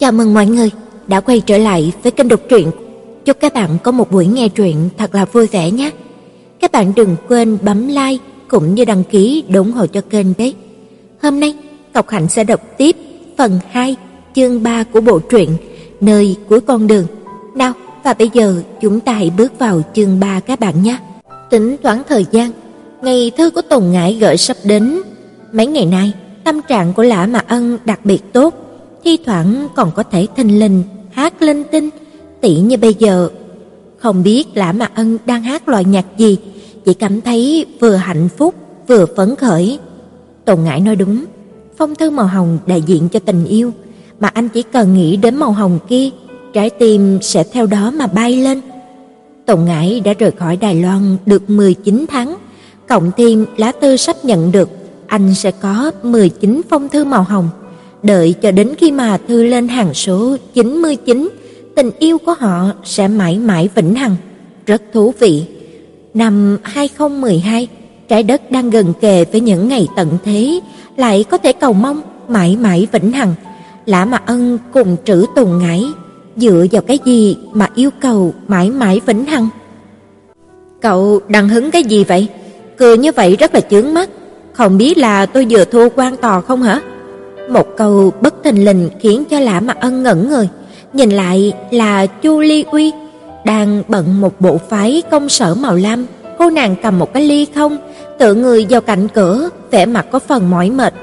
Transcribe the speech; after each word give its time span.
Chào 0.00 0.12
mừng 0.12 0.34
mọi 0.34 0.46
người 0.46 0.70
đã 1.06 1.20
quay 1.20 1.40
trở 1.40 1.58
lại 1.58 1.92
với 2.02 2.12
kênh 2.12 2.28
đọc 2.28 2.40
truyện. 2.48 2.70
Chúc 3.24 3.40
các 3.40 3.54
bạn 3.54 3.78
có 3.84 3.92
một 3.92 4.10
buổi 4.10 4.26
nghe 4.26 4.48
truyện 4.48 4.88
thật 4.98 5.14
là 5.14 5.24
vui 5.24 5.46
vẻ 5.46 5.70
nhé. 5.70 5.90
Các 6.60 6.72
bạn 6.72 6.92
đừng 6.96 7.16
quên 7.28 7.58
bấm 7.62 7.88
like 7.88 8.24
cũng 8.48 8.74
như 8.74 8.84
đăng 8.84 9.04
ký 9.04 9.44
để 9.48 9.58
ủng 9.58 9.72
hộ 9.72 9.86
cho 9.86 10.00
kênh 10.00 10.26
đấy. 10.38 10.54
Hôm 11.22 11.40
nay, 11.40 11.54
Ngọc 11.94 12.08
Hạnh 12.08 12.28
sẽ 12.28 12.44
đọc 12.44 12.60
tiếp 12.78 12.96
phần 13.38 13.58
2, 13.70 13.96
chương 14.34 14.62
3 14.62 14.84
của 14.84 15.00
bộ 15.00 15.18
truyện 15.18 15.50
Nơi 16.00 16.36
cuối 16.48 16.60
con 16.60 16.86
đường. 16.86 17.06
Nào, 17.54 17.72
và 18.04 18.14
bây 18.14 18.30
giờ 18.32 18.62
chúng 18.80 19.00
ta 19.00 19.12
hãy 19.12 19.30
bước 19.36 19.58
vào 19.58 19.82
chương 19.94 20.20
3 20.20 20.40
các 20.40 20.60
bạn 20.60 20.82
nhé. 20.82 20.98
Tính 21.50 21.76
toán 21.82 22.02
thời 22.08 22.26
gian, 22.30 22.50
ngày 23.02 23.32
thư 23.36 23.50
của 23.50 23.62
Tùng 23.62 23.92
Ngải 23.92 24.14
gửi 24.14 24.36
sắp 24.36 24.56
đến. 24.64 25.02
Mấy 25.52 25.66
ngày 25.66 25.86
nay, 25.86 26.12
tâm 26.44 26.60
trạng 26.68 26.92
của 26.92 27.02
Lã 27.02 27.26
Mạ 27.26 27.42
Ân 27.48 27.78
đặc 27.84 28.00
biệt 28.04 28.32
tốt, 28.32 28.54
thi 29.04 29.18
thoảng 29.26 29.68
còn 29.76 29.90
có 29.94 30.02
thể 30.02 30.26
thình 30.36 30.58
lình 30.58 30.82
hát 31.12 31.42
linh 31.42 31.64
tinh, 31.64 31.90
tỉ 32.40 32.56
như 32.60 32.76
bây 32.76 32.94
giờ. 32.94 33.28
Không 33.98 34.22
biết 34.22 34.44
Lã 34.54 34.72
Mạ 34.72 34.90
Ân 34.94 35.18
đang 35.26 35.42
hát 35.42 35.68
loại 35.68 35.84
nhạc 35.84 36.04
gì, 36.18 36.38
chỉ 36.84 36.94
cảm 36.94 37.20
thấy 37.20 37.66
vừa 37.80 37.96
hạnh 37.96 38.28
phúc 38.38 38.54
vừa 38.86 39.06
phấn 39.16 39.36
khởi. 39.36 39.78
Tùng 40.44 40.64
ngãi 40.64 40.80
nói 40.80 40.96
đúng, 40.96 41.24
phong 41.78 41.94
thư 41.94 42.10
màu 42.10 42.26
hồng 42.26 42.58
đại 42.66 42.82
diện 42.82 43.08
cho 43.08 43.18
tình 43.18 43.44
yêu, 43.44 43.72
mà 44.20 44.28
anh 44.28 44.48
chỉ 44.48 44.62
cần 44.62 44.94
nghĩ 44.94 45.16
đến 45.16 45.36
màu 45.36 45.52
hồng 45.52 45.78
kia, 45.88 46.10
trái 46.52 46.70
tim 46.70 47.18
sẽ 47.22 47.44
theo 47.44 47.66
đó 47.66 47.90
mà 47.90 48.06
bay 48.06 48.36
lên. 48.36 48.60
Tùng 49.46 49.64
ngãi 49.64 50.00
đã 50.00 50.12
rời 50.18 50.30
khỏi 50.30 50.56
Đài 50.56 50.82
Loan 50.82 51.16
được 51.26 51.50
19 51.50 52.04
tháng, 52.08 52.36
cộng 52.88 53.10
thêm 53.16 53.46
lá 53.56 53.72
thư 53.80 53.96
sắp 53.96 54.16
nhận 54.24 54.52
được, 54.52 54.68
anh 55.06 55.34
sẽ 55.34 55.50
có 55.50 55.90
19 56.02 56.60
phong 56.68 56.88
thư 56.88 57.04
màu 57.04 57.22
hồng. 57.22 57.48
Đợi 58.02 58.34
cho 58.42 58.50
đến 58.50 58.74
khi 58.78 58.92
mà 58.92 59.18
thư 59.28 59.44
lên 59.44 59.68
hàng 59.68 59.94
số 59.94 60.36
99, 60.54 61.28
tình 61.76 61.90
yêu 61.98 62.18
của 62.18 62.34
họ 62.38 62.70
sẽ 62.84 63.08
mãi 63.08 63.38
mãi 63.38 63.68
vĩnh 63.74 63.94
hằng. 63.94 64.16
Rất 64.66 64.82
thú 64.92 65.14
vị. 65.18 65.44
Năm 66.14 66.58
2012, 66.62 67.68
trái 68.08 68.22
đất 68.22 68.50
đang 68.50 68.70
gần 68.70 68.92
kề 69.00 69.24
với 69.24 69.40
những 69.40 69.68
ngày 69.68 69.88
tận 69.96 70.18
thế, 70.24 70.60
lại 70.96 71.24
có 71.30 71.38
thể 71.38 71.52
cầu 71.52 71.72
mong 71.72 72.00
mãi 72.28 72.56
mãi 72.56 72.86
vĩnh 72.92 73.12
hằng. 73.12 73.34
Lã 73.86 74.04
mà 74.04 74.22
Ân 74.26 74.58
cùng 74.72 74.96
Trữ 75.04 75.26
Tùng 75.36 75.58
ngãi 75.58 75.84
dựa 76.36 76.66
vào 76.72 76.82
cái 76.82 76.98
gì 77.04 77.36
mà 77.52 77.68
yêu 77.74 77.90
cầu 78.00 78.34
mãi 78.48 78.70
mãi 78.70 79.00
vĩnh 79.06 79.24
hằng? 79.24 79.48
Cậu 80.80 81.20
đang 81.28 81.48
hứng 81.48 81.70
cái 81.70 81.82
gì 81.82 82.04
vậy? 82.04 82.28
Cười 82.76 82.98
như 82.98 83.12
vậy 83.12 83.36
rất 83.36 83.54
là 83.54 83.60
chướng 83.60 83.94
mắt, 83.94 84.10
không 84.52 84.78
biết 84.78 84.98
là 84.98 85.26
tôi 85.26 85.46
vừa 85.50 85.64
thua 85.64 85.88
quan 85.88 86.16
tò 86.16 86.40
không 86.40 86.62
hả? 86.62 86.80
Một 87.50 87.76
câu 87.76 88.12
bất 88.20 88.34
thình 88.44 88.64
lình 88.64 88.90
khiến 89.00 89.24
cho 89.30 89.40
Lã 89.40 89.60
mặt 89.60 89.76
Ân 89.80 90.02
ngẩn 90.02 90.28
người, 90.28 90.48
nhìn 90.92 91.10
lại 91.10 91.52
là 91.70 92.06
Chu 92.06 92.40
Ly 92.40 92.64
Uy 92.70 92.92
đang 93.44 93.82
bận 93.88 94.20
một 94.20 94.40
bộ 94.40 94.58
phái 94.68 95.02
công 95.10 95.28
sở 95.28 95.54
màu 95.54 95.76
lam, 95.76 96.06
cô 96.38 96.50
nàng 96.50 96.76
cầm 96.82 96.98
một 96.98 97.14
cái 97.14 97.22
ly 97.22 97.46
không, 97.54 97.78
tựa 98.18 98.34
người 98.34 98.66
vào 98.70 98.80
cạnh 98.80 99.08
cửa, 99.08 99.48
vẻ 99.70 99.86
mặt 99.86 100.06
có 100.10 100.18
phần 100.18 100.50
mỏi 100.50 100.70
mệt. 100.70 100.94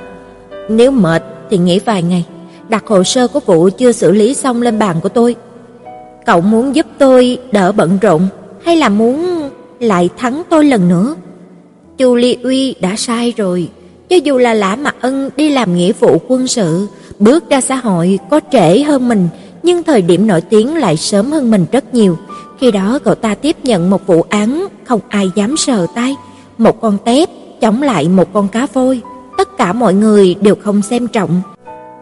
Nếu 0.70 0.92
mệt 0.92 1.24
thì 1.50 1.58
nghỉ 1.58 1.80
vài 1.80 2.04
ngày, 2.04 2.26
đặt 2.70 2.88
hồ 2.88 3.04
sơ 3.04 3.28
của 3.28 3.40
vụ 3.40 3.70
chưa 3.78 3.92
xử 3.92 4.12
lý 4.12 4.34
xong 4.34 4.62
lên 4.62 4.80
bàn 4.80 4.96
của 5.04 5.10
tôi. 5.10 5.36
Cậu 6.26 6.42
muốn 6.42 6.76
giúp 6.76 6.86
tôi 6.98 7.38
đỡ 7.52 7.72
bận 7.72 7.98
rộn 8.02 8.28
hay 8.64 8.76
là 8.76 8.90
muốn 8.90 9.50
lại 9.80 10.10
thắng 10.18 10.44
tôi 10.50 10.66
lần 10.66 10.90
nữa? 10.90 11.16
Chu 11.98 12.16
Ly 12.16 12.38
Uy 12.44 12.76
đã 12.80 12.96
sai 12.96 13.34
rồi, 13.38 13.70
cho 14.10 14.16
dù 14.16 14.38
là 14.38 14.54
Lã 14.54 14.76
Mặc 14.76 14.96
Ân 15.02 15.30
đi 15.38 15.50
làm 15.50 15.76
nghĩa 15.76 15.92
vụ 16.00 16.18
quân 16.28 16.48
sự, 16.48 16.88
bước 17.20 17.50
ra 17.50 17.62
xã 17.62 17.76
hội 17.76 18.20
có 18.30 18.40
trễ 18.52 18.82
hơn 18.82 19.10
mình, 19.10 19.28
nhưng 19.64 19.84
thời 19.84 20.02
điểm 20.02 20.28
nổi 20.28 20.42
tiếng 20.42 20.76
lại 20.76 20.98
sớm 20.98 21.32
hơn 21.32 21.52
mình 21.52 21.66
rất 21.72 21.94
nhiều. 21.94 22.18
Khi 22.60 22.72
đó 22.72 23.00
cậu 23.04 23.16
ta 23.16 23.36
tiếp 23.36 23.56
nhận 23.64 23.90
một 23.90 24.08
vụ 24.08 24.22
án 24.30 24.68
không 24.84 25.00
ai 25.10 25.32
dám 25.36 25.58
sờ 25.58 25.88
tay, 25.96 26.16
một 26.58 26.82
con 26.82 26.98
tép 27.06 27.30
chống 27.62 27.82
lại 27.82 28.08
một 28.08 28.34
con 28.34 28.48
cá 28.48 28.68
voi, 28.74 29.02
tất 29.38 29.58
cả 29.58 29.74
mọi 29.74 29.94
người 29.94 30.36
đều 30.42 30.56
không 30.56 30.82
xem 30.82 31.08
trọng. 31.08 31.42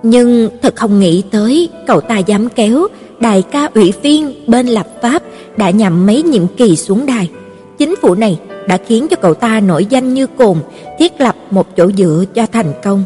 Nhưng 0.03 0.49
thật 0.61 0.75
không 0.75 0.99
nghĩ 0.99 1.23
tới 1.31 1.69
cậu 1.87 2.01
ta 2.01 2.17
dám 2.17 2.49
kéo 2.49 2.87
đại 3.19 3.41
ca 3.41 3.69
ủy 3.73 3.93
viên 4.01 4.33
bên 4.47 4.67
lập 4.67 4.87
pháp 5.01 5.23
đã 5.57 5.69
nhậm 5.69 6.05
mấy 6.05 6.23
nhiệm 6.23 6.47
kỳ 6.47 6.75
xuống 6.75 7.05
đài. 7.05 7.29
Chính 7.77 7.95
phủ 8.01 8.15
này 8.15 8.39
đã 8.67 8.77
khiến 8.87 9.07
cho 9.07 9.15
cậu 9.15 9.33
ta 9.33 9.59
nổi 9.59 9.85
danh 9.85 10.13
như 10.13 10.27
cồn, 10.27 10.57
thiết 10.99 11.21
lập 11.21 11.34
một 11.51 11.75
chỗ 11.77 11.91
dựa 11.97 12.23
cho 12.33 12.45
thành 12.51 12.73
công. 12.83 13.03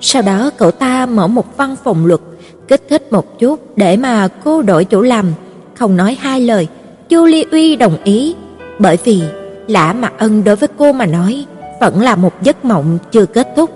Sau 0.00 0.22
đó 0.22 0.50
cậu 0.56 0.70
ta 0.70 1.06
mở 1.06 1.26
một 1.26 1.56
văn 1.56 1.76
phòng 1.84 2.06
luật, 2.06 2.20
kích 2.68 2.82
thích 2.88 3.12
một 3.12 3.38
chút 3.38 3.76
để 3.76 3.96
mà 3.96 4.28
cô 4.44 4.62
đổi 4.62 4.84
chỗ 4.84 5.00
làm, 5.00 5.32
không 5.74 5.96
nói 5.96 6.16
hai 6.20 6.40
lời, 6.40 6.66
Chu 7.08 7.26
Ly 7.26 7.44
Uy 7.50 7.76
đồng 7.76 7.96
ý, 8.04 8.34
bởi 8.78 8.98
vì 9.04 9.22
Lã 9.66 9.92
Mặc 9.92 10.12
Ân 10.18 10.44
đối 10.44 10.56
với 10.56 10.68
cô 10.78 10.92
mà 10.92 11.06
nói 11.06 11.44
vẫn 11.80 12.00
là 12.00 12.16
một 12.16 12.42
giấc 12.42 12.64
mộng 12.64 12.98
chưa 13.12 13.26
kết 13.26 13.48
thúc. 13.56 13.70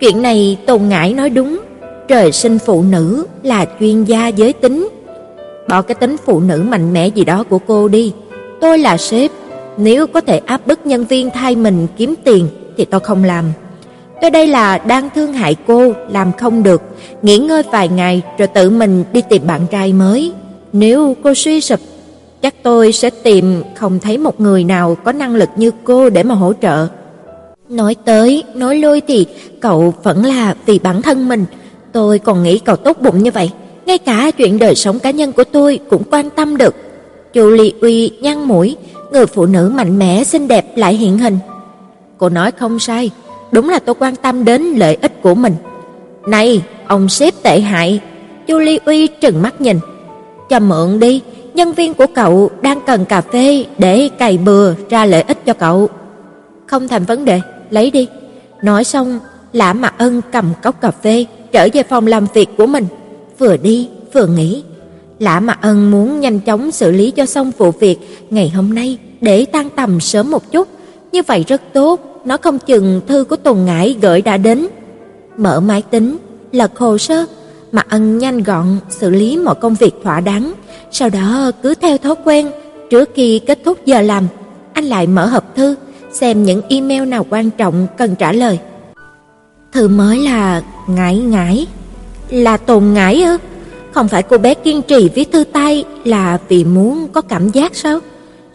Chuyện 0.00 0.22
này 0.22 0.58
Tôn 0.66 0.88
Ngải 0.88 1.14
nói 1.14 1.30
đúng, 1.30 1.60
trời 2.08 2.32
sinh 2.32 2.58
phụ 2.58 2.82
nữ 2.82 3.26
là 3.42 3.66
chuyên 3.80 4.04
gia 4.04 4.28
giới 4.28 4.52
tính. 4.52 4.88
Bỏ 5.68 5.82
cái 5.82 5.94
tính 5.94 6.16
phụ 6.24 6.40
nữ 6.40 6.62
mạnh 6.68 6.92
mẽ 6.92 7.08
gì 7.08 7.24
đó 7.24 7.44
của 7.44 7.58
cô 7.58 7.88
đi, 7.88 8.12
tôi 8.60 8.78
là 8.78 8.96
sếp, 8.96 9.30
nếu 9.76 10.06
có 10.06 10.20
thể 10.20 10.38
áp 10.38 10.66
bức 10.66 10.86
nhân 10.86 11.04
viên 11.04 11.30
thay 11.30 11.56
mình 11.56 11.86
kiếm 11.96 12.14
tiền 12.24 12.48
thì 12.80 12.86
tôi 12.86 13.00
không 13.00 13.24
làm. 13.24 13.44
Tôi 14.20 14.30
đây 14.30 14.46
là 14.46 14.78
đang 14.78 15.10
thương 15.14 15.32
hại 15.32 15.56
cô, 15.66 15.92
làm 16.10 16.32
không 16.32 16.62
được, 16.62 16.82
nghỉ 17.22 17.38
ngơi 17.38 17.62
vài 17.72 17.88
ngày 17.88 18.22
rồi 18.38 18.48
tự 18.48 18.70
mình 18.70 19.04
đi 19.12 19.20
tìm 19.28 19.42
bạn 19.46 19.60
trai 19.70 19.92
mới. 19.92 20.32
Nếu 20.72 21.16
cô 21.22 21.34
suy 21.34 21.60
sụp, 21.60 21.80
chắc 22.42 22.54
tôi 22.62 22.92
sẽ 22.92 23.10
tìm 23.10 23.62
không 23.74 23.98
thấy 23.98 24.18
một 24.18 24.40
người 24.40 24.64
nào 24.64 24.96
có 25.04 25.12
năng 25.12 25.34
lực 25.34 25.48
như 25.56 25.70
cô 25.84 26.10
để 26.10 26.22
mà 26.22 26.34
hỗ 26.34 26.52
trợ. 26.62 26.86
Nói 27.68 27.96
tới, 28.04 28.42
nói 28.54 28.76
lui 28.76 29.00
thì 29.08 29.26
cậu 29.60 29.94
vẫn 30.02 30.24
là 30.24 30.54
vì 30.66 30.78
bản 30.78 31.02
thân 31.02 31.28
mình, 31.28 31.44
tôi 31.92 32.18
còn 32.18 32.42
nghĩ 32.42 32.58
cậu 32.58 32.76
tốt 32.76 32.96
bụng 33.00 33.22
như 33.22 33.30
vậy, 33.30 33.50
ngay 33.86 33.98
cả 33.98 34.30
chuyện 34.30 34.58
đời 34.58 34.74
sống 34.74 34.98
cá 34.98 35.10
nhân 35.10 35.32
của 35.32 35.44
tôi 35.44 35.78
cũng 35.90 36.02
quan 36.10 36.30
tâm 36.30 36.56
được. 36.56 36.74
Chu 37.32 37.50
Ly 37.50 37.72
Uy 37.80 38.10
nhăn 38.20 38.42
mũi, 38.42 38.76
người 39.12 39.26
phụ 39.26 39.46
nữ 39.46 39.72
mạnh 39.74 39.98
mẽ 39.98 40.24
xinh 40.24 40.48
đẹp 40.48 40.76
lại 40.76 40.94
hiện 40.94 41.18
hình. 41.18 41.38
Cô 42.20 42.28
nói 42.28 42.52
không 42.52 42.78
sai, 42.78 43.10
đúng 43.52 43.68
là 43.68 43.78
tôi 43.78 43.94
quan 43.98 44.16
tâm 44.16 44.44
đến 44.44 44.62
lợi 44.62 44.98
ích 45.02 45.22
của 45.22 45.34
mình. 45.34 45.54
Này, 46.26 46.62
ông 46.86 47.08
sếp 47.08 47.42
tệ 47.42 47.60
hại. 47.60 48.00
Chu 48.46 48.58
Ly 48.58 48.78
Uy 48.84 49.06
trừng 49.06 49.42
mắt 49.42 49.60
nhìn. 49.60 49.78
Cho 50.48 50.60
mượn 50.60 51.00
đi, 51.00 51.22
nhân 51.54 51.72
viên 51.72 51.94
của 51.94 52.06
cậu 52.14 52.50
đang 52.62 52.80
cần 52.86 53.04
cà 53.04 53.20
phê 53.20 53.64
để 53.78 54.08
cày 54.18 54.38
bừa 54.38 54.74
ra 54.90 55.04
lợi 55.04 55.22
ích 55.22 55.46
cho 55.46 55.52
cậu. 55.52 55.88
Không 56.66 56.88
thành 56.88 57.04
vấn 57.04 57.24
đề, 57.24 57.40
lấy 57.70 57.90
đi. 57.90 58.08
Nói 58.62 58.84
xong, 58.84 59.18
Lã 59.52 59.72
Mạc 59.72 59.94
Ân 59.98 60.20
cầm 60.32 60.52
cốc 60.62 60.80
cà 60.80 60.90
phê 60.90 61.26
trở 61.52 61.68
về 61.72 61.82
phòng 61.82 62.06
làm 62.06 62.26
việc 62.34 62.48
của 62.56 62.66
mình, 62.66 62.86
vừa 63.38 63.56
đi 63.56 63.88
vừa 64.12 64.26
nghĩ. 64.26 64.62
Lã 65.18 65.40
Mạc 65.40 65.58
Ân 65.62 65.90
muốn 65.90 66.20
nhanh 66.20 66.40
chóng 66.40 66.70
xử 66.70 66.90
lý 66.90 67.10
cho 67.10 67.26
xong 67.26 67.52
vụ 67.58 67.70
việc 67.70 67.98
ngày 68.30 68.48
hôm 68.48 68.74
nay 68.74 68.98
để 69.20 69.44
tan 69.44 69.70
tầm 69.70 70.00
sớm 70.00 70.30
một 70.30 70.52
chút, 70.52 70.68
như 71.12 71.22
vậy 71.22 71.44
rất 71.48 71.62
tốt, 71.72 72.09
nó 72.24 72.36
không 72.36 72.58
chừng 72.58 73.00
thư 73.06 73.24
của 73.24 73.36
Tùng 73.36 73.64
Ngải 73.64 73.96
gửi 74.02 74.22
đã 74.22 74.36
đến. 74.36 74.66
Mở 75.36 75.60
máy 75.60 75.82
tính, 75.90 76.16
lật 76.52 76.78
hồ 76.78 76.98
sơ, 76.98 77.24
mà 77.72 77.82
ăn 77.88 78.18
nhanh 78.18 78.42
gọn 78.42 78.66
xử 78.88 79.10
lý 79.10 79.36
mọi 79.36 79.54
công 79.54 79.74
việc 79.74 79.94
thỏa 80.04 80.20
đáng, 80.20 80.52
sau 80.90 81.08
đó 81.08 81.50
cứ 81.62 81.74
theo 81.74 81.98
thói 81.98 82.14
quen, 82.24 82.50
trước 82.90 83.10
khi 83.14 83.38
kết 83.38 83.58
thúc 83.64 83.86
giờ 83.86 84.00
làm, 84.02 84.26
anh 84.72 84.84
lại 84.84 85.06
mở 85.06 85.26
hộp 85.26 85.56
thư, 85.56 85.74
xem 86.12 86.44
những 86.44 86.62
email 86.68 87.04
nào 87.04 87.26
quan 87.30 87.50
trọng 87.50 87.86
cần 87.98 88.14
trả 88.14 88.32
lời. 88.32 88.58
Thư 89.72 89.88
mới 89.88 90.18
là 90.18 90.62
ngải 90.88 91.18
ngải, 91.18 91.66
là 92.30 92.56
Tùng 92.56 92.94
Ngải 92.94 93.22
ư? 93.22 93.36
Không 93.92 94.08
phải 94.08 94.22
cô 94.22 94.38
bé 94.38 94.54
kiên 94.54 94.82
trì 94.82 95.08
viết 95.08 95.32
thư 95.32 95.44
tay 95.44 95.84
là 96.04 96.38
vì 96.48 96.64
muốn 96.64 97.08
có 97.12 97.20
cảm 97.20 97.48
giác 97.48 97.74
sao? 97.74 97.98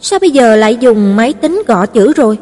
Sao 0.00 0.18
bây 0.18 0.30
giờ 0.30 0.56
lại 0.56 0.76
dùng 0.80 1.16
máy 1.16 1.32
tính 1.32 1.62
gõ 1.66 1.86
chữ 1.86 2.12
rồi? 2.12 2.38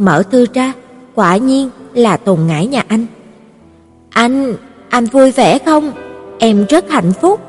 Mở 0.00 0.22
thư 0.30 0.46
ra, 0.54 0.72
quả 1.14 1.36
nhiên 1.36 1.70
là 1.94 2.16
Tùng 2.16 2.46
Ngải 2.46 2.66
nhà 2.66 2.82
anh. 2.88 3.06
Anh, 4.10 4.54
anh 4.88 5.04
vui 5.04 5.30
vẻ 5.30 5.58
không? 5.58 5.92
Em 6.38 6.64
rất 6.68 6.90
hạnh 6.90 7.12
phúc. 7.20 7.40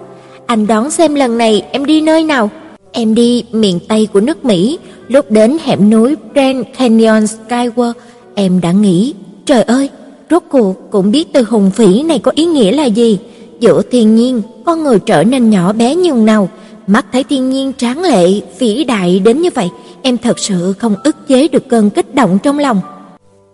Anh 0.46 0.68
đón 0.68 0.92
xem 0.92 1.16
lần 1.16 1.38
này 1.38 1.66
em 1.72 1.86
đi 1.86 2.02
nơi 2.02 2.24
nào? 2.24 2.50
Em 2.92 3.16
đi 3.16 3.44
miền 3.52 3.80
Tây 3.88 4.08
của 4.14 4.20
nước 4.20 4.46
Mỹ, 4.46 4.80
lúc 5.08 5.32
đến 5.32 5.58
hẻm 5.64 5.90
núi 5.90 6.16
Grand 6.34 6.66
Canyon 6.78 7.24
Skyward, 7.24 7.94
em 8.36 8.62
đã 8.62 8.72
nghĩ, 8.72 9.14
trời 9.46 9.64
ơi, 9.64 9.90
rốt 10.30 10.44
cuộc 10.50 10.76
cũng 10.92 11.12
biết 11.12 11.34
từ 11.34 11.44
hùng 11.44 11.72
phỉ 11.72 12.04
này 12.04 12.20
có 12.20 12.32
ý 12.36 12.46
nghĩa 12.46 12.72
là 12.72 12.86
gì. 12.86 13.20
Giữa 13.60 13.82
thiên 13.92 14.16
nhiên, 14.16 14.42
con 14.66 14.84
người 14.84 15.00
trở 15.00 15.24
nên 15.24 15.50
nhỏ 15.50 15.74
bé 15.74 15.96
nhường 15.96 16.26
nào, 16.26 16.50
mắt 16.92 17.06
thấy 17.12 17.24
thiên 17.24 17.50
nhiên 17.50 17.74
tráng 17.78 18.02
lệ, 18.04 18.42
vĩ 18.60 18.84
đại 18.84 19.20
đến 19.20 19.42
như 19.42 19.50
vậy, 19.56 19.70
em 20.02 20.18
thật 20.18 20.40
sự 20.40 20.74
không 20.80 20.96
ức 21.04 21.28
chế 21.28 21.48
được 21.48 21.70
cơn 21.70 21.90
kích 21.90 22.16
động 22.16 22.38
trong 22.44 22.60
lòng. 22.60 22.82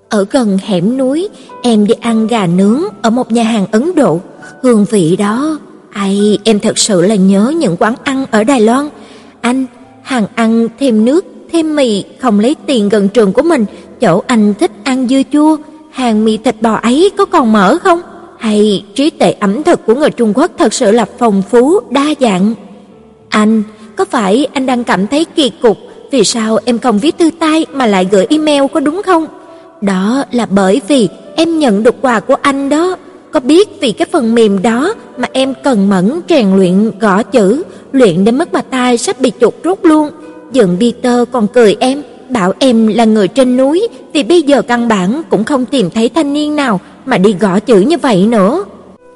Ở 0.10 0.26
gần 0.32 0.58
hẻm 0.64 0.98
núi, 0.98 1.30
em 1.64 1.88
đi 1.88 1.94
ăn 2.02 2.28
gà 2.28 2.48
nướng 2.48 2.82
ở 3.02 3.10
một 3.10 3.32
nhà 3.32 3.44
hàng 3.44 3.66
Ấn 3.72 3.96
Độ, 3.96 4.20
hương 4.62 4.86
vị 4.86 5.16
đó, 5.16 5.60
Ai, 5.92 6.40
em 6.44 6.60
thật 6.60 6.78
sự 6.78 7.02
là 7.02 7.16
nhớ 7.16 7.54
những 7.60 7.76
quán 7.80 7.96
ăn 8.04 8.26
ở 8.32 8.44
Đài 8.44 8.62
Loan. 8.62 8.90
Anh, 9.42 9.66
hàng 10.04 10.26
ăn 10.36 10.68
thêm 10.80 11.06
nước, 11.06 11.26
thêm 11.52 11.76
mì, 11.76 12.04
không 12.20 12.40
lấy 12.40 12.56
tiền 12.66 12.90
gần 12.90 13.10
trường 13.10 13.34
của 13.34 13.42
mình, 13.42 13.66
chỗ 14.02 14.24
anh 14.28 14.54
thích 14.54 14.72
ăn 14.84 15.08
dưa 15.08 15.22
chua, 15.32 15.58
hàng 15.92 16.26
mì 16.26 16.38
thịt 16.38 16.56
bò 16.62 16.74
ấy 16.74 17.12
có 17.18 17.26
còn 17.26 17.52
mở 17.52 17.78
không? 17.84 18.02
Hay 18.38 18.86
trí 18.96 19.10
tuệ 19.10 19.32
ẩm 19.32 19.64
thực 19.64 19.86
của 19.86 19.96
người 19.96 20.10
Trung 20.10 20.34
Quốc 20.36 20.52
thật 20.58 20.74
sự 20.74 20.92
là 20.92 21.06
phong 21.20 21.42
phú, 21.50 21.80
đa 21.90 22.06
dạng. 22.20 22.54
Anh, 23.30 23.64
có 23.96 24.06
phải 24.06 24.48
anh 24.54 24.66
đang 24.66 24.84
cảm 24.84 25.08
thấy 25.08 25.26
kỳ 25.26 25.50
cục 25.50 25.78
vì 26.12 26.24
sao 26.24 26.60
em 26.66 26.80
không 26.80 27.00
viết 27.00 27.18
thư 27.18 27.30
tay 27.40 27.66
mà 27.74 27.86
lại 27.86 28.08
gửi 28.12 28.26
email 28.30 28.64
có 28.74 28.80
đúng 28.80 29.02
không? 29.06 29.28
Đó 29.82 30.24
là 30.32 30.46
bởi 30.46 30.82
vì 30.88 31.10
em 31.36 31.60
nhận 31.60 31.84
được 31.84 31.96
quà 32.02 32.20
của 32.20 32.36
anh 32.42 32.70
đó. 32.70 32.98
Có 33.32 33.40
biết 33.40 33.70
vì 33.82 33.92
cái 33.92 34.08
phần 34.12 34.36
mềm 34.36 34.62
đó 34.62 34.94
mà 35.18 35.28
em 35.34 35.54
cần 35.64 35.90
mẫn 35.90 36.20
rèn 36.30 36.56
luyện 36.56 36.92
gõ 37.00 37.24
chữ, 37.24 37.64
luyện 37.92 38.26
đến 38.26 38.38
mức 38.38 38.54
mà 38.54 38.62
tai 38.62 38.98
sắp 38.98 39.22
bị 39.22 39.32
chuột 39.42 39.54
rút 39.64 39.86
luôn. 39.86 40.10
Dượng 40.54 40.78
Peter 40.80 41.20
còn 41.32 41.48
cười 41.48 41.76
em, 41.80 42.04
bảo 42.30 42.54
em 42.60 42.88
là 42.88 43.06
người 43.06 43.28
trên 43.28 43.58
núi 43.58 43.88
vì 44.14 44.24
bây 44.24 44.42
giờ 44.42 44.62
căn 44.62 44.88
bản 44.88 45.22
cũng 45.30 45.44
không 45.44 45.66
tìm 45.66 45.90
thấy 45.90 46.10
thanh 46.10 46.34
niên 46.34 46.56
nào 46.56 46.80
mà 47.06 47.18
đi 47.18 47.36
gõ 47.40 47.60
chữ 47.60 47.80
như 47.80 47.98
vậy 47.98 48.26
nữa. 48.26 48.64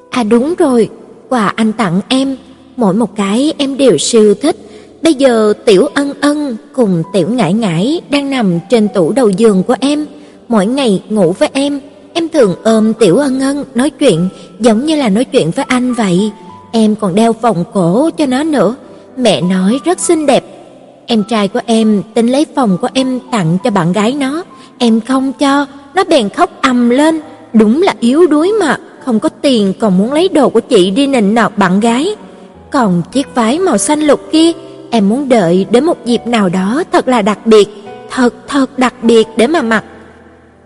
À 0.09 0.23
đúng 0.23 0.53
rồi, 0.57 0.89
quà 1.29 1.53
anh 1.55 1.73
tặng 1.73 2.01
em, 2.07 2.35
mỗi 2.77 2.93
một 2.93 3.15
cái 3.15 3.53
em 3.57 3.77
đều 3.77 3.97
siêu 3.97 4.35
thích. 4.41 4.55
Bây 5.01 5.13
giờ 5.13 5.53
Tiểu 5.65 5.87
Ân 5.93 6.13
Ân 6.21 6.57
cùng 6.73 7.03
Tiểu 7.13 7.29
Ngải 7.29 7.53
Ngải 7.53 8.01
đang 8.09 8.29
nằm 8.29 8.59
trên 8.69 8.87
tủ 8.87 9.11
đầu 9.11 9.29
giường 9.29 9.63
của 9.63 9.75
em, 9.79 10.05
mỗi 10.47 10.65
ngày 10.65 11.03
ngủ 11.09 11.31
với 11.31 11.49
em, 11.53 11.79
em 12.13 12.29
thường 12.29 12.55
ôm 12.63 12.93
Tiểu 12.93 13.17
Ân 13.17 13.39
Ân 13.39 13.65
nói 13.75 13.89
chuyện 13.89 14.29
giống 14.59 14.85
như 14.85 14.95
là 14.95 15.09
nói 15.09 15.25
chuyện 15.25 15.51
với 15.51 15.65
anh 15.67 15.93
vậy. 15.93 16.31
Em 16.71 16.95
còn 16.95 17.15
đeo 17.15 17.33
vòng 17.33 17.63
cổ 17.73 18.09
cho 18.17 18.25
nó 18.25 18.43
nữa. 18.43 18.75
Mẹ 19.17 19.41
nói 19.41 19.79
rất 19.85 19.99
xinh 19.99 20.25
đẹp. 20.25 20.43
Em 21.05 21.23
trai 21.23 21.47
của 21.47 21.59
em 21.65 22.03
tính 22.13 22.27
lấy 22.27 22.45
phòng 22.55 22.77
của 22.81 22.89
em 22.93 23.19
tặng 23.31 23.57
cho 23.63 23.69
bạn 23.69 23.93
gái 23.93 24.13
nó, 24.13 24.43
em 24.77 25.01
không 25.01 25.33
cho, 25.33 25.65
nó 25.95 26.03
bèn 26.03 26.29
khóc 26.29 26.49
ầm 26.61 26.89
lên, 26.89 27.21
đúng 27.53 27.81
là 27.81 27.93
yếu 27.99 28.27
đuối 28.27 28.51
mà, 28.59 28.77
không 29.05 29.19
có 29.19 29.29
tiền 29.29 29.73
còn 29.79 29.97
muốn 29.97 30.13
lấy 30.13 30.29
đồ 30.29 30.49
của 30.49 30.59
chị 30.59 30.91
đi 30.91 31.07
nịnh 31.07 31.35
nọt 31.35 31.51
bạn 31.57 31.79
gái. 31.79 32.15
Còn 32.71 33.01
chiếc 33.11 33.35
váy 33.35 33.59
màu 33.59 33.77
xanh 33.77 33.99
lục 33.99 34.21
kia, 34.31 34.51
em 34.89 35.09
muốn 35.09 35.29
đợi 35.29 35.65
đến 35.71 35.83
một 35.83 36.05
dịp 36.05 36.27
nào 36.27 36.49
đó 36.49 36.83
thật 36.91 37.07
là 37.07 37.21
đặc 37.21 37.45
biệt, 37.45 37.69
thật 38.09 38.33
thật 38.47 38.79
đặc 38.79 38.93
biệt 39.01 39.27
để 39.37 39.47
mà 39.47 39.61
mặc. 39.61 39.83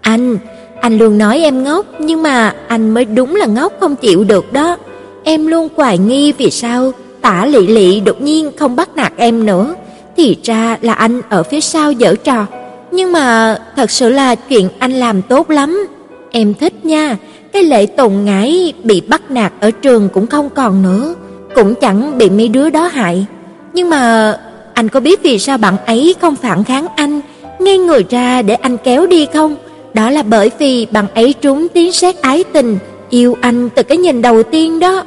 Anh, 0.02 0.38
anh 0.82 0.98
luôn 0.98 1.18
nói 1.18 1.40
em 1.40 1.64
ngốc, 1.64 1.86
nhưng 2.00 2.24
mà 2.24 2.56
anh 2.68 2.90
mới 2.90 3.06
đúng 3.06 3.36
là 3.36 3.46
ngốc 3.46 3.74
không 3.80 3.96
chịu 3.96 4.24
được 4.24 4.54
đó. 4.54 4.78
Em 5.24 5.48
luôn 5.48 5.68
hoài 5.76 5.98
nghi 5.98 6.32
vì 6.32 6.52
sao 6.52 6.92
Tả 7.26 7.46
lị 7.46 7.68
lị 7.68 8.00
đột 8.00 8.22
nhiên 8.22 8.52
không 8.58 8.76
bắt 8.76 8.90
nạt 8.96 9.14
em 9.18 9.46
nữa, 9.46 9.76
thì 10.18 10.38
ra 10.44 10.78
là 10.82 10.94
anh 10.94 11.22
ở 11.30 11.44
phía 11.44 11.62
sau 11.62 11.94
giở 12.00 12.16
trò. 12.16 12.46
Nhưng 12.92 13.12
mà 13.12 13.58
thật 13.76 13.92
sự 13.92 14.10
là 14.10 14.36
chuyện 14.36 14.70
anh 14.80 14.92
làm 14.92 15.22
tốt 15.22 15.50
lắm. 15.50 15.88
Em 16.32 16.54
thích 16.54 16.86
nha, 16.86 17.18
cái 17.54 17.64
lệ 17.64 17.86
tồn 17.86 18.14
ngải 18.26 18.74
bị 18.84 19.02
bắt 19.02 19.32
nạt 19.32 19.54
ở 19.60 19.72
trường 19.72 20.10
cũng 20.10 20.28
không 20.28 20.50
còn 20.50 20.84
nữa, 20.84 21.16
cũng 21.56 21.76
chẳng 21.76 22.18
bị 22.18 22.30
mấy 22.30 22.48
đứa 22.48 22.70
đó 22.70 22.88
hại. 22.88 23.26
Nhưng 23.74 23.90
mà 23.90 24.34
anh 24.74 24.90
có 24.90 25.00
biết 25.00 25.24
vì 25.24 25.40
sao 25.40 25.58
bạn 25.58 25.78
ấy 25.86 26.16
không 26.22 26.36
phản 26.36 26.64
kháng 26.64 26.88
anh, 26.96 27.22
ngay 27.60 27.78
người 27.78 28.06
ra 28.10 28.42
để 28.42 28.56
anh 28.56 28.78
kéo 28.78 29.08
đi 29.08 29.28
không? 29.34 29.56
Đó 29.94 30.10
là 30.10 30.24
bởi 30.24 30.52
vì 30.60 30.88
bạn 30.92 31.08
ấy 31.16 31.34
trúng 31.34 31.68
tiếng 31.74 31.92
sét 31.92 32.22
ái 32.22 32.44
tình, 32.54 32.78
yêu 33.10 33.36
anh 33.42 33.70
từ 33.70 33.84
cái 33.84 33.98
nhìn 33.98 34.22
đầu 34.22 34.44
tiên 34.44 34.80
đó. 34.80 35.04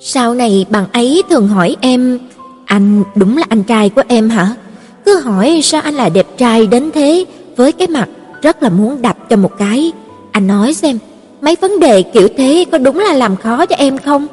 Sau 0.00 0.34
này 0.34 0.66
bạn 0.70 0.84
ấy 0.92 1.22
thường 1.30 1.48
hỏi 1.48 1.76
em, 1.80 2.18
anh 2.64 3.02
đúng 3.14 3.36
là 3.36 3.44
anh 3.48 3.62
trai 3.62 3.88
của 3.88 4.02
em 4.08 4.30
hả? 4.30 4.54
Cứ 5.04 5.20
hỏi 5.20 5.60
sao 5.62 5.80
anh 5.80 5.94
lại 5.94 6.10
đẹp 6.10 6.26
trai 6.36 6.66
đến 6.66 6.90
thế, 6.94 7.24
với 7.56 7.72
cái 7.72 7.88
mặt 7.88 8.08
rất 8.42 8.62
là 8.62 8.68
muốn 8.68 9.02
đập 9.02 9.16
cho 9.30 9.36
một 9.36 9.58
cái. 9.58 9.92
Anh 10.32 10.46
nói 10.46 10.74
xem, 10.74 10.98
mấy 11.40 11.56
vấn 11.60 11.80
đề 11.80 12.02
kiểu 12.02 12.28
thế 12.36 12.64
có 12.72 12.78
đúng 12.78 12.98
là 12.98 13.12
làm 13.12 13.36
khó 13.36 13.66
cho 13.66 13.76
em 13.76 13.98
không? 13.98 14.26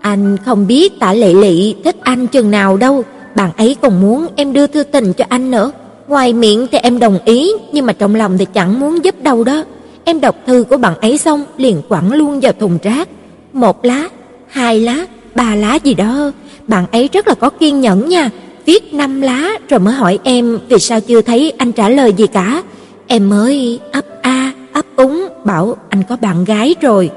Anh 0.00 0.36
không 0.44 0.66
biết 0.66 1.00
tả 1.00 1.12
Lệ 1.12 1.34
Lệ 1.34 1.74
thích 1.84 1.96
anh 2.02 2.26
chừng 2.26 2.50
nào 2.50 2.76
đâu, 2.76 3.04
bạn 3.34 3.50
ấy 3.56 3.76
còn 3.80 4.00
muốn 4.00 4.26
em 4.36 4.52
đưa 4.52 4.66
thư 4.66 4.82
tình 4.82 5.12
cho 5.12 5.24
anh 5.28 5.50
nữa. 5.50 5.72
Ngoài 6.08 6.32
miệng 6.32 6.66
thì 6.72 6.78
em 6.78 6.98
đồng 6.98 7.18
ý, 7.24 7.52
nhưng 7.72 7.86
mà 7.86 7.92
trong 7.92 8.14
lòng 8.14 8.38
thì 8.38 8.46
chẳng 8.54 8.80
muốn 8.80 9.04
giúp 9.04 9.14
đâu 9.22 9.44
đó. 9.44 9.64
Em 10.04 10.20
đọc 10.20 10.36
thư 10.46 10.64
của 10.70 10.76
bạn 10.76 10.94
ấy 11.00 11.18
xong 11.18 11.44
liền 11.56 11.82
quẳng 11.88 12.12
luôn 12.12 12.40
vào 12.40 12.52
thùng 12.52 12.78
rác. 12.82 13.08
Một 13.52 13.84
lá, 13.84 14.08
hai 14.48 14.80
lá, 14.80 15.06
ba 15.34 15.54
lá 15.54 15.74
gì 15.74 15.94
đó. 15.94 16.30
Bạn 16.66 16.86
ấy 16.92 17.08
rất 17.12 17.28
là 17.28 17.34
có 17.34 17.50
kiên 17.50 17.80
nhẫn 17.80 18.08
nha, 18.08 18.30
viết 18.66 18.94
năm 18.94 19.20
lá 19.20 19.50
rồi 19.68 19.80
mới 19.80 19.94
hỏi 19.94 20.18
em 20.24 20.58
vì 20.68 20.78
sao 20.78 21.00
chưa 21.00 21.22
thấy 21.22 21.52
anh 21.58 21.72
trả 21.72 21.88
lời 21.88 22.12
gì 22.12 22.26
cả. 22.26 22.62
Em 23.06 23.28
mới 23.28 23.80
ấp 23.92 24.04
a, 24.22 24.52
ấp 24.72 24.84
úng 24.96 25.28
bảo 25.44 25.76
anh 25.88 26.02
có 26.08 26.16
bạn 26.20 26.44
gái 26.44 26.74
rồi. 26.80 27.10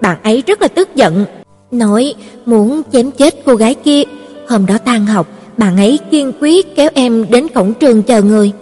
Bạn 0.00 0.16
ấy 0.22 0.42
rất 0.46 0.62
là 0.62 0.68
tức 0.68 0.96
giận, 0.96 1.24
nói 1.72 2.14
muốn 2.46 2.82
chém 2.92 3.10
chết 3.10 3.34
cô 3.44 3.54
gái 3.54 3.74
kia. 3.74 4.02
Hôm 4.48 4.66
đó 4.66 4.78
tan 4.84 5.06
học, 5.06 5.26
bạn 5.56 5.76
ấy 5.76 5.98
kiên 6.10 6.32
quyết 6.40 6.76
kéo 6.76 6.90
em 6.94 7.26
đến 7.30 7.48
cổng 7.48 7.74
trường 7.74 8.02
chờ 8.02 8.22
người. 8.22 8.52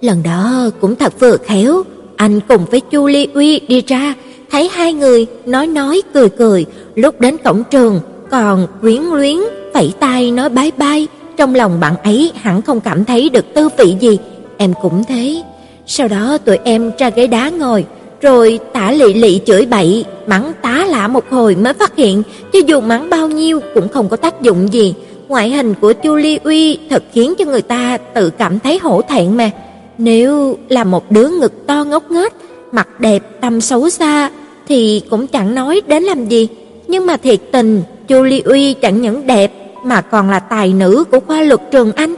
Lần 0.00 0.22
đó 0.22 0.70
cũng 0.80 0.96
thật 0.96 1.20
vừa 1.20 1.36
khéo, 1.36 1.82
anh 2.16 2.40
cùng 2.48 2.64
với 2.70 2.80
Chu 2.80 3.06
Ly 3.06 3.28
Uy 3.34 3.60
đi 3.60 3.82
ra, 3.86 4.14
thấy 4.50 4.68
hai 4.72 4.92
người 4.92 5.26
nói 5.46 5.66
nói 5.66 6.02
cười 6.14 6.28
cười, 6.28 6.66
lúc 6.94 7.20
đến 7.20 7.36
cổng 7.44 7.62
trường 7.70 8.00
còn 8.30 8.66
quyến 8.80 9.02
luyến 9.02 9.36
vẫy 9.74 9.92
tay 10.00 10.30
nói 10.30 10.48
bye 10.48 10.70
bye, 10.78 11.06
trong 11.36 11.54
lòng 11.54 11.80
bạn 11.80 11.96
ấy 11.96 12.32
hẳn 12.34 12.62
không 12.62 12.80
cảm 12.80 13.04
thấy 13.04 13.28
được 13.28 13.54
tư 13.54 13.68
vị 13.78 13.96
gì, 14.00 14.18
em 14.56 14.72
cũng 14.82 15.04
thế. 15.08 15.42
Sau 15.86 16.08
đó 16.08 16.38
tụi 16.38 16.58
em 16.64 16.90
ra 16.98 17.10
ghế 17.10 17.26
đá 17.26 17.50
ngồi, 17.50 17.84
rồi 18.20 18.60
Tả 18.72 18.90
Lị 18.90 19.14
Lị 19.14 19.40
chửi 19.46 19.66
bậy, 19.66 20.04
mắng 20.26 20.52
tá 20.62 20.84
lạ 20.88 21.08
một 21.08 21.24
hồi 21.30 21.56
mới 21.56 21.72
phát 21.72 21.96
hiện, 21.96 22.22
cho 22.52 22.58
dù 22.66 22.80
mắng 22.80 23.10
bao 23.10 23.28
nhiêu 23.28 23.60
cũng 23.74 23.88
không 23.88 24.08
có 24.08 24.16
tác 24.16 24.42
dụng 24.42 24.72
gì. 24.72 24.94
Ngoại 25.28 25.50
hình 25.50 25.74
của 25.80 25.92
Chu 25.92 26.14
Ly 26.14 26.38
Uy 26.44 26.78
thật 26.90 27.02
khiến 27.12 27.34
cho 27.38 27.44
người 27.44 27.62
ta 27.62 27.98
tự 28.14 28.30
cảm 28.30 28.58
thấy 28.58 28.78
hổ 28.78 29.02
thẹn 29.02 29.36
mà. 29.36 29.50
Nếu 29.98 30.58
là 30.68 30.84
một 30.84 31.10
đứa 31.10 31.28
ngực 31.28 31.66
to 31.66 31.84
ngốc 31.84 32.10
nghếch, 32.10 32.32
mặt 32.72 33.00
đẹp, 33.00 33.40
tâm 33.40 33.60
xấu 33.60 33.90
xa 33.90 34.30
thì 34.68 35.02
cũng 35.10 35.26
chẳng 35.26 35.54
nói 35.54 35.82
đến 35.86 36.02
làm 36.02 36.28
gì, 36.28 36.48
nhưng 36.88 37.06
mà 37.06 37.16
thiệt 37.16 37.40
tình, 37.52 37.82
Chu 38.08 38.22
Ly 38.22 38.40
Uy 38.40 38.72
chẳng 38.72 39.00
những 39.00 39.26
đẹp 39.26 39.52
mà 39.84 40.00
còn 40.00 40.30
là 40.30 40.38
tài 40.38 40.72
nữ 40.72 41.04
của 41.10 41.20
khoa 41.20 41.42
luật 41.42 41.60
trường 41.70 41.92
Anh. 41.92 42.14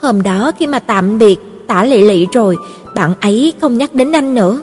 Hôm 0.00 0.22
đó 0.22 0.52
khi 0.58 0.66
mà 0.66 0.78
tạm 0.78 1.18
biệt 1.18 1.36
Tả 1.66 1.84
Lệ 1.84 1.98
Lệ 1.98 2.18
rồi, 2.32 2.56
bạn 2.94 3.14
ấy 3.20 3.52
không 3.60 3.78
nhắc 3.78 3.94
đến 3.94 4.12
anh 4.12 4.34
nữa. 4.34 4.60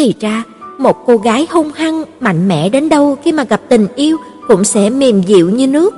Thì 0.00 0.14
ra, 0.20 0.42
một 0.78 1.06
cô 1.06 1.16
gái 1.16 1.46
hung 1.50 1.70
hăng, 1.72 2.04
mạnh 2.20 2.48
mẽ 2.48 2.68
đến 2.68 2.88
đâu 2.88 3.16
khi 3.24 3.32
mà 3.32 3.44
gặp 3.44 3.60
tình 3.68 3.86
yêu 3.96 4.16
cũng 4.48 4.64
sẽ 4.64 4.90
mềm 4.90 5.22
dịu 5.22 5.50
như 5.50 5.66
nước. 5.66 5.94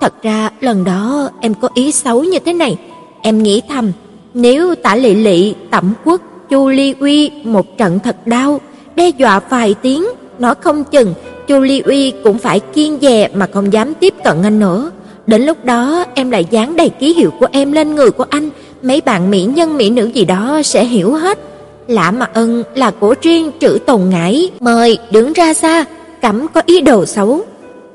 Thật 0.00 0.22
ra 0.22 0.50
lần 0.60 0.84
đó 0.84 1.30
em 1.40 1.54
có 1.54 1.68
ý 1.74 1.92
xấu 1.92 2.24
như 2.24 2.38
thế 2.38 2.52
này, 2.52 2.76
em 3.22 3.42
nghĩ 3.42 3.62
thầm, 3.68 3.92
nếu 4.34 4.74
Tả 4.74 4.96
Lệ 4.96 5.14
Lệ, 5.14 5.52
Tẩm 5.70 5.92
Quốc, 6.04 6.20
Chu 6.50 6.68
Ly 6.68 6.94
Uy 7.00 7.30
một 7.44 7.78
trận 7.78 7.98
thật 8.04 8.26
đau, 8.26 8.60
đe 8.96 9.08
dọa 9.08 9.40
vài 9.50 9.74
tiếng, 9.82 10.06
nó 10.38 10.54
không 10.54 10.84
chừng 10.84 11.14
Chu 11.48 11.60
Ly 11.60 11.80
Uy 11.80 12.12
cũng 12.24 12.38
phải 12.38 12.60
kiên 12.60 12.98
dè 13.02 13.28
mà 13.34 13.46
không 13.52 13.72
dám 13.72 13.94
tiếp 13.94 14.14
cận 14.24 14.42
anh 14.42 14.58
nữa. 14.58 14.90
Đến 15.26 15.42
lúc 15.42 15.64
đó 15.64 16.04
em 16.14 16.30
lại 16.30 16.46
dán 16.50 16.76
đầy 16.76 16.88
ký 16.88 17.14
hiệu 17.14 17.30
của 17.40 17.46
em 17.52 17.72
lên 17.72 17.94
người 17.94 18.10
của 18.10 18.26
anh, 18.30 18.50
mấy 18.82 19.00
bạn 19.00 19.30
mỹ 19.30 19.42
nhân 19.42 19.76
mỹ 19.76 19.90
nữ 19.90 20.06
gì 20.14 20.24
đó 20.24 20.60
sẽ 20.64 20.84
hiểu 20.84 21.12
hết. 21.12 21.38
Lã 21.88 22.10
Mà 22.10 22.26
Ân 22.34 22.64
là 22.74 22.90
của 22.90 23.14
riêng 23.22 23.50
trữ 23.60 23.78
tồn 23.86 24.00
ngãi 24.10 24.50
mời 24.60 24.98
đứng 25.10 25.32
ra 25.32 25.54
xa, 25.54 25.84
cấm 26.22 26.46
có 26.54 26.62
ý 26.66 26.80
đồ 26.80 27.06
xấu. 27.06 27.40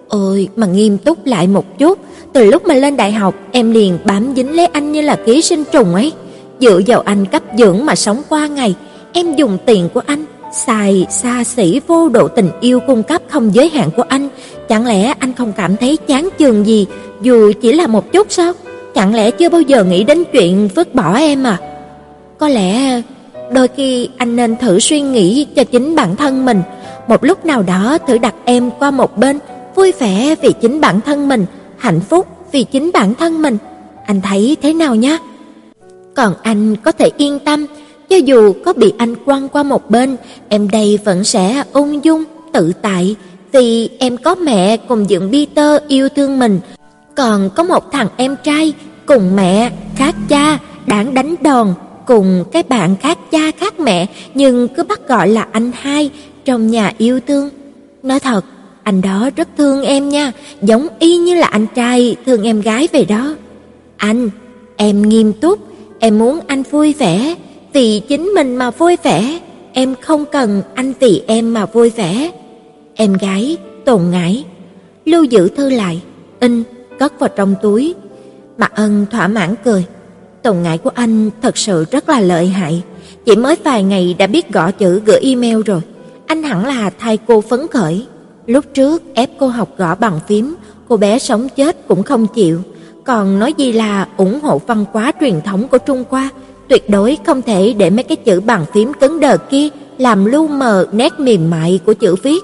Ôi, 0.08 0.48
mà 0.56 0.68
nghiêm 0.68 0.98
túc 0.98 1.26
lại 1.26 1.48
một 1.48 1.80
chút, 1.80 2.00
từ 2.34 2.52
lúc 2.52 2.66
mà 2.66 2.74
lên 2.74 2.98
đại 2.98 3.12
học 3.12 3.36
em 3.52 3.72
liền 3.72 3.98
bám 4.06 4.34
dính 4.36 4.56
lấy 4.56 4.66
anh 4.66 4.92
như 4.92 5.02
là 5.02 5.16
ký 5.16 5.42
sinh 5.42 5.64
trùng 5.72 5.96
ấy. 5.96 6.12
Dựa 6.60 6.80
vào 6.88 7.02
anh 7.02 7.26
cấp 7.26 7.44
dưỡng 7.58 7.86
mà 7.86 7.96
sống 7.96 8.22
qua 8.30 8.48
ngày, 8.48 8.76
em 9.14 9.36
dùng 9.36 9.58
tiền 9.66 9.90
của 9.94 10.02
anh, 10.06 10.26
xài 10.54 11.06
xa 11.10 11.44
xỉ 11.44 11.82
vô 11.88 12.10
độ 12.10 12.28
tình 12.28 12.50
yêu 12.62 12.80
cung 12.88 13.04
cấp 13.04 13.22
không 13.30 13.56
giới 13.56 13.70
hạn 13.70 13.90
của 13.98 14.04
anh, 14.08 14.30
chẳng 14.70 14.86
lẽ 14.86 15.14
anh 15.20 15.34
không 15.34 15.54
cảm 15.54 15.78
thấy 15.78 15.98
chán 15.98 16.30
chường 16.40 16.66
gì 16.66 16.88
dù 17.22 17.52
chỉ 17.62 17.74
là 17.74 17.88
một 17.88 18.12
chút 18.12 18.28
sao? 18.30 18.54
Chẳng 18.96 19.16
lẽ 19.16 19.32
chưa 19.32 19.50
bao 19.50 19.62
giờ 19.62 19.84
nghĩ 19.84 20.04
đến 20.04 20.24
chuyện 20.32 20.70
vứt 20.76 20.96
bỏ 20.96 21.16
em 21.16 21.44
à? 21.44 21.58
Có 22.38 22.48
lẽ 22.48 23.02
đôi 23.54 23.68
khi 23.68 24.10
anh 24.18 24.36
nên 24.36 24.58
thử 24.58 24.80
suy 24.80 25.02
nghĩ 25.02 25.48
cho 25.56 25.64
chính 25.64 25.96
bản 25.96 26.16
thân 26.16 26.46
mình, 26.46 26.62
một 27.08 27.24
lúc 27.24 27.46
nào 27.46 27.64
đó 27.64 27.98
thử 28.08 28.18
đặt 28.18 28.36
em 28.46 28.72
qua 28.80 28.92
một 28.92 29.18
bên, 29.18 29.40
vui 29.76 29.92
vẻ 30.00 30.36
vì 30.42 30.54
chính 30.62 30.82
bản 30.82 31.02
thân 31.02 31.28
mình, 31.28 31.46
hạnh 31.78 32.00
phúc 32.00 32.28
vì 32.52 32.64
chính 32.64 32.92
bản 32.94 33.14
thân 33.14 33.42
mình. 33.42 33.58
Anh 34.06 34.22
thấy 34.22 34.58
thế 34.62 34.74
nào 34.74 34.96
nhé? 34.96 35.18
Còn 36.16 36.34
anh 36.44 36.76
có 36.76 36.92
thể 36.92 37.12
yên 37.18 37.40
tâm, 37.40 37.66
cho 38.10 38.16
dù 38.16 38.54
có 38.66 38.74
bị 38.74 38.94
anh 38.98 39.16
quăng 39.16 39.50
qua 39.50 39.64
một 39.64 39.90
bên, 39.90 40.18
em 40.50 40.70
đây 40.70 41.00
vẫn 41.04 41.24
sẽ 41.24 41.64
ung 41.74 42.04
dung, 42.04 42.24
tự 42.54 42.74
tại, 42.82 43.16
Vì 43.52 43.90
em 44.00 44.18
có 44.18 44.36
mẹ 44.36 44.78
cùng 44.78 45.06
dưỡng 45.06 45.32
Peter 45.32 45.82
yêu 45.88 46.10
thương 46.10 46.40
mình, 46.40 46.60
còn 47.16 47.50
có 47.56 47.64
một 47.64 47.92
thằng 47.92 48.08
em 48.18 48.36
trai 48.44 48.74
cùng 49.06 49.36
mẹ 49.36 49.72
khác 49.96 50.16
cha 50.30 50.60
đáng 50.86 51.14
đánh 51.14 51.36
đòn, 51.42 51.74
cùng 52.08 52.44
cái 52.52 52.64
bạn 52.64 52.96
khác 52.96 53.18
cha 53.32 53.52
khác 53.58 53.80
mẹ 53.80 54.06
nhưng 54.34 54.68
cứ 54.68 54.84
bắt 54.84 55.08
gọi 55.08 55.30
là 55.30 55.48
anh 55.52 55.72
hai 55.76 56.12
trong 56.46 56.68
nhà 56.68 56.92
yêu 56.98 57.20
thương. 57.28 57.50
Nói 58.04 58.20
thật, 58.20 58.46
anh 58.84 59.02
đó 59.02 59.30
rất 59.36 59.48
thương 59.58 59.84
em 59.84 60.10
nha, 60.10 60.32
giống 60.62 60.88
y 61.00 61.18
như 61.18 61.36
là 61.36 61.48
anh 61.48 61.66
trai 61.76 62.16
thương 62.26 62.44
em 62.44 62.62
gái 62.62 62.88
vậy 62.94 63.06
đó. 63.06 63.36
Anh, 63.98 64.30
em 64.76 65.02
nghiêm 65.02 65.34
túc, 65.34 65.60
em 66.00 66.20
muốn 66.20 66.40
anh 66.48 66.64
vui 66.64 66.94
vẻ, 66.94 67.36
vì 67.74 68.00
chính 68.00 68.24
mình 68.26 68.56
mà 68.56 68.72
vui 68.72 68.98
vẻ, 69.04 69.40
em 69.74 69.96
không 70.02 70.26
cần 70.26 70.62
anh 70.76 70.94
vì 71.00 71.22
em 71.28 71.54
mà 71.54 71.66
vui 71.66 71.90
vẻ. 71.90 72.32
Em 72.96 73.14
gái, 73.14 73.58
Tồn 73.86 74.02
ngãi, 74.12 74.44
lưu 75.06 75.24
giữ 75.24 75.50
thư 75.50 75.70
lại, 75.70 76.02
in 76.40 76.64
cất 77.00 77.20
vào 77.20 77.30
trong 77.36 77.56
túi. 77.62 77.96
Mạc 78.58 78.72
Ân 78.76 79.06
thỏa 79.12 79.28
mãn 79.28 79.56
cười. 79.64 79.86
Tồn 80.44 80.62
ngại 80.62 80.78
của 80.78 80.92
anh 80.96 81.30
thật 81.42 81.58
sự 81.58 81.86
rất 81.92 82.10
là 82.10 82.20
lợi 82.20 82.48
hại, 82.48 82.84
chỉ 83.26 83.36
mới 83.36 83.56
vài 83.64 83.84
ngày 83.84 84.16
đã 84.18 84.28
biết 84.28 84.54
gõ 84.54 84.72
chữ 84.72 85.02
gửi 85.06 85.20
email 85.22 85.62
rồi. 85.62 85.82
Anh 86.28 86.44
hẳn 86.44 86.66
là 86.66 86.90
thay 87.00 87.18
cô 87.18 87.42
phấn 87.42 87.68
khởi. 87.68 88.08
Lúc 88.46 88.66
trước 88.74 89.04
ép 89.14 89.30
cô 89.40 89.48
học 89.48 89.70
gõ 89.78 89.96
bằng 89.96 90.20
phím, 90.28 90.56
cô 90.90 90.98
bé 90.98 91.20
sống 91.20 91.48
chết 91.56 91.88
cũng 91.88 92.04
không 92.04 92.28
chịu, 92.28 92.62
còn 93.04 93.40
nói 93.40 93.54
gì 93.58 93.72
là 93.72 94.08
ủng 94.18 94.40
hộ 94.40 94.62
văn 94.68 94.86
hóa 94.92 95.12
truyền 95.20 95.42
thống 95.42 95.68
của 95.68 95.78
Trung 95.78 96.04
Hoa, 96.10 96.30
tuyệt 96.68 96.90
đối 96.90 97.18
không 97.26 97.42
thể 97.42 97.74
để 97.74 97.90
mấy 97.90 98.04
cái 98.04 98.16
chữ 98.16 98.42
bằng 98.42 98.66
phím 98.74 98.94
cứng 98.94 99.20
đờ 99.20 99.38
kia 99.38 99.68
làm 99.98 100.26
lu 100.26 100.48
mờ 100.48 100.88
nét 100.92 101.20
mềm 101.20 101.50
mại 101.50 101.80
của 101.86 101.94
chữ 101.94 102.16
viết. 102.24 102.44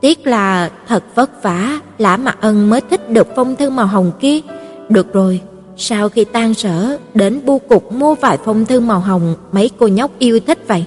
Tiếc 0.00 0.26
là 0.26 0.70
thật 0.88 1.04
vất 1.14 1.42
vả, 1.42 1.80
Lã 1.98 2.16
Mạc 2.16 2.40
Ân 2.40 2.70
mới 2.70 2.80
thích 2.80 3.10
được 3.10 3.26
phong 3.36 3.56
thư 3.56 3.70
màu 3.70 3.86
hồng 3.86 4.12
kia. 4.20 4.40
Được 4.88 5.12
rồi, 5.12 5.40
sau 5.76 6.08
khi 6.08 6.24
tan 6.24 6.54
sở, 6.54 6.98
đến 7.14 7.40
bu 7.44 7.58
cục 7.58 7.92
mua 7.92 8.14
vài 8.14 8.38
phong 8.44 8.64
thư 8.64 8.80
màu 8.80 9.00
hồng 9.00 9.34
mấy 9.52 9.70
cô 9.78 9.86
nhóc 9.86 10.10
yêu 10.18 10.40
thích 10.40 10.58
vậy. 10.68 10.84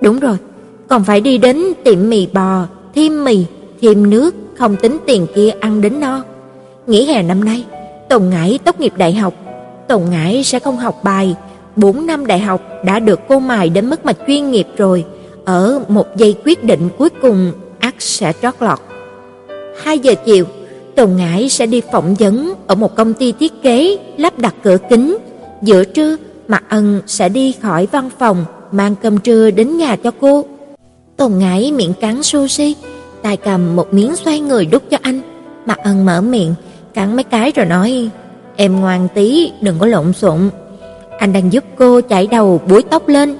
Đúng 0.00 0.18
rồi, 0.18 0.36
còn 0.88 1.04
phải 1.04 1.20
đi 1.20 1.38
đến 1.38 1.62
tiệm 1.84 2.10
mì 2.10 2.26
bò, 2.26 2.66
thêm 2.94 3.24
mì, 3.24 3.44
thêm 3.80 4.10
nước, 4.10 4.34
không 4.58 4.76
tính 4.76 4.98
tiền 5.06 5.26
kia 5.34 5.50
ăn 5.60 5.80
đến 5.80 6.00
no. 6.00 6.22
Nghỉ 6.86 7.06
hè 7.06 7.22
năm 7.22 7.44
nay, 7.44 7.64
Tùng 8.08 8.30
Ngải 8.30 8.58
tốt 8.64 8.80
nghiệp 8.80 8.92
đại 8.96 9.14
học, 9.14 9.34
Tùng 9.88 10.10
Ngải 10.10 10.44
sẽ 10.44 10.58
không 10.58 10.76
học 10.76 11.04
bài, 11.04 11.36
4 11.76 12.06
năm 12.06 12.26
đại 12.26 12.40
học 12.40 12.60
đã 12.84 12.98
được 12.98 13.20
cô 13.28 13.38
mài 13.38 13.68
đến 13.68 13.90
mức 13.90 14.04
mà 14.04 14.12
chuyên 14.26 14.50
nghiệp 14.50 14.66
rồi, 14.76 15.04
ở 15.44 15.80
một 15.88 16.16
giây 16.16 16.36
quyết 16.44 16.64
định 16.64 16.88
cuối 16.98 17.08
cùng 17.22 17.52
ắt 17.78 17.94
sẽ 17.98 18.32
trót 18.42 18.54
lọt. 18.60 18.78
2 19.82 19.98
giờ 19.98 20.14
chiều, 20.24 20.44
Tồn 21.00 21.16
Ngải 21.16 21.48
sẽ 21.48 21.66
đi 21.66 21.82
phỏng 21.92 22.14
vấn 22.14 22.54
ở 22.66 22.74
một 22.74 22.96
công 22.96 23.14
ty 23.14 23.32
thiết 23.32 23.62
kế 23.62 23.98
lắp 24.16 24.38
đặt 24.38 24.54
cửa 24.62 24.76
kính. 24.90 25.16
Giữa 25.62 25.84
trưa, 25.84 26.16
Mạc 26.48 26.64
Ân 26.68 27.00
sẽ 27.06 27.28
đi 27.28 27.52
khỏi 27.52 27.88
văn 27.92 28.10
phòng 28.18 28.44
mang 28.72 28.94
cơm 29.02 29.18
trưa 29.18 29.50
đến 29.50 29.76
nhà 29.76 29.96
cho 29.96 30.10
cô. 30.20 30.44
Tồn 31.16 31.38
Ngải 31.38 31.72
miệng 31.72 31.92
cắn 32.00 32.22
sushi, 32.22 32.74
tay 33.22 33.36
cầm 33.36 33.76
một 33.76 33.94
miếng 33.94 34.16
xoay 34.16 34.40
người 34.40 34.66
đút 34.66 34.82
cho 34.90 34.96
anh. 35.02 35.20
Mạc 35.66 35.78
Ân 35.78 36.04
mở 36.04 36.20
miệng, 36.20 36.54
cắn 36.94 37.16
mấy 37.16 37.24
cái 37.24 37.52
rồi 37.54 37.66
nói: 37.66 38.10
"Em 38.56 38.80
ngoan 38.80 39.08
tí, 39.14 39.52
đừng 39.60 39.78
có 39.78 39.86
lộn 39.86 40.12
xộn." 40.12 40.50
Anh 41.18 41.32
đang 41.32 41.52
giúp 41.52 41.64
cô 41.76 42.00
chải 42.08 42.26
đầu 42.26 42.60
búi 42.68 42.82
tóc 42.82 43.08
lên. 43.08 43.36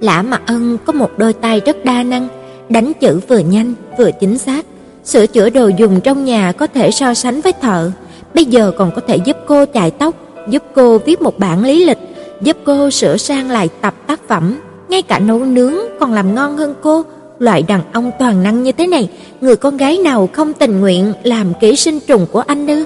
Lã 0.00 0.22
Mạc 0.22 0.42
Ân 0.46 0.78
có 0.84 0.92
một 0.92 1.10
đôi 1.18 1.32
tay 1.32 1.60
rất 1.66 1.84
đa 1.84 2.02
năng, 2.02 2.28
đánh 2.68 2.92
chữ 3.00 3.20
vừa 3.28 3.38
nhanh 3.38 3.74
vừa 3.98 4.10
chính 4.20 4.38
xác. 4.38 4.66
Sửa 5.04 5.26
chữa 5.26 5.50
đồ 5.50 5.68
dùng 5.68 6.00
trong 6.00 6.24
nhà 6.24 6.52
có 6.52 6.66
thể 6.66 6.90
so 6.90 7.14
sánh 7.14 7.40
với 7.40 7.52
thợ, 7.52 7.90
bây 8.34 8.44
giờ 8.44 8.72
còn 8.76 8.90
có 8.94 9.02
thể 9.06 9.16
giúp 9.16 9.36
cô 9.46 9.64
chải 9.74 9.90
tóc, 9.90 10.14
giúp 10.48 10.62
cô 10.74 10.98
viết 10.98 11.22
một 11.22 11.38
bản 11.38 11.64
lý 11.64 11.84
lịch, 11.84 11.98
giúp 12.40 12.56
cô 12.64 12.90
sửa 12.90 13.16
sang 13.16 13.50
lại 13.50 13.68
tập 13.80 13.94
tác 14.06 14.28
phẩm, 14.28 14.58
ngay 14.88 15.02
cả 15.02 15.18
nấu 15.18 15.44
nướng 15.44 15.74
còn 16.00 16.12
làm 16.12 16.34
ngon 16.34 16.56
hơn 16.56 16.74
cô. 16.82 17.02
Loại 17.38 17.62
đàn 17.62 17.80
ông 17.92 18.10
toàn 18.18 18.42
năng 18.42 18.62
như 18.62 18.72
thế 18.72 18.86
này, 18.86 19.10
người 19.40 19.56
con 19.56 19.76
gái 19.76 19.98
nào 19.98 20.28
không 20.32 20.52
tình 20.52 20.80
nguyện 20.80 21.12
làm 21.22 21.52
kế 21.60 21.76
sinh 21.76 22.00
trùng 22.00 22.26
của 22.32 22.40
anh 22.40 22.66
ư? 22.66 22.84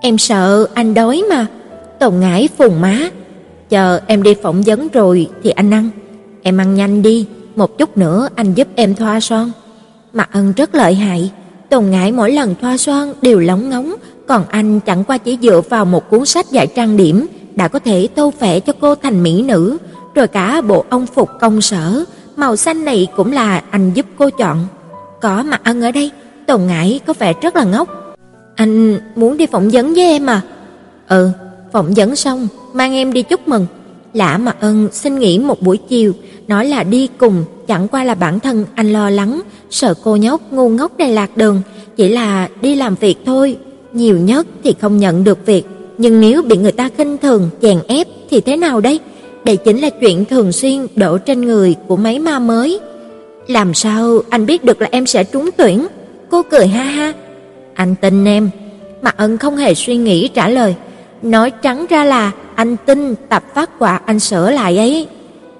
Em 0.00 0.18
sợ 0.18 0.66
anh 0.74 0.94
đói 0.94 1.24
mà. 1.30 1.46
Tồn 1.98 2.20
Ngải 2.20 2.48
phùng 2.58 2.80
má. 2.80 3.10
Chờ 3.68 4.00
em 4.06 4.22
đi 4.22 4.34
phỏng 4.42 4.62
vấn 4.62 4.88
rồi 4.88 5.28
thì 5.42 5.50
anh 5.50 5.70
ăn. 5.70 5.90
Em 6.42 6.58
ăn 6.58 6.74
nhanh 6.74 7.02
đi, 7.02 7.26
một 7.56 7.78
chút 7.78 7.96
nữa 7.96 8.28
anh 8.34 8.54
giúp 8.54 8.68
em 8.74 8.94
thoa 8.94 9.20
son. 9.20 9.52
Mặt 10.12 10.28
ân 10.32 10.52
rất 10.56 10.74
lợi 10.74 10.94
hại, 10.94 11.32
Tồn 11.68 11.90
Ngải 11.90 12.12
mỗi 12.12 12.32
lần 12.32 12.54
thoa 12.60 12.76
son 12.76 13.14
đều 13.22 13.38
lóng 13.38 13.70
ngóng, 13.70 13.94
còn 14.26 14.44
anh 14.48 14.80
chẳng 14.80 15.04
qua 15.04 15.18
chỉ 15.18 15.38
dựa 15.42 15.60
vào 15.68 15.84
một 15.84 16.10
cuốn 16.10 16.26
sách 16.26 16.50
dạy 16.50 16.66
trang 16.66 16.96
điểm 16.96 17.26
đã 17.54 17.68
có 17.68 17.78
thể 17.78 18.08
tô 18.14 18.32
vẽ 18.40 18.60
cho 18.60 18.72
cô 18.80 18.94
thành 18.94 19.22
mỹ 19.22 19.42
nữ, 19.42 19.78
rồi 20.14 20.26
cả 20.26 20.60
bộ 20.60 20.84
ông 20.88 21.06
phục 21.06 21.30
công 21.40 21.60
sở, 21.60 22.04
màu 22.36 22.56
xanh 22.56 22.84
này 22.84 23.06
cũng 23.16 23.32
là 23.32 23.62
anh 23.70 23.92
giúp 23.94 24.06
cô 24.18 24.30
chọn. 24.30 24.66
Có 25.20 25.42
mà 25.42 25.58
Ân 25.64 25.82
ở 25.82 25.90
đây, 25.90 26.10
Tồn 26.46 26.66
Ngải 26.66 27.00
có 27.06 27.12
vẻ 27.18 27.32
rất 27.42 27.56
là 27.56 27.64
ngốc. 27.64 27.88
Anh 28.54 28.98
muốn 29.16 29.36
đi 29.36 29.46
phỏng 29.46 29.68
vấn 29.68 29.94
với 29.94 30.04
em 30.04 30.26
à? 30.26 30.40
Ừ, 31.08 31.30
phỏng 31.72 31.92
vấn 31.96 32.16
xong 32.16 32.48
mang 32.72 32.92
em 32.92 33.12
đi 33.12 33.22
chúc 33.22 33.48
mừng. 33.48 33.66
Lã 34.14 34.38
Mặc 34.38 34.56
Ân 34.60 34.88
xin 34.92 35.18
nghỉ 35.18 35.38
một 35.38 35.62
buổi 35.62 35.78
chiều, 35.88 36.12
nói 36.48 36.66
là 36.66 36.82
đi 36.82 37.08
cùng, 37.18 37.44
chẳng 37.66 37.88
qua 37.88 38.04
là 38.04 38.14
bản 38.14 38.40
thân 38.40 38.64
anh 38.74 38.92
lo 38.92 39.10
lắng, 39.10 39.40
sợ 39.70 39.94
cô 40.04 40.16
nhóc 40.16 40.52
ngu 40.52 40.68
ngốc 40.68 40.98
này 40.98 41.12
lạc 41.12 41.36
đường, 41.36 41.62
chỉ 41.96 42.08
là 42.08 42.48
đi 42.62 42.74
làm 42.74 42.94
việc 42.94 43.18
thôi, 43.26 43.56
nhiều 43.92 44.18
nhất 44.18 44.46
thì 44.64 44.74
không 44.80 44.98
nhận 44.98 45.24
được 45.24 45.46
việc, 45.46 45.62
nhưng 45.98 46.20
nếu 46.20 46.42
bị 46.42 46.56
người 46.56 46.72
ta 46.72 46.88
khinh 46.96 47.18
thường, 47.18 47.50
chèn 47.62 47.78
ép 47.88 48.06
thì 48.30 48.40
thế 48.40 48.56
nào 48.56 48.80
đây? 48.80 49.00
Đây 49.44 49.56
chính 49.56 49.78
là 49.80 49.90
chuyện 49.90 50.24
thường 50.24 50.52
xuyên 50.52 50.86
đổ 50.96 51.18
trên 51.18 51.40
người 51.40 51.74
của 51.88 51.96
mấy 51.96 52.18
ma 52.18 52.38
mới. 52.38 52.80
Làm 53.46 53.74
sao 53.74 54.20
anh 54.30 54.46
biết 54.46 54.64
được 54.64 54.80
là 54.80 54.88
em 54.90 55.06
sẽ 55.06 55.24
trúng 55.24 55.50
tuyển? 55.56 55.86
Cô 56.30 56.42
cười 56.42 56.66
ha 56.66 56.84
ha. 56.84 57.12
Anh 57.74 57.94
tin 58.00 58.24
em. 58.24 58.50
Mạc 59.02 59.16
Ân 59.16 59.38
không 59.38 59.56
hề 59.56 59.74
suy 59.74 59.96
nghĩ 59.96 60.28
trả 60.28 60.48
lời, 60.48 60.74
nói 61.22 61.50
trắng 61.50 61.86
ra 61.90 62.04
là 62.04 62.32
anh 62.54 62.76
tin 62.76 63.14
tập 63.28 63.42
phát 63.54 63.70
quà 63.78 64.00
anh 64.06 64.20
sửa 64.20 64.50
lại 64.50 64.78
ấy. 64.78 65.08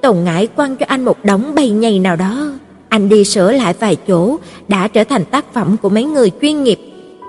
Tùng 0.01 0.25
Ngải 0.25 0.47
quăng 0.47 0.77
cho 0.77 0.87
anh 0.89 1.05
một 1.05 1.25
đống 1.25 1.55
bầy 1.55 1.71
nhầy 1.71 1.99
nào 1.99 2.17
đó. 2.17 2.53
Anh 2.89 3.09
đi 3.09 3.25
sửa 3.25 3.53
lại 3.53 3.75
vài 3.81 3.97
chỗ 4.09 4.37
đã 4.69 4.89
trở 4.89 5.05
thành 5.05 5.25
tác 5.25 5.45
phẩm 5.53 5.77
của 5.83 5.89
mấy 5.89 6.05
người 6.05 6.31
chuyên 6.43 6.65
nghiệp. 6.65 6.79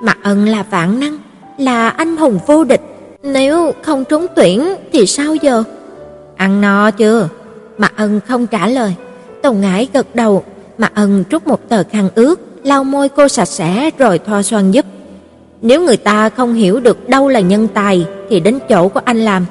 Mạc 0.03 0.17
Ân 0.23 0.45
là 0.45 0.63
vạn 0.63 1.00
năng, 1.00 1.17
là 1.57 1.89
anh 1.89 2.17
hùng 2.17 2.39
vô 2.47 2.63
địch. 2.63 2.81
Nếu 3.23 3.71
không 3.81 4.03
trúng 4.05 4.27
tuyển 4.35 4.75
thì 4.93 5.05
sao 5.05 5.35
giờ? 5.35 5.63
Ăn 6.35 6.61
no 6.61 6.91
chưa? 6.91 7.29
Mạc 7.77 7.93
Ân 7.95 8.19
không 8.27 8.47
trả 8.47 8.67
lời. 8.67 8.95
Tùng 9.43 9.61
Ngải 9.61 9.88
gật 9.93 10.15
đầu, 10.15 10.43
Mạc 10.77 10.91
Ân 10.95 11.23
trút 11.29 11.47
một 11.47 11.69
tờ 11.69 11.83
khăn 11.91 12.09
ướt, 12.15 12.39
lau 12.63 12.83
môi 12.83 13.09
cô 13.09 13.27
sạch 13.27 13.45
sẽ 13.45 13.89
rồi 13.97 14.19
thoa 14.19 14.43
son 14.43 14.71
giúp. 14.71 14.85
Nếu 15.62 15.82
người 15.82 15.98
ta 15.98 16.30
không 16.30 16.53
hiểu 16.53 16.80
được 16.80 17.10
đâu 17.10 17.30
là 17.30 17.39
nhân 17.39 17.68
tài 17.74 18.06
thì 18.30 18.39
đến 18.39 18.60
chỗ 18.70 18.88
của 18.88 19.01
anh 19.06 19.18
làm. 19.18 19.46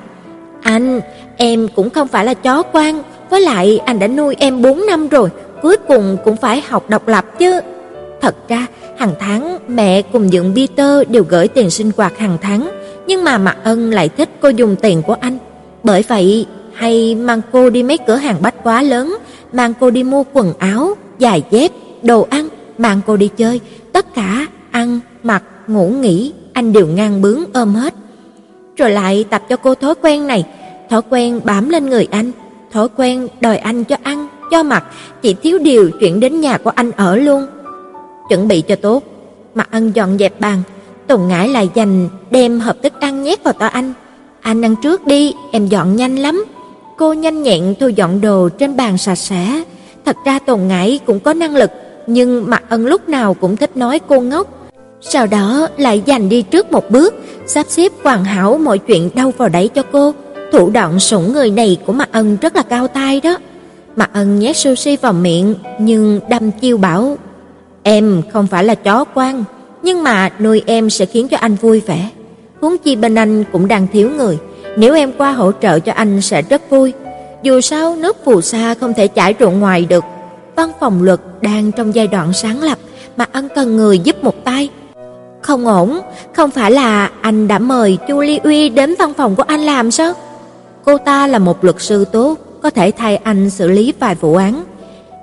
Anh, 0.62 1.00
em 1.36 1.68
cũng 1.76 1.90
không 1.90 2.08
phải 2.08 2.24
là 2.24 2.34
chó 2.34 2.62
quan, 2.62 3.02
với 3.30 3.40
lại 3.40 3.78
anh 3.84 3.98
đã 3.98 4.08
nuôi 4.08 4.36
em 4.38 4.62
4 4.62 4.86
năm 4.86 5.08
rồi, 5.08 5.28
cuối 5.62 5.76
cùng 5.88 6.16
cũng 6.24 6.36
phải 6.36 6.62
học 6.68 6.90
độc 6.90 7.08
lập 7.08 7.38
chứ. 7.38 7.60
Thật 8.20 8.48
ra, 8.48 8.66
hàng 8.98 9.14
tháng 9.20 9.58
mẹ 9.68 10.02
cùng 10.02 10.28
Dượng 10.28 10.54
Peter 10.54 11.08
đều 11.08 11.24
gửi 11.28 11.48
tiền 11.48 11.70
sinh 11.70 11.90
hoạt 11.96 12.18
hàng 12.18 12.38
tháng, 12.40 12.70
nhưng 13.06 13.24
mà 13.24 13.38
Mạc 13.38 13.56
Ân 13.64 13.90
lại 13.90 14.08
thích 14.08 14.28
cô 14.40 14.48
dùng 14.48 14.76
tiền 14.76 15.02
của 15.02 15.16
anh. 15.20 15.38
Bởi 15.82 16.04
vậy, 16.08 16.46
hay 16.74 17.14
mang 17.14 17.40
cô 17.52 17.70
đi 17.70 17.82
mấy 17.82 17.98
cửa 18.06 18.16
hàng 18.16 18.36
bách 18.42 18.54
hóa 18.62 18.82
lớn, 18.82 19.16
mang 19.52 19.72
cô 19.80 19.90
đi 19.90 20.02
mua 20.02 20.24
quần 20.32 20.52
áo, 20.58 20.94
giày 21.18 21.42
dép, 21.50 21.70
đồ 22.02 22.26
ăn, 22.30 22.48
mang 22.78 23.00
cô 23.06 23.16
đi 23.16 23.28
chơi, 23.36 23.60
tất 23.92 24.14
cả 24.14 24.46
ăn, 24.70 25.00
mặc, 25.22 25.42
ngủ 25.66 25.88
nghỉ, 25.88 26.32
anh 26.52 26.72
đều 26.72 26.86
ngang 26.86 27.22
bướng 27.22 27.44
ôm 27.52 27.74
hết. 27.74 27.94
Rồi 28.76 28.90
lại 28.90 29.24
tập 29.30 29.42
cho 29.48 29.56
cô 29.56 29.74
thói 29.74 29.94
quen 30.02 30.26
này, 30.26 30.44
thói 30.90 31.02
quen 31.10 31.40
bám 31.44 31.68
lên 31.68 31.90
người 31.90 32.08
anh, 32.10 32.32
thói 32.72 32.88
quen 32.96 33.28
đòi 33.40 33.56
anh 33.56 33.84
cho 33.84 33.96
ăn, 34.02 34.28
cho 34.50 34.62
mặc, 34.62 34.84
chỉ 35.22 35.34
thiếu 35.34 35.58
điều 35.58 35.90
chuyển 36.00 36.20
đến 36.20 36.40
nhà 36.40 36.58
của 36.58 36.70
anh 36.74 36.90
ở 36.90 37.16
luôn. 37.16 37.46
Chuẩn 38.28 38.48
bị 38.48 38.60
cho 38.60 38.76
tốt, 38.76 39.02
Mặc 39.54 39.68
Ân 39.70 39.92
dọn 39.94 40.18
dẹp 40.18 40.40
bàn, 40.40 40.62
Tùng 41.06 41.28
Ngải 41.28 41.48
lại 41.48 41.70
dành 41.74 42.08
đem 42.30 42.60
hộp 42.60 42.76
thức 42.82 42.92
ăn 43.00 43.22
nhét 43.22 43.44
vào 43.44 43.52
tay 43.52 43.70
anh. 43.70 43.92
Anh 44.40 44.64
ăn 44.64 44.76
trước 44.82 45.06
đi, 45.06 45.34
em 45.52 45.66
dọn 45.66 45.96
nhanh 45.96 46.16
lắm. 46.16 46.44
Cô 46.96 47.12
nhanh 47.12 47.42
nhẹn 47.42 47.74
thu 47.80 47.88
dọn 47.88 48.20
đồ 48.20 48.48
trên 48.48 48.76
bàn 48.76 48.98
sạch 48.98 49.14
sẽ. 49.14 49.62
Thật 50.04 50.16
ra 50.26 50.38
Tùng 50.38 50.68
Ngải 50.68 51.00
cũng 51.06 51.20
có 51.20 51.34
năng 51.34 51.56
lực, 51.56 51.70
nhưng 52.06 52.50
Mặc 52.50 52.62
Ân 52.68 52.86
lúc 52.86 53.08
nào 53.08 53.34
cũng 53.34 53.56
thích 53.56 53.76
nói 53.76 53.98
cô 54.08 54.20
ngốc. 54.20 54.59
Sau 55.00 55.26
đó 55.26 55.68
lại 55.76 56.02
giành 56.06 56.28
đi 56.28 56.42
trước 56.42 56.72
một 56.72 56.90
bước, 56.90 57.14
sắp 57.46 57.66
xếp 57.68 57.92
hoàn 58.02 58.24
hảo 58.24 58.58
mọi 58.58 58.78
chuyện 58.78 59.10
đâu 59.14 59.32
vào 59.38 59.48
đấy 59.48 59.68
cho 59.68 59.82
cô. 59.92 60.14
Thủ 60.52 60.70
đoạn 60.70 61.00
sủng 61.00 61.32
người 61.32 61.50
này 61.50 61.78
của 61.86 61.92
Mạc 61.92 62.08
Ân 62.12 62.36
rất 62.40 62.56
là 62.56 62.62
cao 62.62 62.88
tay 62.88 63.20
đó. 63.20 63.36
Mạc 63.96 64.10
Ân 64.12 64.38
nhét 64.38 64.56
sushi 64.56 64.96
vào 64.96 65.12
miệng 65.12 65.54
nhưng 65.78 66.20
đâm 66.28 66.50
chiêu 66.50 66.78
bảo 66.78 67.16
Em 67.82 68.22
không 68.32 68.46
phải 68.46 68.64
là 68.64 68.74
chó 68.74 69.04
quan, 69.14 69.44
nhưng 69.82 70.02
mà 70.02 70.30
nuôi 70.40 70.62
em 70.66 70.90
sẽ 70.90 71.06
khiến 71.06 71.28
cho 71.28 71.36
anh 71.36 71.54
vui 71.54 71.80
vẻ. 71.80 72.10
Huống 72.60 72.78
chi 72.78 72.96
bên 72.96 73.14
anh 73.14 73.44
cũng 73.52 73.68
đang 73.68 73.86
thiếu 73.92 74.10
người, 74.16 74.38
nếu 74.76 74.94
em 74.94 75.12
qua 75.18 75.32
hỗ 75.32 75.52
trợ 75.52 75.78
cho 75.78 75.92
anh 75.92 76.20
sẽ 76.20 76.42
rất 76.42 76.70
vui. 76.70 76.92
Dù 77.42 77.60
sao 77.60 77.96
nước 77.96 78.16
phù 78.24 78.40
sa 78.40 78.74
không 78.74 78.94
thể 78.94 79.08
chảy 79.08 79.34
ruộng 79.40 79.60
ngoài 79.60 79.86
được. 79.88 80.04
Văn 80.56 80.70
phòng 80.80 81.02
luật 81.02 81.20
đang 81.40 81.72
trong 81.72 81.94
giai 81.94 82.06
đoạn 82.06 82.32
sáng 82.32 82.62
lập 82.62 82.78
mà 83.16 83.26
ân 83.32 83.48
cần 83.54 83.76
người 83.76 83.98
giúp 83.98 84.24
một 84.24 84.44
tay. 84.44 84.68
Không 85.50 85.66
ổn, 85.66 86.00
không 86.32 86.50
phải 86.50 86.70
là 86.70 87.10
anh 87.20 87.48
đã 87.48 87.58
mời 87.58 87.98
Chu 88.08 88.20
Ly 88.20 88.38
Uy 88.44 88.68
đến 88.68 88.94
văn 88.98 89.14
phòng 89.14 89.36
của 89.36 89.42
anh 89.42 89.60
làm 89.60 89.90
sao? 89.90 90.12
Cô 90.84 90.98
ta 90.98 91.26
là 91.26 91.38
một 91.38 91.64
luật 91.64 91.76
sư 91.78 92.04
tốt, 92.12 92.38
có 92.62 92.70
thể 92.70 92.90
thay 92.90 93.16
anh 93.16 93.50
xử 93.50 93.68
lý 93.68 93.92
vài 93.98 94.14
vụ 94.14 94.34
án. 94.34 94.64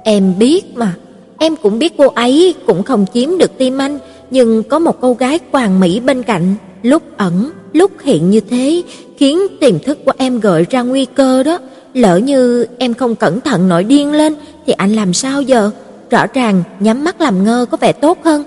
Em 0.04 0.34
biết 0.40 0.78
mà, 0.78 0.94
em 1.38 1.56
cũng 1.56 1.80
biết 1.80 1.94
cô 1.98 2.08
ấy 2.08 2.56
cũng 2.66 2.84
không 2.84 3.06
chiếm 3.14 3.38
được 3.38 3.58
tim 3.58 3.78
anh, 3.78 4.00
nhưng 4.32 4.64
có 4.64 4.80
một 4.80 5.02
cô 5.02 5.14
gái 5.14 5.40
hoàn 5.52 5.80
mỹ 5.80 6.00
bên 6.00 6.24
cạnh, 6.24 6.56
lúc 6.84 7.02
ẩn, 7.18 7.52
lúc 7.74 7.92
hiện 8.04 8.30
như 8.30 8.40
thế, 8.40 8.82
khiến 9.18 9.40
tiềm 9.60 9.80
thức 9.80 9.98
của 10.06 10.14
em 10.18 10.40
gợi 10.40 10.66
ra 10.70 10.82
nguy 10.82 11.06
cơ 11.06 11.44
đó. 11.44 11.60
Lỡ 11.94 12.18
như 12.18 12.66
em 12.78 12.94
không 12.94 13.16
cẩn 13.16 13.42
thận 13.42 13.70
nổi 13.70 13.84
điên 13.84 14.12
lên 14.12 14.36
thì 14.66 14.74
anh 14.74 14.96
làm 14.96 15.14
sao 15.14 15.42
giờ? 15.42 15.72
Rõ 16.10 16.26
ràng 16.34 16.64
nhắm 16.80 17.04
mắt 17.04 17.22
làm 17.22 17.44
ngơ 17.44 17.66
có 17.72 17.78
vẻ 17.78 17.92
tốt 17.92 18.18
hơn. 18.24 18.44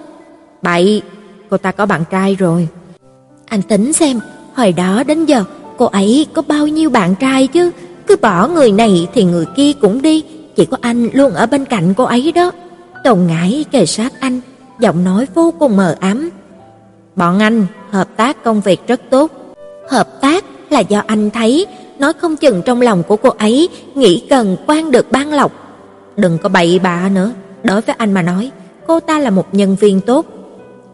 Bậy, 0.63 1.03
cô 1.51 1.57
ta 1.57 1.73
có 1.73 1.87
bạn 1.87 2.05
trai 2.11 2.35
rồi. 2.35 2.69
Anh 3.47 3.63
tính 3.63 3.93
xem, 3.93 4.21
hồi 4.55 4.73
đó 4.73 5.03
đến 5.07 5.25
giờ 5.25 5.45
cô 5.79 5.87
ấy 5.87 6.27
có 6.33 6.43
bao 6.43 6.67
nhiêu 6.67 6.91
bạn 6.91 7.15
trai 7.15 7.47
chứ? 7.47 7.71
Cứ 8.07 8.17
bỏ 8.17 8.49
người 8.49 8.73
này 8.73 9.09
thì 9.15 9.25
người 9.25 9.47
kia 9.57 9.73
cũng 9.73 10.03
đi, 10.03 10.25
chỉ 10.57 10.65
có 10.65 10.77
anh 10.81 11.09
luôn 11.13 11.33
ở 11.33 11.47
bên 11.47 11.65
cạnh 11.65 11.95
cô 11.95 12.05
ấy 12.05 12.33
đó. 12.33 12.51
Tồn 13.05 13.19
Ngải 13.27 13.65
kề 13.71 13.87
sát 13.87 14.13
anh, 14.21 14.41
giọng 14.81 15.05
nói 15.05 15.27
vô 15.35 15.53
cùng 15.59 15.77
mờ 15.77 15.97
ám. 16.01 16.31
Bọn 17.17 17.39
anh 17.39 17.67
hợp 17.91 18.09
tác 18.17 18.45
công 18.45 18.61
việc 18.61 18.81
rất 18.87 19.01
tốt. 19.11 19.31
Hợp 19.91 20.21
tác 20.21 20.45
là 20.71 20.81
do 20.81 21.03
anh 21.07 21.31
thấy, 21.31 21.67
nói 21.99 22.13
không 22.13 22.37
chừng 22.37 22.63
trong 22.63 22.81
lòng 22.81 23.03
của 23.03 23.17
cô 23.17 23.31
ấy 23.39 23.69
nghĩ 23.95 24.27
cần 24.31 24.57
quan 24.67 24.91
được 24.91 25.13
ban 25.13 25.33
lộc. 25.33 25.53
Đừng 26.17 26.39
có 26.39 26.49
bậy 26.49 26.79
bạ 26.79 27.09
nữa, 27.15 27.33
đối 27.63 27.81
với 27.81 27.95
anh 27.99 28.13
mà 28.13 28.23
nói, 28.23 28.51
cô 28.87 29.01
ta 29.01 29.19
là 29.19 29.31
một 29.31 29.55
nhân 29.55 29.77
viên 29.81 30.01
tốt. 30.01 30.27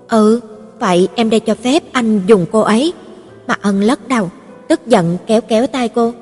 Ừ, 0.08 0.40
vậy 0.78 1.08
em 1.14 1.30
đây 1.30 1.40
cho 1.40 1.54
phép 1.54 1.82
anh 1.92 2.20
dùng 2.26 2.46
cô 2.52 2.60
ấy. 2.60 2.92
Mà 3.46 3.54
Ân 3.62 3.80
lắc 3.82 4.08
đầu, 4.08 4.30
tức 4.68 4.86
giận 4.86 5.16
kéo 5.26 5.40
kéo 5.40 5.66
tay 5.66 5.88
cô. 5.88 6.12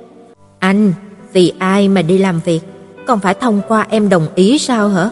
Anh, 0.59 0.93
vì 1.33 1.53
ai 1.59 1.89
mà 1.89 2.03
đi 2.03 2.19
làm 2.19 2.41
việc, 2.45 2.61
còn 3.07 3.21
phải 3.21 3.35
thông 3.35 3.61
qua 3.69 3.87
em 3.91 4.09
đồng 4.09 4.27
ý 4.35 4.59
sao 4.59 4.89
hả? 4.89 5.11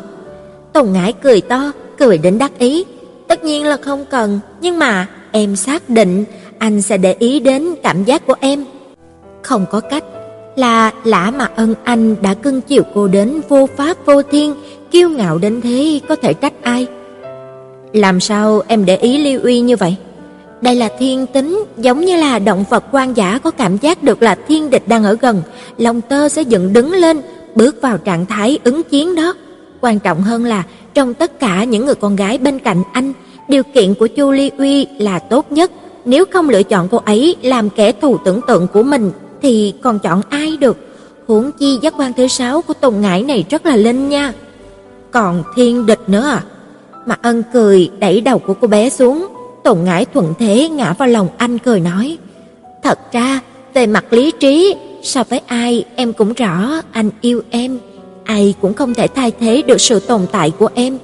Tùng 0.72 0.92
Ngải 0.92 1.12
cười 1.12 1.40
to, 1.40 1.72
cười 1.98 2.18
đến 2.18 2.38
đắc 2.38 2.58
ý. 2.58 2.84
Tất 3.28 3.44
nhiên 3.44 3.66
là 3.66 3.76
không 3.76 4.04
cần, 4.10 4.40
nhưng 4.60 4.78
mà 4.78 5.08
em 5.32 5.56
xác 5.56 5.90
định 5.90 6.24
anh 6.58 6.82
sẽ 6.82 6.96
để 6.96 7.16
ý 7.18 7.40
đến 7.40 7.74
cảm 7.82 8.04
giác 8.04 8.26
của 8.26 8.34
em. 8.40 8.64
Không 9.42 9.66
có 9.70 9.80
cách, 9.80 10.04
là 10.56 10.92
lã 11.04 11.32
mà 11.36 11.48
ân 11.56 11.74
anh 11.84 12.16
đã 12.22 12.34
cưng 12.34 12.60
chiều 12.60 12.82
cô 12.94 13.08
đến 13.08 13.40
vô 13.48 13.68
pháp 13.76 14.06
vô 14.06 14.22
thiên, 14.22 14.54
kiêu 14.90 15.08
ngạo 15.08 15.38
đến 15.38 15.60
thế 15.60 16.00
có 16.08 16.16
thể 16.16 16.34
trách 16.34 16.52
ai. 16.62 16.86
Làm 17.92 18.20
sao 18.20 18.62
em 18.68 18.84
để 18.84 18.96
ý 18.96 19.18
Lưu 19.18 19.40
Uy 19.42 19.60
như 19.60 19.76
vậy? 19.76 19.96
Đây 20.60 20.74
là 20.74 20.88
thiên 20.98 21.26
tính, 21.26 21.64
giống 21.76 22.00
như 22.00 22.16
là 22.16 22.38
động 22.38 22.64
vật 22.70 22.84
quan 22.92 23.16
giả 23.16 23.38
có 23.38 23.50
cảm 23.50 23.76
giác 23.78 24.02
được 24.02 24.22
là 24.22 24.34
thiên 24.48 24.70
địch 24.70 24.88
đang 24.88 25.04
ở 25.04 25.16
gần, 25.20 25.42
lòng 25.78 26.00
tơ 26.00 26.28
sẽ 26.28 26.42
dựng 26.42 26.72
đứng 26.72 26.92
lên, 26.92 27.20
bước 27.54 27.82
vào 27.82 27.98
trạng 27.98 28.26
thái 28.26 28.58
ứng 28.64 28.82
chiến 28.82 29.14
đó. 29.14 29.34
Quan 29.80 29.98
trọng 29.98 30.22
hơn 30.22 30.44
là 30.44 30.62
trong 30.94 31.14
tất 31.14 31.40
cả 31.40 31.64
những 31.64 31.86
người 31.86 31.94
con 31.94 32.16
gái 32.16 32.38
bên 32.38 32.58
cạnh 32.58 32.82
anh, 32.92 33.12
điều 33.48 33.62
kiện 33.62 33.94
của 33.94 34.06
Chu 34.06 34.30
Ly 34.30 34.50
Uy 34.58 34.86
là 34.98 35.18
tốt 35.18 35.52
nhất, 35.52 35.70
nếu 36.04 36.24
không 36.32 36.48
lựa 36.48 36.62
chọn 36.62 36.88
cô 36.88 36.98
ấy 37.04 37.36
làm 37.42 37.70
kẻ 37.70 37.92
thù 37.92 38.16
tưởng 38.24 38.40
tượng 38.46 38.66
của 38.68 38.82
mình 38.82 39.12
thì 39.42 39.74
còn 39.82 39.98
chọn 39.98 40.22
ai 40.28 40.56
được? 40.56 40.76
Huống 41.26 41.52
chi 41.52 41.78
giác 41.82 41.94
quan 41.98 42.12
thứ 42.12 42.28
sáu 42.28 42.62
của 42.62 42.74
Tùng 42.74 43.00
Ngải 43.00 43.22
này 43.22 43.44
rất 43.50 43.66
là 43.66 43.76
linh 43.76 44.08
nha. 44.08 44.32
Còn 45.10 45.42
thiên 45.56 45.86
địch 45.86 46.00
nữa 46.06 46.26
à? 46.26 46.42
Mặt 47.06 47.18
Ân 47.22 47.42
cười 47.52 47.90
đẩy 47.98 48.20
đầu 48.20 48.38
của 48.38 48.54
cô 48.54 48.68
bé 48.68 48.88
xuống, 48.90 49.26
Tùng 49.64 49.84
Ngải 49.84 50.04
thuận 50.04 50.34
thế 50.38 50.68
ngã 50.68 50.92
vào 50.92 51.08
lòng 51.08 51.28
anh 51.36 51.58
cười 51.58 51.80
nói: 51.80 52.18
"Thật 52.82 52.98
ra, 53.12 53.40
về 53.74 53.86
mặt 53.86 54.12
lý 54.12 54.30
trí, 54.30 54.74
so 55.02 55.24
với 55.28 55.40
ai 55.46 55.84
em 55.96 56.12
cũng 56.12 56.32
rõ 56.32 56.80
anh 56.92 57.10
yêu 57.20 57.42
em, 57.50 57.78
ai 58.24 58.54
cũng 58.60 58.74
không 58.74 58.94
thể 58.94 59.06
thay 59.06 59.32
thế 59.40 59.62
được 59.62 59.80
sự 59.80 60.00
tồn 60.00 60.20
tại 60.32 60.50
của 60.58 60.68
em, 60.74 60.98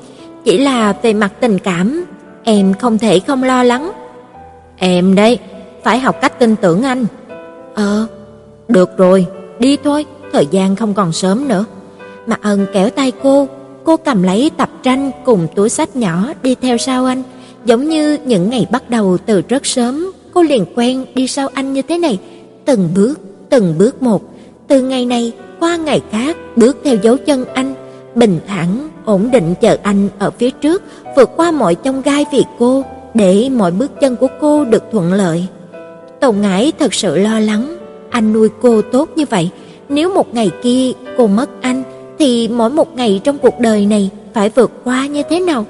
chỉ 0.45 0.59
là 0.59 0.93
về 1.03 1.13
mặt 1.13 1.33
tình 1.41 1.59
cảm, 1.59 2.05
em 2.45 2.75
không 2.75 2.99
thể 2.99 3.21
không 3.21 3.43
lo 3.43 3.63
lắng." 3.63 3.93
"Em 4.77 5.15
đây, 5.15 5.39
phải 5.85 5.99
học 5.99 6.17
cách 6.21 6.39
tin 6.39 6.57
tưởng 6.57 6.83
anh." 6.83 7.07
"Ờ, 7.75 8.07
được 8.69 8.97
rồi, 8.97 9.27
đi 9.59 9.77
thôi, 9.85 10.07
thời 10.33 10.47
gian 10.51 10.77
không 10.77 10.95
còn 10.95 11.13
sớm 11.13 11.49
nữa." 11.49 11.65
Mạc 12.27 12.43
Ân 12.43 12.67
kéo 12.73 12.91
tay 12.91 13.13
cô, 13.23 13.49
cô 13.89 13.97
cầm 13.97 14.23
lấy 14.23 14.51
tập 14.57 14.71
tranh 14.83 15.11
cùng 15.25 15.47
túi 15.55 15.69
sách 15.69 15.97
nhỏ 15.97 16.33
đi 16.43 16.55
theo 16.55 16.79
sau 16.79 17.05
anh, 17.05 17.23
giống 17.65 17.89
như 17.89 18.19
những 18.25 18.51
ngày 18.51 18.67
bắt 18.71 18.91
đầu 18.91 19.19
từ 19.27 19.43
rất 19.49 19.67
sớm, 19.67 20.13
cô 20.35 20.43
liền 20.43 20.65
quen 20.75 21.05
đi 21.15 21.27
sau 21.27 21.49
anh 21.55 21.73
như 21.73 21.83
thế 21.83 21.99
này, 21.99 22.19
từng 22.65 22.89
bước, 22.95 23.21
từng 23.51 23.75
bước 23.79 24.03
một, 24.03 24.23
từ 24.67 24.83
ngày 24.83 25.07
này 25.07 25.33
qua 25.61 25.77
ngày 25.77 26.01
khác 26.11 26.37
bước 26.57 26.77
theo 26.85 26.97
dấu 27.03 27.17
chân 27.17 27.45
anh, 27.55 27.75
bình 28.15 28.41
thản, 28.47 28.89
ổn 29.05 29.31
định 29.31 29.55
chờ 29.61 29.77
anh 29.83 30.09
ở 30.19 30.31
phía 30.31 30.51
trước, 30.51 30.83
vượt 31.17 31.31
qua 31.37 31.51
mọi 31.51 31.75
chông 31.75 32.03
gai 32.03 32.25
vì 32.33 32.45
cô, 32.59 32.85
để 33.15 33.49
mọi 33.49 33.71
bước 33.71 34.01
chân 34.01 34.17
của 34.17 34.29
cô 34.41 34.65
được 34.65 34.85
thuận 34.93 35.13
lợi. 35.13 35.47
Tùng 36.21 36.41
Ngải 36.41 36.73
thật 36.79 36.95
sự 36.95 37.19
lo 37.19 37.41
lắng, 37.41 37.77
anh 38.11 38.33
nuôi 38.33 38.49
cô 38.63 38.83
tốt 38.83 39.09
như 39.17 39.25
vậy, 39.31 39.51
nếu 39.89 40.15
một 40.15 40.35
ngày 40.35 40.51
kia 40.63 40.93
cô 41.17 41.27
mất 41.27 41.51
anh 41.61 41.83
thì 42.19 42.49
mỗi 42.49 42.71
một 42.71 42.97
ngày 42.97 43.21
trong 43.25 43.39
cuộc 43.39 43.61
đời 43.61 43.87
này 43.87 44.11
phải 44.35 44.49
vượt 44.49 44.71
qua 44.85 45.07
như 45.07 45.23
thế 45.31 45.41
nào? 45.41 45.67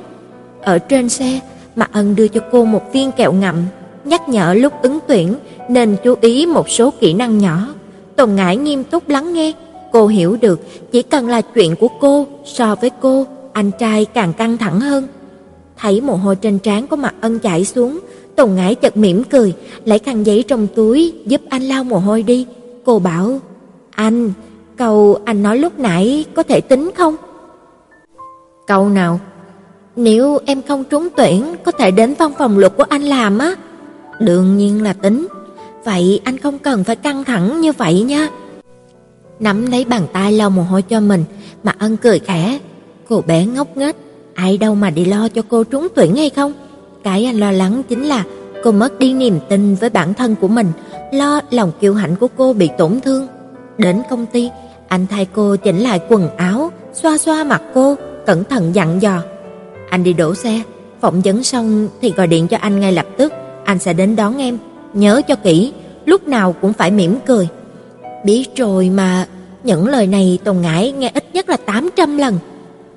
Ở 0.63 0.79
trên 0.79 1.09
xe, 1.09 1.41
Mạc 1.77 1.93
Ân 1.93 2.17
đưa 2.17 2.29
cho 2.29 2.41
cô 2.53 2.65
một 2.65 2.83
viên 2.93 3.13
kẹo 3.13 3.33
ngậm, 3.33 3.57
nhắc 4.05 4.29
nhở 4.29 4.55
lúc 4.55 4.73
ứng 4.83 4.99
tuyển 5.09 5.35
nên 5.69 5.97
chú 6.05 6.15
ý 6.21 6.47
một 6.47 6.69
số 6.69 6.91
kỹ 7.01 7.13
năng 7.15 7.39
nhỏ. 7.39 7.69
Tồn 8.17 8.35
Ngải 8.35 8.57
nghiêm 8.57 8.85
túc 8.85 9.09
lắng 9.09 9.33
nghe, 9.33 9.53
cô 9.93 10.07
hiểu 10.07 10.37
được 10.41 10.61
chỉ 10.93 11.03
cần 11.03 11.29
là 11.29 11.41
chuyện 11.41 11.77
của 11.77 11.89
cô, 12.01 12.27
so 12.45 12.75
với 12.75 12.91
cô, 13.01 13.27
anh 13.53 13.71
trai 13.79 14.05
càng 14.05 14.33
căng 14.33 14.59
thẳng 14.59 14.81
hơn. 14.81 15.07
Thấy 15.77 16.01
mồ 16.01 16.17
hôi 16.17 16.37
trên 16.37 16.59
trán 16.59 16.87
của 16.87 16.97
Mạc 16.97 17.15
Ân 17.21 17.39
chảy 17.39 17.65
xuống, 17.65 17.99
Tồn 18.37 18.55
Ngải 18.55 18.75
chợt 18.75 18.97
mỉm 18.97 19.25
cười, 19.25 19.55
lấy 19.85 19.99
khăn 19.99 20.27
giấy 20.27 20.45
trong 20.49 20.67
túi 20.75 21.13
giúp 21.27 21.41
anh 21.49 21.63
lau 21.63 21.85
mồ 21.85 21.99
hôi 21.99 22.23
đi. 22.23 22.47
Cô 22.85 22.99
bảo: 22.99 23.39
"Anh, 23.91 24.33
câu 24.79 25.19
anh 25.25 25.43
nói 25.43 25.59
lúc 25.59 25.79
nãy 25.79 26.25
có 26.35 26.43
thể 26.43 26.61
tính 26.61 26.91
không?" 26.97 27.17
"Câu 28.67 28.88
nào?" 28.88 29.21
"Nếu 29.97 30.38
em 30.47 30.62
không 30.69 30.85
trúng 30.85 31.09
tuyển, 31.17 31.55
có 31.64 31.73
thể 31.73 31.91
đến 31.91 32.14
văn 32.19 32.33
phòng 32.38 32.59
luật 32.59 32.77
của 32.77 32.85
anh 32.88 33.03
làm 33.03 33.38
á." 33.38 33.55
"Đương 34.21 34.57
nhiên 34.57 34.83
là 34.83 34.93
tính. 34.93 35.27
Vậy 35.85 36.21
anh 36.25 36.38
không 36.38 36.59
cần 36.59 36.85
phải 36.85 36.97
căng 36.97 37.25
thẳng 37.25 37.61
như 37.61 37.73
vậy 37.73 38.03
nha." 38.03 38.29
Nắm 39.41 39.67
lấy 39.67 39.85
bàn 39.85 40.07
tay 40.12 40.33
lau 40.33 40.51
mồ 40.51 40.62
hôi 40.62 40.83
cho 40.83 41.01
mình, 41.01 41.25
mà 41.62 41.73
Ân 41.79 41.97
cười 41.97 42.19
khẽ. 42.19 42.59
Cô 43.09 43.23
bé 43.27 43.47
ngốc 43.47 43.77
nghếch, 43.77 43.97
ai 44.35 44.59
đâu 44.59 44.75
mà 44.75 44.91
đi 44.91 45.05
lo 45.05 45.29
cho 45.29 45.43
cô 45.49 45.64
trúng 45.64 45.88
tuyển 45.95 46.17
hay 46.17 46.31
không? 46.31 46.53
Cái 47.05 47.25
anh 47.25 47.37
lo 47.37 47.53
lắng 47.53 47.83
chính 47.88 48.05
là 48.05 48.25
cô 48.64 48.73
mất 48.73 48.99
đi 48.99 49.12
niềm 49.12 49.38
tin 49.49 49.75
với 49.75 49.91
bản 49.91 50.14
thân 50.14 50.35
của 50.41 50.49
mình, 50.49 50.67
lo 51.12 51.41
lòng 51.51 51.73
kiêu 51.81 51.95
hãnh 51.95 52.17
của 52.17 52.29
cô 52.37 52.53
bị 52.53 52.71
tổn 52.79 53.01
thương. 53.01 53.27
Đến 53.79 54.03
công 54.11 54.27
ty, 54.27 54.51
anh 54.88 55.07
thay 55.07 55.27
cô 55.33 55.57
chỉnh 55.57 55.79
lại 55.79 56.01
quần 56.09 56.37
áo, 56.37 56.70
xoa 56.92 57.18
xoa 57.18 57.44
mặt 57.44 57.62
cô, 57.74 57.96
cẩn 58.27 58.44
thận 58.44 58.74
dặn 58.74 59.03
dò. 59.03 59.22
Anh 59.90 60.05
đi 60.05 60.12
đổ 60.12 60.35
xe, 60.35 60.62
phỏng 61.01 61.20
vấn 61.20 61.44
xong 61.44 61.88
thì 62.01 62.12
gọi 62.16 62.27
điện 62.27 62.48
cho 62.48 62.57
anh 62.61 62.81
ngay 62.81 62.92
lập 62.92 63.07
tức, 63.16 63.33
anh 63.64 63.79
sẽ 63.79 63.92
đến 63.92 64.16
đón 64.16 64.38
em. 64.38 64.59
Nhớ 64.92 65.22
cho 65.29 65.37
kỹ, 65.37 65.72
lúc 66.05 66.29
nào 66.29 66.55
cũng 66.61 66.72
phải 66.72 66.90
mỉm 66.90 67.18
cười. 67.27 67.48
Biết 68.24 68.57
rồi 68.57 68.90
mà, 68.90 69.27
những 69.64 69.87
lời 69.88 70.07
này 70.07 70.38
Tồn 70.44 70.61
Ngải 70.61 70.92
nghe 70.92 71.11
ít 71.14 71.24
nhất 71.33 71.48
là 71.48 71.57
800 71.57 72.16
lần. 72.16 72.38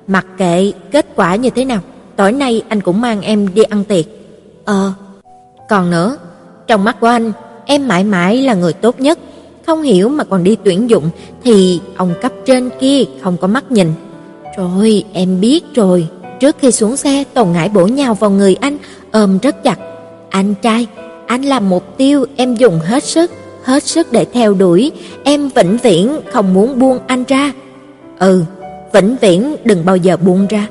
Mặc 0.06 0.26
kệ 0.38 0.72
kết 0.90 1.06
quả 1.16 1.36
như 1.36 1.50
thế 1.50 1.64
nào, 1.64 1.80
tối 2.16 2.32
nay 2.32 2.62
anh 2.68 2.80
cũng 2.80 3.00
mang 3.00 3.22
em 3.22 3.54
đi 3.54 3.62
ăn 3.62 3.84
tiệc. 3.84 4.04
Ờ, 4.64 4.92
còn 5.68 5.90
nữa, 5.90 6.16
trong 6.66 6.84
mắt 6.84 7.00
của 7.00 7.06
anh, 7.06 7.32
em 7.66 7.88
mãi 7.88 8.04
mãi 8.04 8.42
là 8.42 8.54
người 8.54 8.72
tốt 8.72 9.00
nhất, 9.00 9.18
không 9.66 9.82
hiểu 9.82 10.08
mà 10.08 10.24
còn 10.24 10.44
đi 10.44 10.56
tuyển 10.64 10.90
dụng 10.90 11.10
thì 11.44 11.80
ông 11.96 12.14
cấp 12.22 12.32
trên 12.46 12.70
kia 12.80 13.04
không 13.22 13.36
có 13.36 13.46
mắt 13.46 13.72
nhìn. 13.72 13.92
Rồi, 14.58 15.04
em 15.12 15.40
biết 15.40 15.64
rồi. 15.74 16.08
Trước 16.40 16.56
khi 16.60 16.72
xuống 16.72 16.96
xe, 16.96 17.24
Tồn 17.34 17.52
Ngải 17.52 17.68
bổ 17.68 17.86
nhào 17.86 18.14
vào 18.14 18.30
người 18.30 18.54
anh, 18.54 18.78
ôm 19.12 19.38
rất 19.38 19.64
chặt. 19.64 19.78
Anh 20.30 20.54
trai, 20.62 20.86
anh 21.26 21.42
là 21.42 21.60
mục 21.60 21.96
tiêu 21.96 22.24
em 22.36 22.54
dùng 22.54 22.80
hết 22.84 23.04
sức, 23.04 23.30
hết 23.64 23.84
sức 23.84 24.12
để 24.12 24.24
theo 24.24 24.54
đuổi, 24.54 24.92
em 25.24 25.48
vĩnh 25.48 25.78
viễn 25.82 26.20
không 26.32 26.54
muốn 26.54 26.78
buông 26.78 26.98
anh 27.06 27.24
ra. 27.28 27.52
Ừ, 28.18 28.44
vĩnh 28.92 29.16
viễn 29.20 29.56
đừng 29.64 29.84
bao 29.84 29.96
giờ 29.96 30.16
buông 30.16 30.46
ra. 30.46 30.68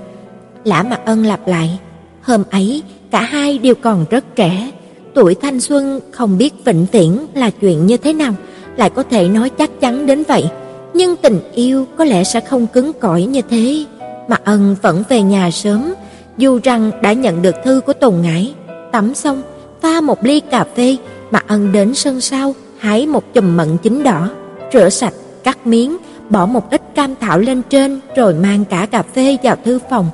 Lã 0.63 0.83
Mạc 0.83 1.05
Ân 1.05 1.25
lặp 1.25 1.47
lại. 1.47 1.79
Hôm 2.21 2.43
ấy, 2.51 2.83
cả 3.11 3.21
hai 3.21 3.57
đều 3.57 3.75
còn 3.75 4.05
rất 4.09 4.35
trẻ, 4.35 4.71
tuổi 5.13 5.35
thanh 5.35 5.59
xuân 5.59 5.99
không 6.11 6.37
biết 6.37 6.53
vĩnh 6.65 6.85
viễn 6.91 7.17
là 7.33 7.49
chuyện 7.49 7.85
như 7.85 7.97
thế 7.97 8.13
nào, 8.13 8.33
lại 8.81 8.89
có 8.89 9.03
thể 9.03 9.27
nói 9.27 9.49
chắc 9.49 9.81
chắn 9.81 10.05
đến 10.05 10.23
vậy. 10.27 10.49
Nhưng 10.93 11.15
tình 11.15 11.39
yêu 11.53 11.87
có 11.97 12.05
lẽ 12.05 12.23
sẽ 12.23 12.39
không 12.39 12.67
cứng 12.67 12.93
cỏi 12.93 13.23
như 13.23 13.41
thế. 13.49 13.85
mà 14.27 14.37
Ân 14.43 14.75
vẫn 14.81 15.03
về 15.09 15.21
nhà 15.21 15.51
sớm, 15.51 15.93
dù 16.37 16.59
rằng 16.63 16.91
đã 17.01 17.13
nhận 17.13 17.41
được 17.41 17.55
thư 17.63 17.81
của 17.85 17.93
Tùng 17.93 18.21
Ngải. 18.21 18.53
Tắm 18.91 19.13
xong, 19.13 19.41
pha 19.81 20.01
một 20.01 20.25
ly 20.25 20.39
cà 20.39 20.65
phê, 20.75 20.97
mà 21.31 21.39
Ân 21.47 21.71
đến 21.71 21.93
sân 21.93 22.21
sau, 22.21 22.55
hái 22.79 23.07
một 23.07 23.33
chùm 23.33 23.57
mận 23.57 23.77
chín 23.77 24.03
đỏ, 24.03 24.29
rửa 24.73 24.89
sạch, 24.89 25.13
cắt 25.43 25.67
miếng, 25.67 25.97
bỏ 26.29 26.45
một 26.45 26.71
ít 26.71 26.81
cam 26.95 27.15
thảo 27.15 27.39
lên 27.39 27.61
trên 27.69 27.99
rồi 28.15 28.33
mang 28.33 28.65
cả 28.65 28.87
cà 28.91 29.03
phê 29.13 29.37
vào 29.43 29.55
thư 29.65 29.79
phòng. 29.89 30.09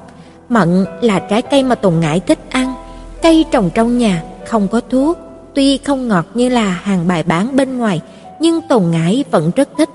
Mận 0.50 0.86
là 1.02 1.20
trái 1.20 1.42
cây 1.42 1.64
mà 1.64 1.76
Tùng 1.76 2.00
Ngải 2.00 2.20
thích 2.20 2.40
ăn, 2.50 2.74
cây 3.22 3.46
trồng 3.52 3.70
trong 3.74 3.98
nhà, 3.98 4.24
không 4.48 4.68
có 4.68 4.82
thuốc, 4.90 5.18
tuy 5.54 5.78
không 5.78 6.08
ngọt 6.08 6.26
như 6.34 6.50
là 6.50 6.70
hàng 6.84 7.08
bài 7.08 7.24
bán 7.24 7.56
bên 7.56 7.78
ngoài, 7.78 8.02
nhưng 8.40 8.62
Tồn 8.62 8.84
Ngãi 8.92 9.24
vẫn 9.32 9.52
rất 9.56 9.70
thích. 9.78 9.90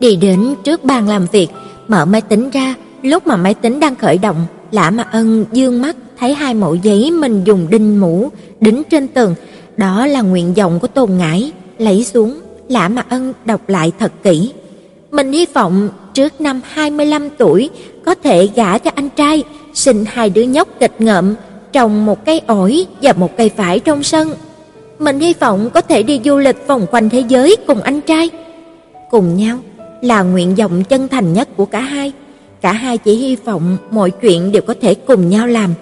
Đi 0.00 0.16
đến 0.16 0.54
trước 0.64 0.84
bàn 0.84 1.08
làm 1.08 1.26
việc, 1.32 1.48
mở 1.88 2.04
máy 2.04 2.20
tính 2.20 2.50
ra, 2.50 2.74
lúc 3.02 3.26
mà 3.26 3.36
máy 3.36 3.54
tính 3.54 3.80
đang 3.80 3.96
khởi 3.96 4.18
động, 4.18 4.46
Lã 4.70 4.90
Mạc 4.90 5.12
Ân 5.12 5.44
dương 5.52 5.82
mắt 5.82 5.96
thấy 6.18 6.34
hai 6.34 6.54
mẩu 6.54 6.74
giấy 6.74 7.10
mình 7.10 7.44
dùng 7.44 7.66
đinh 7.70 8.00
mũ 8.00 8.28
đính 8.60 8.82
trên 8.90 9.08
tường, 9.08 9.34
đó 9.76 10.06
là 10.06 10.20
nguyện 10.20 10.54
vọng 10.54 10.78
của 10.80 10.86
Tôn 10.86 11.10
ngãi. 11.18 11.52
lấy 11.78 12.04
xuống, 12.04 12.40
Lã 12.68 12.88
Mạc 12.88 13.06
Ân 13.10 13.32
đọc 13.44 13.60
lại 13.68 13.92
thật 13.98 14.12
kỹ. 14.22 14.52
Mình 15.10 15.32
hy 15.32 15.46
vọng 15.54 15.88
trước 16.14 16.40
năm 16.40 16.60
25 16.70 17.28
tuổi 17.38 17.70
có 18.04 18.14
thể 18.14 18.48
gả 18.54 18.78
cho 18.78 18.90
anh 18.94 19.08
trai, 19.08 19.44
sinh 19.74 20.04
hai 20.08 20.30
đứa 20.30 20.42
nhóc 20.42 20.68
kịch 20.80 20.94
ngợm, 20.98 21.34
trồng 21.72 22.06
một 22.06 22.24
cây 22.24 22.40
ổi 22.46 22.86
và 23.02 23.12
một 23.12 23.36
cây 23.36 23.50
vải 23.56 23.78
trong 23.78 24.02
sân. 24.02 24.34
Mình 25.00 25.20
hy 25.20 25.34
vọng 25.40 25.70
có 25.74 25.80
thể 25.80 26.02
đi 26.02 26.20
du 26.24 26.36
lịch 26.38 26.66
vòng 26.66 26.86
quanh 26.90 27.08
thế 27.08 27.24
giới 27.28 27.56
cùng 27.66 27.80
anh 27.80 28.00
trai. 28.00 28.30
Cùng 29.10 29.36
nhau 29.36 29.58
là 30.00 30.22
nguyện 30.22 30.54
vọng 30.54 30.84
chân 30.84 31.08
thành 31.08 31.32
nhất 31.32 31.48
của 31.56 31.64
cả 31.64 31.80
hai. 31.80 32.12
Cả 32.60 32.72
hai 32.72 32.98
chỉ 32.98 33.14
hy 33.14 33.36
vọng 33.36 33.76
mọi 33.90 34.10
chuyện 34.10 34.52
đều 34.52 34.62
có 34.62 34.74
thể 34.80 34.94
cùng 34.94 35.28
nhau 35.28 35.46
làm, 35.46 35.74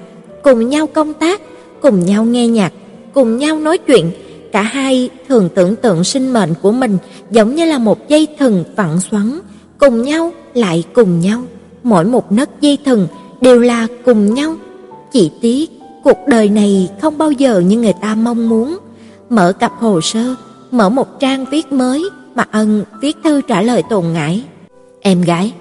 cùng 0.43 0.69
nhau 0.69 0.87
công 0.87 1.15
tác, 1.15 1.41
cùng 1.83 2.07
nhau 2.07 2.25
nghe 2.25 2.47
nhạc, 2.49 2.73
cùng 3.15 3.39
nhau 3.39 3.59
nói 3.59 3.79
chuyện. 3.79 4.11
Cả 4.53 4.63
hai 4.63 5.11
thường 5.29 5.49
tưởng 5.55 5.77
tượng 5.77 6.05
sinh 6.05 6.33
mệnh 6.33 6.55
của 6.63 6.73
mình 6.73 6.99
giống 7.31 7.55
như 7.55 7.65
là 7.65 7.79
một 7.79 8.09
dây 8.09 8.27
thừng 8.39 8.65
vặn 8.77 9.01
xoắn, 9.11 9.39
cùng 9.79 10.03
nhau 10.03 10.33
lại 10.55 10.85
cùng 10.93 11.21
nhau, 11.21 11.43
mỗi 11.83 12.05
một 12.05 12.33
nấc 12.33 12.61
dây 12.61 12.79
thừng 12.85 13.07
đều 13.41 13.61
là 13.61 13.87
cùng 14.05 14.35
nhau. 14.35 14.55
Chỉ 15.13 15.31
tiếc, 15.41 15.71
cuộc 16.05 16.19
đời 16.27 16.49
này 16.49 16.89
không 17.03 17.19
bao 17.19 17.31
giờ 17.31 17.61
như 17.61 17.79
người 17.79 17.95
ta 18.03 18.15
mong 18.15 18.49
muốn. 18.49 18.79
Mở 19.31 19.53
cặp 19.53 19.73
hồ 19.79 20.01
sơ, 20.01 20.35
mở 20.71 20.89
một 20.89 21.21
trang 21.21 21.45
viết 21.51 21.73
mới, 21.73 22.11
mà 22.35 22.45
Ân 22.51 22.85
viết 23.01 23.17
thư 23.25 23.41
trả 23.41 23.63
lời 23.63 23.83
tồn 23.91 24.05
ngại. 24.13 24.45
Em 25.01 25.23
gái, 25.23 25.53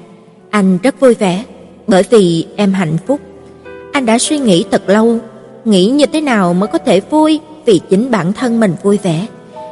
anh 0.50 0.78
rất 0.84 1.00
vui 1.00 1.14
vẻ 1.14 1.44
bởi 1.88 2.04
vì 2.10 2.46
em 2.56 2.74
hạnh 2.74 2.98
phúc. 3.08 3.20
Anh 3.92 4.06
đã 4.06 4.18
suy 4.18 4.40
nghĩ 4.40 4.66
thật 4.72 4.82
lâu, 4.88 5.18
nghĩ 5.66 5.86
như 5.86 6.06
thế 6.06 6.22
nào 6.22 6.54
mới 6.54 6.68
có 6.68 6.78
thể 6.78 7.00
vui 7.10 7.40
vì 7.66 7.80
chính 7.90 8.12
bản 8.12 8.34
thân 8.34 8.60
mình 8.60 8.76
vui 8.84 8.98
vẻ. 9.04 9.28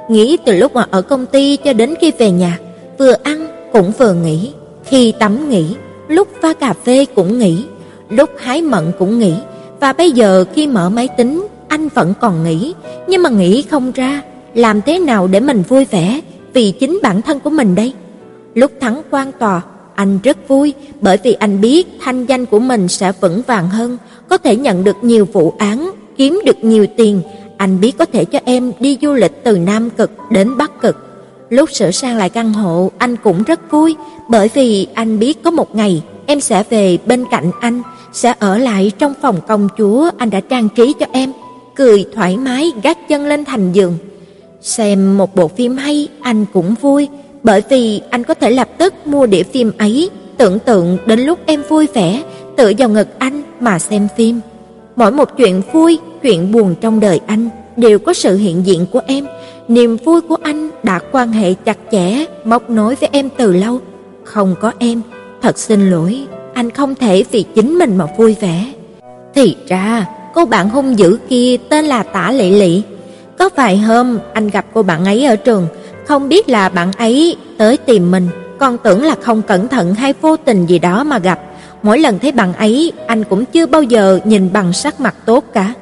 Nghĩ 0.09 0.37
từ 0.45 0.55
lúc 0.55 0.75
mà 0.75 0.85
ở 0.91 1.01
công 1.01 1.25
ty 1.25 1.57
cho 1.57 1.73
đến 1.73 1.93
khi 2.01 2.11
về 2.17 2.31
nhà, 2.31 2.59
vừa 2.97 3.13
ăn 3.23 3.47
cũng 3.73 3.91
vừa 3.97 4.13
nghĩ, 4.13 4.51
khi 4.85 5.13
tắm 5.19 5.49
nghĩ, 5.49 5.75
lúc 6.07 6.27
pha 6.41 6.53
cà 6.53 6.73
phê 6.83 7.05
cũng 7.15 7.39
nghĩ, 7.39 7.63
lúc 8.09 8.29
hái 8.37 8.61
mận 8.61 8.91
cũng 8.99 9.19
nghĩ, 9.19 9.33
và 9.79 9.93
bây 9.93 10.11
giờ 10.11 10.45
khi 10.53 10.67
mở 10.67 10.89
máy 10.89 11.07
tính, 11.17 11.47
anh 11.67 11.87
vẫn 11.87 12.13
còn 12.21 12.43
nghĩ, 12.43 12.73
nhưng 13.07 13.23
mà 13.23 13.29
nghĩ 13.29 13.61
không 13.61 13.91
ra, 13.91 14.21
làm 14.53 14.81
thế 14.81 14.99
nào 14.99 15.27
để 15.27 15.39
mình 15.39 15.63
vui 15.67 15.85
vẻ 15.85 16.21
vì 16.53 16.71
chính 16.71 16.99
bản 17.03 17.21
thân 17.21 17.39
của 17.39 17.49
mình 17.49 17.75
đây. 17.75 17.93
Lúc 18.53 18.71
thắng 18.81 19.01
quan 19.11 19.31
tòa, 19.39 19.61
anh 19.95 20.19
rất 20.23 20.47
vui 20.47 20.73
bởi 21.01 21.17
vì 21.23 21.33
anh 21.33 21.61
biết 21.61 21.87
thanh 21.99 22.25
danh 22.25 22.45
của 22.45 22.59
mình 22.59 22.87
sẽ 22.87 23.11
vững 23.21 23.41
vàng 23.47 23.69
hơn, 23.69 23.97
có 24.29 24.37
thể 24.37 24.55
nhận 24.55 24.83
được 24.83 24.95
nhiều 25.01 25.27
vụ 25.33 25.53
án, 25.57 25.91
kiếm 26.17 26.41
được 26.45 26.63
nhiều 26.63 26.85
tiền. 26.97 27.21
Anh 27.57 27.79
biết 27.79 27.97
có 27.97 28.05
thể 28.05 28.25
cho 28.25 28.39
em 28.45 28.71
đi 28.79 28.97
du 29.01 29.13
lịch 29.13 29.43
từ 29.43 29.57
Nam 29.57 29.89
Cực 29.89 30.11
đến 30.31 30.57
Bắc 30.57 30.81
Cực. 30.81 30.97
Lúc 31.49 31.71
sửa 31.71 31.91
sang 31.91 32.17
lại 32.17 32.29
căn 32.29 32.53
hộ, 32.53 32.91
anh 32.97 33.15
cũng 33.15 33.43
rất 33.43 33.71
vui 33.71 33.95
bởi 34.29 34.49
vì 34.53 34.87
anh 34.93 35.19
biết 35.19 35.43
có 35.43 35.51
một 35.51 35.75
ngày 35.75 36.03
em 36.25 36.39
sẽ 36.39 36.63
về 36.69 36.97
bên 37.05 37.25
cạnh 37.31 37.51
anh, 37.61 37.81
sẽ 38.13 38.33
ở 38.39 38.57
lại 38.57 38.91
trong 38.99 39.13
phòng 39.21 39.39
công 39.47 39.67
chúa 39.77 40.09
anh 40.17 40.29
đã 40.29 40.39
trang 40.39 40.69
trí 40.69 40.93
cho 40.99 41.05
em, 41.11 41.31
cười 41.75 42.05
thoải 42.15 42.37
mái 42.37 42.71
gác 42.83 43.07
chân 43.07 43.25
lên 43.25 43.45
thành 43.45 43.71
giường. 43.71 43.97
Xem 44.61 45.17
một 45.17 45.35
bộ 45.35 45.47
phim 45.47 45.77
hay 45.77 46.07
anh 46.21 46.45
cũng 46.53 46.75
vui, 46.81 47.07
bởi 47.43 47.63
vì 47.69 48.01
anh 48.09 48.23
có 48.23 48.33
thể 48.33 48.51
lập 48.51 48.69
tức 48.77 48.93
mua 49.05 49.25
đĩa 49.25 49.43
phim 49.43 49.71
ấy, 49.77 50.09
tưởng 50.37 50.59
tượng 50.59 50.97
đến 51.05 51.19
lúc 51.19 51.39
em 51.45 51.63
vui 51.69 51.87
vẻ, 51.93 52.23
tựa 52.57 52.71
vào 52.77 52.89
ngực 52.89 53.07
anh 53.19 53.43
mà 53.59 53.79
xem 53.79 54.07
phim. 54.17 54.39
Mỗi 54.95 55.11
một 55.11 55.37
chuyện 55.37 55.61
vui, 55.71 55.99
chuyện 56.21 56.51
buồn 56.51 56.75
trong 56.81 56.99
đời 56.99 57.19
anh 57.27 57.49
đều 57.77 57.99
có 57.99 58.13
sự 58.13 58.37
hiện 58.37 58.65
diện 58.65 58.85
của 58.91 59.01
em. 59.07 59.25
Niềm 59.67 59.97
vui 59.97 60.21
của 60.21 60.37
anh 60.41 60.69
đã 60.83 60.99
quan 61.11 61.31
hệ 61.31 61.53
chặt 61.53 61.77
chẽ, 61.91 62.25
móc 62.45 62.69
nối 62.69 62.95
với 62.95 63.09
em 63.11 63.29
từ 63.37 63.53
lâu. 63.53 63.79
Không 64.23 64.55
có 64.61 64.71
em, 64.79 65.01
thật 65.41 65.57
xin 65.57 65.89
lỗi, 65.91 66.27
anh 66.53 66.69
không 66.69 66.95
thể 66.95 67.23
vì 67.31 67.43
chính 67.55 67.77
mình 67.79 67.97
mà 67.97 68.05
vui 68.17 68.35
vẻ. 68.39 68.73
Thì 69.33 69.55
ra, 69.67 70.05
cô 70.35 70.45
bạn 70.45 70.69
hung 70.69 70.99
dữ 70.99 71.17
kia 71.29 71.57
tên 71.69 71.85
là 71.85 72.03
Tả 72.03 72.31
Lệ 72.31 72.49
Lệ. 72.49 72.81
Có 73.37 73.49
vài 73.55 73.77
hôm 73.77 74.19
anh 74.33 74.49
gặp 74.49 74.65
cô 74.73 74.83
bạn 74.83 75.05
ấy 75.05 75.25
ở 75.25 75.35
trường, 75.35 75.67
không 76.05 76.29
biết 76.29 76.49
là 76.49 76.69
bạn 76.69 76.91
ấy 76.97 77.35
tới 77.57 77.77
tìm 77.77 78.11
mình, 78.11 78.27
còn 78.59 78.77
tưởng 78.77 79.03
là 79.03 79.15
không 79.21 79.41
cẩn 79.41 79.67
thận 79.67 79.93
hay 79.95 80.13
vô 80.21 80.37
tình 80.37 80.65
gì 80.65 80.79
đó 80.79 81.03
mà 81.03 81.19
gặp. 81.19 81.39
Mỗi 81.83 81.99
lần 81.99 82.19
thấy 82.19 82.31
bạn 82.31 82.53
ấy, 82.53 82.91
anh 83.07 83.23
cũng 83.23 83.45
chưa 83.45 83.65
bao 83.65 83.83
giờ 83.83 84.19
nhìn 84.25 84.53
bằng 84.53 84.73
sắc 84.73 84.99
mặt 84.99 85.15
tốt 85.25 85.43
cả. 85.53 85.73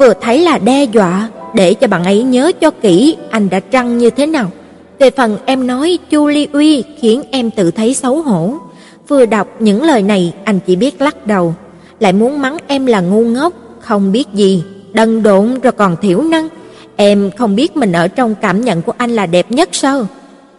Vừa 0.00 0.14
thấy 0.20 0.40
là 0.40 0.58
đe 0.58 0.84
dọa, 0.84 1.28
để 1.54 1.74
cho 1.74 1.86
bạn 1.86 2.04
ấy 2.04 2.22
nhớ 2.22 2.52
cho 2.60 2.70
kỹ 2.70 3.16
anh 3.30 3.50
đã 3.50 3.60
trăng 3.60 3.98
như 3.98 4.10
thế 4.10 4.26
nào. 4.26 4.50
Về 4.98 5.10
phần 5.10 5.38
em 5.46 5.66
nói 5.66 5.98
Chu 6.10 6.26
Ly 6.26 6.48
Uy 6.52 6.84
khiến 6.98 7.22
em 7.30 7.50
tự 7.50 7.70
thấy 7.70 7.94
xấu 7.94 8.22
hổ. 8.22 8.54
Vừa 9.08 9.26
đọc 9.26 9.48
những 9.58 9.82
lời 9.82 10.02
này, 10.02 10.32
anh 10.44 10.60
chỉ 10.66 10.76
biết 10.76 11.00
lắc 11.00 11.26
đầu, 11.26 11.54
lại 12.00 12.12
muốn 12.12 12.42
mắng 12.42 12.56
em 12.66 12.86
là 12.86 13.00
ngu 13.00 13.24
ngốc, 13.24 13.52
không 13.80 14.12
biết 14.12 14.28
gì, 14.34 14.64
đần 14.92 15.22
độn 15.22 15.60
rồi 15.60 15.72
còn 15.72 15.96
thiểu 16.02 16.22
năng. 16.22 16.48
Em 16.96 17.30
không 17.38 17.56
biết 17.56 17.76
mình 17.76 17.92
ở 17.92 18.08
trong 18.08 18.34
cảm 18.34 18.60
nhận 18.60 18.82
của 18.82 18.92
anh 18.98 19.10
là 19.10 19.26
đẹp 19.26 19.50
nhất 19.50 19.68
sao? 19.72 20.06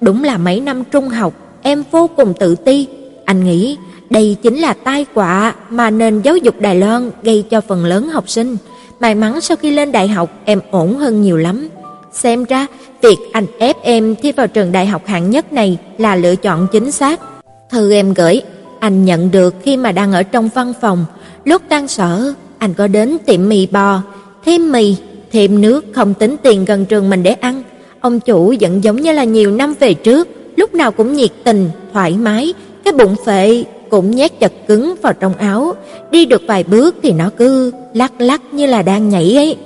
Đúng 0.01 0.23
là 0.23 0.38
mấy 0.38 0.60
năm 0.60 0.84
trung 0.84 1.10
học, 1.10 1.34
em 1.62 1.84
vô 1.91 2.10
cùng 2.15 2.34
tự 2.39 2.55
ti. 2.55 2.88
Anh 3.25 3.43
nghĩ 3.43 3.77
đây 4.10 4.38
chính 4.41 4.57
là 4.57 4.73
tai 4.73 5.05
họa 5.13 5.55
mà 5.69 5.89
nền 5.89 6.21
giáo 6.21 6.38
dục 6.38 6.55
Đài 6.60 6.75
Loan 6.75 7.12
gây 7.23 7.43
cho 7.49 7.62
phần 7.62 7.86
lớn 7.86 8.10
học 8.10 8.29
sinh. 8.29 8.57
May 8.99 9.15
mắn 9.15 9.41
sau 9.41 9.57
khi 9.57 9.71
lên 9.71 9.91
đại 9.91 10.07
học 10.07 10.29
em 10.45 10.62
ổn 10.71 10.97
hơn 10.97 11.21
nhiều 11.21 11.38
lắm. 11.38 11.69
Xem 12.12 12.43
ra, 12.43 12.67
việc 13.01 13.17
anh 13.31 13.45
ép 13.60 13.81
em 13.81 14.15
thi 14.15 14.31
vào 14.31 14.47
trường 14.47 14.71
đại 14.71 14.86
học 14.86 15.01
hạng 15.05 15.29
nhất 15.29 15.53
này 15.53 15.77
là 15.97 16.15
lựa 16.15 16.36
chọn 16.36 16.67
chính 16.71 16.91
xác. 16.91 17.19
Thư 17.69 17.93
em 17.93 18.13
gửi, 18.13 18.41
anh 18.79 19.05
nhận 19.05 19.31
được 19.31 19.55
khi 19.63 19.77
mà 19.77 19.91
đang 19.91 20.12
ở 20.12 20.23
trong 20.23 20.49
văn 20.55 20.73
phòng. 20.81 21.05
Lúc 21.45 21.62
tan 21.69 21.88
sở, 21.88 22.34
anh 22.62 22.74
có 22.74 22.88
đến 22.88 23.17
tiệm 23.26 23.50
mì 23.50 23.67
bò, 23.67 24.02
thêm 24.45 24.71
mì 24.71 24.95
thêm 25.32 25.62
nước 25.62 25.86
không 25.91 26.13
tính 26.13 26.36
tiền 26.43 26.65
gần 26.65 26.86
trường 26.86 27.10
mình 27.10 27.24
để 27.24 27.34
ăn. 27.34 27.63
Ông 28.00 28.19
chủ 28.19 28.54
vẫn 28.60 28.84
giống 28.84 28.95
như 28.95 29.12
là 29.12 29.24
nhiều 29.24 29.52
năm 29.52 29.74
về 29.80 29.93
trước, 29.93 30.28
lúc 30.56 30.74
nào 30.74 30.91
cũng 30.91 31.13
nhiệt 31.13 31.32
tình, 31.43 31.69
thoải 31.93 32.17
mái, 32.17 32.54
cái 32.86 32.93
bụng 32.93 33.15
phệ 33.26 33.63
cũng 33.89 34.12
nhét 34.12 34.39
chặt 34.39 34.52
cứng 34.67 34.95
vào 35.02 35.13
trong 35.13 35.34
áo, 35.34 35.74
đi 36.12 36.26
được 36.26 36.41
vài 36.47 36.63
bước 36.63 36.95
thì 37.04 37.12
nó 37.12 37.30
cứ 37.38 37.71
lắc 37.93 38.21
lắc 38.21 38.41
như 38.52 38.65
là 38.65 38.82
đang 38.82 39.10
nhảy 39.10 39.36
ấy. 39.36 39.58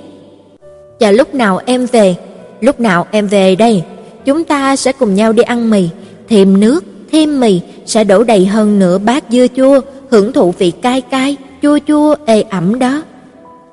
Chờ 0.98 1.10
lúc 1.10 1.34
nào 1.34 1.60
em 1.66 1.86
về, 1.86 2.14
lúc 2.60 2.80
nào 2.80 3.06
em 3.10 3.26
về 3.26 3.56
đây, 3.56 3.82
chúng 4.24 4.44
ta 4.44 4.76
sẽ 4.76 4.92
cùng 4.92 5.14
nhau 5.14 5.32
đi 5.32 5.42
ăn 5.42 5.70
mì, 5.70 5.88
thêm 6.28 6.60
nước, 6.60 6.84
thêm 7.12 7.40
mì 7.40 7.60
sẽ 7.86 8.04
đổ 8.04 8.24
đầy 8.24 8.46
hơn 8.46 8.78
nửa 8.78 8.98
bát 8.98 9.24
dưa 9.30 9.46
chua, 9.56 9.80
hưởng 10.10 10.32
thụ 10.32 10.54
vị 10.58 10.70
cay 10.70 11.00
cay, 11.00 11.36
chua 11.62 11.78
chua 11.86 12.16
ê 12.26 12.42
ẩm 12.42 12.78
đó. 12.78 13.02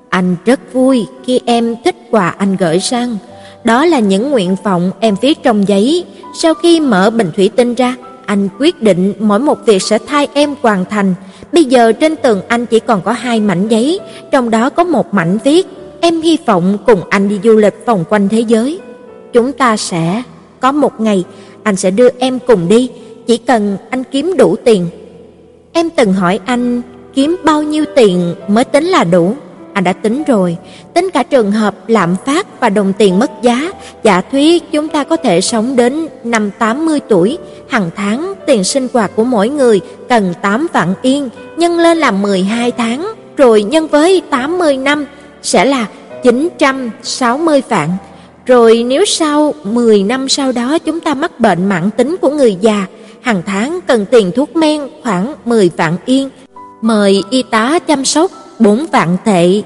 Anh 0.10 0.36
rất 0.46 0.74
vui 0.74 1.06
khi 1.26 1.40
em 1.46 1.76
thích 1.86 1.96
quà 2.12 2.30
anh 2.30 2.56
gửi 2.56 2.80
sang. 2.80 3.18
Đó 3.64 3.86
là 3.86 4.00
những 4.00 4.32
nguyện 4.32 4.56
vọng 4.64 4.92
em 5.00 5.16
viết 5.22 5.44
trong 5.44 5.68
giấy. 5.68 6.06
Sau 6.36 6.54
khi 6.54 6.80
mở 6.80 7.10
bình 7.10 7.32
thủy 7.36 7.50
tinh 7.56 7.74
ra, 7.74 7.96
anh 8.26 8.50
quyết 8.60 8.82
định 8.82 9.14
mỗi 9.20 9.40
một 9.40 9.66
việc 9.66 9.82
sẽ 9.82 9.98
thay 10.08 10.28
em 10.34 10.56
hoàn 10.62 10.86
thành. 10.86 11.14
Bây 11.52 11.66
giờ 11.66 11.92
trên 11.92 12.16
tường 12.16 12.42
anh 12.48 12.66
chỉ 12.66 12.80
còn 12.80 13.02
có 13.02 13.12
hai 13.12 13.40
mảnh 13.40 13.68
giấy, 13.68 14.00
trong 14.32 14.50
đó 14.50 14.70
có 14.70 14.84
một 14.84 15.14
mảnh 15.14 15.38
viết 15.44 15.68
Em 16.06 16.22
hy 16.22 16.38
vọng 16.46 16.78
cùng 16.86 17.02
anh 17.10 17.30
đi 17.30 17.40
du 17.44 17.58
lịch 17.58 17.86
vòng 17.86 18.04
quanh 18.10 18.30
thế 18.30 18.40
giới. 18.40 18.80
Chúng 19.34 19.52
ta 19.52 19.78
sẽ 19.78 20.24
có 20.60 20.72
một 20.72 21.02
ngày 21.02 21.24
anh 21.64 21.76
sẽ 21.76 21.92
đưa 21.92 22.08
em 22.20 22.40
cùng 22.48 22.68
đi, 22.68 22.92
chỉ 23.28 23.38
cần 23.38 23.78
anh 23.90 24.04
kiếm 24.12 24.34
đủ 24.38 24.56
tiền. 24.56 24.88
Em 25.74 25.90
từng 25.90 26.14
hỏi 26.14 26.40
anh 26.46 26.82
kiếm 27.16 27.36
bao 27.44 27.64
nhiêu 27.64 27.86
tiền 27.96 28.36
mới 28.48 28.64
tính 28.64 28.86
là 28.86 29.04
đủ? 29.04 29.36
Anh 29.74 29.84
đã 29.84 29.94
tính 29.94 30.24
rồi, 30.28 30.58
tính 30.94 31.10
cả 31.14 31.24
trường 31.24 31.52
hợp 31.52 31.76
lạm 31.88 32.16
phát 32.26 32.60
và 32.60 32.70
đồng 32.70 32.94
tiền 32.98 33.20
mất 33.20 33.32
giá, 33.42 33.72
giả 34.04 34.22
thuyết 34.22 34.72
chúng 34.72 34.88
ta 34.88 35.04
có 35.04 35.18
thể 35.18 35.42
sống 35.42 35.76
đến 35.76 36.08
năm 36.24 36.52
80 36.60 37.00
tuổi, 37.10 37.38
hàng 37.70 37.90
tháng 37.96 38.34
tiền 38.48 38.64
sinh 38.64 38.88
hoạt 38.94 39.12
của 39.16 39.24
mỗi 39.24 39.50
người 39.50 39.82
cần 40.10 40.34
8 40.42 40.68
vạn 40.74 40.94
yên, 41.02 41.30
nhân 41.58 41.80
lên 41.80 41.98
là 41.98 42.12
12 42.12 42.72
tháng, 42.72 43.14
rồi 43.38 43.64
nhân 43.64 43.88
với 43.88 44.22
80 44.30 44.78
năm 44.78 45.06
sẽ 45.42 45.66
là 45.66 45.88
960 46.24 47.62
vạn. 47.70 47.90
Rồi 48.46 48.84
nếu 48.88 49.06
sau 49.06 49.54
10 49.64 50.04
năm 50.04 50.30
sau 50.30 50.52
đó 50.52 50.78
chúng 50.78 51.00
ta 51.00 51.14
mắc 51.14 51.40
bệnh 51.40 51.66
mãn 51.66 51.90
tính 51.98 52.16
của 52.22 52.30
người 52.30 52.58
già, 52.62 52.86
hàng 53.22 53.42
tháng 53.46 53.80
cần 53.88 54.06
tiền 54.12 54.32
thuốc 54.36 54.56
men 54.56 54.82
khoảng 55.04 55.34
10 55.46 55.72
vạn 55.78 55.98
yên, 56.06 56.30
mời 56.84 57.24
y 57.30 57.44
tá 57.44 57.80
chăm 57.80 58.06
sóc 58.06 58.32
4 58.60 58.86
vạn 58.92 59.18
tệ, 59.26 59.62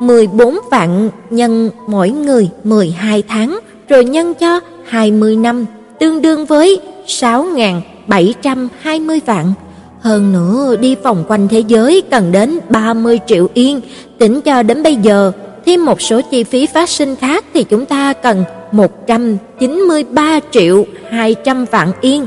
14 0.00 0.58
vạn 0.70 1.10
nhân 1.30 1.70
mỗi 1.86 2.10
người 2.10 2.48
12 2.64 3.22
tháng 3.28 3.58
rồi 3.88 4.04
nhân 4.04 4.34
cho 4.34 4.60
20 4.86 5.36
năm, 5.36 5.66
tương 5.98 6.22
đương 6.22 6.46
với 6.46 6.80
6.720 7.06 9.20
vạn. 9.26 9.52
Hơn 10.00 10.32
nữa 10.32 10.76
đi 10.76 10.94
vòng 10.94 11.24
quanh 11.28 11.48
thế 11.48 11.60
giới 11.60 12.02
cần 12.10 12.32
đến 12.32 12.58
30 12.68 13.20
triệu 13.26 13.48
yên, 13.54 13.80
tính 14.18 14.40
cho 14.40 14.62
đến 14.62 14.82
bây 14.82 14.96
giờ 14.96 15.32
thêm 15.66 15.84
một 15.84 16.00
số 16.00 16.20
chi 16.30 16.44
phí 16.44 16.66
phát 16.66 16.88
sinh 16.88 17.16
khác 17.16 17.44
thì 17.54 17.64
chúng 17.64 17.86
ta 17.86 18.12
cần 18.12 18.44
193 18.72 20.40
triệu 20.50 20.84
200 21.10 21.64
vạn 21.70 21.92
yên. 22.00 22.26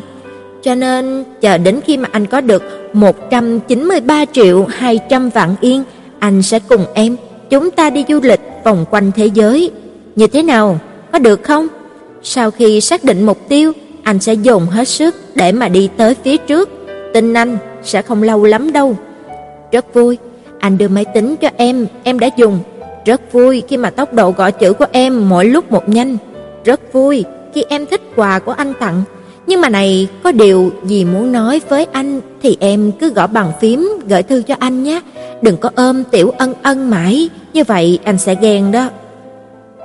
Cho 0.63 0.75
nên 0.75 1.23
chờ 1.41 1.57
đến 1.57 1.79
khi 1.85 1.97
mà 1.97 2.09
anh 2.11 2.25
có 2.25 2.41
được 2.41 2.63
193 2.93 4.25
triệu 4.25 4.65
200 4.65 5.29
vạn 5.29 5.55
yên, 5.61 5.83
anh 6.19 6.41
sẽ 6.41 6.59
cùng 6.59 6.85
em 6.93 7.15
chúng 7.49 7.71
ta 7.71 7.89
đi 7.89 8.05
du 8.07 8.19
lịch 8.23 8.41
vòng 8.63 8.85
quanh 8.89 9.11
thế 9.15 9.25
giới. 9.25 9.71
Như 10.15 10.27
thế 10.27 10.43
nào? 10.43 10.79
Có 11.11 11.19
được 11.19 11.43
không? 11.43 11.67
Sau 12.23 12.51
khi 12.51 12.81
xác 12.81 13.03
định 13.03 13.25
mục 13.25 13.37
tiêu, 13.49 13.73
anh 14.03 14.19
sẽ 14.19 14.33
dồn 14.33 14.65
hết 14.65 14.87
sức 14.87 15.15
để 15.35 15.51
mà 15.51 15.69
đi 15.69 15.89
tới 15.97 16.15
phía 16.23 16.37
trước. 16.37 16.69
Tin 17.13 17.33
anh 17.33 17.57
sẽ 17.83 18.01
không 18.01 18.23
lâu 18.23 18.43
lắm 18.43 18.73
đâu. 18.73 18.97
Rất 19.71 19.93
vui, 19.93 20.17
anh 20.59 20.77
đưa 20.77 20.87
máy 20.87 21.05
tính 21.13 21.35
cho 21.35 21.49
em, 21.57 21.87
em 22.03 22.19
đã 22.19 22.29
dùng. 22.37 22.59
Rất 23.05 23.31
vui 23.31 23.63
khi 23.67 23.77
mà 23.77 23.89
tốc 23.89 24.13
độ 24.13 24.31
gõ 24.31 24.51
chữ 24.51 24.73
của 24.73 24.85
em 24.91 25.29
mỗi 25.29 25.45
lúc 25.45 25.71
một 25.71 25.89
nhanh. 25.89 26.17
Rất 26.65 26.93
vui 26.93 27.25
khi 27.53 27.63
em 27.69 27.85
thích 27.85 28.01
quà 28.15 28.39
của 28.39 28.51
anh 28.51 28.73
tặng. 28.79 29.03
Nhưng 29.49 29.61
mà 29.61 29.69
này, 29.69 30.07
có 30.23 30.31
điều 30.31 30.71
gì 30.85 31.05
muốn 31.05 31.31
nói 31.31 31.61
với 31.69 31.85
anh 31.91 32.21
thì 32.41 32.57
em 32.59 32.91
cứ 32.99 33.09
gõ 33.09 33.27
bằng 33.27 33.51
phím 33.61 33.89
gửi 34.07 34.23
thư 34.23 34.41
cho 34.41 34.55
anh 34.59 34.83
nhé. 34.83 35.01
Đừng 35.41 35.57
có 35.57 35.69
ôm 35.75 36.03
tiểu 36.11 36.29
ân 36.29 36.53
ân 36.63 36.89
mãi, 36.89 37.29
như 37.53 37.63
vậy 37.63 37.99
anh 38.03 38.17
sẽ 38.17 38.35
ghen 38.41 38.71
đó. 38.71 38.89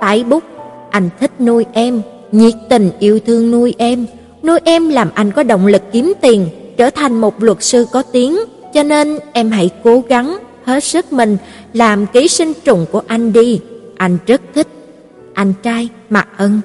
Tái 0.01 0.23
bút, 0.23 0.43
anh 0.89 1.09
thích 1.19 1.31
nuôi 1.39 1.65
em, 1.73 2.01
nhiệt 2.31 2.53
tình 2.69 2.91
yêu 2.99 3.19
thương 3.25 3.51
nuôi 3.51 3.73
em. 3.77 4.05
Nuôi 4.43 4.59
em 4.63 4.89
làm 4.89 5.09
anh 5.13 5.31
có 5.31 5.43
động 5.43 5.67
lực 5.67 5.81
kiếm 5.91 6.13
tiền, 6.21 6.47
trở 6.77 6.89
thành 6.89 7.21
một 7.21 7.43
luật 7.43 7.63
sư 7.63 7.85
có 7.91 8.03
tiếng. 8.11 8.37
Cho 8.73 8.83
nên 8.83 9.19
em 9.33 9.51
hãy 9.51 9.69
cố 9.83 10.03
gắng, 10.09 10.37
hết 10.63 10.83
sức 10.83 11.13
mình, 11.13 11.37
làm 11.73 12.05
ký 12.05 12.27
sinh 12.27 12.53
trùng 12.63 12.85
của 12.91 13.01
anh 13.07 13.33
đi. 13.33 13.59
Anh 13.97 14.17
rất 14.27 14.41
thích. 14.55 14.67
Anh 15.33 15.53
trai, 15.63 15.89
Mạc 16.09 16.27
Ân. 16.37 16.61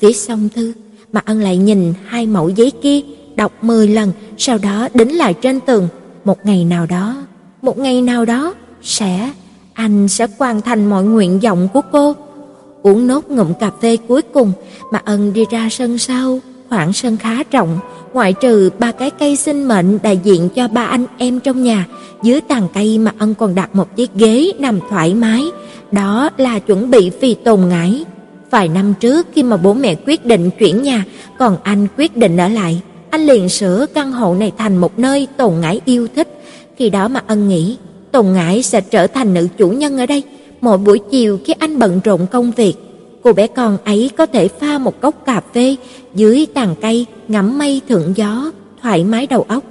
Viết 0.00 0.16
xong 0.16 0.48
thư, 0.54 0.72
mà 1.12 1.20
Ân 1.24 1.40
lại 1.40 1.56
nhìn 1.56 1.94
hai 2.06 2.26
mẫu 2.26 2.48
giấy 2.48 2.72
kia, 2.82 3.00
đọc 3.36 3.52
10 3.62 3.88
lần, 3.88 4.12
sau 4.38 4.58
đó 4.58 4.88
đính 4.94 5.18
lại 5.18 5.34
trên 5.34 5.60
tường. 5.60 5.88
Một 6.24 6.46
ngày 6.46 6.64
nào 6.64 6.86
đó, 6.86 7.16
một 7.62 7.78
ngày 7.78 8.02
nào 8.02 8.24
đó, 8.24 8.54
sẽ, 8.82 9.30
anh 9.72 10.08
sẽ 10.08 10.26
hoàn 10.38 10.60
thành 10.60 10.86
mọi 10.86 11.04
nguyện 11.04 11.40
vọng 11.40 11.68
của 11.72 11.80
cô. 11.92 12.14
Uống 12.82 13.06
nốt 13.06 13.30
ngụm 13.30 13.54
cà 13.60 13.70
phê 13.82 13.96
cuối 14.08 14.22
cùng, 14.22 14.52
mà 14.92 15.00
Ân 15.04 15.32
đi 15.32 15.44
ra 15.50 15.68
sân 15.70 15.98
sau, 15.98 16.40
khoảng 16.68 16.92
sân 16.92 17.16
khá 17.16 17.42
rộng, 17.50 17.78
ngoại 18.12 18.32
trừ 18.32 18.70
ba 18.78 18.92
cái 18.92 19.10
cây 19.10 19.36
sinh 19.36 19.68
mệnh 19.68 19.98
đại 20.02 20.20
diện 20.24 20.48
cho 20.48 20.68
ba 20.68 20.84
anh 20.84 21.06
em 21.18 21.40
trong 21.40 21.62
nhà, 21.62 21.86
dưới 22.22 22.40
tàn 22.40 22.68
cây 22.74 22.98
mà 22.98 23.12
Ân 23.18 23.34
còn 23.34 23.54
đặt 23.54 23.74
một 23.74 23.96
chiếc 23.96 24.14
ghế 24.14 24.52
nằm 24.58 24.80
thoải 24.90 25.14
mái, 25.14 25.44
đó 25.92 26.30
là 26.36 26.58
chuẩn 26.58 26.90
bị 26.90 27.10
vì 27.20 27.34
tồn 27.34 27.60
ngãi. 27.68 28.04
Vài 28.50 28.68
năm 28.68 28.94
trước 29.00 29.26
khi 29.34 29.42
mà 29.42 29.56
bố 29.56 29.74
mẹ 29.74 29.94
quyết 30.06 30.24
định 30.24 30.50
chuyển 30.58 30.82
nhà, 30.82 31.04
còn 31.38 31.56
anh 31.62 31.86
quyết 31.98 32.16
định 32.16 32.36
ở 32.36 32.48
lại, 32.48 32.80
anh 33.10 33.26
liền 33.26 33.48
sửa 33.48 33.86
căn 33.94 34.12
hộ 34.12 34.34
này 34.34 34.52
thành 34.58 34.76
một 34.76 34.98
nơi 34.98 35.28
Tồn 35.36 35.60
Ngải 35.60 35.80
yêu 35.84 36.08
thích. 36.16 36.28
Khi 36.76 36.90
đó 36.90 37.08
mà 37.08 37.22
ân 37.26 37.48
nghĩ, 37.48 37.76
Tồn 38.12 38.32
Ngải 38.32 38.62
sẽ 38.62 38.80
trở 38.80 39.06
thành 39.06 39.34
nữ 39.34 39.48
chủ 39.58 39.68
nhân 39.68 39.98
ở 39.98 40.06
đây. 40.06 40.22
Mỗi 40.60 40.78
buổi 40.78 40.98
chiều 41.10 41.38
khi 41.44 41.54
anh 41.58 41.78
bận 41.78 42.00
rộn 42.04 42.26
công 42.26 42.50
việc, 42.50 42.74
cô 43.22 43.32
bé 43.32 43.46
con 43.46 43.78
ấy 43.84 44.10
có 44.16 44.26
thể 44.26 44.48
pha 44.48 44.78
một 44.78 45.00
cốc 45.00 45.14
cà 45.26 45.40
phê 45.54 45.76
dưới 46.14 46.46
tàn 46.54 46.74
cây, 46.80 47.06
ngắm 47.28 47.58
mây 47.58 47.80
thượng 47.88 48.12
gió, 48.16 48.52
thoải 48.82 49.04
mái 49.04 49.26
đầu 49.26 49.44
óc. 49.48 49.64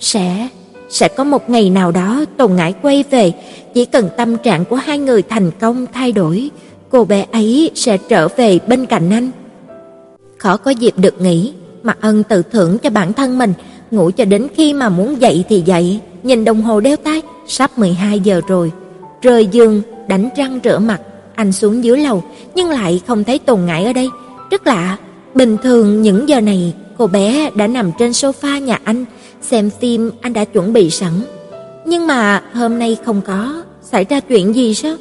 Sẽ 0.00 0.48
sẽ 0.90 1.08
có 1.08 1.24
một 1.24 1.50
ngày 1.50 1.70
nào 1.70 1.92
đó 1.92 2.24
Tồn 2.36 2.56
Ngải 2.56 2.74
quay 2.82 3.04
về, 3.10 3.32
chỉ 3.74 3.84
cần 3.84 4.08
tâm 4.16 4.36
trạng 4.36 4.64
của 4.64 4.76
hai 4.76 4.98
người 4.98 5.22
thành 5.22 5.50
công 5.60 5.86
thay 5.92 6.12
đổi, 6.12 6.50
cô 6.90 7.04
bé 7.04 7.26
ấy 7.32 7.70
sẽ 7.74 7.96
trở 7.96 8.28
về 8.28 8.58
bên 8.66 8.86
cạnh 8.86 9.10
anh. 9.10 9.30
Khó 10.38 10.56
có 10.56 10.70
dịp 10.70 10.94
được 10.96 11.20
nghỉ, 11.20 11.52
Mạc 11.82 12.00
Ân 12.00 12.22
tự 12.22 12.42
thưởng 12.42 12.78
cho 12.78 12.90
bản 12.90 13.12
thân 13.12 13.38
mình, 13.38 13.52
ngủ 13.90 14.10
cho 14.16 14.24
đến 14.24 14.46
khi 14.56 14.72
mà 14.72 14.88
muốn 14.88 15.20
dậy 15.20 15.44
thì 15.48 15.62
dậy, 15.66 16.00
nhìn 16.22 16.44
đồng 16.44 16.62
hồ 16.62 16.80
đeo 16.80 16.96
tay, 16.96 17.22
sắp 17.46 17.78
12 17.78 18.20
giờ 18.20 18.40
rồi. 18.48 18.72
Rời 19.22 19.46
giường, 19.46 19.82
đánh 20.08 20.28
răng 20.36 20.60
rửa 20.64 20.78
mặt, 20.78 21.00
anh 21.34 21.52
xuống 21.52 21.84
dưới 21.84 22.00
lầu, 22.00 22.22
nhưng 22.54 22.70
lại 22.70 23.00
không 23.06 23.24
thấy 23.24 23.38
Tồn 23.38 23.64
Ngải 23.66 23.84
ở 23.84 23.92
đây. 23.92 24.08
Rất 24.50 24.66
lạ, 24.66 24.96
bình 25.34 25.56
thường 25.62 26.02
những 26.02 26.28
giờ 26.28 26.40
này 26.40 26.74
cô 26.98 27.06
bé 27.06 27.50
đã 27.54 27.66
nằm 27.66 27.90
trên 27.98 28.10
sofa 28.10 28.58
nhà 28.58 28.78
anh, 28.84 29.04
xem 29.42 29.70
phim 29.80 30.10
anh 30.20 30.32
đã 30.32 30.44
chuẩn 30.44 30.72
bị 30.72 30.90
sẵn. 30.90 31.12
Nhưng 31.86 32.06
mà 32.06 32.42
hôm 32.54 32.78
nay 32.78 32.96
không 33.04 33.20
có, 33.26 33.62
xảy 33.82 34.04
ra 34.04 34.20
chuyện 34.20 34.54
gì 34.54 34.74
sao? 34.74 34.96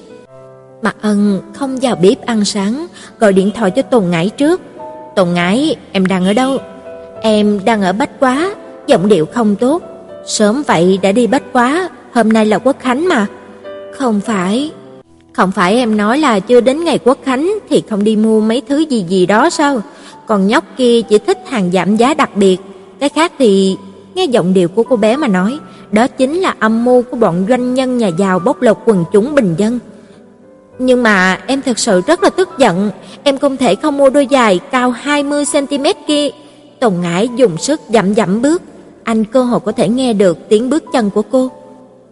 Mặt 0.81 0.95
Ân 1.01 1.41
không 1.53 1.77
vào 1.81 1.95
bếp 1.95 2.25
ăn 2.25 2.45
sáng, 2.45 2.87
gọi 3.19 3.33
điện 3.33 3.51
thoại 3.55 3.71
cho 3.71 3.81
Tồn 3.81 4.09
Ngải 4.09 4.29
trước. 4.29 4.61
"Tồn 5.15 5.33
Ngải, 5.33 5.75
em 5.91 6.05
đang 6.05 6.25
ở 6.25 6.33
đâu?" 6.33 6.57
"Em 7.21 7.59
đang 7.65 7.81
ở 7.81 7.93
Bách 7.93 8.19
Quá." 8.19 8.55
Giọng 8.87 9.07
điệu 9.07 9.25
không 9.25 9.55
tốt. 9.55 9.81
"Sớm 10.27 10.63
vậy 10.67 10.99
đã 11.01 11.11
đi 11.11 11.27
Bách 11.27 11.43
Quá, 11.53 11.89
hôm 12.13 12.29
nay 12.29 12.45
là 12.45 12.57
Quốc 12.57 12.75
khánh 12.79 13.07
mà." 13.07 13.25
"Không 13.97 14.21
phải." 14.21 14.71
"Không 15.33 15.51
phải 15.51 15.75
em 15.75 15.97
nói 15.97 16.17
là 16.17 16.39
chưa 16.39 16.61
đến 16.61 16.83
ngày 16.83 16.99
Quốc 17.03 17.17
khánh 17.23 17.53
thì 17.69 17.83
không 17.89 18.03
đi 18.03 18.15
mua 18.15 18.41
mấy 18.41 18.61
thứ 18.69 18.77
gì 18.77 19.05
gì 19.09 19.25
đó 19.25 19.49
sao? 19.49 19.81
Còn 20.27 20.47
nhóc 20.47 20.63
kia 20.77 21.01
chỉ 21.01 21.17
thích 21.17 21.39
hàng 21.47 21.71
giảm 21.71 21.95
giá 21.95 22.13
đặc 22.13 22.35
biệt, 22.35 22.57
cái 22.99 23.09
khác 23.09 23.31
thì..." 23.39 23.77
Nghe 24.15 24.25
giọng 24.25 24.53
điệu 24.53 24.67
của 24.67 24.83
cô 24.83 24.95
bé 24.95 25.17
mà 25.17 25.27
nói, 25.27 25.59
đó 25.91 26.07
chính 26.07 26.39
là 26.39 26.53
âm 26.59 26.85
mưu 26.85 27.01
của 27.01 27.17
bọn 27.17 27.45
doanh 27.49 27.73
nhân 27.73 27.97
nhà 27.97 28.07
giàu 28.07 28.39
bóc 28.39 28.61
lột 28.61 28.77
quần 28.85 29.05
chúng 29.11 29.35
bình 29.35 29.55
dân. 29.57 29.79
Nhưng 30.79 31.03
mà 31.03 31.39
em 31.47 31.61
thật 31.61 31.79
sự 31.79 32.01
rất 32.07 32.23
là 32.23 32.29
tức 32.29 32.49
giận, 32.57 32.91
em 33.23 33.37
không 33.37 33.57
thể 33.57 33.75
không 33.75 33.97
mua 33.97 34.09
đôi 34.09 34.27
giày 34.31 34.59
cao 34.71 34.91
20 34.91 35.43
cm 35.51 35.85
kia. 36.07 36.29
Tùng 36.79 37.01
Ngải 37.01 37.29
dùng 37.35 37.57
sức 37.57 37.81
dậm 37.89 38.15
dậm 38.15 38.41
bước, 38.41 38.61
anh 39.03 39.25
cơ 39.25 39.41
hồ 39.41 39.59
có 39.59 39.71
thể 39.71 39.89
nghe 39.89 40.13
được 40.13 40.37
tiếng 40.49 40.69
bước 40.69 40.83
chân 40.93 41.09
của 41.09 41.21
cô. 41.21 41.51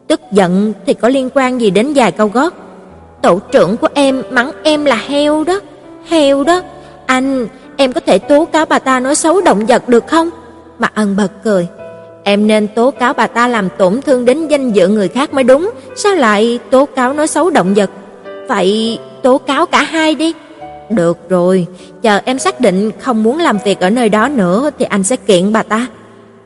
Tức 0.07 0.21
giận 0.31 0.73
thì 0.85 0.93
có 0.93 1.09
liên 1.09 1.29
quan 1.33 1.61
gì 1.61 1.69
đến 1.69 1.93
giày 1.95 2.11
cao 2.11 2.27
gót? 2.33 2.53
Tổ 3.21 3.39
trưởng 3.51 3.77
của 3.77 3.87
em 3.93 4.23
mắng 4.31 4.51
em 4.63 4.85
là 4.85 4.95
heo 5.07 5.43
đó, 5.43 5.59
heo 6.07 6.43
đó. 6.43 6.61
Anh, 7.05 7.47
em 7.77 7.93
có 7.93 7.99
thể 7.99 8.19
tố 8.19 8.45
cáo 8.45 8.65
bà 8.65 8.79
ta 8.79 8.99
nói 8.99 9.15
xấu 9.15 9.41
động 9.41 9.65
vật 9.65 9.89
được 9.89 10.07
không? 10.07 10.29
Mà 10.79 10.89
Ân 10.93 11.15
bật 11.15 11.31
cười. 11.43 11.67
Em 12.23 12.47
nên 12.47 12.67
tố 12.67 12.91
cáo 12.91 13.13
bà 13.13 13.27
ta 13.27 13.47
làm 13.47 13.69
tổn 13.77 14.01
thương 14.01 14.25
đến 14.25 14.47
danh 14.47 14.71
dự 14.71 14.87
người 14.87 15.07
khác 15.07 15.33
mới 15.33 15.43
đúng, 15.43 15.71
sao 15.95 16.15
lại 16.15 16.59
tố 16.69 16.85
cáo 16.85 17.13
nói 17.13 17.27
xấu 17.27 17.49
động 17.49 17.73
vật? 17.73 17.89
Vậy 18.47 18.99
tố 19.23 19.37
cáo 19.37 19.65
cả 19.65 19.83
hai 19.83 20.15
đi. 20.15 20.33
Được 20.89 21.29
rồi, 21.29 21.67
chờ 22.01 22.19
em 22.25 22.39
xác 22.39 22.59
định 22.59 22.91
không 22.99 23.23
muốn 23.23 23.39
làm 23.39 23.57
việc 23.65 23.79
ở 23.79 23.89
nơi 23.89 24.09
đó 24.09 24.29
nữa 24.29 24.69
thì 24.79 24.85
anh 24.85 25.03
sẽ 25.03 25.15
kiện 25.15 25.53
bà 25.53 25.63
ta. 25.63 25.87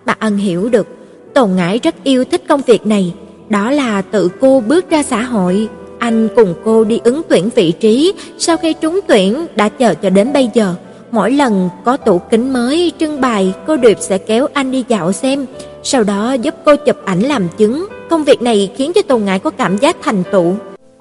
Bà 0.05 0.15
Ân 0.19 0.37
hiểu 0.37 0.69
được, 0.69 0.87
Tồn 1.33 1.49
Ngải 1.55 1.79
rất 1.83 1.95
yêu 2.03 2.25
thích 2.25 2.43
công 2.47 2.61
việc 2.61 2.85
này, 2.85 3.13
đó 3.49 3.71
là 3.71 4.01
tự 4.01 4.29
cô 4.41 4.63
bước 4.67 4.89
ra 4.89 5.03
xã 5.03 5.21
hội. 5.21 5.67
Anh 5.99 6.27
cùng 6.35 6.53
cô 6.65 6.83
đi 6.83 6.99
ứng 7.03 7.21
tuyển 7.29 7.49
vị 7.55 7.71
trí, 7.71 8.13
sau 8.37 8.57
khi 8.57 8.73
trúng 8.73 8.99
tuyển 9.07 9.45
đã 9.55 9.69
chờ 9.69 9.93
cho 9.93 10.09
đến 10.09 10.33
bây 10.33 10.49
giờ. 10.53 10.73
Mỗi 11.11 11.31
lần 11.31 11.69
có 11.85 11.97
tủ 11.97 12.19
kính 12.19 12.53
mới 12.53 12.91
trưng 12.99 13.21
bày, 13.21 13.53
cô 13.67 13.77
Điệp 13.77 13.97
sẽ 13.99 14.17
kéo 14.17 14.47
anh 14.53 14.71
đi 14.71 14.85
dạo 14.87 15.11
xem, 15.11 15.45
sau 15.83 16.03
đó 16.03 16.33
giúp 16.33 16.55
cô 16.65 16.75
chụp 16.75 16.97
ảnh 17.05 17.21
làm 17.21 17.47
chứng. 17.57 17.87
Công 18.09 18.23
việc 18.23 18.41
này 18.41 18.71
khiến 18.75 18.91
cho 18.95 19.01
Tồn 19.01 19.25
Ngải 19.25 19.39
có 19.39 19.49
cảm 19.49 19.77
giác 19.77 19.97
thành 20.01 20.23
tựu. 20.31 20.55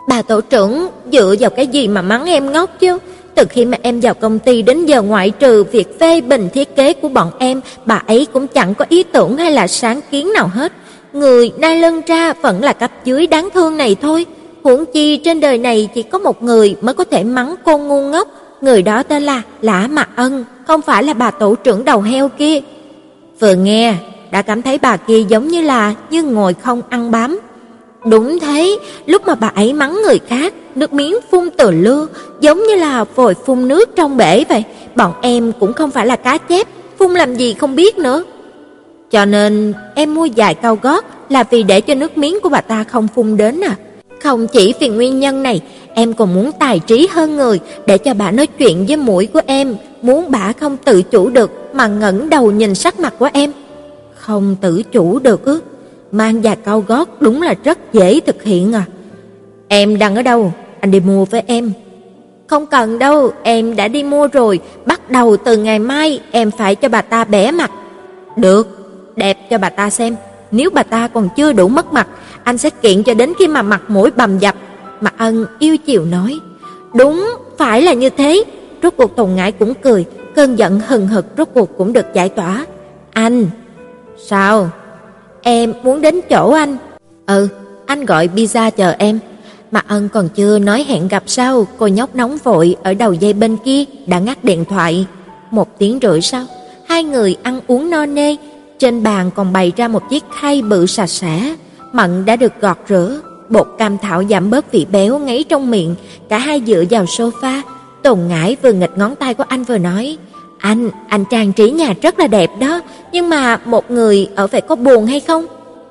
Bà 0.09 0.23
tổ 0.23 0.41
trưởng 0.41 0.89
dựa 1.13 1.35
vào 1.41 1.51
cái 1.51 1.67
gì 1.67 1.89
mà 1.89 2.03
mắng 2.03 2.25
em 2.25 2.53
ngốc 2.53 2.71
chứ? 2.81 2.99
Từ 3.35 3.45
khi 3.51 3.65
mà 3.65 3.79
em 3.83 4.01
vào 4.01 4.15
công 4.15 4.39
ty 4.39 4.63
đến 4.63 4.87
giờ 4.87 5.03
ngoại 5.03 5.31
trừ 5.31 5.65
việc 5.65 6.01
phê 6.01 6.21
bình 6.21 6.49
thiết 6.55 6.77
kế 6.77 6.93
của 6.93 7.09
bọn 7.09 7.31
em, 7.39 7.61
bà 7.87 8.03
ấy 8.07 8.27
cũng 8.33 8.47
chẳng 8.47 8.75
có 8.75 8.85
ý 8.89 9.03
tưởng 9.03 9.37
hay 9.37 9.53
là 9.53 9.67
sáng 9.67 10.01
kiến 10.11 10.33
nào 10.33 10.51
hết. 10.55 10.73
người 11.13 11.53
nai 11.59 11.81
lưng 11.81 12.01
ra 12.07 12.33
vẫn 12.33 12.65
là 12.65 12.73
cấp 12.73 12.91
dưới 13.05 13.27
đáng 13.27 13.49
thương 13.55 13.77
này 13.77 13.97
thôi. 14.03 14.27
Huống 14.63 14.85
chi 14.87 15.17
trên 15.17 15.41
đời 15.41 15.59
này 15.59 15.89
chỉ 15.95 16.03
có 16.03 16.19
một 16.19 16.43
người 16.43 16.77
mới 16.81 16.95
có 16.95 17.05
thể 17.05 17.25
mắng 17.25 17.55
cô 17.65 17.79
ngu 17.79 18.03
ngốc, 18.03 18.29
người 18.61 18.83
đó 18.83 19.03
tên 19.03 19.23
là 19.23 19.43
Lã 19.63 19.87
Mạc 19.91 20.09
Ân, 20.17 20.45
không 20.67 20.83
phải 20.83 21.03
là 21.03 21.15
bà 21.15 21.31
tổ 21.31 21.55
trưởng 21.55 21.85
đầu 21.85 22.01
heo 22.01 22.29
kia. 22.29 22.61
Vừa 23.41 23.55
nghe, 23.55 23.95
đã 24.31 24.43
cảm 24.43 24.63
thấy 24.63 24.79
bà 24.79 24.97
kia 24.97 25.25
giống 25.29 25.49
như 25.49 25.63
là 25.63 25.95
như 26.11 26.23
ngồi 26.23 26.55
không 26.55 26.83
ăn 26.89 27.11
bám. 27.11 27.41
Đúng 28.05 28.39
thế, 28.39 28.79
lúc 29.07 29.23
mà 29.27 29.35
bà 29.35 29.49
ấy 29.55 29.73
mắng 29.73 30.03
người 30.03 30.19
khác, 30.29 30.55
nước 30.75 30.93
miếng 30.93 31.17
phun 31.31 31.49
từ 31.57 31.71
lưa, 31.71 32.07
giống 32.41 32.67
như 32.67 32.75
là 32.75 33.05
vòi 33.05 33.35
phun 33.35 33.69
nước 33.69 33.97
trong 33.97 34.17
bể 34.17 34.45
vậy. 34.49 34.65
Bọn 34.97 35.13
em 35.23 35.53
cũng 35.61 35.73
không 35.73 35.91
phải 35.91 36.07
là 36.07 36.17
cá 36.17 36.39
chép, 36.39 36.67
phun 36.99 37.15
làm 37.15 37.35
gì 37.35 37.55
không 37.55 37.77
biết 37.77 37.99
nữa. 37.99 38.25
Cho 39.11 39.25
nên 39.25 39.73
em 39.95 40.15
mua 40.15 40.25
dài 40.25 40.55
cao 40.55 40.79
gót 40.83 41.05
là 41.29 41.45
vì 41.51 41.63
để 41.63 41.81
cho 41.81 41.95
nước 41.95 42.19
miếng 42.19 42.41
của 42.43 42.49
bà 42.49 42.61
ta 42.61 42.85
không 42.85 43.09
phun 43.15 43.37
đến 43.37 43.61
à. 43.65 43.77
Không 44.23 44.47
chỉ 44.47 44.75
vì 44.81 44.89
nguyên 44.89 45.21
nhân 45.21 45.43
này, 45.43 45.61
em 45.95 46.13
còn 46.13 46.35
muốn 46.35 46.51
tài 46.59 46.79
trí 46.79 47.09
hơn 47.11 47.37
người 47.37 47.61
để 47.87 47.99
cho 47.99 48.15
bà 48.15 48.31
nói 48.31 48.47
chuyện 48.47 48.87
với 48.87 48.97
mũi 48.97 49.27
của 49.27 49.41
em, 49.47 49.77
muốn 50.03 50.31
bà 50.31 50.53
không 50.53 50.77
tự 50.77 51.03
chủ 51.03 51.29
được 51.29 51.51
mà 51.73 51.87
ngẩng 51.87 52.31
đầu 52.31 52.51
nhìn 52.51 52.75
sắc 52.75 53.01
mặt 53.01 53.15
của 53.19 53.29
em. 53.33 53.53
Không 54.15 54.57
tự 54.61 54.83
chủ 54.83 55.19
được 55.19 55.45
ư? 55.45 55.61
Mang 56.13 56.43
giày 56.43 56.57
cao 56.57 56.85
gót 56.89 57.23
đúng 57.23 57.43
là 57.43 57.55
rất 57.65 57.79
dễ 57.93 58.21
thực 58.21 58.43
hiện 58.43 58.73
à. 58.73 58.85
Em 59.69 59.99
đang 59.99 60.17
ở 60.17 60.23
đâu? 60.23 60.53
Anh 60.81 60.91
đi 60.91 61.01
mua 61.01 61.25
với 61.25 61.43
em. 61.47 61.73
Không 62.47 62.67
cần 62.67 62.99
đâu, 62.99 63.33
em 63.43 63.77
đã 63.77 63.89
đi 63.89 64.03
mua 64.03 64.29
rồi, 64.33 64.61
bắt 64.87 65.11
đầu 65.11 65.37
từ 65.37 65.57
ngày 65.57 65.79
mai 65.79 66.21
em 66.31 66.51
phải 66.51 66.75
cho 66.75 66.89
bà 66.89 67.03
ta 67.03 67.25
bẻ 67.25 67.51
mặt. 67.51 67.71
Được, 68.37 68.69
đẹp 69.17 69.51
cho 69.51 69.59
bà 69.59 69.71
ta 69.71 69.91
xem, 69.91 70.17
nếu 70.51 70.71
bà 70.71 70.83
ta 70.83 71.09
còn 71.09 71.29
chưa 71.37 71.53
đủ 71.53 71.69
mất 71.69 71.93
mặt, 71.93 72.09
anh 72.45 72.59
sẽ 72.59 72.71
kiện 72.71 73.03
cho 73.03 73.15
đến 73.15 73.33
khi 73.39 73.49
mà 73.49 73.63
mặt 73.63 73.83
mũi 73.89 74.11
bầm 74.17 74.39
dập." 74.39 74.55
mà 75.01 75.11
Ân 75.17 75.47
yêu 75.59 75.77
chiều 75.77 76.05
nói. 76.05 76.39
"Đúng, 76.95 77.29
phải 77.59 77.83
là 77.83 77.93
như 77.93 78.11
thế." 78.11 78.45
Rốt 78.83 78.95
cuộc 78.97 79.17
Tùng 79.17 79.37
Ngãi 79.37 79.53
cũng 79.53 79.75
cười, 79.75 80.05
cơn 80.35 80.59
giận 80.59 80.81
hừng 80.87 81.07
hực 81.07 81.27
rốt 81.39 81.49
cuộc 81.55 81.79
cũng 81.79 81.93
được 81.93 82.07
giải 82.15 82.29
tỏa. 82.29 82.67
"Anh, 83.11 83.47
sao? 84.27 84.71
Em 85.43 85.73
muốn 85.83 86.01
đến 86.01 86.21
chỗ 86.31 86.51
anh." 86.51 86.77
"Ừ, 87.27 87.49
anh 87.87 88.07
gọi 88.07 88.29
pizza 88.37 88.71
chờ 88.71 88.95
em." 88.99 89.19
Mạc 89.71 89.89
Ân 89.89 90.09
còn 90.09 90.29
chưa 90.29 90.59
nói 90.59 90.85
hẹn 90.89 91.09
gặp 91.09 91.23
sau, 91.27 91.67
cô 91.79 91.87
nhóc 91.87 92.15
nóng 92.15 92.37
vội 92.45 92.77
ở 92.83 92.95
đầu 92.95 93.13
dây 93.13 93.33
bên 93.33 93.57
kia 93.65 93.85
đã 94.07 94.19
ngắt 94.19 94.45
điện 94.45 94.65
thoại. 94.65 95.07
Một 95.51 95.79
tiếng 95.79 95.99
rưỡi 96.03 96.21
sau, 96.21 96.47
hai 96.89 97.05
người 97.05 97.37
ăn 97.43 97.61
uống 97.67 97.91
no 97.91 98.07
nê, 98.07 98.37
trên 98.79 99.03
bàn 99.03 99.31
còn 99.35 99.53
bày 99.53 99.73
ra 99.77 99.89
một 99.89 100.03
chiếc 100.11 100.25
khay 100.41 100.63
bự 100.63 100.87
sạch 100.87 101.07
sẽ, 101.07 101.55
mận 101.93 102.25
đã 102.25 102.37
được 102.37 102.53
gọt 102.61 102.77
rửa, 102.89 103.21
bột 103.49 103.67
cam 103.79 103.99
thảo 103.99 104.25
giảm 104.31 104.51
bớt 104.51 104.73
vị 104.73 104.87
béo 104.93 105.19
ngấy 105.19 105.45
trong 105.45 105.71
miệng, 105.71 105.95
cả 106.29 106.39
hai 106.39 106.63
dựa 106.67 106.85
vào 106.91 107.05
sofa. 107.05 107.63
Tồn 108.03 108.19
Ngải 108.29 108.57
vừa 108.63 108.73
nghịch 108.73 108.99
ngón 108.99 109.17
tay 109.17 109.35
của 109.35 109.45
anh 109.49 109.65
vừa 109.65 109.79
nói, 109.79 110.19
"Anh, 110.61 110.91
anh 111.09 111.25
trang 111.31 111.53
trí 111.53 111.71
nhà 111.71 111.95
rất 112.03 112.19
là 112.19 112.27
đẹp 112.27 112.51
đó, 112.61 112.81
nhưng 113.13 113.29
mà 113.29 113.61
một 113.65 113.91
người 113.91 114.29
ở 114.35 114.47
phải 114.47 114.61
có 114.61 114.77
buồn 114.77 115.07
hay 115.07 115.21
không?" 115.21 115.47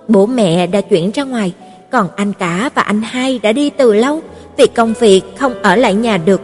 Bố 0.08 0.25
mẹ 0.25 0.67
đã 0.67 0.82
chuyển 0.82 1.12
ra 1.12 1.23
ngoài, 1.23 1.53
còn 1.91 2.08
anh 2.15 2.34
cả 2.34 2.69
và 2.75 2.82
anh 2.82 3.01
hai 3.01 3.39
đã 3.39 3.51
đi 3.51 3.69
từ 3.69 3.93
lâu, 3.93 4.21
vì 4.58 4.67
công 4.67 4.93
việc 4.99 5.21
không 5.38 5.53
ở 5.62 5.75
lại 5.75 5.93
nhà 5.93 6.17
được. 6.17 6.41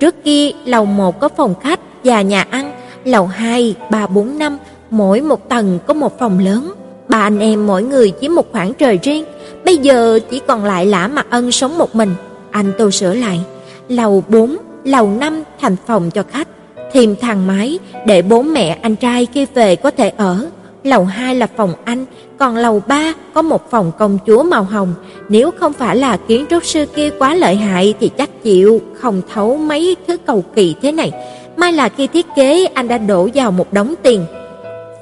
Trước 0.00 0.24
kia 0.24 0.50
lầu 0.64 0.84
1 0.84 1.20
có 1.20 1.28
phòng 1.28 1.54
khách 1.62 1.80
và 2.04 2.22
nhà 2.22 2.46
ăn, 2.50 2.72
lầu 3.04 3.26
2, 3.26 3.74
3, 3.90 4.06
4, 4.06 4.38
5 4.38 4.58
mỗi 4.90 5.20
một 5.20 5.48
tầng 5.48 5.78
có 5.86 5.94
một 5.94 6.18
phòng 6.18 6.38
lớn, 6.38 6.72
ba 7.08 7.20
anh 7.20 7.38
em 7.38 7.66
mỗi 7.66 7.82
người 7.82 8.12
chiếm 8.20 8.34
một 8.34 8.52
khoảng 8.52 8.74
trời 8.74 8.98
riêng, 9.02 9.24
bây 9.64 9.76
giờ 9.76 10.18
chỉ 10.30 10.40
còn 10.46 10.64
lại 10.64 10.86
Lã 10.86 11.08
Mặc 11.08 11.26
Ân 11.30 11.52
sống 11.52 11.78
một 11.78 11.94
mình. 11.94 12.14
Anh 12.50 12.72
tu 12.78 12.90
sửa 12.90 13.14
lại, 13.14 13.40
lầu 13.88 14.24
4, 14.28 14.56
lầu 14.84 15.10
5 15.10 15.42
thành 15.60 15.76
phòng 15.86 16.10
cho 16.10 16.22
khách, 16.30 16.48
thêm 16.92 17.16
thang 17.16 17.46
máy 17.46 17.78
để 18.06 18.22
bố 18.22 18.42
mẹ 18.42 18.78
anh 18.82 18.96
trai 18.96 19.26
khi 19.26 19.46
về 19.54 19.76
có 19.76 19.90
thể 19.90 20.12
ở. 20.16 20.46
Lầu 20.84 21.04
2 21.04 21.34
là 21.34 21.46
phòng 21.56 21.72
anh, 21.84 22.04
còn 22.38 22.56
lầu 22.56 22.82
3 22.86 23.12
có 23.34 23.42
một 23.42 23.70
phòng 23.70 23.92
công 23.98 24.18
chúa 24.26 24.42
màu 24.42 24.62
hồng, 24.62 24.94
nếu 25.28 25.50
không 25.50 25.72
phải 25.72 25.96
là 25.96 26.16
kiến 26.16 26.44
trúc 26.50 26.64
sư 26.64 26.86
kia 26.94 27.10
quá 27.18 27.34
lợi 27.34 27.56
hại 27.56 27.94
thì 28.00 28.10
chắc 28.18 28.42
chịu 28.42 28.80
không 28.94 29.22
thấu 29.34 29.56
mấy 29.56 29.96
thứ 30.06 30.16
cầu 30.16 30.44
kỳ 30.54 30.74
thế 30.82 30.92
này. 30.92 31.12
May 31.56 31.72
là 31.72 31.88
khi 31.88 32.06
thiết 32.06 32.26
kế 32.36 32.64
anh 32.74 32.88
đã 32.88 32.98
đổ 32.98 33.28
vào 33.34 33.50
một 33.50 33.72
đống 33.72 33.94
tiền, 34.02 34.24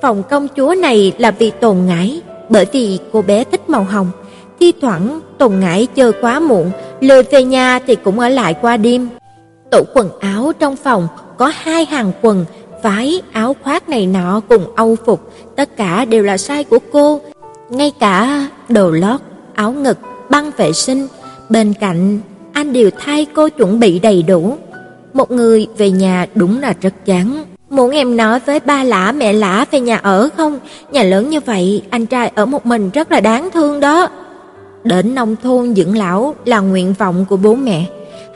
Phòng 0.03 0.23
công 0.31 0.49
chúa 0.57 0.75
này 0.79 1.13
là 1.19 1.31
vì 1.31 1.51
Tồn 1.51 1.77
Ngải, 1.87 2.21
bởi 2.49 2.67
vì 2.73 2.99
cô 3.13 3.23
bé 3.23 3.45
thích 3.45 3.71
màu 3.71 3.85
hồng. 3.85 4.11
Thi 4.61 4.73
thoảng 4.81 5.21
Tồn 5.39 5.61
Ngải 5.61 5.87
chơi 5.87 6.13
quá 6.21 6.41
muộn, 6.41 6.71
lười 7.01 7.23
về 7.23 7.45
nhà 7.45 7.79
thì 7.87 7.95
cũng 7.95 8.19
ở 8.19 8.29
lại 8.29 8.55
qua 8.61 8.77
đêm. 8.77 9.09
Tủ 9.71 9.85
quần 9.95 10.11
áo 10.21 10.53
trong 10.59 10.77
phòng 10.77 11.09
có 11.37 11.53
hai 11.55 11.85
hàng 11.85 12.13
quần, 12.23 12.45
váy, 12.83 13.23
áo 13.33 13.57
khoác 13.63 13.89
này 13.89 14.07
nọ 14.07 14.41
cùng 14.49 14.77
âu 14.77 14.97
phục, 15.07 15.33
tất 15.57 15.77
cả 15.77 16.05
đều 16.05 16.23
là 16.23 16.37
size 16.37 16.65
của 16.65 16.79
cô. 16.93 17.21
Ngay 17.71 17.93
cả 18.01 18.49
đồ 18.69 18.91
lót, 18.91 19.21
áo 19.55 19.73
ngực, 19.73 19.99
băng 20.31 20.51
vệ 20.57 20.73
sinh, 20.73 21.09
bên 21.49 21.75
cạnh 21.81 22.21
anh 22.53 22.73
đều 22.73 22.91
thay 22.99 23.27
cô 23.35 23.49
chuẩn 23.49 23.81
bị 23.81 23.99
đầy 23.99 24.23
đủ. 24.23 24.57
Một 25.13 25.31
người 25.31 25.67
về 25.79 25.91
nhà 25.91 26.27
đúng 26.35 26.61
là 26.61 26.75
rất 26.81 27.05
chán. 27.05 27.45
Muốn 27.71 27.91
em 27.91 28.17
nói 28.17 28.41
với 28.47 28.61
ba 28.61 28.85
lã 28.85 29.13
mẹ 29.13 29.33
lã 29.33 29.65
về 29.71 29.81
nhà 29.81 29.97
ở 29.97 30.29
không? 30.37 30.59
Nhà 30.93 31.03
lớn 31.03 31.31
như 31.31 31.41
vậy, 31.41 31.83
anh 31.91 32.07
trai 32.07 32.33
ở 32.35 32.47
một 32.47 32.67
mình 32.67 32.91
rất 32.91 33.13
là 33.13 33.21
đáng 33.21 33.51
thương 33.51 33.81
đó. 33.81 34.09
Đến 34.85 35.15
nông 35.15 35.37
thôn 35.43 35.75
dưỡng 35.75 35.99
lão 35.99 36.35
là 36.45 36.61
nguyện 36.61 36.95
vọng 36.99 37.25
của 37.29 37.37
bố 37.37 37.55
mẹ. 37.55 37.87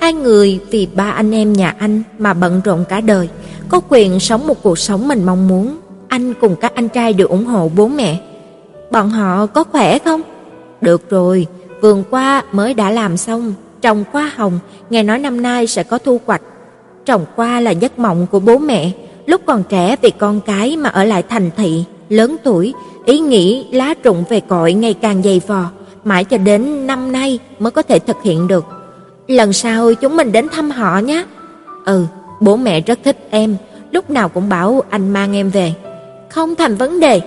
Hai 0.04 0.12
người 0.12 0.60
vì 0.70 0.88
ba 0.94 1.10
anh 1.10 1.34
em 1.34 1.52
nhà 1.52 1.74
anh 1.78 2.02
mà 2.18 2.34
bận 2.34 2.60
rộn 2.64 2.84
cả 2.88 3.00
đời, 3.00 3.28
có 3.68 3.80
quyền 3.88 4.20
sống 4.20 4.46
một 4.46 4.62
cuộc 4.62 4.78
sống 4.78 5.08
mình 5.08 5.24
mong 5.24 5.48
muốn. 5.48 5.76
Anh 6.08 6.34
cùng 6.40 6.56
các 6.56 6.74
anh 6.74 6.88
trai 6.88 7.12
đều 7.12 7.28
ủng 7.28 7.44
hộ 7.44 7.70
bố 7.76 7.88
mẹ. 7.88 8.20
Bọn 8.90 9.10
họ 9.10 9.46
có 9.46 9.64
khỏe 9.64 9.98
không? 9.98 10.20
Được 10.80 11.10
rồi, 11.10 11.46
vườn 11.80 12.04
qua 12.10 12.42
mới 12.52 12.74
đã 12.74 12.90
làm 12.90 13.16
xong, 13.16 13.54
trồng 13.80 14.04
hoa 14.12 14.32
hồng, 14.36 14.58
nghe 14.90 15.02
nói 15.02 15.18
năm 15.18 15.42
nay 15.42 15.66
sẽ 15.66 15.82
có 15.82 15.98
thu 15.98 16.20
hoạch. 16.26 16.42
Trồng 17.04 17.24
qua 17.36 17.60
là 17.60 17.70
giấc 17.70 17.98
mộng 17.98 18.26
của 18.30 18.40
bố 18.40 18.58
mẹ, 18.58 18.90
Lúc 19.26 19.40
còn 19.46 19.62
trẻ 19.68 19.96
vì 20.02 20.10
con 20.10 20.40
cái 20.40 20.76
mà 20.76 20.90
ở 20.90 21.04
lại 21.04 21.22
thành 21.22 21.50
thị, 21.56 21.84
lớn 22.08 22.36
tuổi, 22.44 22.74
ý 23.04 23.18
nghĩ 23.18 23.66
lá 23.72 23.94
rụng 24.02 24.24
về 24.28 24.40
cội 24.40 24.72
ngày 24.72 24.94
càng 24.94 25.22
dày 25.22 25.40
vò, 25.46 25.64
mãi 26.04 26.24
cho 26.24 26.38
đến 26.38 26.86
năm 26.86 27.12
nay 27.12 27.38
mới 27.58 27.70
có 27.70 27.82
thể 27.82 27.98
thực 27.98 28.22
hiện 28.22 28.48
được. 28.48 28.64
Lần 29.26 29.52
sau 29.52 29.94
chúng 29.94 30.16
mình 30.16 30.32
đến 30.32 30.48
thăm 30.48 30.70
họ 30.70 30.98
nhé. 30.98 31.24
Ừ, 31.84 32.04
bố 32.40 32.56
mẹ 32.56 32.80
rất 32.80 32.98
thích 33.04 33.28
em, 33.30 33.56
lúc 33.90 34.10
nào 34.10 34.28
cũng 34.28 34.48
bảo 34.48 34.82
anh 34.90 35.12
mang 35.12 35.36
em 35.36 35.50
về. 35.50 35.74
Không 36.30 36.54
thành 36.54 36.76
vấn 36.76 37.00
đề. 37.00 37.20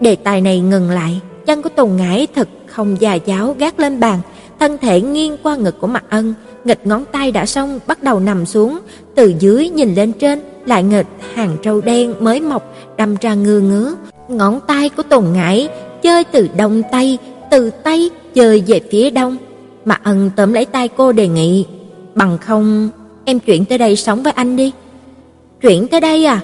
Đề 0.00 0.16
tài 0.16 0.40
này 0.40 0.60
ngừng 0.60 0.90
lại, 0.90 1.20
chân 1.46 1.62
của 1.62 1.68
Tùng 1.68 1.96
Ngải 1.96 2.26
thật 2.34 2.48
không 2.66 2.96
già 3.00 3.14
giáo 3.14 3.56
gác 3.58 3.80
lên 3.80 4.00
bàn, 4.00 4.20
thân 4.60 4.78
thể 4.78 5.00
nghiêng 5.00 5.36
qua 5.42 5.56
ngực 5.56 5.80
của 5.80 5.86
Mạc 5.86 6.04
Ân, 6.10 6.34
nghịch 6.64 6.86
ngón 6.86 7.04
tay 7.12 7.32
đã 7.32 7.46
xong 7.46 7.80
bắt 7.86 8.02
đầu 8.02 8.20
nằm 8.20 8.46
xuống, 8.46 8.78
từ 9.14 9.34
dưới 9.38 9.68
nhìn 9.68 9.94
lên 9.94 10.12
trên, 10.12 10.40
lại 10.66 10.82
nghịch 10.82 11.06
hàng 11.34 11.56
trâu 11.62 11.80
đen 11.80 12.14
mới 12.20 12.40
mọc 12.40 12.74
đâm 12.96 13.16
ra 13.20 13.34
ngư 13.34 13.60
ngứa. 13.60 13.94
Ngón 14.28 14.60
tay 14.66 14.88
của 14.88 15.02
Tùng 15.02 15.32
Ngải 15.32 15.68
chơi 16.02 16.24
từ 16.24 16.48
đông 16.56 16.82
tây, 16.92 17.18
từ 17.50 17.70
tây 17.70 18.10
chơi 18.34 18.62
về 18.66 18.80
phía 18.90 19.10
đông. 19.10 19.36
Mà 19.84 19.98
ân 20.02 20.30
tóm 20.36 20.52
lấy 20.52 20.64
tay 20.64 20.88
cô 20.88 21.12
đề 21.12 21.28
nghị, 21.28 21.66
bằng 22.14 22.38
không 22.38 22.88
em 23.24 23.38
chuyển 23.38 23.64
tới 23.64 23.78
đây 23.78 23.96
sống 23.96 24.22
với 24.22 24.32
anh 24.32 24.56
đi. 24.56 24.72
Chuyển 25.60 25.88
tới 25.88 26.00
đây 26.00 26.24
à? 26.24 26.40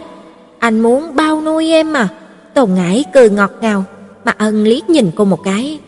Anh 0.59 0.81
muốn 0.81 1.17
bao 1.17 1.41
nuôi 1.41 1.71
em 1.71 1.93
mà. 1.93 2.09
Tùng 2.55 2.75
Ngải 2.75 3.05
cười 3.15 3.31
ngọt 3.31 3.51
ngào, 3.61 3.85
mà 4.25 4.35
ân 4.39 4.65
liếc 4.65 4.91
nhìn 4.91 5.11
cô 5.17 5.25
một 5.25 5.41
cái. 5.45 5.79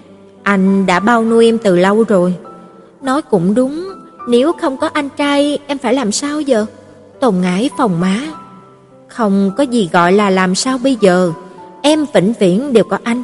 Anh 0.43 0.87
đã 0.87 1.01
bao 1.01 1.25
nuôi 1.25 1.45
em 1.47 1.59
từ 1.59 1.77
lâu 1.77 2.05
rồi. 2.09 2.35
Nói 3.03 3.23
cũng 3.23 3.55
đúng, 3.55 3.89
nếu 4.29 4.53
không 4.53 4.77
có 4.77 4.91
anh 4.93 5.09
trai 5.17 5.59
em 5.67 5.79
phải 5.79 5.95
làm 5.95 6.13
sao 6.13 6.41
giờ? 6.41 6.67
Tồn 7.21 7.35
ngải 7.41 7.71
phòng 7.79 8.01
má. 8.01 8.21
Không 9.09 9.51
có 9.57 9.63
gì 9.63 9.89
gọi 9.93 10.13
là 10.13 10.31
làm 10.31 10.55
sao 10.55 10.79
bây 10.79 10.97
giờ, 11.01 11.33
em 11.83 12.07
vĩnh 12.15 12.33
viễn 12.41 12.73
đều 12.73 12.85
có 12.85 12.99
anh. 13.05 13.23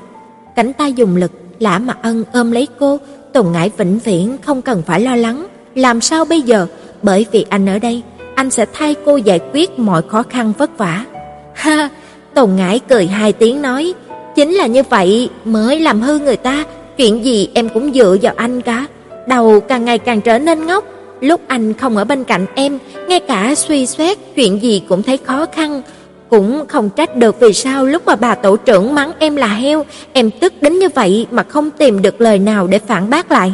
Cánh 0.57 0.73
tay 0.73 0.93
dùng 0.93 1.17
lực, 1.17 1.33
Lã 1.59 1.79
Mạc 1.79 1.97
Ân 2.03 2.25
ôm 2.33 2.53
lấy 2.53 2.69
cô, 2.79 2.99
Tồn 3.37 3.53
ngải 3.53 3.71
vĩnh 3.77 3.99
viễn 3.99 4.37
không 4.43 4.63
cần 4.63 4.83
phải 4.87 5.01
lo 5.01 5.17
lắng, 5.17 5.47
làm 5.75 6.01
sao 6.01 6.25
bây 6.25 6.43
giờ, 6.43 6.67
bởi 7.03 7.27
vì 7.33 7.45
anh 7.49 7.67
ở 7.67 7.79
đây, 7.79 8.03
anh 8.35 8.51
sẽ 8.51 8.67
thay 8.73 8.95
cô 9.05 9.17
giải 9.17 9.41
quyết 9.53 9.79
mọi 9.79 10.03
khó 10.09 10.23
khăn 10.23 10.53
vất 10.59 10.79
vả. 10.79 11.05
Ha, 11.55 11.89
Tồn 12.35 12.57
ngải 12.57 12.79
cười 12.79 13.07
hai 13.07 13.33
tiếng 13.33 13.63
nói, 13.63 13.95
chính 14.35 14.53
là 14.53 14.67
như 14.67 14.83
vậy 14.91 15.31
mới 15.45 15.81
làm 15.81 16.03
hư 16.03 16.19
người 16.19 16.37
ta, 16.37 16.65
chuyện 16.97 17.25
gì 17.25 17.49
em 17.55 17.69
cũng 17.69 17.93
dựa 17.93 18.17
vào 18.23 18.35
anh 18.37 18.61
cả. 18.61 18.87
Đầu 19.29 19.61
càng 19.61 19.85
ngày 19.85 19.99
càng 19.99 20.21
trở 20.21 20.39
nên 20.39 20.67
ngốc, 20.67 20.85
Lúc 21.21 21.41
anh 21.47 21.75
không 21.75 21.97
ở 21.97 22.05
bên 22.05 22.25
cạnh 22.25 22.47
em, 22.55 22.79
ngay 23.09 23.21
cả 23.21 23.55
suy 23.55 23.87
xét 23.87 24.19
chuyện 24.35 24.63
gì 24.63 24.83
cũng 24.89 25.03
thấy 25.03 25.17
khó 25.17 25.47
khăn. 25.53 25.83
Cũng 26.31 26.67
không 26.69 26.91
trách 26.91 27.17
được 27.17 27.41
vì 27.41 27.53
sao 27.53 27.87
lúc 27.87 28.07
mà 28.07 28.17
bà 28.17 28.35
tổ 28.35 28.57
trưởng 28.57 28.95
mắng 28.95 29.13
em 29.19 29.37
là 29.37 29.47
heo, 29.47 29.85
em 30.13 30.31
tức 30.41 30.53
đến 30.61 30.79
như 30.79 30.89
vậy 30.89 31.27
mà 31.31 31.43
không 31.43 31.71
tìm 31.71 32.03
được 32.03 32.21
lời 32.21 32.39
nào 32.39 32.67
để 32.67 32.79
phản 32.79 33.11
bác 33.11 33.33
lại. 33.33 33.53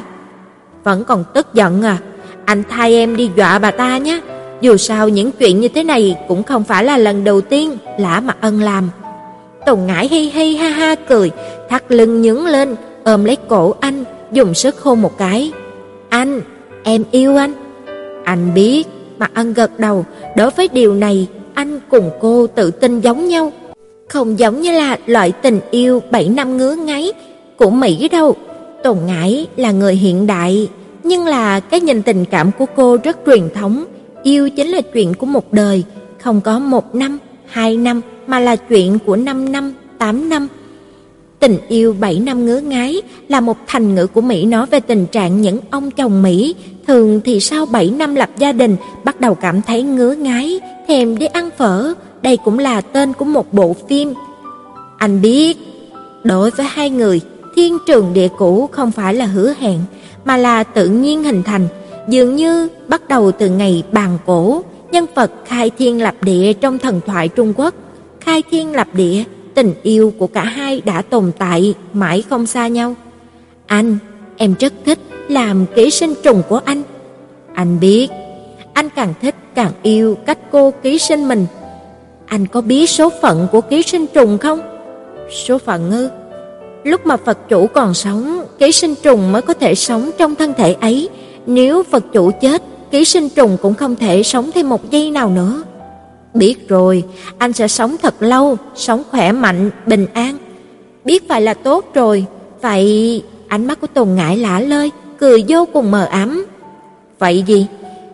Vẫn 0.85 1.05
còn 1.05 1.25
tức 1.35 1.55
giận 1.55 1.83
à? 1.83 1.99
Anh 2.45 2.63
thay 2.69 2.95
em 2.95 3.17
đi 3.17 3.31
dọa 3.37 3.59
bà 3.59 3.71
ta 3.71 3.99
nhé. 3.99 4.21
Dù 4.61 4.77
sao 4.77 5.09
những 5.09 5.33
chuyện 5.33 5.61
như 5.61 5.69
thế 5.69 5.83
này 5.83 6.17
cũng 6.29 6.43
không 6.43 6.65
phải 6.65 6.85
là 6.85 6.97
lần 6.97 7.25
đầu 7.25 7.41
tiên 7.41 7.79
Lã 7.99 8.21
Mặt 8.21 8.37
Ân 8.41 8.61
làm. 8.61 8.91
Tùng 9.67 9.87
Ngải 9.87 10.09
hi 10.09 10.31
hi 10.31 10.57
ha 10.57 10.69
ha 10.69 10.95
cười, 10.95 11.31
thắt 11.69 11.93
lưng 11.93 12.23
nhướng 12.23 12.47
lên, 12.47 12.77
ôm 13.05 13.25
lấy 13.25 13.37
cổ 13.49 13.75
anh, 13.81 14.05
dùng 14.33 14.55
sức 14.55 14.81
hôn 14.81 15.03
một 15.03 15.19
cái. 15.19 15.53
"Anh, 16.09 16.41
em 16.85 17.05
yêu 17.11 17.37
anh." 17.37 17.53
Anh 18.25 18.55
biết, 18.55 18.87
Mặt 19.19 19.31
Ân 19.35 19.55
gật 19.55 19.79
đầu, 19.79 20.05
đối 20.37 20.51
với 20.51 20.69
điều 20.73 20.95
này, 20.95 21.27
anh 21.55 21.81
cùng 21.91 22.11
cô 22.21 22.47
tự 22.47 22.71
tin 22.71 23.01
giống 23.01 23.29
nhau, 23.29 23.53
không 24.09 24.39
giống 24.39 24.61
như 24.61 24.73
là 24.73 24.99
loại 25.07 25.33
tình 25.33 25.61
yêu 25.71 26.03
7 26.11 26.29
năm 26.29 26.57
ngứa 26.57 26.75
ngáy 26.75 27.13
của 27.57 27.71
Mỹ 27.71 28.09
đâu. 28.09 28.37
Tồn 28.83 28.99
Ngải 29.07 29.47
là 29.57 29.73
người 29.73 29.95
hiện 29.95 30.27
đại, 30.27 30.69
nhưng 31.03 31.27
là 31.27 31.61
cái 31.61 31.81
nhìn 31.81 32.03
tình 32.03 32.25
cảm 32.25 32.51
của 32.59 32.67
cô 32.77 32.97
rất 33.05 33.19
truyền 33.27 33.49
thống, 33.55 33.85
yêu 34.23 34.51
chính 34.51 34.69
là 34.69 34.81
chuyện 34.81 35.15
của 35.15 35.27
một 35.27 35.53
đời, 35.53 35.85
không 36.19 36.41
có 36.41 36.59
một 36.59 36.95
năm, 36.95 37.19
hai 37.47 37.77
năm 37.77 38.01
mà 38.27 38.41
là 38.41 38.57
chuyện 38.57 38.99
của 39.07 39.17
5 39.17 39.53
năm, 39.53 39.73
8 39.99 40.29
năm. 40.29 40.49
Tình 41.39 41.59
yêu 41.69 41.97
7 42.01 42.19
năm 42.19 42.47
ngứa 42.47 42.61
ngái 42.61 43.03
là 43.29 43.41
một 43.41 43.57
thành 43.67 43.95
ngữ 43.95 44.07
của 44.07 44.21
Mỹ 44.21 44.45
nói 44.45 44.67
về 44.67 44.81
tình 44.81 45.07
trạng 45.07 45.41
những 45.41 45.59
ông 45.71 45.91
chồng 45.91 46.23
Mỹ 46.23 46.55
thường 46.87 47.21
thì 47.25 47.41
sau 47.41 47.67
7 47.67 47.91
năm 47.91 48.15
lập 48.15 48.31
gia 48.39 48.53
đình 48.53 48.77
bắt 49.05 49.21
đầu 49.21 49.35
cảm 49.35 49.63
thấy 49.63 49.83
ngứa 49.83 50.13
ngái, 50.13 50.61
thèm 50.89 51.19
đi 51.19 51.27
ăn 51.27 51.51
phở, 51.59 51.95
đây 52.23 52.37
cũng 52.37 52.59
là 52.59 52.81
tên 52.81 53.13
của 53.13 53.25
một 53.25 53.53
bộ 53.53 53.77
phim. 53.89 54.15
Anh 54.99 55.23
biết, 55.23 55.59
đối 56.25 56.51
với 56.51 56.67
hai 56.71 56.91
người, 56.91 57.21
thiên 57.57 57.79
trường 57.87 58.13
địa 58.15 58.29
cũ 58.39 58.69
không 58.73 58.93
phải 58.93 59.15
là 59.15 59.27
hứa 59.27 59.55
hẹn, 59.59 59.79
mà 60.25 60.37
là 60.37 60.65
tự 60.65 60.89
nhiên 60.89 61.25
hình 61.25 61.43
thành, 61.43 61.69
dường 62.09 62.37
như 62.37 62.69
bắt 62.89 63.09
đầu 63.09 63.33
từ 63.33 63.49
ngày 63.49 63.83
bàn 63.93 64.19
cổ, 64.27 64.63
nhân 64.91 65.07
vật 65.15 65.31
khai 65.45 65.71
thiên 65.79 66.03
lập 66.03 66.15
địa 66.23 66.53
trong 66.53 66.79
thần 66.79 67.01
thoại 67.07 67.29
Trung 67.29 67.53
Quốc. 67.57 67.75
Khai 68.21 68.43
thiên 68.51 68.73
lập 68.73 68.89
địa, 68.93 69.25
tình 69.55 69.75
yêu 69.83 70.13
của 70.19 70.27
cả 70.27 70.45
hai 70.45 70.81
đã 70.81 71.03
tồn 71.03 71.33
tại 71.39 71.75
mãi 71.93 72.25
không 72.31 72.47
xa 72.47 72.69
nhau. 72.69 72.95
Anh, 73.67 73.99
em 74.43 74.55
rất 74.61 74.73
thích 74.85 74.99
làm 75.29 75.67
ký 75.75 75.91
sinh 75.91 76.15
trùng 76.23 76.43
của 76.49 76.61
anh. 76.65 76.83
Anh 77.55 77.81
biết, 77.81 78.09
anh 78.73 78.89
càng 78.97 79.15
thích 79.23 79.35
càng 79.55 79.73
yêu 79.83 80.15
cách 80.27 80.39
cô 80.53 80.71
ký 80.83 80.99
sinh 80.99 81.29
mình. 81.29 81.47
Anh 82.27 82.47
có 82.47 82.61
biết 82.61 82.91
số 82.91 83.11
phận 83.23 83.47
của 83.53 83.61
ký 83.61 83.83
sinh 83.83 84.07
trùng 84.07 84.39
không? 84.39 84.61
Số 85.47 85.59
phận 85.59 85.91
ư? 85.91 86.09
Lúc 86.85 87.07
mà 87.07 87.17
Phật 87.17 87.49
chủ 87.49 87.67
còn 87.67 87.95
sống, 87.95 88.43
ký 88.59 88.73
sinh 88.73 88.95
trùng 89.03 89.33
mới 89.33 89.43
có 89.43 89.55
thể 89.55 89.75
sống 89.75 90.11
trong 90.19 90.35
thân 90.35 90.55
thể 90.55 90.73
ấy. 90.73 91.09
Nếu 91.47 91.83
Phật 91.83 92.05
chủ 92.13 92.31
chết, 92.41 92.63
ký 92.91 93.05
sinh 93.05 93.29
trùng 93.29 93.57
cũng 93.63 93.75
không 93.75 93.97
thể 93.97 94.23
sống 94.23 94.51
thêm 94.55 94.69
một 94.69 94.91
giây 94.91 95.11
nào 95.11 95.29
nữa. 95.29 95.63
Biết 96.35 96.69
rồi, 96.69 97.05
anh 97.39 97.53
sẽ 97.53 97.69
sống 97.69 97.97
thật 98.03 98.15
lâu, 98.21 98.57
sống 98.75 99.03
khỏe 99.11 99.33
mạnh, 99.33 99.71
bình 99.87 100.07
an. 100.13 100.37
Biết 101.05 101.29
phải 101.29 101.41
là 101.41 101.55
tốt 101.55 101.85
rồi, 101.95 102.25
vậy 102.61 103.23
ánh 103.53 103.67
mắt 103.67 103.81
của 103.81 103.87
Tùng 103.87 104.15
Ngải 104.15 104.37
lả 104.37 104.61
lơi, 104.61 104.91
cười 105.19 105.45
vô 105.49 105.69
cùng 105.73 105.91
mờ 105.91 106.05
ám. 106.05 106.47
Vậy 107.19 107.45
gì? 107.47 107.67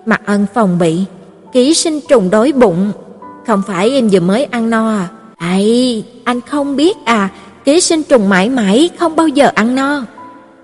Mặt 0.07 0.21
ân 0.27 0.47
phòng 0.55 0.79
bị, 0.79 1.05
ký 1.53 1.75
sinh 1.75 2.01
trùng 2.09 2.31
đói 2.31 2.53
bụng. 2.53 2.93
Không 3.47 3.63
phải 3.67 3.91
em 3.91 4.09
vừa 4.09 4.21
mới 4.21 4.45
ăn 4.45 4.71
no 4.71 4.89
à? 4.89 5.09
Ấy, 5.39 6.05
anh 6.25 6.41
không 6.41 6.77
biết 6.77 6.97
à, 7.05 7.29
ký 7.65 7.81
sinh 7.81 8.03
trùng 8.03 8.29
mãi 8.29 8.49
mãi 8.51 8.91
không 8.99 9.17
bao 9.17 9.29
giờ 9.29 9.51
ăn 9.55 9.75
no. 9.75 10.03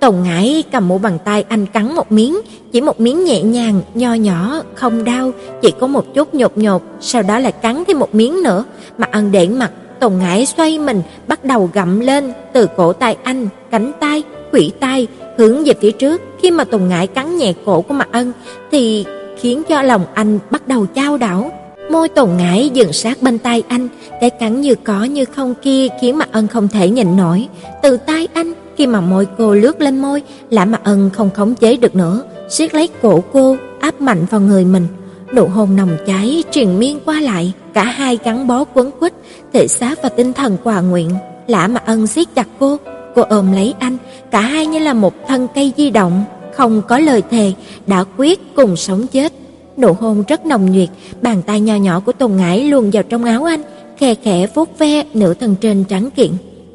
Tùng 0.00 0.22
Ngải 0.22 0.64
cầm 0.72 0.88
mu 0.88 0.98
bàn 0.98 1.18
tay 1.24 1.44
anh 1.48 1.66
cắn 1.66 1.94
một 1.94 2.12
miếng, 2.12 2.40
chỉ 2.72 2.80
một 2.80 3.00
miếng 3.00 3.24
nhẹ 3.24 3.42
nhàng, 3.42 3.80
nho 3.94 4.14
nhỏ, 4.14 4.62
không 4.74 5.04
đau, 5.04 5.32
chỉ 5.62 5.72
có 5.80 5.86
một 5.86 6.14
chút 6.14 6.34
nhột 6.34 6.58
nhột, 6.58 6.82
sau 7.00 7.22
đó 7.22 7.38
lại 7.38 7.52
cắn 7.52 7.84
thêm 7.86 7.98
một 7.98 8.14
miếng 8.14 8.42
nữa, 8.42 8.64
mà 8.98 9.06
ăn 9.10 9.32
để 9.32 9.48
mặt, 9.48 9.70
Tùng 10.00 10.18
Ngải 10.18 10.46
xoay 10.46 10.78
mình, 10.78 11.02
bắt 11.28 11.44
đầu 11.44 11.70
gặm 11.72 12.00
lên 12.00 12.32
từ 12.52 12.66
cổ 12.76 12.92
tay 12.92 13.16
anh, 13.22 13.48
cánh 13.70 13.92
tay, 14.00 14.22
khuỷu 14.54 14.70
tay, 14.80 15.06
hướng 15.38 15.64
về 15.64 15.74
phía 15.80 15.90
trước. 15.90 16.22
Khi 16.42 16.50
mà 16.50 16.64
Tùng 16.64 16.88
Ngải 16.88 17.06
cắn 17.06 17.36
nhẹ 17.36 17.52
cổ 17.64 17.80
của 17.80 17.94
Mạc 17.94 18.08
Ân 18.12 18.32
thì 18.70 19.04
khiến 19.40 19.62
cho 19.68 19.82
lòng 19.82 20.04
anh 20.14 20.38
bắt 20.50 20.68
đầu 20.68 20.86
chao 20.86 21.16
đảo. 21.16 21.52
Môi 21.90 22.08
Tùng 22.08 22.36
Ngải 22.36 22.70
dừng 22.74 22.92
sát 22.92 23.22
bên 23.22 23.38
tay 23.38 23.62
anh, 23.68 23.88
cái 24.20 24.30
cắn 24.30 24.60
như 24.60 24.74
có 24.74 25.04
như 25.04 25.24
không 25.24 25.54
kia 25.62 25.88
khiến 26.00 26.18
Mạc 26.18 26.32
Ân 26.32 26.46
không 26.46 26.68
thể 26.68 26.90
nhịn 26.90 27.16
nổi. 27.16 27.48
Từ 27.82 27.96
tay 27.96 28.28
anh 28.34 28.52
khi 28.76 28.86
mà 28.86 29.00
môi 29.00 29.26
cô 29.38 29.54
lướt 29.54 29.80
lên 29.80 29.98
môi, 29.98 30.22
Lã 30.50 30.64
Mạc 30.64 30.84
Ân 30.84 31.10
không 31.10 31.30
khống 31.30 31.54
chế 31.54 31.76
được 31.76 31.94
nữa, 31.94 32.22
siết 32.48 32.74
lấy 32.74 32.88
cổ 33.02 33.22
cô, 33.32 33.56
áp 33.80 34.00
mạnh 34.00 34.26
vào 34.30 34.40
người 34.40 34.64
mình. 34.64 34.86
Nụ 35.34 35.46
hôn 35.46 35.76
nồng 35.76 35.96
cháy 36.06 36.44
truyền 36.50 36.78
miên 36.78 36.98
qua 37.04 37.20
lại, 37.20 37.52
cả 37.72 37.84
hai 37.84 38.18
gắn 38.24 38.46
bó 38.46 38.64
quấn 38.74 38.90
quýt, 38.90 39.12
thể 39.52 39.68
xác 39.68 40.02
và 40.02 40.08
tinh 40.08 40.32
thần 40.32 40.56
hòa 40.64 40.80
nguyện. 40.80 41.10
Lã 41.46 41.68
Mạc 41.68 41.86
Ân 41.86 42.06
siết 42.06 42.34
chặt 42.34 42.46
cô, 42.58 42.78
cô 43.14 43.22
ôm 43.22 43.52
lấy 43.52 43.74
anh, 43.78 43.96
cả 44.30 44.40
hai 44.40 44.66
như 44.66 44.78
là 44.78 44.94
một 44.94 45.14
thân 45.28 45.48
cây 45.54 45.72
di 45.76 45.90
động, 45.90 46.24
không 46.54 46.82
có 46.88 46.98
lời 46.98 47.22
thề, 47.30 47.52
đã 47.86 48.04
quyết 48.16 48.40
cùng 48.54 48.76
sống 48.76 49.06
chết. 49.06 49.32
Nụ 49.76 49.92
hôn 49.92 50.24
rất 50.28 50.46
nồng 50.46 50.70
nhiệt, 50.70 50.88
bàn 51.22 51.42
tay 51.46 51.60
nhỏ 51.60 51.74
nhỏ 51.74 52.00
của 52.00 52.12
Tùng 52.12 52.36
Ngải 52.36 52.64
luồn 52.64 52.90
vào 52.90 53.02
trong 53.02 53.24
áo 53.24 53.44
anh, 53.44 53.62
khe 53.98 54.14
khẽ 54.14 54.46
vuốt 54.54 54.78
ve 54.78 55.04
nửa 55.14 55.34
thân 55.34 55.54
trên 55.60 55.84
trắng 55.84 56.10
kiện. 56.16 56.30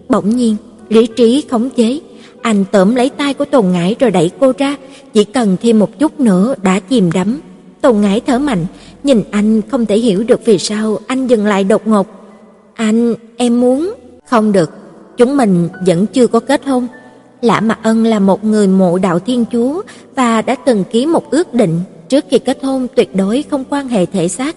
Bỗng 0.09 0.29
nhiên, 0.29 0.55
lý 0.89 1.07
trí 1.07 1.43
khống 1.49 1.69
chế. 1.69 1.99
Anh 2.41 2.65
tóm 2.71 2.95
lấy 2.95 3.09
tay 3.09 3.33
của 3.33 3.45
Tùng 3.45 3.71
Ngải 3.71 3.95
rồi 3.99 4.11
đẩy 4.11 4.31
cô 4.39 4.53
ra, 4.57 4.75
chỉ 5.13 5.23
cần 5.23 5.57
thêm 5.61 5.79
một 5.79 5.99
chút 5.99 6.19
nữa 6.19 6.55
đã 6.61 6.79
chìm 6.79 7.11
đắm. 7.11 7.41
Tùng 7.81 8.01
Ngải 8.01 8.19
thở 8.19 8.39
mạnh, 8.39 8.65
nhìn 9.03 9.23
anh 9.31 9.61
không 9.71 9.85
thể 9.85 9.97
hiểu 9.97 10.23
được 10.23 10.45
vì 10.45 10.57
sao 10.57 10.99
anh 11.07 11.27
dừng 11.27 11.45
lại 11.45 11.63
đột 11.63 11.87
ngột. 11.87 12.07
"Anh, 12.73 13.13
em 13.37 13.61
muốn." 13.61 13.93
"Không 14.25 14.51
được, 14.51 14.69
chúng 15.19 15.37
mình 15.37 15.69
vẫn 15.85 16.05
chưa 16.05 16.27
có 16.27 16.39
kết 16.39 16.65
hôn." 16.65 16.87
Lã 17.41 17.59
Mạc 17.59 17.79
Ân 17.83 18.03
là 18.03 18.19
một 18.19 18.43
người 18.43 18.67
mộ 18.67 18.97
đạo 18.97 19.19
Thiên 19.19 19.45
Chúa 19.51 19.81
và 20.15 20.41
đã 20.41 20.55
từng 20.65 20.83
ký 20.91 21.05
một 21.05 21.31
ước 21.31 21.53
định 21.53 21.79
trước 22.09 22.25
khi 22.29 22.39
kết 22.39 22.63
hôn 22.63 22.87
tuyệt 22.95 23.15
đối 23.15 23.43
không 23.51 23.63
quan 23.69 23.87
hệ 23.87 24.05
thể 24.05 24.27
xác. 24.27 24.55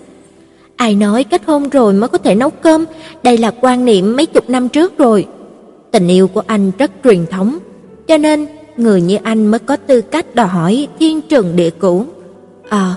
Ai 0.76 0.94
nói 0.94 1.24
kết 1.24 1.42
hôn 1.46 1.68
rồi 1.68 1.92
mới 1.92 2.08
có 2.08 2.18
thể 2.18 2.34
nấu 2.34 2.50
cơm, 2.50 2.84
đây 3.22 3.38
là 3.38 3.52
quan 3.60 3.84
niệm 3.84 4.16
mấy 4.16 4.26
chục 4.26 4.50
năm 4.50 4.68
trước 4.68 4.98
rồi. 4.98 5.26
Tình 5.90 6.08
yêu 6.08 6.28
của 6.28 6.42
anh 6.46 6.72
rất 6.78 6.90
truyền 7.04 7.26
thống, 7.26 7.58
cho 8.08 8.18
nên 8.18 8.46
người 8.76 9.00
như 9.02 9.18
anh 9.22 9.46
mới 9.46 9.58
có 9.58 9.76
tư 9.76 10.00
cách 10.00 10.34
đòi 10.34 10.46
hỏi 10.46 10.88
thiên 10.98 11.20
trường 11.20 11.56
địa 11.56 11.70
cũ. 11.70 12.04
À, 12.68 12.94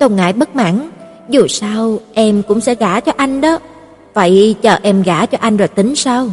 Tôn 0.00 0.16
Ngải 0.16 0.32
bất 0.32 0.56
mãn, 0.56 0.90
dù 1.28 1.46
sao 1.46 1.98
em 2.14 2.42
cũng 2.42 2.60
sẽ 2.60 2.74
gả 2.74 3.00
cho 3.00 3.12
anh 3.16 3.40
đó. 3.40 3.58
Vậy 4.14 4.54
chờ 4.62 4.78
em 4.82 5.02
gả 5.02 5.26
cho 5.26 5.38
anh 5.40 5.56
rồi 5.56 5.68
tính 5.68 5.96
sao? 5.96 6.28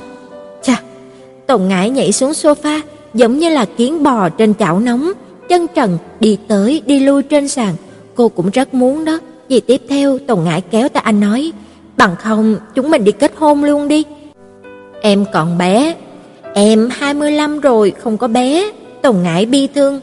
Chà, 1.47 1.55
Ngải 1.55 1.89
nhảy 1.89 2.11
xuống 2.11 2.31
sofa, 2.31 2.81
giống 3.13 3.39
như 3.39 3.49
là 3.49 3.65
kiến 3.65 4.03
bò 4.03 4.29
trên 4.29 4.53
chảo 4.53 4.79
nóng, 4.79 5.11
chân 5.49 5.67
trần 5.75 5.97
đi 6.19 6.37
tới 6.47 6.81
đi 6.85 6.99
lui 6.99 7.23
trên 7.23 7.47
sàn. 7.47 7.75
Cô 8.15 8.29
cũng 8.29 8.49
rất 8.49 8.73
muốn 8.73 9.05
đó. 9.05 9.19
Vì 9.49 9.59
tiếp 9.59 9.81
theo 9.89 10.19
Tôn 10.19 10.43
Ngải 10.43 10.61
kéo 10.61 10.89
tay 10.89 11.03
anh 11.05 11.19
nói, 11.19 11.51
bằng 11.97 12.15
không 12.15 12.55
chúng 12.75 12.91
mình 12.91 13.03
đi 13.03 13.11
kết 13.11 13.31
hôn 13.35 13.63
luôn 13.63 13.87
đi. 13.87 14.03
Em 15.01 15.25
còn 15.33 15.57
bé, 15.57 15.95
Em 16.57 16.89
25 16.91 17.59
rồi, 17.59 17.93
không 18.03 18.17
có 18.17 18.27
bé, 18.27 18.71
Tùng 19.01 19.23
Ngải 19.23 19.45
bi 19.45 19.67
thương. 19.75 20.01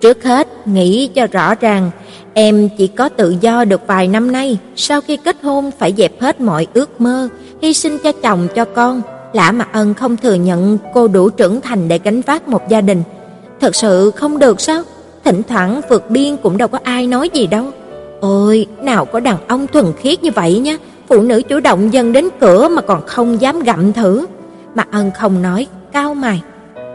Trước 0.00 0.24
hết, 0.24 0.48
nghĩ 0.66 1.06
cho 1.14 1.26
rõ 1.26 1.54
ràng, 1.54 1.90
em 2.34 2.68
chỉ 2.78 2.86
có 2.86 3.08
tự 3.08 3.36
do 3.40 3.64
được 3.64 3.86
vài 3.86 4.08
năm 4.08 4.32
nay, 4.32 4.58
sau 4.76 5.00
khi 5.00 5.16
kết 5.16 5.36
hôn 5.42 5.70
phải 5.78 5.94
dẹp 5.96 6.20
hết 6.20 6.40
mọi 6.40 6.66
ước 6.74 7.00
mơ, 7.00 7.28
hy 7.62 7.74
sinh 7.74 7.98
cho 8.04 8.12
chồng 8.12 8.48
cho 8.54 8.64
con. 8.64 9.02
Lã 9.34 9.52
Mặt 9.52 9.68
Ân 9.72 9.94
không 9.94 10.16
thừa 10.16 10.34
nhận 10.34 10.78
cô 10.94 11.08
đủ 11.08 11.30
trưởng 11.30 11.60
thành 11.60 11.88
để 11.88 12.00
gánh 12.04 12.20
vác 12.20 12.48
một 12.48 12.68
gia 12.68 12.80
đình. 12.80 13.02
Thật 13.60 13.74
sự 13.74 14.10
không 14.10 14.38
được 14.38 14.60
sao? 14.60 14.82
Thỉnh 15.24 15.42
thoảng 15.48 15.80
vượt 15.88 16.10
biên 16.10 16.36
cũng 16.36 16.58
đâu 16.58 16.68
có 16.68 16.78
ai 16.82 17.06
nói 17.06 17.30
gì 17.32 17.46
đâu. 17.46 17.64
Ôi, 18.20 18.66
nào 18.82 19.04
có 19.04 19.20
đàn 19.20 19.36
ông 19.48 19.66
thuần 19.66 19.92
khiết 19.98 20.22
như 20.22 20.30
vậy 20.30 20.58
nhá 20.58 20.76
phụ 21.08 21.22
nữ 21.22 21.42
chủ 21.42 21.60
động 21.60 21.92
dần 21.92 22.12
đến 22.12 22.28
cửa 22.40 22.68
mà 22.68 22.82
còn 22.82 23.06
không 23.06 23.40
dám 23.40 23.60
gặm 23.60 23.92
thử. 23.92 24.26
Mặt 24.74 24.88
Ân 24.90 25.10
không 25.10 25.42
nói, 25.42 25.66
cao 25.92 26.14
mày. 26.14 26.42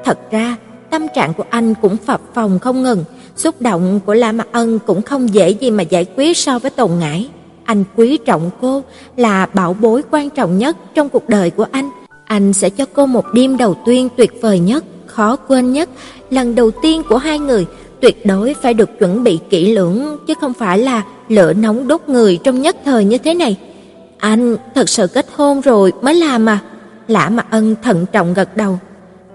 Thật 0.04 0.18
ra, 0.32 0.56
tâm 0.90 1.08
trạng 1.16 1.34
của 1.34 1.46
anh 1.50 1.74
cũng 1.82 1.98
phập 1.98 2.22
phồng 2.34 2.60
không 2.60 2.84
ngừng, 2.84 3.04
xúc 3.36 3.56
động 3.60 4.00
của 4.06 4.14
La 4.14 4.32
Mặc 4.32 4.48
Ân 4.52 4.80
cũng 4.80 5.02
không 5.02 5.34
dễ 5.34 5.50
gì 5.50 5.72
mà 5.72 5.84
giải 5.84 6.06
quyết 6.16 6.38
so 6.38 6.60
với 6.60 6.72
Tồn 6.72 6.92
Ngải. 7.00 7.30
Anh 7.64 7.84
quý 7.96 8.18
trọng 8.18 8.50
cô 8.62 8.84
là 9.18 9.46
bảo 9.54 9.76
bối 9.82 10.02
quan 10.12 10.30
trọng 10.30 10.58
nhất 10.58 10.78
trong 10.96 11.10
cuộc 11.10 11.30
đời 11.30 11.50
của 11.50 11.66
anh. 11.72 11.90
Anh 12.30 12.54
sẽ 12.54 12.70
cho 12.70 12.86
cô 12.94 13.06
một 13.06 13.26
đêm 13.34 13.58
đầu 13.58 13.76
tiên 13.86 14.10
tuyệt 14.18 14.32
vời 14.42 14.60
nhất, 14.60 14.84
khó 15.06 15.36
quên 15.36 15.74
nhất, 15.74 15.90
lần 16.30 16.56
đầu 16.56 16.72
tiên 16.72 17.02
của 17.10 17.18
hai 17.18 17.40
người, 17.40 17.66
tuyệt 18.00 18.26
đối 18.26 18.54
phải 18.54 18.74
được 18.74 18.90
chuẩn 19.00 19.24
bị 19.24 19.40
kỹ 19.50 19.76
lưỡng 19.76 20.18
chứ 20.28 20.34
không 20.42 20.54
phải 20.54 20.80
là 20.80 21.04
lửa 21.30 21.54
nóng 21.54 21.88
đốt 21.88 22.02
người 22.08 22.40
trong 22.44 22.62
nhất 22.62 22.76
thời 22.86 23.06
như 23.06 23.18
thế 23.18 23.34
này. 23.34 23.58
Anh 24.18 24.56
thật 24.76 24.90
sự 24.90 25.08
kết 25.08 25.26
hôn 25.36 25.62
rồi 25.62 25.92
mới 26.02 26.16
làm 26.16 26.50
à? 26.50 26.60
Lã 27.08 27.30
mà 27.30 27.46
Ân 27.50 27.76
thận 27.84 28.06
trọng 28.12 28.34
gật 28.34 28.58
đầu. 28.58 28.80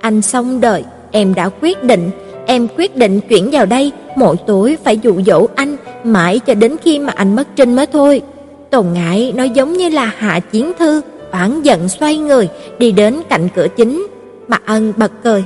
Anh 0.01 0.23
xong 0.23 0.61
đợi 0.61 0.85
em 1.11 1.35
đã 1.35 1.49
quyết 1.61 1.85
định, 1.85 2.11
em 2.47 2.69
quyết 2.77 2.97
định 2.97 3.21
chuyển 3.21 3.51
vào 3.51 3.67
đây, 3.67 3.93
mỗi 4.17 4.37
tối 4.47 4.77
phải 4.85 4.99
dụ 4.99 5.23
dỗ 5.27 5.47
anh 5.55 5.77
mãi 6.05 6.39
cho 6.39 6.55
đến 6.55 6.77
khi 6.83 6.99
mà 6.99 7.13
anh 7.17 7.37
mất 7.37 7.49
trinh 7.57 7.77
mới 7.77 7.87
thôi. 7.87 8.23
Tồn 8.71 8.87
ngại 8.93 9.33
nói 9.37 9.51
giống 9.51 9.73
như 9.73 9.89
là 9.89 10.13
hạ 10.17 10.41
chiến 10.41 10.73
thư, 10.79 11.01
oán 11.35 11.63
giận 11.63 11.89
xoay 11.89 12.17
người 12.17 12.49
đi 12.79 12.93
đến 12.93 13.17
cạnh 13.29 13.49
cửa 13.55 13.67
chính. 13.77 14.07
Mặt 14.49 14.63
Ân 14.67 14.93
bật 14.97 15.13
cười. 15.25 15.45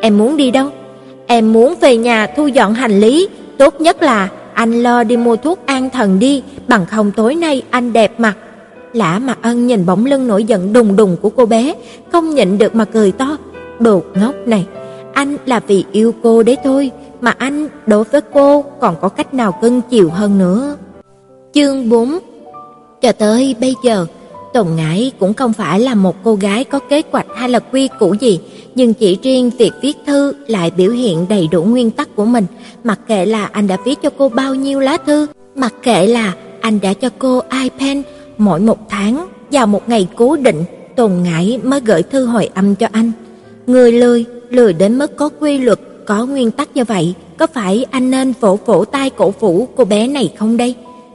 Em 0.00 0.18
muốn 0.18 0.36
đi 0.36 0.50
đâu? 0.50 0.68
Em 1.26 1.52
muốn 1.52 1.74
về 1.80 1.96
nhà 1.96 2.26
thu 2.36 2.46
dọn 2.46 2.74
hành 2.74 3.00
lý, 3.00 3.28
tốt 3.58 3.80
nhất 3.80 4.02
là 4.02 4.28
anh 4.54 4.82
lo 4.82 5.04
đi 5.04 5.16
mua 5.16 5.36
thuốc 5.36 5.66
an 5.66 5.90
thần 5.90 6.18
đi, 6.18 6.42
bằng 6.68 6.86
không 6.86 7.10
tối 7.12 7.34
nay 7.34 7.62
anh 7.70 7.92
đẹp 7.92 8.20
mặt. 8.20 8.36
Lã 8.92 9.18
Mặt 9.18 9.38
Ân 9.42 9.66
nhìn 9.66 9.86
bóng 9.86 10.06
lưng 10.06 10.26
nổi 10.26 10.44
giận 10.44 10.72
đùng 10.72 10.96
đùng 10.96 11.16
của 11.22 11.30
cô 11.30 11.46
bé, 11.46 11.74
không 12.12 12.30
nhịn 12.30 12.58
được 12.58 12.74
mà 12.74 12.84
cười 12.84 13.12
to. 13.12 13.36
Đồ 13.78 14.02
ngốc 14.14 14.34
này, 14.46 14.66
anh 15.12 15.36
là 15.46 15.60
vì 15.66 15.84
yêu 15.92 16.14
cô 16.22 16.42
đấy 16.42 16.56
thôi, 16.64 16.90
mà 17.20 17.34
anh 17.38 17.68
đối 17.86 18.04
với 18.04 18.20
cô 18.20 18.64
còn 18.80 18.96
có 19.00 19.08
cách 19.08 19.34
nào 19.34 19.52
cưng 19.62 19.80
chiều 19.90 20.10
hơn 20.10 20.38
nữa. 20.38 20.76
Chương 21.54 21.88
4 21.88 22.18
Cho 23.00 23.12
tới 23.12 23.54
bây 23.60 23.74
giờ, 23.84 24.06
Tồn 24.52 24.66
Ngải 24.76 25.12
cũng 25.18 25.34
không 25.34 25.52
phải 25.52 25.80
là 25.80 25.94
một 25.94 26.16
cô 26.24 26.34
gái 26.34 26.64
có 26.64 26.78
kế 26.78 27.02
hoạch 27.10 27.26
hay 27.36 27.48
là 27.48 27.58
quy 27.58 27.88
củ 27.98 28.14
gì, 28.14 28.40
nhưng 28.74 28.94
chỉ 28.94 29.18
riêng 29.22 29.50
việc 29.58 29.72
viết 29.82 29.96
thư 30.06 30.32
lại 30.46 30.70
biểu 30.76 30.90
hiện 30.90 31.26
đầy 31.28 31.48
đủ 31.52 31.62
nguyên 31.62 31.90
tắc 31.90 32.16
của 32.16 32.24
mình, 32.24 32.46
mặc 32.84 33.00
kệ 33.08 33.26
là 33.26 33.46
anh 33.52 33.66
đã 33.66 33.76
viết 33.84 34.02
cho 34.02 34.10
cô 34.18 34.28
bao 34.28 34.54
nhiêu 34.54 34.80
lá 34.80 34.96
thư, 35.06 35.26
mặc 35.54 35.74
kệ 35.82 36.06
là 36.06 36.34
anh 36.60 36.80
đã 36.80 36.94
cho 36.94 37.08
cô 37.18 37.42
iPad 37.62 37.98
mỗi 38.38 38.60
một 38.60 38.88
tháng 38.88 39.26
vào 39.50 39.66
một 39.66 39.88
ngày 39.88 40.08
cố 40.16 40.36
định, 40.36 40.64
Tồn 40.96 41.12
Ngải 41.22 41.60
mới 41.64 41.80
gửi 41.80 42.02
thư 42.02 42.24
hồi 42.24 42.50
âm 42.54 42.74
cho 42.74 42.88
anh. 42.92 43.12
Người 43.66 43.92
lười, 43.92 44.24
lười 44.50 44.72
đến 44.72 44.98
mức 44.98 45.16
có 45.16 45.28
quy 45.40 45.58
luật, 45.58 45.80
có 46.06 46.26
nguyên 46.26 46.50
tắc 46.50 46.76
như 46.76 46.84
vậy, 46.84 47.14
có 47.38 47.46
phải 47.46 47.86
anh 47.90 48.10
nên 48.10 48.32
vỗ 48.40 48.58
vỗ 48.66 48.84
tay 48.84 49.10
cổ 49.10 49.34
vũ 49.40 49.68
cô 49.76 49.84
bé 49.84 50.06
này 50.06 50.32
không 50.38 50.56
đây? 50.56 50.74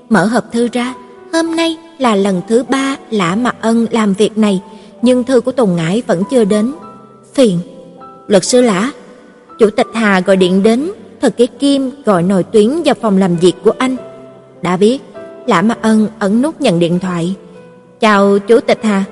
Mở 0.09 0.25
hộp 0.25 0.51
thư 0.51 0.67
ra, 0.71 0.93
hôm 1.35 1.55
nay 1.55 1.77
là 1.97 2.15
lần 2.15 2.41
thứ 2.47 2.63
ba 2.63 2.95
Lã 3.11 3.35
Mạc 3.35 3.55
Ân 3.61 3.85
làm 3.91 4.13
việc 4.13 4.37
này, 4.37 4.61
nhưng 5.01 5.23
thư 5.23 5.41
của 5.41 5.51
Tùng 5.51 5.75
Ngải 5.75 6.03
vẫn 6.07 6.23
chưa 6.31 6.43
đến. 6.43 6.71
Phiền. 7.33 7.59
Luật 8.27 8.43
sư 8.43 8.61
Lã, 8.61 8.91
chủ 9.59 9.69
tịch 9.69 9.87
Hà 9.93 10.19
gọi 10.19 10.37
điện 10.37 10.63
đến, 10.63 10.91
thật 11.21 11.33
cái 11.37 11.47
kim 11.47 11.91
gọi 12.05 12.23
Nội 12.23 12.43
tuyến 12.43 12.69
vào 12.85 12.95
phòng 13.01 13.17
làm 13.17 13.35
việc 13.35 13.53
của 13.63 13.71
anh. 13.77 13.95
Đã 14.61 14.77
biết, 14.77 15.01
Lã 15.47 15.61
Mạc 15.61 15.81
Ân 15.81 16.07
ấn 16.19 16.41
nút 16.41 16.61
nhận 16.61 16.79
điện 16.79 16.99
thoại. 16.99 17.35
"Chào 17.99 18.39
chủ 18.39 18.59
tịch 18.59 18.79
Hà, 18.83 19.03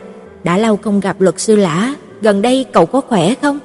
đã 0.43 0.57
lâu 0.57 0.77
không 0.77 0.99
gặp 0.99 1.21
luật 1.21 1.39
sư 1.39 1.55
Lã, 1.55 1.93
gần 2.21 2.41
đây 2.41 2.65
cậu 2.73 2.85
có 2.85 3.01
khỏe 3.01 3.33
không?" 3.41 3.59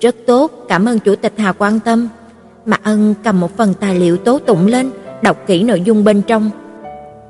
"Rất 0.00 0.16
tốt, 0.26 0.52
cảm 0.68 0.88
ơn 0.88 0.98
chủ 0.98 1.14
tịch 1.14 1.32
Hà 1.36 1.52
quan 1.52 1.80
tâm." 1.80 2.08
Mạc 2.66 2.80
Ân 2.84 3.14
cầm 3.24 3.40
một 3.40 3.56
phần 3.56 3.74
tài 3.80 3.98
liệu 3.98 4.16
tố 4.16 4.38
tụng 4.38 4.66
lên, 4.66 4.90
đọc 5.22 5.36
kỹ 5.46 5.62
nội 5.62 5.80
dung 5.80 6.04
bên 6.04 6.22
trong. 6.22 6.50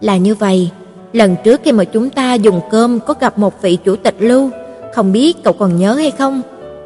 Là 0.04 0.16
như 0.16 0.34
vậy, 0.34 0.70
lần 1.12 1.36
trước 1.44 1.60
khi 1.64 1.72
mà 1.72 1.84
chúng 1.84 2.10
ta 2.10 2.34
dùng 2.34 2.60
cơm 2.70 3.00
có 3.00 3.14
gặp 3.20 3.38
một 3.38 3.62
vị 3.62 3.78
chủ 3.84 3.96
tịch 3.96 4.14
Lưu, 4.18 4.50
không 4.94 5.12
biết 5.12 5.36
cậu 5.44 5.52
còn 5.52 5.76
nhớ 5.76 5.94
hay 5.94 6.10
không? 6.10 6.42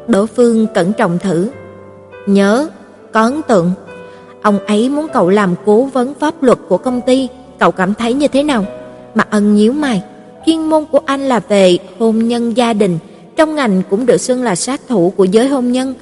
Đỗ 0.07 0.25
phương 0.25 0.67
cẩn 0.73 0.93
trọng 0.93 1.19
thử. 1.19 1.49
Nhớ, 2.27 2.67
có 3.11 3.21
ấn 3.21 3.41
tượng. 3.41 3.71
Ông 4.41 4.59
ấy 4.65 4.89
muốn 4.89 5.07
cậu 5.13 5.29
làm 5.29 5.55
cố 5.65 5.83
vấn 5.83 6.13
pháp 6.13 6.43
luật 6.43 6.57
của 6.69 6.77
công 6.77 7.01
ty, 7.01 7.27
cậu 7.59 7.71
cảm 7.71 7.93
thấy 7.93 8.13
như 8.13 8.27
thế 8.27 8.43
nào? 8.43 8.65
Mà 9.15 9.23
Ân 9.29 9.55
nhíu 9.55 9.73
mày, 9.73 10.03
chuyên 10.45 10.69
môn 10.69 10.85
của 10.91 10.99
anh 11.05 11.21
là 11.21 11.39
về 11.47 11.77
hôn 11.99 12.27
nhân 12.27 12.57
gia 12.57 12.73
đình, 12.73 12.99
trong 13.35 13.55
ngành 13.55 13.81
cũng 13.89 14.05
được 14.05 14.17
xưng 14.17 14.43
là 14.43 14.55
sát 14.55 14.81
thủ 14.87 15.13
của 15.17 15.25
giới 15.25 15.47
hôn 15.47 15.71
nhân. 15.71 15.93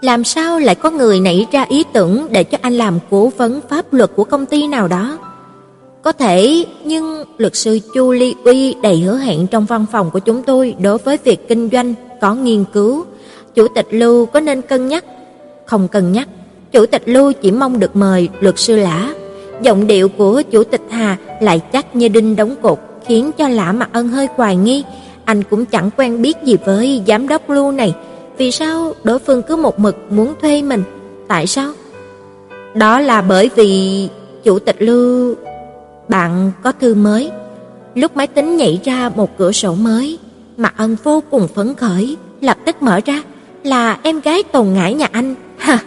Làm 0.00 0.24
sao 0.24 0.58
lại 0.58 0.74
có 0.74 0.90
người 0.90 1.20
nảy 1.20 1.46
ra 1.52 1.66
ý 1.68 1.84
tưởng 1.92 2.26
để 2.30 2.44
cho 2.44 2.58
anh 2.60 2.72
làm 2.72 2.98
cố 3.10 3.32
vấn 3.36 3.60
pháp 3.68 3.92
luật 3.92 4.10
của 4.16 4.24
công 4.24 4.46
ty 4.46 4.66
nào 4.66 4.88
đó? 4.88 5.18
Có 6.08 6.12
thể, 6.12 6.64
nhưng 6.84 7.24
luật 7.38 7.56
sư 7.56 7.78
Chu 7.94 8.12
Ly 8.12 8.34
Uy 8.44 8.74
đầy 8.82 9.00
hứa 9.00 9.16
hẹn 9.18 9.46
trong 9.46 9.64
văn 9.64 9.86
phòng 9.92 10.10
của 10.10 10.18
chúng 10.18 10.42
tôi 10.42 10.74
đối 10.82 10.98
với 10.98 11.18
việc 11.24 11.48
kinh 11.48 11.68
doanh 11.72 11.94
có 12.20 12.34
nghiên 12.34 12.64
cứu. 12.72 13.04
Chủ 13.54 13.68
tịch 13.68 13.86
Lưu 13.90 14.26
có 14.26 14.40
nên 14.40 14.62
cân 14.62 14.88
nhắc? 14.88 15.04
Không 15.64 15.88
cân 15.88 16.12
nhắc. 16.12 16.28
Chủ 16.72 16.86
tịch 16.86 17.02
Lưu 17.06 17.32
chỉ 17.32 17.50
mong 17.50 17.80
được 17.80 17.96
mời 17.96 18.28
luật 18.40 18.58
sư 18.58 18.76
Lã. 18.76 19.14
Giọng 19.62 19.86
điệu 19.86 20.08
của 20.08 20.42
chủ 20.50 20.64
tịch 20.64 20.80
Hà 20.90 21.16
lại 21.40 21.60
chắc 21.72 21.96
như 21.96 22.08
đinh 22.08 22.36
đóng 22.36 22.54
cột, 22.62 22.78
khiến 23.06 23.30
cho 23.38 23.48
Lã 23.48 23.72
Mạc 23.72 23.88
Ân 23.92 24.08
hơi 24.08 24.28
hoài 24.36 24.56
nghi. 24.56 24.84
Anh 25.24 25.42
cũng 25.42 25.64
chẳng 25.64 25.90
quen 25.96 26.22
biết 26.22 26.36
gì 26.44 26.56
với 26.64 27.02
giám 27.06 27.28
đốc 27.28 27.50
Lưu 27.50 27.72
này. 27.72 27.94
Vì 28.38 28.50
sao 28.50 28.94
đối 29.04 29.18
phương 29.18 29.42
cứ 29.42 29.56
một 29.56 29.78
mực 29.78 29.96
muốn 30.10 30.34
thuê 30.42 30.62
mình? 30.62 30.82
Tại 31.28 31.46
sao? 31.46 31.72
Đó 32.74 33.00
là 33.00 33.22
bởi 33.22 33.50
vì 33.56 34.08
chủ 34.44 34.58
tịch 34.58 34.76
Lưu 34.78 35.34
bạn 36.08 36.52
có 36.62 36.72
thư 36.72 36.94
mới. 36.94 37.30
Lúc 37.94 38.16
máy 38.16 38.26
tính 38.26 38.56
nhảy 38.56 38.80
ra 38.84 39.10
một 39.16 39.38
cửa 39.38 39.52
sổ 39.52 39.74
mới, 39.74 40.18
Mạc 40.56 40.74
Ân 40.76 40.96
vô 41.04 41.22
cùng 41.30 41.48
phấn 41.48 41.74
khởi, 41.74 42.16
lập 42.40 42.56
tức 42.64 42.82
mở 42.82 43.00
ra, 43.04 43.22
là 43.64 43.98
em 44.02 44.20
gái 44.20 44.42
Tồn 44.42 44.72
Ngải 44.72 44.94
nhà 44.94 45.08
anh. 45.12 45.34
Ha, 45.58 45.78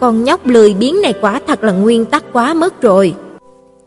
con 0.00 0.24
nhóc 0.24 0.46
lười 0.46 0.74
biếng 0.74 1.02
này 1.02 1.14
quả 1.20 1.40
thật 1.46 1.64
là 1.64 1.72
nguyên 1.72 2.04
tắc 2.04 2.24
quá 2.32 2.54
mất 2.54 2.82
rồi. 2.82 3.14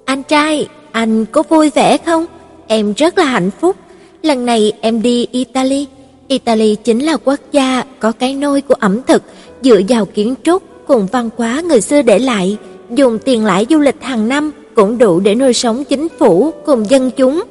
Anh 0.05 0.23
trai, 0.23 0.67
anh 0.91 1.25
có 1.25 1.43
vui 1.49 1.69
vẻ 1.69 1.97
không? 1.97 2.25
Em 2.67 2.93
rất 2.93 3.17
là 3.17 3.25
hạnh 3.25 3.51
phúc. 3.59 3.75
Lần 4.21 4.45
này 4.45 4.73
em 4.81 5.01
đi 5.01 5.27
Italy. 5.31 5.87
Italy 6.27 6.75
chính 6.75 6.99
là 6.99 7.17
quốc 7.17 7.39
gia 7.51 7.83
có 7.99 8.11
cái 8.11 8.33
nôi 8.33 8.61
của 8.61 8.73
ẩm 8.79 9.01
thực 9.07 9.23
dựa 9.61 9.81
vào 9.87 10.05
kiến 10.05 10.35
trúc 10.43 10.63
cùng 10.87 11.07
văn 11.11 11.29
hóa 11.37 11.61
người 11.61 11.81
xưa 11.81 12.01
để 12.01 12.19
lại, 12.19 12.57
dùng 12.89 13.19
tiền 13.19 13.45
lãi 13.45 13.65
du 13.69 13.79
lịch 13.79 14.01
hàng 14.01 14.29
năm 14.29 14.51
cũng 14.79 14.97
đủ 14.97 15.19
để 15.19 15.35
nuôi 15.35 15.53
sống 15.53 15.83
chính 15.83 16.07
phủ 16.19 16.51
cùng 16.65 16.89
dân 16.89 17.11
chúng. 17.11 17.43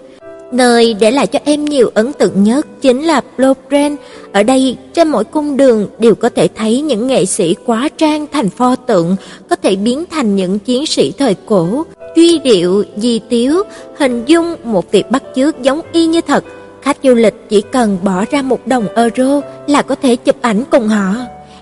Nơi 0.53 0.95
để 1.01 1.11
lại 1.11 1.27
cho 1.27 1.39
em 1.45 1.65
nhiều 1.65 1.91
ấn 1.95 2.13
tượng 2.13 2.45
nhất 2.45 2.67
chính 2.81 3.03
là 3.03 3.21
Louvre. 3.37 3.97
Ở 4.33 4.43
đây, 4.43 4.77
trên 4.95 5.09
mỗi 5.09 5.25
cung 5.25 5.57
đường 5.57 5.89
đều 5.99 6.15
có 6.15 6.29
thể 6.29 6.49
thấy 6.57 6.81
những 6.81 7.07
nghệ 7.07 7.25
sĩ 7.25 7.57
quá 7.67 7.89
trang 7.99 8.27
thành 8.33 8.51
pho 8.51 8.77
tượng, 8.77 9.17
có 9.51 9.57
thể 9.57 9.77
biến 9.77 10.05
thành 10.11 10.37
những 10.37 10.59
chiến 10.59 10.87
sĩ 10.87 11.13
thời 11.19 11.37
cổ, 11.47 11.85
tuy 12.17 12.39
điệu, 12.39 12.85
di 12.97 13.19
tiếu, 13.19 13.63
hình 13.99 14.25
dung 14.27 14.57
một 14.65 14.93
việc 14.93 15.11
bắt 15.11 15.23
chước 15.37 15.63
giống 15.63 15.81
y 15.93 16.07
như 16.07 16.21
thật. 16.21 16.45
Khách 16.83 16.97
du 17.03 17.15
lịch 17.15 17.35
chỉ 17.49 17.61
cần 17.61 17.99
bỏ 18.03 18.25
ra 18.31 18.43
một 18.43 18.67
đồng 18.67 18.87
euro 18.95 19.41
là 19.67 19.83
có 19.83 19.95
thể 19.95 20.17
chụp 20.17 20.37
ảnh 20.41 20.65
cùng 20.71 20.89
họ. 20.89 21.15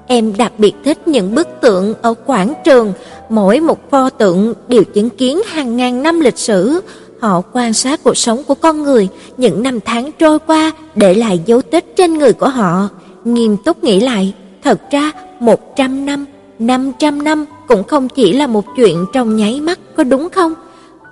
Em 0.07 0.37
đặc 0.37 0.53
biệt 0.59 0.75
thích 0.85 1.09
những 1.09 1.35
bức 1.35 1.49
tượng 1.61 1.95
ở 2.03 2.15
quảng 2.27 2.55
trường, 2.65 2.93
mỗi 3.29 3.61
một 3.61 3.91
pho 3.91 4.11
tượng 4.11 4.55
đều 4.69 4.85
chứng 4.85 5.11
kiến 5.11 5.41
hàng 5.47 5.77
ngàn 5.77 6.03
năm 6.03 6.21
lịch 6.21 6.39
sử. 6.39 6.81
Họ 7.21 7.43
quan 7.53 7.73
sát 7.73 8.01
cuộc 8.05 8.17
sống 8.17 8.45
của 8.45 8.55
con 8.55 8.83
người, 8.83 9.09
những 9.37 9.63
năm 9.63 9.81
tháng 9.85 10.11
trôi 10.19 10.39
qua 10.39 10.73
để 10.95 11.15
lại 11.15 11.41
dấu 11.47 11.63
tích 11.63 11.97
trên 11.97 12.19
người 12.19 12.33
của 12.33 12.49
họ. 12.49 12.89
Nghiêm 13.25 13.57
túc 13.57 13.85
nghĩ 13.85 14.01
lại, 14.01 14.35
thật 14.65 14.81
ra 14.91 15.13
100 15.41 16.07
năm, 16.07 16.25
500 16.59 17.25
năm 17.25 17.45
cũng 17.69 17.85
không 17.85 18.09
chỉ 18.09 18.33
là 18.33 18.47
một 18.47 18.65
chuyện 18.77 19.07
trong 19.13 19.37
nháy 19.37 19.61
mắt, 19.61 19.79
có 19.97 20.05
đúng 20.05 20.29
không? 20.31 20.55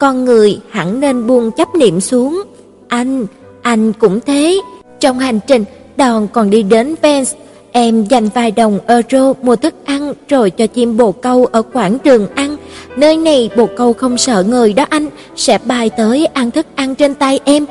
Con 0.00 0.24
người 0.24 0.60
hẳn 0.70 1.00
nên 1.00 1.26
buông 1.26 1.50
chấp 1.50 1.74
niệm 1.74 2.00
xuống. 2.00 2.42
Anh, 2.88 3.26
anh 3.62 3.92
cũng 3.92 4.20
thế. 4.26 4.60
Trong 5.00 5.18
hành 5.18 5.40
trình, 5.46 5.64
đoàn 5.96 6.28
còn 6.32 6.50
đi 6.50 6.62
đến 6.62 6.94
Venice. 7.02 7.43
Em 7.76 8.04
dành 8.04 8.28
vài 8.34 8.50
đồng 8.50 8.78
euro 8.86 9.32
mua 9.42 9.56
thức 9.56 9.74
ăn 9.84 10.14
rồi 10.28 10.50
cho 10.50 10.66
chim 10.66 10.96
bồ 10.96 11.12
câu 11.12 11.46
ở 11.52 11.62
quảng 11.62 11.98
trường 11.98 12.26
ăn. 12.34 12.56
Nơi 12.96 13.16
này 13.16 13.50
bồ 13.56 13.66
câu 13.76 13.92
không 13.92 14.18
sợ 14.18 14.44
người 14.48 14.72
đó 14.72 14.86
anh, 14.90 15.08
sẽ 15.36 15.58
bay 15.64 15.90
tới 15.90 16.26
ăn 16.26 16.50
thức 16.50 16.66
ăn 16.74 16.94
trên 16.94 17.14
tay 17.14 17.40
em. 17.44 17.66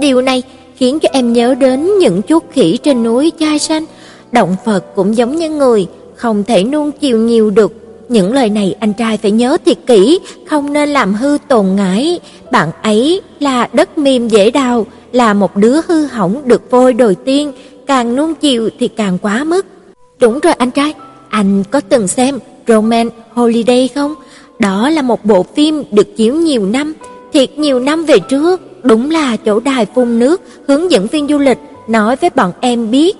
Điều 0.00 0.20
này 0.22 0.42
khiến 0.76 0.98
cho 1.00 1.08
em 1.12 1.32
nhớ 1.32 1.54
đến 1.54 1.98
những 1.98 2.22
chú 2.22 2.38
khỉ 2.52 2.76
trên 2.76 3.02
núi 3.02 3.32
chai 3.38 3.58
xanh. 3.58 3.84
Động 4.32 4.56
vật 4.64 4.84
cũng 4.94 5.16
giống 5.16 5.36
như 5.36 5.50
người, 5.50 5.86
không 6.16 6.44
thể 6.44 6.64
nuông 6.64 6.92
chiều 6.92 7.18
nhiều 7.18 7.50
được. 7.50 7.72
Những 8.08 8.32
lời 8.32 8.48
này 8.48 8.74
anh 8.80 8.92
trai 8.92 9.16
phải 9.16 9.30
nhớ 9.30 9.56
thiệt 9.64 9.78
kỹ, 9.86 10.18
không 10.46 10.72
nên 10.72 10.88
làm 10.88 11.14
hư 11.14 11.38
tồn 11.48 11.66
ngãi. 11.76 12.20
Bạn 12.52 12.68
ấy 12.82 13.20
là 13.40 13.68
đất 13.72 13.98
mềm 13.98 14.28
dễ 14.28 14.50
đào, 14.50 14.86
là 15.12 15.34
một 15.34 15.56
đứa 15.56 15.80
hư 15.88 16.06
hỏng 16.06 16.42
được 16.44 16.70
vôi 16.70 16.92
đồi 16.92 17.14
tiên 17.14 17.52
càng 17.90 18.16
nuông 18.16 18.34
chiều 18.34 18.70
thì 18.78 18.88
càng 18.88 19.18
quá 19.22 19.44
mức. 19.44 19.66
Đúng 20.20 20.40
rồi 20.40 20.52
anh 20.52 20.70
trai, 20.70 20.94
anh 21.28 21.64
có 21.70 21.80
từng 21.80 22.08
xem 22.08 22.38
Roman 22.66 23.08
Holiday 23.34 23.88
không? 23.94 24.14
Đó 24.58 24.90
là 24.90 25.02
một 25.02 25.24
bộ 25.24 25.46
phim 25.56 25.84
được 25.90 26.16
chiếu 26.16 26.34
nhiều 26.34 26.66
năm, 26.66 26.92
thiệt 27.32 27.58
nhiều 27.58 27.80
năm 27.80 28.04
về 28.04 28.18
trước, 28.18 28.60
đúng 28.82 29.10
là 29.10 29.36
chỗ 29.36 29.60
đài 29.60 29.86
phun 29.86 30.18
nước, 30.18 30.40
hướng 30.68 30.90
dẫn 30.90 31.06
viên 31.06 31.28
du 31.28 31.38
lịch 31.38 31.58
nói 31.88 32.16
với 32.16 32.30
bọn 32.30 32.52
em 32.60 32.90
biết. 32.90 33.16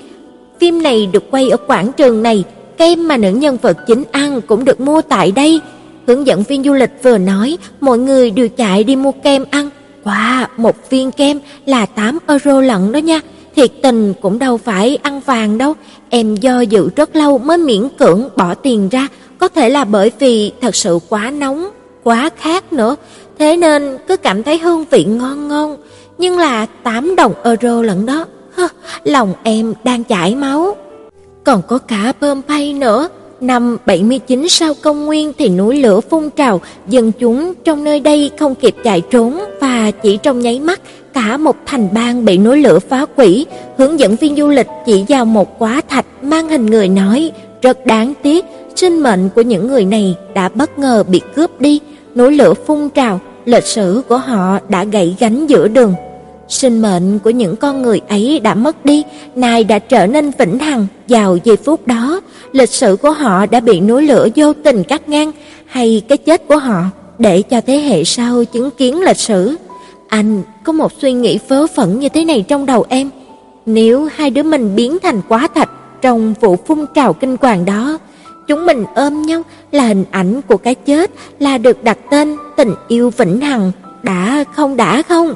Phim 0.61 0.83
này 0.83 1.07
được 1.13 1.31
quay 1.31 1.51
ở 1.51 1.57
quảng 1.57 1.93
trường 1.93 2.23
này, 2.23 2.45
kem 2.77 3.09
mà 3.09 3.17
nữ 3.17 3.31
nhân 3.31 3.57
vật 3.63 3.77
chính 3.87 4.05
ăn 4.13 4.41
cũng 4.41 4.65
được 4.65 4.81
mua 4.81 5.03
tại 5.03 5.33
đây. 5.33 5.61
Hướng 6.07 6.27
dẫn 6.27 6.43
viên 6.43 6.65
du 6.65 6.73
lịch 6.73 6.91
vừa 7.03 7.19
nói, 7.19 7.59
mọi 7.81 7.99
người 7.99 8.31
đều 8.31 8.49
chạy 8.49 8.85
đi 8.85 8.97
mua 8.97 9.13
kem 9.13 9.45
ăn. 9.51 9.71
Wow, 10.05 10.47
một 10.57 10.91
viên 10.91 11.13
kem 11.13 11.39
là 11.67 11.87
8 11.87 12.19
euro 12.27 12.61
lận 12.61 12.93
đó 12.93 12.99
nha. 12.99 13.21
Thiệt 13.57 13.71
tình 13.83 14.15
cũng 14.21 14.39
đâu 14.39 14.57
phải 14.57 14.99
ăn 15.03 15.21
vàng 15.21 15.59
đâu. 15.59 15.75
Em 16.11 16.37
do 16.37 16.61
dự 16.61 16.89
rất 16.97 17.17
lâu 17.17 17.39
mới 17.39 17.59
miễn 17.59 17.89
cưỡng 17.99 18.29
bỏ 18.37 18.55
tiền 18.55 18.89
ra, 18.89 19.09
có 19.39 19.49
thể 19.49 19.69
là 19.69 19.85
bởi 19.85 20.13
vì 20.19 20.53
thật 20.61 20.75
sự 20.77 20.99
quá 21.09 21.31
nóng, 21.31 21.71
quá 22.03 22.31
khát 22.37 22.73
nữa, 22.73 22.97
thế 23.39 23.57
nên 23.57 23.99
cứ 24.09 24.17
cảm 24.17 24.43
thấy 24.43 24.59
hương 24.59 24.85
vị 24.91 25.05
ngon 25.05 25.49
ngon, 25.49 25.77
nhưng 26.19 26.39
là 26.39 26.67
8 26.83 27.17
đồng 27.17 27.33
euro 27.45 27.83
lận 27.83 28.07
đó. 28.07 28.27
Hơ, 28.55 28.69
lòng 29.05 29.35
em 29.43 29.75
đang 29.85 30.05
chảy 30.05 30.35
máu. 30.35 30.77
Còn 31.45 31.63
có 31.69 31.79
cả 31.79 32.13
bơm 32.21 32.43
Pompeii 32.43 32.73
nữa, 32.73 33.09
Năm 33.41 33.77
79 33.87 34.49
sau 34.49 34.75
công 34.83 35.07
nguyên 35.07 35.33
thì 35.39 35.49
núi 35.49 35.77
lửa 35.77 36.01
phun 36.01 36.31
trào, 36.31 36.61
dân 36.89 37.13
chúng 37.13 37.55
trong 37.65 37.85
nơi 37.85 38.01
đây 38.01 38.31
không 38.39 38.55
kịp 38.55 38.75
chạy 38.85 39.01
trốn 39.01 39.41
và 39.61 39.91
chỉ 40.03 40.17
trong 40.17 40.41
nháy 40.41 40.61
mắt 40.61 40.81
cả 41.15 41.37
một 41.37 41.57
thành 41.67 41.89
bang 41.95 42.25
bị 42.25 42.39
núi 42.39 42.59
lửa 42.59 42.79
phá 42.79 43.07
hủy. 43.17 43.47
Hướng 43.79 44.01
dẫn 44.01 44.17
viên 44.17 44.37
du 44.37 44.49
lịch 44.49 44.67
chỉ 44.87 45.05
vào 45.09 45.25
một 45.25 45.59
quá 45.59 45.81
thạch 45.89 46.07
mang 46.23 46.49
hình 46.49 46.67
người 46.67 46.89
nói, 46.89 47.33
rất 47.63 47.87
đáng 47.87 48.13
tiếc, 48.23 48.45
sinh 48.75 49.03
mệnh 49.03 49.29
của 49.35 49.41
những 49.41 49.69
người 49.69 49.85
này 49.85 50.15
đã 50.35 50.49
bất 50.49 50.79
ngờ 50.79 51.03
bị 51.09 51.21
cướp 51.35 51.61
đi. 51.61 51.81
Núi 52.15 52.33
lửa 52.33 52.55
phun 52.67 52.89
trào, 52.91 53.21
lịch 53.45 53.65
sử 53.65 54.03
của 54.09 54.19
họ 54.19 54.59
đã 54.69 54.85
gãy 54.85 55.17
gánh 55.21 55.47
giữa 55.47 55.69
đường. 55.69 55.95
Sinh 56.49 56.83
mệnh 56.83 57.19
của 57.19 57.31
những 57.31 57.57
con 57.57 57.83
người 57.83 58.01
ấy 58.09 58.41
đã 58.41 58.55
mất 58.55 58.85
đi, 58.85 59.03
nay 59.35 59.65
đã 59.65 59.79
trở 59.79 60.07
nên 60.07 60.31
vĩnh 60.39 60.59
hằng 60.59 60.87
vào 61.09 61.39
giây 61.45 61.57
phút 61.57 61.87
đó, 61.87 62.21
lịch 62.53 62.69
sử 62.69 62.97
của 62.97 63.11
họ 63.11 63.47
đã 63.47 63.61
bị 63.61 63.81
núi 63.81 64.07
lửa 64.07 64.29
vô 64.37 64.53
tình 64.53 64.85
cắt 64.85 65.09
ngang, 65.09 65.33
hay 65.67 66.03
cái 66.09 66.19
chết 66.19 66.49
của 66.49 66.57
họ 66.57 66.85
để 67.19 67.43
cho 67.43 67.61
thế 67.61 67.79
hệ 67.79 68.05
sau 68.05 68.45
chứng 68.45 68.71
kiến 68.71 69.01
lịch 69.01 69.17
sử. 69.17 69.57
Anh 70.09 70.43
có 70.65 70.73
một 70.73 70.93
suy 70.93 71.13
nghĩ 71.13 71.39
vớ 71.49 71.67
vẩn 71.75 72.01
như 72.01 72.09
thế 72.09 72.25
này 72.25 72.45
trong 72.49 72.67
đầu 72.67 72.87
em. 72.89 73.11
Nếu 73.67 74.09
hai 74.15 74.31
đứa 74.31 74.43
mình 74.43 74.77
biến 74.77 74.99
thành 75.03 75.21
quá 75.29 75.49
thạch 75.55 75.71
trong 76.03 76.35
vụ 76.41 76.57
phun 76.57 76.87
trào 76.95 77.13
kinh 77.13 77.37
hoàng 77.41 77.65
đó, 77.65 77.99
chúng 78.47 78.67
mình 78.67 78.85
ôm 78.95 79.23
nhau 79.23 79.43
là 79.73 79.87
hình 79.87 80.05
ảnh 80.11 80.43
của 80.43 80.57
cái 80.57 80.75
chết, 80.75 81.11
là 81.39 81.59
được 81.59 81.85
đặt 81.85 81.99
tên 82.11 82.37
tình 82.57 82.75
yêu 82.89 83.11
vĩnh 83.17 83.41
hằng, 83.41 83.73
đã 84.03 84.45
không 84.53 84.77
đã 84.77 85.03
không? 85.03 85.35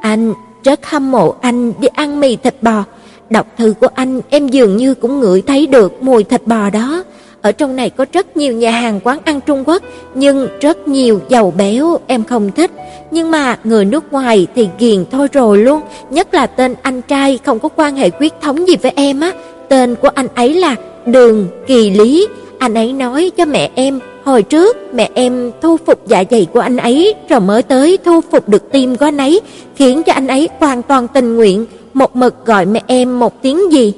Anh 0.00 0.32
rất 0.64 0.86
hâm 0.86 1.10
mộ 1.10 1.34
anh 1.40 1.72
đi 1.80 1.88
ăn 1.88 2.20
mì 2.20 2.36
thịt 2.36 2.62
bò. 2.62 2.84
Đọc 3.30 3.46
thư 3.58 3.74
của 3.80 3.88
anh 3.94 4.20
em 4.30 4.48
dường 4.48 4.76
như 4.76 4.94
cũng 4.94 5.20
ngửi 5.20 5.42
thấy 5.42 5.66
được 5.66 6.02
mùi 6.02 6.24
thịt 6.24 6.46
bò 6.46 6.70
đó. 6.70 7.04
Ở 7.44 7.52
trong 7.52 7.76
này 7.76 7.90
có 7.90 8.06
rất 8.12 8.36
nhiều 8.36 8.52
nhà 8.52 8.70
hàng 8.70 9.00
quán 9.04 9.18
ăn 9.24 9.40
Trung 9.40 9.64
Quốc, 9.66 9.82
nhưng 10.14 10.48
rất 10.60 10.88
nhiều 10.88 11.20
dầu 11.28 11.54
béo 11.56 11.98
em 12.06 12.24
không 12.24 12.50
thích. 12.50 12.70
Nhưng 13.10 13.30
mà 13.30 13.58
người 13.64 13.84
nước 13.84 14.12
ngoài 14.12 14.46
thì 14.54 14.68
ghiền 14.78 15.04
thôi 15.10 15.28
rồi 15.32 15.58
luôn, 15.58 15.80
nhất 16.10 16.34
là 16.34 16.46
tên 16.46 16.74
anh 16.82 17.02
trai 17.02 17.38
không 17.44 17.58
có 17.58 17.68
quan 17.68 17.96
hệ 17.96 18.10
quyết 18.10 18.32
thống 18.40 18.68
gì 18.68 18.76
với 18.76 18.92
em 18.96 19.20
á. 19.20 19.32
Tên 19.68 19.94
của 19.94 20.08
anh 20.14 20.28
ấy 20.34 20.54
là 20.54 20.76
Đường 21.06 21.48
Kỳ 21.66 21.90
Lý. 21.90 22.26
Anh 22.58 22.74
ấy 22.74 22.92
nói 22.92 23.30
cho 23.36 23.44
mẹ 23.44 23.70
em 23.74 24.00
Hồi 24.24 24.42
trước 24.42 24.76
mẹ 24.94 25.10
em 25.14 25.50
thu 25.62 25.76
phục 25.86 26.08
dạ 26.08 26.24
dày 26.30 26.46
của 26.52 26.60
anh 26.60 26.76
ấy 26.76 27.14
rồi 27.28 27.40
mới 27.40 27.62
tới 27.62 27.98
thu 28.04 28.20
phục 28.30 28.48
được 28.48 28.72
tim 28.72 28.96
của 28.96 29.04
anh 29.04 29.16
ấy, 29.16 29.40
khiến 29.76 30.02
cho 30.02 30.12
anh 30.12 30.26
ấy 30.26 30.48
hoàn 30.60 30.82
toàn 30.82 31.08
tình 31.08 31.36
nguyện, 31.36 31.66
một 31.94 32.16
mực 32.16 32.46
gọi 32.46 32.66
mẹ 32.66 32.82
em 32.86 33.18
một 33.18 33.42
tiếng 33.42 33.72
gì. 33.72 33.92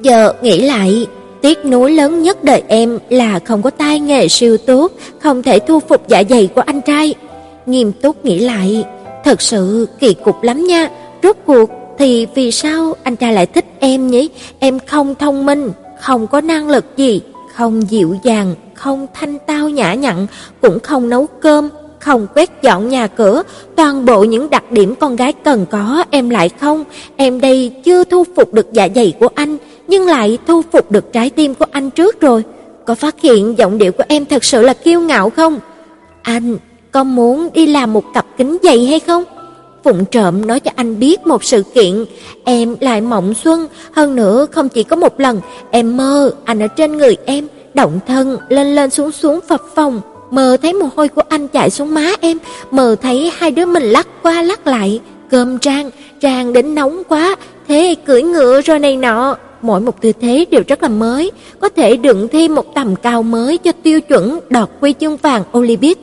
Giờ 0.00 0.32
nghĩ 0.42 0.60
lại, 0.60 1.06
tiếc 1.42 1.64
nuối 1.64 1.92
lớn 1.92 2.22
nhất 2.22 2.44
đời 2.44 2.62
em 2.68 2.98
là 3.08 3.38
không 3.38 3.62
có 3.62 3.70
tai 3.70 4.00
nghề 4.00 4.28
siêu 4.28 4.56
tốt, 4.56 4.92
không 5.18 5.42
thể 5.42 5.58
thu 5.58 5.80
phục 5.80 6.08
dạ 6.08 6.22
dày 6.30 6.48
của 6.54 6.60
anh 6.60 6.80
trai. 6.80 7.14
Nghiêm 7.66 7.92
túc 7.92 8.24
nghĩ 8.24 8.38
lại, 8.38 8.84
thật 9.24 9.42
sự 9.42 9.88
kỳ 10.00 10.14
cục 10.14 10.42
lắm 10.42 10.66
nha. 10.66 10.88
Rốt 11.22 11.36
cuộc 11.46 11.70
thì 11.98 12.26
vì 12.34 12.50
sao 12.50 12.94
anh 13.02 13.16
trai 13.16 13.32
lại 13.32 13.46
thích 13.46 13.64
em 13.80 14.06
nhỉ? 14.06 14.28
Em 14.58 14.78
không 14.86 15.14
thông 15.14 15.46
minh, 15.46 15.70
không 16.00 16.26
có 16.26 16.40
năng 16.40 16.70
lực 16.70 16.84
gì, 16.96 17.20
không 17.54 17.90
dịu 17.90 18.16
dàng, 18.22 18.54
không 18.74 19.06
thanh 19.14 19.38
tao 19.46 19.68
nhã 19.68 19.94
nhặn, 19.94 20.26
cũng 20.60 20.80
không 20.80 21.08
nấu 21.08 21.26
cơm, 21.26 21.68
không 21.98 22.26
quét 22.34 22.50
dọn 22.62 22.88
nhà 22.88 23.06
cửa, 23.06 23.42
toàn 23.76 24.04
bộ 24.04 24.24
những 24.24 24.50
đặc 24.50 24.72
điểm 24.72 24.94
con 24.94 25.16
gái 25.16 25.32
cần 25.32 25.66
có 25.70 26.04
em 26.10 26.30
lại 26.30 26.48
không. 26.48 26.84
Em 27.16 27.40
đây 27.40 27.72
chưa 27.84 28.04
thu 28.04 28.24
phục 28.36 28.54
được 28.54 28.72
dạ 28.72 28.88
dày 28.94 29.14
của 29.20 29.28
anh, 29.34 29.56
nhưng 29.88 30.06
lại 30.06 30.38
thu 30.46 30.62
phục 30.72 30.90
được 30.90 31.12
trái 31.12 31.30
tim 31.30 31.54
của 31.54 31.66
anh 31.70 31.90
trước 31.90 32.20
rồi. 32.20 32.44
Có 32.86 32.94
phát 32.94 33.20
hiện 33.20 33.58
giọng 33.58 33.78
điệu 33.78 33.92
của 33.92 34.04
em 34.08 34.24
thật 34.24 34.44
sự 34.44 34.62
là 34.62 34.74
kiêu 34.74 35.00
ngạo 35.00 35.30
không? 35.30 35.60
Anh, 36.22 36.56
có 36.92 37.04
muốn 37.04 37.48
đi 37.54 37.66
làm 37.66 37.92
một 37.92 38.04
cặp 38.14 38.26
kính 38.36 38.56
dày 38.62 38.86
hay 38.86 39.00
không? 39.00 39.24
Phụng 39.84 40.04
trộm 40.04 40.46
nói 40.46 40.60
cho 40.60 40.70
anh 40.76 40.98
biết 40.98 41.26
một 41.26 41.44
sự 41.44 41.62
kiện, 41.74 42.04
em 42.44 42.76
lại 42.80 43.00
mộng 43.00 43.34
xuân, 43.34 43.68
hơn 43.92 44.16
nữa 44.16 44.46
không 44.52 44.68
chỉ 44.68 44.82
có 44.82 44.96
một 44.96 45.20
lần, 45.20 45.40
em 45.70 45.96
mơ 45.96 46.32
anh 46.44 46.62
ở 46.62 46.66
trên 46.66 46.98
người 46.98 47.16
em, 47.26 47.48
động 47.74 48.00
thân 48.06 48.38
lên 48.48 48.74
lên 48.74 48.90
xuống 48.90 49.12
xuống 49.12 49.40
phập 49.48 49.60
phồng, 49.74 50.00
mơ 50.30 50.56
thấy 50.62 50.72
mồ 50.72 50.88
hôi 50.96 51.08
của 51.08 51.22
anh 51.28 51.48
chạy 51.48 51.70
xuống 51.70 51.94
má 51.94 52.12
em, 52.20 52.38
mơ 52.70 52.96
thấy 53.02 53.32
hai 53.38 53.50
đứa 53.50 53.66
mình 53.66 53.82
lắc 53.82 54.08
qua 54.22 54.42
lắc 54.42 54.66
lại, 54.66 55.00
cơm 55.30 55.58
rang, 55.62 55.90
rang 56.22 56.52
đến 56.52 56.74
nóng 56.74 57.02
quá, 57.08 57.36
thế 57.68 57.94
cưỡi 58.06 58.22
ngựa 58.22 58.60
rồi 58.60 58.78
này 58.78 58.96
nọ, 58.96 59.36
mỗi 59.62 59.80
một 59.80 60.00
tư 60.00 60.12
thế 60.20 60.44
đều 60.50 60.62
rất 60.68 60.82
là 60.82 60.88
mới, 60.88 61.30
có 61.60 61.68
thể 61.68 61.96
đựng 61.96 62.28
thêm 62.32 62.54
một 62.54 62.74
tầm 62.74 62.96
cao 62.96 63.22
mới 63.22 63.58
cho 63.58 63.72
tiêu 63.82 64.00
chuẩn 64.00 64.40
đoạt 64.50 64.68
huy 64.80 64.94
chương 65.00 65.16
vàng 65.16 65.42
Olympic. 65.58 65.98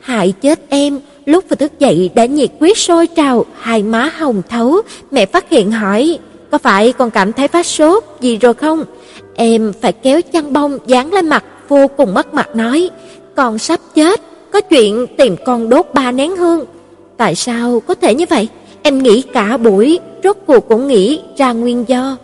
Hại 0.00 0.32
chết 0.40 0.60
em, 0.68 1.00
lúc 1.26 1.44
vừa 1.50 1.56
thức 1.56 1.78
dậy 1.78 2.10
đã 2.14 2.26
nhiệt 2.26 2.50
huyết 2.60 2.78
sôi 2.78 3.06
trào, 3.06 3.44
hai 3.60 3.82
má 3.82 4.10
hồng 4.18 4.42
thấu, 4.48 4.82
mẹ 5.10 5.26
phát 5.26 5.50
hiện 5.50 5.70
hỏi, 5.70 6.18
có 6.50 6.58
phải 6.58 6.92
con 6.92 7.10
cảm 7.10 7.32
thấy 7.32 7.48
phát 7.48 7.66
sốt 7.66 8.04
gì 8.20 8.36
rồi 8.36 8.54
không? 8.54 8.84
Em 9.34 9.72
phải 9.80 9.92
kéo 9.92 10.20
chăn 10.32 10.52
bông 10.52 10.78
dán 10.86 11.12
lên 11.12 11.28
mặt, 11.28 11.44
vô 11.68 11.86
cùng 11.96 12.14
mất 12.14 12.34
mặt 12.34 12.56
nói, 12.56 12.90
con 13.36 13.58
sắp 13.58 13.80
chết, 13.94 14.20
có 14.52 14.60
chuyện 14.60 15.06
tìm 15.16 15.36
con 15.46 15.68
đốt 15.68 15.86
ba 15.94 16.12
nén 16.12 16.36
hương. 16.36 16.64
Tại 17.16 17.34
sao 17.34 17.82
có 17.86 17.94
thể 17.94 18.14
như 18.14 18.24
vậy? 18.30 18.48
Em 18.82 19.02
nghĩ 19.02 19.22
cả 19.22 19.56
buổi, 19.56 19.98
rốt 20.24 20.36
cuộc 20.46 20.68
cũng 20.68 20.88
nghĩ 20.88 21.20
ra 21.36 21.52
nguyên 21.52 21.84
do. 21.88 22.16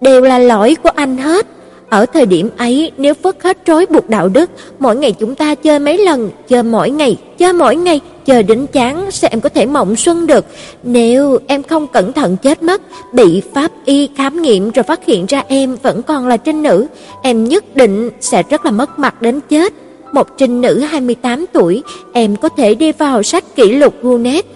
Đều 0.00 0.20
là 0.20 0.38
lỗi 0.38 0.76
của 0.82 0.90
anh 0.94 1.16
hết. 1.16 1.46
Ở 1.90 2.06
thời 2.06 2.26
điểm 2.26 2.50
ấy, 2.56 2.92
nếu 2.96 3.14
phất 3.14 3.42
hết 3.42 3.58
trói 3.66 3.86
buộc 3.86 4.08
đạo 4.08 4.28
đức, 4.28 4.50
mỗi 4.78 4.96
ngày 4.96 5.12
chúng 5.12 5.34
ta 5.34 5.54
chơi 5.54 5.78
mấy 5.78 5.98
lần, 5.98 6.30
chơi 6.48 6.62
mỗi 6.62 6.90
ngày, 6.90 7.16
chơi 7.38 7.52
mỗi 7.52 7.76
ngày, 7.76 8.00
chờ 8.24 8.42
đến 8.42 8.66
chán 8.66 9.10
sẽ 9.10 9.28
em 9.28 9.40
có 9.40 9.48
thể 9.48 9.66
mộng 9.66 9.96
xuân 9.96 10.26
được. 10.26 10.44
Nếu 10.82 11.38
em 11.46 11.62
không 11.62 11.86
cẩn 11.86 12.12
thận 12.12 12.36
chết 12.36 12.62
mất, 12.62 12.82
bị 13.12 13.42
pháp 13.54 13.70
y 13.84 14.08
khám 14.16 14.42
nghiệm 14.42 14.70
rồi 14.70 14.82
phát 14.82 15.04
hiện 15.04 15.26
ra 15.26 15.42
em 15.48 15.76
vẫn 15.82 16.02
còn 16.02 16.28
là 16.28 16.36
trinh 16.36 16.62
nữ, 16.62 16.86
em 17.22 17.44
nhất 17.44 17.76
định 17.76 18.10
sẽ 18.20 18.42
rất 18.50 18.64
là 18.64 18.70
mất 18.70 18.98
mặt 18.98 19.22
đến 19.22 19.40
chết. 19.48 19.72
Một 20.12 20.26
trinh 20.38 20.60
nữ 20.60 20.78
28 20.78 21.46
tuổi, 21.52 21.82
em 22.12 22.36
có 22.36 22.48
thể 22.48 22.74
đi 22.74 22.92
vào 22.92 23.22
sách 23.22 23.44
kỷ 23.56 23.72
lục 23.72 23.94
Guinness, 24.02 24.46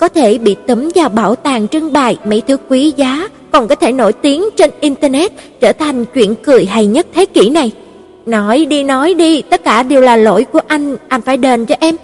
có 0.00 0.08
thể 0.08 0.38
bị 0.38 0.56
tấm 0.66 0.88
vào 0.94 1.08
bảo 1.08 1.34
tàng 1.34 1.68
trưng 1.68 1.92
bày 1.92 2.18
mấy 2.24 2.40
thứ 2.40 2.56
quý 2.68 2.92
giá, 2.96 3.28
còn 3.50 3.68
có 3.68 3.74
thể 3.74 3.92
nổi 3.92 4.12
tiếng 4.12 4.44
trên 4.56 4.70
internet, 4.80 5.32
trở 5.60 5.72
thành 5.72 6.04
chuyện 6.04 6.34
cười 6.34 6.64
hay 6.64 6.86
nhất 6.86 7.06
thế 7.14 7.24
kỷ 7.24 7.50
này. 7.50 7.72
Nói 8.26 8.64
đi 8.64 8.82
nói 8.82 9.14
đi, 9.14 9.42
tất 9.42 9.64
cả 9.64 9.82
đều 9.82 10.00
là 10.00 10.16
lỗi 10.16 10.44
của 10.52 10.60
anh, 10.66 10.96
anh 11.08 11.20
phải 11.20 11.36
đền 11.36 11.66
cho 11.66 11.74
em. 11.80 11.96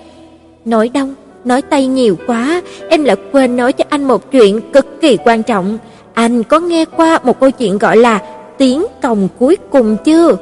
Nói 0.64 0.90
đông, 0.94 1.14
nói 1.44 1.62
tay 1.62 1.86
nhiều 1.86 2.16
quá, 2.26 2.62
em 2.88 3.05
lại 3.05 3.16
quên 3.32 3.57
nói 3.57 3.72
cho 3.72 3.84
anh 3.88 4.05
một 4.05 4.32
chuyện 4.32 4.61
cực 4.72 5.01
kỳ 5.01 5.18
quan 5.24 5.42
trọng. 5.42 5.78
Anh 6.14 6.42
có 6.42 6.61
nghe 6.61 6.84
qua 6.84 7.18
một 7.22 7.40
câu 7.40 7.51
chuyện 7.51 7.78
gọi 7.78 7.97
là 7.97 8.20
tiếng 8.59 8.86
còng 9.03 9.28
cuối 9.38 9.57
cùng 9.70 9.97
chưa? 10.05 10.36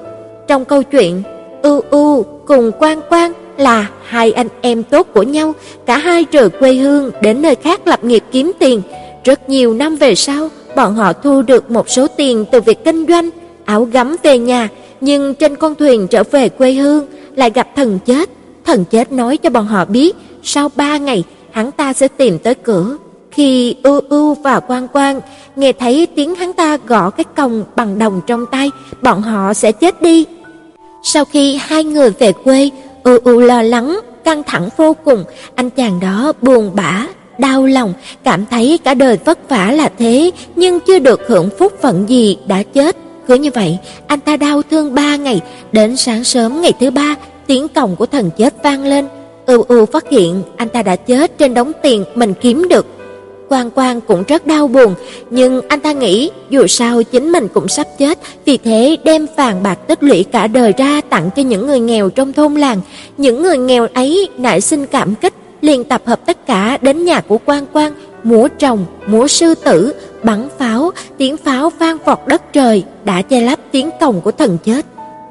Trong 0.48 0.64
câu 0.64 0.82
chuyện, 0.82 1.22
ưu 1.62 1.80
ưu 1.90 2.22
cùng 2.22 2.70
quan 2.78 3.00
quan 3.10 3.32
là 3.60 3.86
hai 4.04 4.32
anh 4.32 4.48
em 4.60 4.82
tốt 4.82 5.06
của 5.14 5.22
nhau, 5.22 5.54
cả 5.86 5.98
hai 5.98 6.26
rời 6.32 6.48
quê 6.48 6.74
hương 6.74 7.10
đến 7.20 7.42
nơi 7.42 7.54
khác 7.54 7.86
lập 7.86 8.04
nghiệp 8.04 8.24
kiếm 8.32 8.52
tiền. 8.58 8.82
Rất 9.24 9.48
nhiều 9.48 9.74
năm 9.74 9.96
về 9.96 10.14
sau, 10.14 10.48
bọn 10.76 10.94
họ 10.94 11.12
thu 11.12 11.42
được 11.42 11.70
một 11.70 11.90
số 11.90 12.06
tiền 12.06 12.44
từ 12.52 12.60
việc 12.60 12.84
kinh 12.84 13.06
doanh, 13.06 13.30
áo 13.64 13.84
gấm 13.84 14.16
về 14.22 14.38
nhà, 14.38 14.68
nhưng 15.00 15.34
trên 15.34 15.56
con 15.56 15.74
thuyền 15.74 16.08
trở 16.08 16.22
về 16.30 16.48
quê 16.48 16.72
hương 16.72 17.06
lại 17.36 17.50
gặp 17.54 17.68
thần 17.76 17.98
chết. 18.06 18.30
Thần 18.64 18.84
chết 18.84 19.12
nói 19.12 19.36
cho 19.36 19.50
bọn 19.50 19.66
họ 19.66 19.84
biết, 19.84 20.16
sau 20.42 20.70
ba 20.76 20.96
ngày 20.96 21.24
hắn 21.50 21.70
ta 21.72 21.92
sẽ 21.92 22.08
tìm 22.08 22.38
tới 22.38 22.54
cửa. 22.54 22.96
Khi 23.30 23.76
ưu 23.82 24.00
ưu 24.08 24.34
và 24.34 24.60
quan 24.60 24.88
quan 24.92 25.20
nghe 25.56 25.72
thấy 25.72 26.06
tiếng 26.16 26.34
hắn 26.34 26.52
ta 26.52 26.78
gõ 26.86 27.10
cái 27.10 27.24
còng 27.36 27.64
bằng 27.76 27.98
đồng 27.98 28.20
trong 28.26 28.46
tay, 28.46 28.70
bọn 29.02 29.22
họ 29.22 29.54
sẽ 29.54 29.72
chết 29.72 30.02
đi. 30.02 30.26
Sau 31.02 31.24
khi 31.24 31.58
hai 31.62 31.84
người 31.84 32.10
về 32.10 32.32
quê, 32.32 32.70
ưu 33.04 33.18
ưu 33.24 33.40
lo 33.40 33.62
lắng, 33.62 34.00
căng 34.24 34.42
thẳng 34.42 34.68
vô 34.76 34.96
cùng, 35.04 35.24
anh 35.54 35.70
chàng 35.70 36.00
đó 36.00 36.32
buồn 36.42 36.70
bã, 36.74 37.06
đau 37.38 37.66
lòng, 37.66 37.92
cảm 38.24 38.44
thấy 38.50 38.78
cả 38.84 38.94
đời 38.94 39.18
vất 39.24 39.48
vả 39.48 39.72
là 39.72 39.90
thế, 39.98 40.30
nhưng 40.56 40.80
chưa 40.80 40.98
được 40.98 41.20
hưởng 41.26 41.48
phúc 41.58 41.72
phận 41.82 42.08
gì 42.08 42.38
đã 42.46 42.62
chết. 42.62 42.96
Cứ 43.28 43.34
như 43.34 43.50
vậy, 43.54 43.78
anh 44.06 44.20
ta 44.20 44.36
đau 44.36 44.62
thương 44.70 44.94
ba 44.94 45.16
ngày, 45.16 45.40
đến 45.72 45.96
sáng 45.96 46.24
sớm 46.24 46.60
ngày 46.60 46.72
thứ 46.80 46.90
ba, 46.90 47.14
tiếng 47.46 47.68
còng 47.68 47.96
của 47.96 48.06
thần 48.06 48.30
chết 48.36 48.54
vang 48.62 48.84
lên. 48.84 49.08
ưu 49.46 49.62
ưu 49.62 49.86
phát 49.86 50.04
hiện 50.10 50.42
anh 50.56 50.68
ta 50.68 50.82
đã 50.82 50.96
chết 50.96 51.38
trên 51.38 51.54
đống 51.54 51.72
tiền 51.82 52.04
mình 52.14 52.34
kiếm 52.40 52.66
được. 52.70 52.86
Quan 53.48 53.70
Quan 53.74 54.00
cũng 54.00 54.24
rất 54.28 54.46
đau 54.46 54.68
buồn, 54.68 54.94
nhưng 55.30 55.60
anh 55.68 55.80
ta 55.80 55.92
nghĩ 55.92 56.30
dù 56.50 56.66
sao 56.66 57.02
chính 57.02 57.32
mình 57.32 57.48
cũng 57.48 57.68
sắp 57.68 57.86
chết, 57.98 58.18
vì 58.44 58.56
thế 58.56 58.96
đem 59.04 59.26
vàng 59.36 59.62
bạc 59.62 59.74
tích 59.74 60.02
lũy 60.02 60.24
cả 60.24 60.46
đời 60.46 60.74
ra 60.76 61.00
tặng 61.00 61.30
cho 61.36 61.42
những 61.42 61.66
người 61.66 61.80
nghèo 61.80 62.10
trong 62.10 62.32
thôn 62.32 62.54
làng. 62.54 62.80
Những 63.16 63.42
người 63.42 63.58
nghèo 63.58 63.86
ấy 63.94 64.28
nảy 64.38 64.60
sinh 64.60 64.86
cảm 64.86 65.14
kích, 65.14 65.34
liền 65.60 65.84
tập 65.84 66.02
hợp 66.04 66.26
tất 66.26 66.46
cả 66.46 66.78
đến 66.80 67.04
nhà 67.04 67.20
của 67.20 67.38
Quan 67.44 67.66
Quan, 67.72 67.92
múa 68.22 68.48
trồng, 68.58 68.84
múa 69.06 69.28
sư 69.28 69.54
tử, 69.54 69.94
bắn 70.22 70.48
pháo, 70.58 70.90
tiếng 71.18 71.36
pháo 71.36 71.70
vang 71.78 71.98
vọt 72.04 72.18
đất 72.26 72.52
trời 72.52 72.84
đã 73.04 73.22
che 73.22 73.40
lấp 73.40 73.58
tiếng 73.72 73.90
cồng 74.00 74.20
của 74.20 74.32
thần 74.32 74.58
chết. 74.64 74.86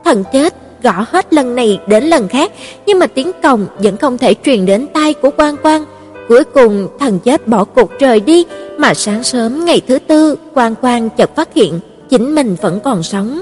Thần 0.06 0.24
chết 0.34 0.54
gõ 0.84 1.06
hết 1.12 1.34
lần 1.34 1.56
này 1.56 1.80
đến 1.88 2.04
lần 2.04 2.28
khác, 2.28 2.52
nhưng 2.86 3.00
mà 3.00 3.08
tiếng 3.08 3.32
cồng 3.44 3.68
vẫn 3.80 3.98
không 3.98 4.18
thể 4.18 4.34
truyền 4.46 4.66
đến 4.66 4.88
tai 4.94 5.14
của 5.14 5.30
Quan 5.38 5.56
Quan. 5.64 5.86
Cuối 6.28 6.44
cùng 6.44 6.88
thần 7.00 7.20
chết 7.20 7.48
bỏ 7.48 7.64
cuộc 7.64 8.00
rời 8.00 8.20
đi, 8.20 8.46
mà 8.78 8.94
sáng 8.94 9.24
sớm 9.24 9.66
ngày 9.66 9.82
thứ 9.88 10.00
tư, 10.00 10.36
Quan 10.54 10.76
Quan 10.82 11.10
chợt 11.18 11.36
phát 11.36 11.54
hiện 11.54 11.80
chính 12.10 12.36
mình 12.36 12.56
vẫn 12.62 12.80
còn 12.84 13.04
sống. 13.04 13.42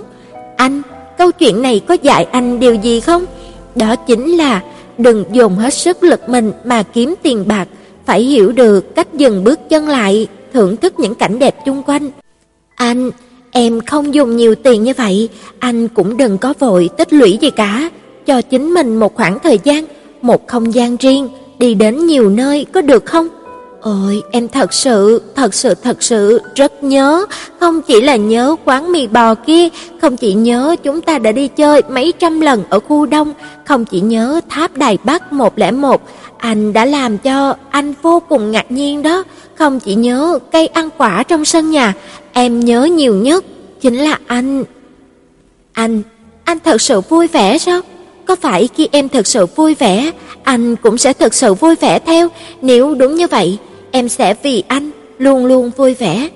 Anh, 0.58 0.82
câu 1.18 1.32
chuyện 1.32 1.62
này 1.62 1.82
có 1.88 1.98
dạy 2.02 2.24
anh 2.24 2.60
điều 2.60 2.76
gì 2.76 3.00
không? 3.00 3.26
Đó 3.76 3.96
chính 3.96 4.38
là 4.38 4.64
đừng 4.98 5.26
dùng 5.32 5.56
hết 5.56 5.74
sức 5.74 6.04
lực 6.04 6.30
mình 6.30 6.52
mà 6.66 6.84
kiếm 6.84 7.16
tiền 7.24 7.48
bạc, 7.48 7.68
phải 8.06 8.22
hiểu 8.22 8.52
được 8.52 8.96
cách 8.96 9.14
dừng 9.14 9.44
bước 9.44 9.60
chân 9.70 9.88
lại, 9.88 10.28
thưởng 10.54 10.78
thức 10.78 11.00
những 11.00 11.16
cảnh 11.16 11.40
đẹp 11.40 11.56
xung 11.66 11.84
quanh. 11.84 12.10
Anh, 12.76 13.12
em 13.52 13.82
không 13.82 14.14
dùng 14.14 14.38
nhiều 14.38 14.56
tiền 14.56 14.84
như 14.84 14.94
vậy, 14.98 15.30
anh 15.60 15.88
cũng 15.88 16.18
đừng 16.18 16.38
có 16.38 16.54
vội 16.60 16.90
tích 16.98 17.14
lũy 17.14 17.38
gì 17.42 17.50
cả, 17.50 17.90
cho 18.26 18.42
chính 18.42 18.74
mình 18.74 18.96
một 18.96 19.16
khoảng 19.16 19.40
thời 19.40 19.60
gian, 19.64 19.86
một 20.22 20.48
không 20.48 20.74
gian 20.74 20.98
riêng, 20.98 21.30
đi 21.62 21.74
đến 21.74 22.06
nhiều 22.06 22.30
nơi 22.30 22.66
có 22.72 22.82
được 22.82 23.06
không? 23.06 23.28
Ôi, 23.82 24.24
em 24.32 24.48
thật 24.48 24.74
sự, 24.74 25.22
thật 25.36 25.54
sự, 25.54 25.74
thật 25.74 26.04
sự 26.04 26.42
rất 26.56 26.84
nhớ, 26.84 27.26
không 27.60 27.82
chỉ 27.82 28.02
là 28.02 28.16
nhớ 28.16 28.56
quán 28.66 28.92
mì 28.92 29.08
bò 29.08 29.36
kia, 29.36 29.68
không 30.02 30.18
chỉ 30.18 30.34
nhớ 30.34 30.76
chúng 30.84 31.02
ta 31.02 31.20
đã 31.20 31.32
đi 31.32 31.48
chơi 31.48 31.82
mấy 31.90 32.14
trăm 32.20 32.42
lần 32.42 32.64
ở 32.70 32.80
khu 32.80 33.06
đông, 33.06 33.34
không 33.66 33.86
chỉ 33.86 34.02
nhớ 34.02 34.42
tháp 34.50 34.78
Đài 34.78 34.98
Bắc 35.04 35.34
101, 35.34 36.02
anh 36.38 36.74
đã 36.74 36.86
làm 36.86 37.18
cho 37.18 37.56
anh 37.70 37.94
vô 38.02 38.22
cùng 38.30 38.52
ngạc 38.52 38.72
nhiên 38.72 39.02
đó, 39.02 39.24
không 39.56 39.80
chỉ 39.80 39.96
nhớ 39.96 40.40
cây 40.52 40.68
ăn 40.68 40.90
quả 40.98 41.24
trong 41.24 41.46
sân 41.46 41.72
nhà, 41.72 41.94
em 42.34 42.60
nhớ 42.60 42.84
nhiều 42.84 43.16
nhất 43.16 43.46
chính 43.82 43.96
là 43.96 44.20
anh. 44.28 44.64
Anh, 45.74 46.02
anh 46.44 46.58
thật 46.64 46.82
sự 46.82 47.02
vui 47.02 47.28
vẻ 47.28 47.58
sao? 47.58 47.82
Có 48.32 48.36
phải 48.36 48.70
khi 48.76 48.90
em 48.92 49.10
thật 49.10 49.28
sự 49.28 49.46
vui 49.46 49.76
vẻ, 49.76 50.12
anh 50.44 50.76
cũng 50.76 50.98
sẽ 50.98 51.14
thật 51.14 51.34
sự 51.34 51.54
vui 51.54 51.76
vẻ 51.76 52.00
theo, 52.00 52.30
nếu 52.62 52.96
đúng 52.96 53.16
như 53.16 53.28
vậy, 53.28 53.58
em 53.92 54.10
sẽ 54.10 54.36
vì 54.44 54.64
anh 54.68 54.92
luôn 55.18 55.46
luôn 55.46 55.72
vui 55.78 55.94
vẻ. 55.94 56.30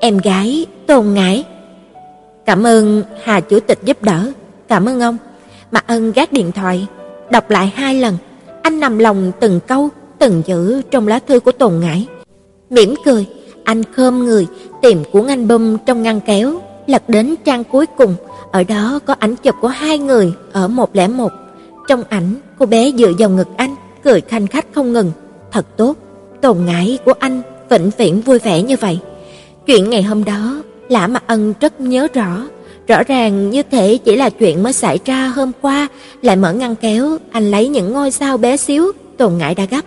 Em 0.00 0.18
gái 0.18 0.66
Tôn 0.86 1.14
Ngải. 1.14 1.44
Cảm 2.46 2.66
ơn 2.66 3.02
Hà 3.22 3.40
chủ 3.40 3.60
tịch 3.60 3.78
giúp 3.84 4.02
đỡ, 4.02 4.32
cảm 4.68 4.88
ơn 4.88 5.00
ông. 5.00 5.16
Mạc 5.70 5.86
Ân 5.86 6.12
gác 6.12 6.32
điện 6.32 6.52
thoại, 6.52 6.86
đọc 7.30 7.50
lại 7.50 7.72
hai 7.74 7.94
lần, 7.94 8.16
anh 8.62 8.80
nằm 8.80 8.98
lòng 8.98 9.32
từng 9.40 9.60
câu, 9.66 9.88
từng 10.18 10.42
chữ 10.42 10.82
trong 10.90 11.08
lá 11.08 11.18
thư 11.18 11.40
của 11.40 11.52
Tôn 11.52 11.80
Ngải. 11.80 12.06
Mỉm 12.70 12.94
cười, 13.04 13.26
anh 13.64 13.82
khom 13.96 14.24
người, 14.24 14.46
tìm 14.82 15.04
cuốn 15.12 15.26
album 15.26 15.76
trong 15.86 16.02
ngăn 16.02 16.20
kéo, 16.20 16.60
lật 16.86 17.08
đến 17.08 17.34
trang 17.44 17.64
cuối 17.64 17.86
cùng, 17.86 18.14
ở 18.52 18.64
đó 18.64 18.98
có 19.06 19.14
ảnh 19.18 19.36
chụp 19.36 19.54
của 19.60 19.68
hai 19.68 19.98
người 19.98 20.32
ở 20.52 20.68
101. 20.68 21.32
Trong 21.88 22.04
ảnh, 22.08 22.34
cô 22.58 22.66
bé 22.66 22.92
dựa 22.98 23.12
vào 23.18 23.30
ngực 23.30 23.48
anh, 23.56 23.74
cười 24.04 24.20
khanh 24.20 24.46
khách 24.46 24.66
không 24.74 24.92
ngừng. 24.92 25.12
Thật 25.52 25.76
tốt, 25.76 25.96
tồn 26.40 26.64
ngãi 26.66 26.98
của 27.04 27.12
anh 27.18 27.42
vĩnh 27.70 27.90
viễn 27.98 28.20
vui 28.20 28.38
vẻ 28.38 28.62
như 28.62 28.76
vậy. 28.80 28.98
Chuyện 29.66 29.90
ngày 29.90 30.02
hôm 30.02 30.24
đó, 30.24 30.62
Lã 30.88 31.06
Mặc 31.06 31.22
Ân 31.26 31.54
rất 31.60 31.80
nhớ 31.80 32.08
rõ. 32.14 32.42
Rõ 32.88 33.02
ràng 33.02 33.50
như 33.50 33.62
thể 33.70 33.98
chỉ 34.04 34.16
là 34.16 34.30
chuyện 34.30 34.62
mới 34.62 34.72
xảy 34.72 34.98
ra 35.04 35.28
hôm 35.28 35.52
qua, 35.60 35.88
lại 36.22 36.36
mở 36.36 36.52
ngăn 36.52 36.76
kéo, 36.76 37.18
anh 37.30 37.50
lấy 37.50 37.68
những 37.68 37.92
ngôi 37.92 38.10
sao 38.10 38.36
bé 38.36 38.56
xíu, 38.56 38.92
tồn 39.16 39.38
ngãi 39.38 39.54
đã 39.54 39.64
gấp. 39.64 39.80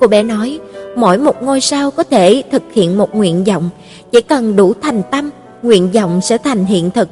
Cô 0.00 0.06
bé 0.06 0.22
nói, 0.22 0.58
mỗi 0.96 1.18
một 1.18 1.42
ngôi 1.42 1.60
sao 1.60 1.90
có 1.90 2.02
thể 2.02 2.42
thực 2.52 2.62
hiện 2.72 2.98
một 2.98 3.14
nguyện 3.14 3.44
vọng, 3.44 3.70
chỉ 4.12 4.20
cần 4.20 4.56
đủ 4.56 4.74
thành 4.82 5.02
tâm, 5.10 5.30
nguyện 5.62 5.90
vọng 5.90 6.20
sẽ 6.20 6.38
thành 6.38 6.64
hiện 6.64 6.90
thực. 6.90 7.08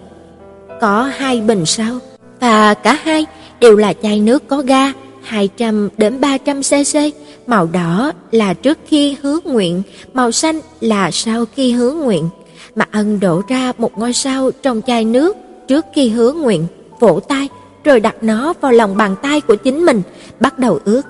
Có 0.80 1.02
hai 1.02 1.40
bình 1.40 1.66
sao, 1.66 1.98
và 2.40 2.74
cả 2.74 2.98
hai 3.02 3.26
đều 3.60 3.76
là 3.76 3.92
chai 4.02 4.20
nước 4.20 4.48
có 4.48 4.62
ga 4.62 4.92
200 5.22 5.88
đến 5.96 6.20
300 6.20 6.60
cc, 6.62 6.98
màu 7.46 7.68
đỏ 7.72 8.12
là 8.30 8.54
trước 8.54 8.78
khi 8.86 9.16
hứa 9.22 9.38
nguyện, 9.44 9.82
màu 10.14 10.32
xanh 10.32 10.60
là 10.80 11.10
sau 11.10 11.44
khi 11.54 11.72
hứa 11.72 11.92
nguyện. 11.92 12.28
Mà 12.74 12.84
ân 12.92 13.20
đổ 13.20 13.42
ra 13.48 13.72
một 13.78 13.98
ngôi 13.98 14.12
sao 14.12 14.50
trong 14.62 14.82
chai 14.86 15.04
nước 15.04 15.36
trước 15.68 15.84
khi 15.94 16.08
hứa 16.08 16.32
nguyện, 16.32 16.66
vỗ 17.00 17.20
tay 17.28 17.48
rồi 17.84 18.00
đặt 18.00 18.16
nó 18.22 18.52
vào 18.60 18.72
lòng 18.72 18.96
bàn 18.96 19.14
tay 19.22 19.40
của 19.40 19.54
chính 19.54 19.86
mình, 19.86 20.02
bắt 20.40 20.58
đầu 20.58 20.78
ước. 20.84 21.02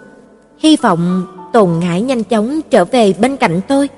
Hy 0.58 0.76
vọng 0.76 1.26
Tồn 1.52 1.70
Ngải 1.80 2.02
nhanh 2.02 2.24
chóng 2.24 2.60
trở 2.70 2.84
về 2.84 3.14
bên 3.18 3.36
cạnh 3.36 3.60
tôi. 3.68 3.88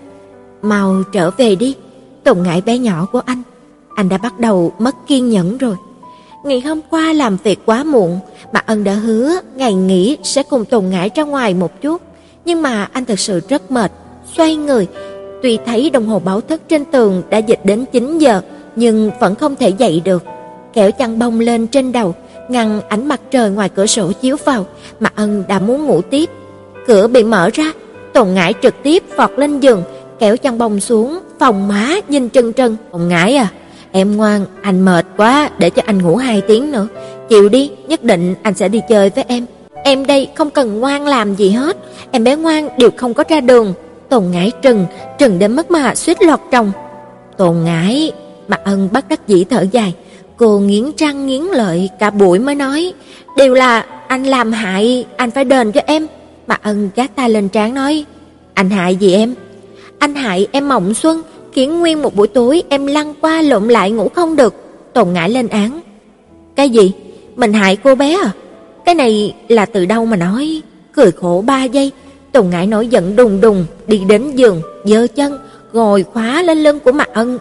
Mau 0.62 1.03
trở 1.12 1.30
về 1.30 1.55
đi, 1.55 1.74
Tồn 2.27 2.43
ngại 2.43 2.62
bé 2.66 2.79
nhỏ 2.79 3.07
của 3.12 3.20
anh. 3.27 3.43
Anh 3.97 4.09
đã 4.09 4.18
bắt 4.18 4.41
đầu 4.41 4.72
mất 4.79 4.95
kiên 5.07 5.31
nhẫn 5.31 5.59
rồi. 5.59 5.77
Ngày 6.45 6.61
hôm 6.61 6.81
qua 6.91 7.12
làm 7.12 7.37
việc 7.45 7.59
quá 7.66 7.85
muộn, 7.85 8.18
mà 8.53 8.62
Ân 8.66 8.85
đã 8.85 8.93
hứa 8.93 9.41
ngày 9.57 9.74
nghỉ 9.74 10.16
sẽ 10.22 10.43
cùng 10.43 10.64
Tồn 10.64 10.89
Ngải 10.91 11.11
ra 11.14 11.22
ngoài 11.22 11.55
một 11.55 11.83
chút, 11.83 12.03
nhưng 12.45 12.62
mà 12.62 12.89
anh 12.93 13.05
thật 13.05 13.18
sự 13.18 13.41
rất 13.49 13.70
mệt, 13.70 13.93
xoay 14.37 14.57
người, 14.57 14.87
tuy 15.43 15.59
thấy 15.66 15.91
đồng 15.91 16.07
hồ 16.07 16.18
báo 16.18 16.41
thức 16.41 16.62
trên 16.68 16.85
tường 16.85 17.22
đã 17.31 17.39
dịch 17.39 17.61
đến 17.64 17.85
9 17.93 18.18
giờ, 18.18 18.41
nhưng 18.77 19.11
vẫn 19.20 19.35
không 19.35 19.57
thể 19.57 19.68
dậy 19.68 20.03
được. 20.05 20.24
Kéo 20.72 20.91
chăn 20.91 21.18
bông 21.18 21.41
lên 21.41 21.66
trên 21.66 21.93
đầu, 21.93 22.14
ngăn 22.49 22.81
ánh 22.89 23.09
mặt 23.09 23.20
trời 23.31 23.51
ngoài 23.51 23.68
cửa 23.68 23.87
sổ 23.87 24.12
chiếu 24.12 24.37
vào, 24.45 24.66
mà 25.01 25.11
Ân 25.14 25.45
đã 25.49 25.59
muốn 25.59 25.87
ngủ 25.87 26.03
tiếp. 26.03 26.31
Cửa 26.87 27.07
bị 27.07 27.24
mở 27.24 27.51
ra, 27.53 27.72
Tồn 28.12 28.35
Ngải 28.35 28.55
trực 28.62 28.74
tiếp 28.83 29.03
vọt 29.16 29.31
lên 29.37 29.61
giường, 29.61 29.83
kéo 30.18 30.37
chăn 30.37 30.59
bông 30.59 30.81
xuống, 30.81 31.18
phòng 31.39 31.68
má 31.68 31.95
nhìn 32.09 32.30
trân 32.30 32.53
trân. 32.53 32.76
"Tồn 32.93 33.09
Ngải 33.09 33.37
à, 33.37 33.49
em 33.93 34.16
ngoan, 34.16 34.47
anh 34.62 34.84
mệt 34.84 35.07
quá, 35.16 35.51
để 35.59 35.70
cho 35.70 35.82
anh 35.87 36.03
ngủ 36.03 36.16
hai 36.16 36.41
tiếng 36.41 36.72
nữa. 36.72 36.89
Chịu 37.28 37.49
đi, 37.49 37.70
nhất 37.89 38.05
định 38.05 38.34
anh 38.43 38.55
sẽ 38.55 38.68
đi 38.68 38.80
chơi 38.89 39.11
với 39.11 39.24
em. 39.28 39.47
Em 39.84 40.07
đây 40.07 40.28
không 40.34 40.51
cần 40.51 40.80
ngoan 40.80 41.07
làm 41.07 41.34
gì 41.34 41.51
hết, 41.51 41.76
em 42.11 42.24
bé 42.24 42.37
ngoan 42.37 42.68
đều 42.78 42.91
không 42.97 43.14
có 43.14 43.24
ra 43.28 43.41
đường." 43.41 43.74
Tồn 44.09 44.24
Ngải 44.30 44.53
trừng, 44.62 44.87
trừng 45.18 45.39
đến 45.39 45.57
mất 45.57 45.70
mà 45.70 45.95
suýt 45.95 46.22
lọt 46.22 46.41
trong. 46.51 46.72
Tồn 47.37 47.64
Ngải, 47.64 48.12
Mặt 48.49 48.61
Ân 48.64 48.89
bắt 48.93 49.09
đắc 49.09 49.28
dĩ 49.28 49.45
thở 49.45 49.66
dài, 49.72 49.95
cô 50.37 50.59
nghiến 50.59 50.84
răng 50.97 51.26
nghiến 51.26 51.43
lợi 51.43 51.91
cả 51.99 52.11
buổi 52.11 52.39
mới 52.39 52.55
nói, 52.55 52.93
"Đều 53.37 53.55
là 53.55 53.87
anh 54.09 54.24
làm 54.24 54.53
hại, 54.53 55.07
anh 55.16 55.30
phải 55.30 55.45
đền 55.45 55.72
cho 55.72 55.80
em." 55.87 56.07
Mặt 56.47 56.61
Ân 56.62 56.91
gác 56.97 57.16
tay 57.16 57.30
lên 57.30 57.49
trán 57.49 57.74
nói, 57.74 58.05
"Anh 58.55 58.70
hại 58.70 58.97
gì 58.97 59.14
em?" 59.14 59.34
"Anh 59.99 60.15
hại 60.15 60.47
em 60.53 60.69
mộng 60.69 60.95
xuân, 60.95 61.23
khiến 61.53 61.81
nguyên 61.81 62.03
một 62.03 62.17
buổi 62.17 62.29
tối 62.29 62.63
em 62.69 62.87
lăn 62.87 63.15
qua 63.21 63.43
lộn 63.43 63.69
lại 63.69 63.91
ngủ 63.91 64.09
không 64.09 64.37
được." 64.37 64.55
Tồn 64.93 65.13
Ngải 65.13 65.31
lên 65.31 65.49
án. 65.49 65.81
"Cái 66.57 66.71
gì? 66.71 66.93
Mình 67.37 67.53
hại 67.53 67.77
cô 67.77 67.95
bé 67.95 68.19
à? 68.23 68.31
Cái 68.85 68.95
này 68.95 69.35
là 69.49 69.67
từ 69.67 69.87
đâu 69.87 70.07
mà 70.07 70.17
nói?" 70.17 70.63
Cười 70.97 71.13
khổ 71.13 71.45
ba 71.47 71.65
giây, 71.65 71.93
Tồn 72.33 72.51
Ngải 72.51 72.67
nổi 72.67 72.87
giận 72.87 73.17
đùng 73.17 73.41
đùng 73.41 73.67
đi 73.87 73.99
đến 74.09 74.31
giường, 74.35 74.63
giơ 74.85 75.07
chân 75.07 75.39
ngồi 75.73 76.03
khóa 76.03 76.43
lên 76.43 76.59
lưng 76.59 76.79
của 76.81 76.93
Mạc 76.93 77.09
Ân. 77.13 77.39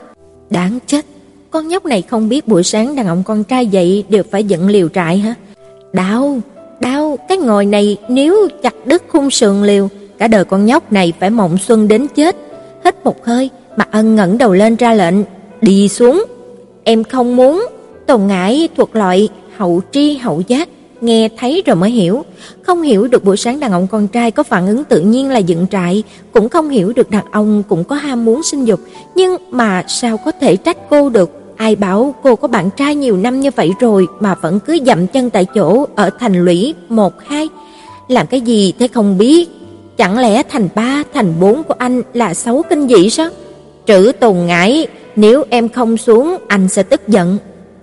Đáng 0.50 0.80
chết, 0.88 1.06
con 1.52 1.68
nhóc 1.68 1.86
này 1.86 2.02
không 2.02 2.30
biết 2.30 2.48
buổi 2.48 2.64
sáng 2.64 2.96
đàn 2.96 3.08
ông 3.08 3.24
con 3.26 3.44
trai 3.44 3.68
dậy 3.68 4.04
đều 4.10 4.24
phải 4.32 4.44
giận 4.44 4.68
liều 4.68 4.90
trại 4.90 5.18
hả? 5.18 5.34
Đau, 5.94 6.40
đau, 6.80 7.18
cái 7.30 7.38
ngồi 7.38 7.66
này 7.66 7.98
nếu 8.10 8.48
chặt 8.64 8.74
đứt 8.86 9.04
khung 9.08 9.32
sườn 9.32 9.64
liều, 9.64 9.90
cả 10.18 10.28
đời 10.28 10.46
con 10.46 10.66
nhóc 10.66 10.92
này 10.92 11.14
phải 11.20 11.30
mộng 11.30 11.58
xuân 11.58 11.88
đến 11.88 12.08
chết. 12.16 12.36
Hít 12.86 12.96
một 13.04 13.26
hơi, 13.26 13.50
Mạc 13.78 13.92
Ân 13.92 14.16
ngẩng 14.16 14.38
đầu 14.38 14.54
lên 14.54 14.76
ra 14.76 14.94
lệnh, 14.94 15.16
đi 15.62 15.88
xuống. 15.88 16.26
Em 16.84 17.04
không 17.04 17.36
muốn. 17.36 17.66
Tồn 18.06 18.28
Ngải 18.28 18.70
thuộc 18.78 18.96
loại 18.96 19.30
hậu 19.58 19.82
tri 19.92 20.18
hậu 20.18 20.42
giác, 20.48 20.70
nghe 21.02 21.30
thấy 21.38 21.64
rồi 21.66 21.76
mới 21.76 21.92
hiểu, 21.92 22.26
không 22.62 22.82
hiểu 22.82 23.08
được 23.08 23.24
buổi 23.24 23.38
sáng 23.38 23.60
đàn 23.60 23.72
ông 23.72 23.88
con 23.88 24.08
trai 24.08 24.32
có 24.32 24.44
phản 24.44 24.68
ứng 24.68 24.84
tự 24.84 25.00
nhiên 25.02 25.30
là 25.30 25.40
dựng 25.40 25.68
trại, 25.72 26.04
cũng 26.32 26.50
không 26.50 26.70
hiểu 26.70 26.94
được 26.94 27.10
đàn 27.10 27.26
ông 27.32 27.64
cũng 27.70 27.84
có 27.84 27.96
ham 27.96 28.26
muốn 28.26 28.44
sinh 28.44 28.66
dục, 28.66 28.80
nhưng 29.16 29.36
mà 29.52 29.84
sao 29.88 30.18
có 30.18 30.32
thể 30.32 30.56
trách 30.56 30.78
cô 30.90 31.10
được? 31.10 31.32
Ai 31.56 31.76
bảo 31.76 32.16
cô 32.24 32.36
có 32.36 32.48
bạn 32.48 32.70
trai 32.78 32.96
nhiều 32.96 33.18
năm 33.18 33.42
như 33.42 33.50
vậy 33.56 33.72
rồi 33.80 34.08
mà 34.20 34.36
vẫn 34.36 34.60
cứ 34.60 34.78
dậm 34.86 35.08
chân 35.08 35.30
tại 35.30 35.46
chỗ 35.56 35.86
ở 35.96 36.10
thành 36.20 36.46
lũy 36.46 36.74
1 36.90 37.14
2, 37.26 37.50
làm 38.08 38.28
cái 38.28 38.42
gì 38.42 38.74
thế 38.80 38.88
không 38.88 39.18
biết? 39.18 39.50
Chẳng 39.98 40.20
lẽ 40.20 40.44
thành 40.44 40.70
ba 40.76 41.04
thành 41.14 41.34
bốn 41.40 41.64
của 41.64 41.74
anh 41.78 42.02
là 42.14 42.34
xấu 42.34 42.64
kinh 42.70 42.88
dị 42.88 43.10
sao? 43.10 43.30
Trữ 43.86 44.12
Tùng 44.20 44.48
Ngải, 44.48 44.88
nếu 45.16 45.44
em 45.50 45.70
không 45.70 45.98
xuống 45.98 46.38
anh 46.48 46.68
sẽ 46.68 46.84
tức 46.84 47.08
giận. 47.08 47.38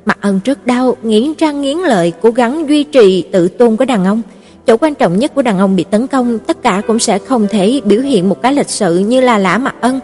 Mặt 0.04 0.18
Ân 0.20 0.40
rất 0.44 0.66
đau, 0.66 0.96
nghiến 1.02 1.32
răng 1.38 1.62
nghiến 1.62 1.78
lợi 1.78 2.12
cố 2.22 2.30
gắng 2.30 2.68
duy 2.68 2.84
trì 2.84 3.22
tự 3.22 3.48
tôn 3.48 3.76
của 3.76 3.84
đàn 3.84 4.04
ông. 4.04 4.22
chỗ 4.66 4.76
quan 4.76 4.94
trọng 4.94 5.18
nhất 5.18 5.34
của 5.34 5.42
đàn 5.42 5.58
ông 5.58 5.76
bị 5.76 5.84
tấn 5.84 6.06
công, 6.06 6.38
tất 6.38 6.62
cả 6.62 6.82
cũng 6.86 6.98
sẽ 6.98 7.18
không 7.18 7.46
thể 7.50 7.80
biểu 7.84 8.00
hiện 8.00 8.28
một 8.28 8.42
cái 8.42 8.52
lịch 8.52 8.68
sự 8.68 8.98
như 8.98 9.20
là 9.20 9.38
Lã 9.38 9.58
Mặc 9.58 9.74
Ân. 9.80 10.00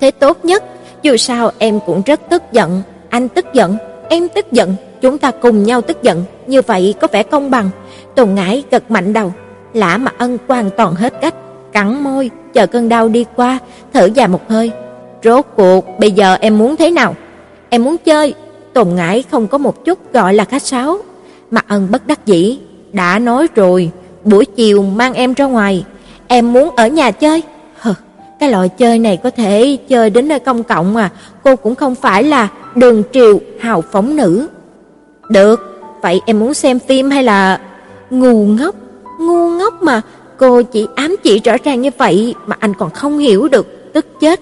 Thế 0.00 0.10
tốt 0.10 0.44
nhất, 0.44 0.64
dù 1.02 1.16
sao 1.16 1.50
em 1.58 1.80
cũng 1.86 2.02
rất 2.06 2.20
tức 2.30 2.42
giận, 2.52 2.82
anh 3.08 3.28
tức 3.28 3.46
giận, 3.52 3.76
em 4.08 4.28
tức 4.28 4.52
giận, 4.52 4.74
chúng 5.00 5.18
ta 5.18 5.30
cùng 5.30 5.62
nhau 5.62 5.80
tức 5.80 6.02
giận, 6.02 6.24
như 6.46 6.62
vậy 6.62 6.94
có 7.00 7.08
vẻ 7.12 7.22
công 7.22 7.50
bằng. 7.50 7.70
Tùng 8.14 8.34
Ngải 8.34 8.64
gật 8.70 8.90
mạnh 8.90 9.12
đầu, 9.12 9.32
Lã 9.76 9.96
Mặc 9.96 10.14
Ân 10.18 10.38
hoàn 10.48 10.70
toàn 10.76 10.94
hết 10.94 11.14
cách, 11.20 11.34
cắn 11.72 12.02
môi, 12.02 12.30
chờ 12.52 12.66
cơn 12.66 12.88
đau 12.88 13.08
đi 13.08 13.24
qua, 13.36 13.58
thở 13.92 14.08
dài 14.14 14.28
một 14.28 14.48
hơi. 14.48 14.70
Rốt 15.24 15.46
cuộc 15.56 15.98
bây 15.98 16.10
giờ 16.10 16.36
em 16.40 16.58
muốn 16.58 16.76
thế 16.76 16.90
nào? 16.90 17.14
Em 17.68 17.84
muốn 17.84 17.96
chơi. 18.04 18.34
Tồn 18.72 18.88
Ngải 18.94 19.24
không 19.30 19.46
có 19.46 19.58
một 19.58 19.84
chút 19.84 20.12
gọi 20.12 20.34
là 20.34 20.44
khách 20.44 20.62
sáo. 20.62 20.98
Mặc 21.50 21.64
Ân 21.68 21.88
bất 21.90 22.06
đắc 22.06 22.26
dĩ, 22.26 22.58
đã 22.92 23.18
nói 23.18 23.46
rồi, 23.54 23.90
buổi 24.24 24.44
chiều 24.44 24.82
mang 24.82 25.14
em 25.14 25.34
ra 25.34 25.44
ngoài, 25.44 25.84
em 26.28 26.52
muốn 26.52 26.76
ở 26.76 26.88
nhà 26.88 27.10
chơi. 27.10 27.42
Hừ, 27.80 27.92
cái 28.40 28.50
loại 28.50 28.68
chơi 28.68 28.98
này 28.98 29.16
có 29.16 29.30
thể 29.30 29.76
chơi 29.88 30.10
đến 30.10 30.28
nơi 30.28 30.38
công 30.38 30.62
cộng 30.62 30.96
à, 30.96 31.10
cô 31.44 31.56
cũng 31.56 31.74
không 31.74 31.94
phải 31.94 32.24
là 32.24 32.48
đường 32.74 33.02
triều 33.12 33.40
hào 33.60 33.82
phóng 33.92 34.16
nữ. 34.16 34.48
Được, 35.30 35.80
vậy 36.02 36.20
em 36.26 36.38
muốn 36.38 36.54
xem 36.54 36.78
phim 36.78 37.10
hay 37.10 37.22
là 37.22 37.60
ngu 38.10 38.46
ngốc? 38.46 38.74
Ngu 39.20 39.50
ngốc 39.66 39.82
mà, 39.82 40.00
cô 40.38 40.62
chỉ 40.62 40.86
ám 40.94 41.16
chỉ 41.22 41.38
rõ 41.38 41.52
ràng 41.64 41.82
như 41.82 41.90
vậy 41.98 42.34
mà 42.46 42.56
anh 42.58 42.74
còn 42.74 42.90
không 42.90 43.18
hiểu 43.18 43.48
được, 43.48 43.92
tức 43.92 44.06
chết. 44.20 44.40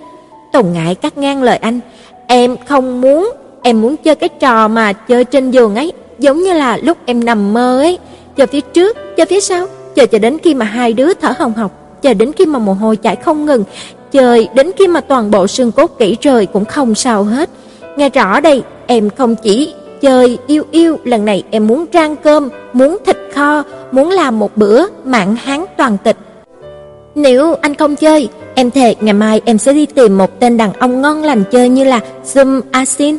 Tùng 0.52 0.72
Ngại 0.72 0.94
cắt 0.94 1.18
ngang 1.18 1.42
lời 1.42 1.56
anh, 1.56 1.80
em 2.26 2.56
không 2.68 3.00
muốn, 3.00 3.32
em 3.62 3.80
muốn 3.80 3.96
chơi 3.96 4.14
cái 4.14 4.28
trò 4.28 4.68
mà 4.68 4.92
chơi 4.92 5.24
trên 5.24 5.50
giường 5.50 5.74
ấy, 5.74 5.92
giống 6.18 6.42
như 6.42 6.52
là 6.52 6.76
lúc 6.76 6.98
em 7.06 7.24
nằm 7.24 7.52
mơ 7.52 7.80
ấy, 7.80 7.98
chờ 8.36 8.46
phía 8.46 8.60
trước, 8.60 8.96
chờ 9.16 9.24
phía 9.28 9.40
sau, 9.40 9.66
chờ 9.94 10.06
cho 10.06 10.18
đến 10.18 10.38
khi 10.38 10.54
mà 10.54 10.64
hai 10.64 10.92
đứa 10.92 11.14
thở 11.14 11.32
hồng 11.38 11.52
hộc, 11.52 12.02
chờ 12.02 12.14
đến 12.14 12.32
khi 12.32 12.46
mà 12.46 12.58
mồ 12.58 12.72
hôi 12.72 12.96
chảy 12.96 13.16
không 13.16 13.46
ngừng, 13.46 13.64
chờ 14.12 14.38
đến 14.54 14.70
khi 14.78 14.86
mà 14.86 15.00
toàn 15.00 15.30
bộ 15.30 15.46
xương 15.46 15.72
cốt 15.72 15.98
kỹ 15.98 16.16
rời 16.20 16.46
cũng 16.46 16.64
không 16.64 16.94
sao 16.94 17.24
hết. 17.24 17.50
Nghe 17.96 18.08
rõ 18.08 18.40
đây, 18.40 18.62
em 18.86 19.10
không 19.10 19.36
chỉ 19.36 19.74
chơi 20.04 20.38
yêu 20.46 20.64
yêu, 20.70 20.98
lần 21.04 21.24
này 21.24 21.42
em 21.50 21.66
muốn 21.66 21.84
rang 21.92 22.16
cơm, 22.16 22.48
muốn 22.72 22.96
thịt 23.06 23.16
kho, 23.34 23.62
muốn 23.92 24.10
làm 24.10 24.38
một 24.38 24.56
bữa 24.56 24.86
mặn 25.04 25.36
hán 25.36 25.64
toàn 25.76 25.96
tịch. 26.04 26.16
Nếu 27.14 27.54
anh 27.54 27.74
không 27.74 27.96
chơi, 27.96 28.28
em 28.54 28.70
thề 28.70 28.94
ngày 29.00 29.12
mai 29.12 29.40
em 29.44 29.58
sẽ 29.58 29.72
đi 29.72 29.86
tìm 29.86 30.18
một 30.18 30.40
tên 30.40 30.56
đàn 30.56 30.72
ông 30.72 31.00
ngon 31.00 31.22
lành 31.22 31.44
chơi 31.50 31.68
như 31.68 31.84
là 31.84 32.00
Zum 32.24 32.60
Asin. 32.70 33.16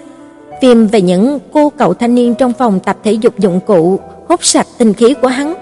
Phim 0.62 0.88
về 0.88 1.02
những 1.02 1.40
cô 1.54 1.72
cậu 1.78 1.94
thanh 1.94 2.16
niên 2.16 2.36
trong 2.36 2.54
phòng 2.54 2.80
tập 2.80 2.98
thể 3.04 3.12
dục 3.12 3.40
dụng 3.40 3.60
cụ 3.66 4.00
hút 4.28 4.46
sạch 4.46 4.68
tinh 4.78 4.94
khí 4.94 5.14
của 5.22 5.28
hắn. 5.28 5.54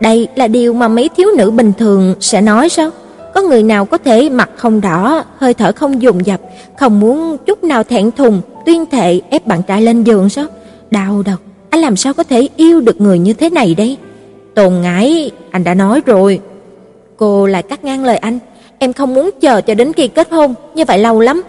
Đây 0.00 0.28
là 0.36 0.46
điều 0.46 0.72
mà 0.72 0.88
mấy 0.88 1.10
thiếu 1.16 1.28
nữ 1.36 1.50
bình 1.50 1.72
thường 1.78 2.14
sẽ 2.20 2.40
nói 2.40 2.68
sao? 2.68 2.90
Có 3.34 3.42
người 3.42 3.62
nào 3.62 3.84
có 3.84 3.98
thể 3.98 4.30
mặt 4.30 4.50
không 4.56 4.80
đỏ, 4.80 5.24
hơi 5.38 5.54
thở 5.54 5.72
không 5.72 6.02
dồn 6.02 6.26
dập, 6.26 6.40
không 6.78 7.00
muốn 7.00 7.36
chút 7.46 7.64
nào 7.64 7.84
thẹn 7.84 8.10
thùng, 8.10 8.40
tuyên 8.66 8.86
thệ 8.86 9.20
ép 9.30 9.46
bạn 9.46 9.62
trai 9.62 9.82
lên 9.82 10.04
giường 10.04 10.28
sao? 10.28 10.46
Đau 10.94 11.22
đầu, 11.26 11.36
anh 11.70 11.80
làm 11.80 11.96
sao 11.96 12.14
có 12.14 12.22
thể 12.22 12.48
yêu 12.56 12.80
được 12.80 13.00
người 13.00 13.18
như 13.18 13.32
thế 13.32 13.50
này 13.50 13.74
đây? 13.74 13.96
Tồn 14.54 14.80
ngãi, 14.82 15.30
anh 15.50 15.64
đã 15.64 15.74
nói 15.74 16.00
rồi. 16.06 16.40
Cô 17.16 17.46
lại 17.46 17.62
cắt 17.62 17.84
ngang 17.84 18.04
lời 18.04 18.16
anh, 18.16 18.38
em 18.78 18.92
không 18.92 19.14
muốn 19.14 19.30
chờ 19.40 19.60
cho 19.60 19.74
đến 19.74 19.92
khi 19.92 20.08
kết 20.08 20.30
hôn, 20.30 20.54
như 20.74 20.84
vậy 20.84 20.98
lâu 20.98 21.20
lắm. 21.20 21.42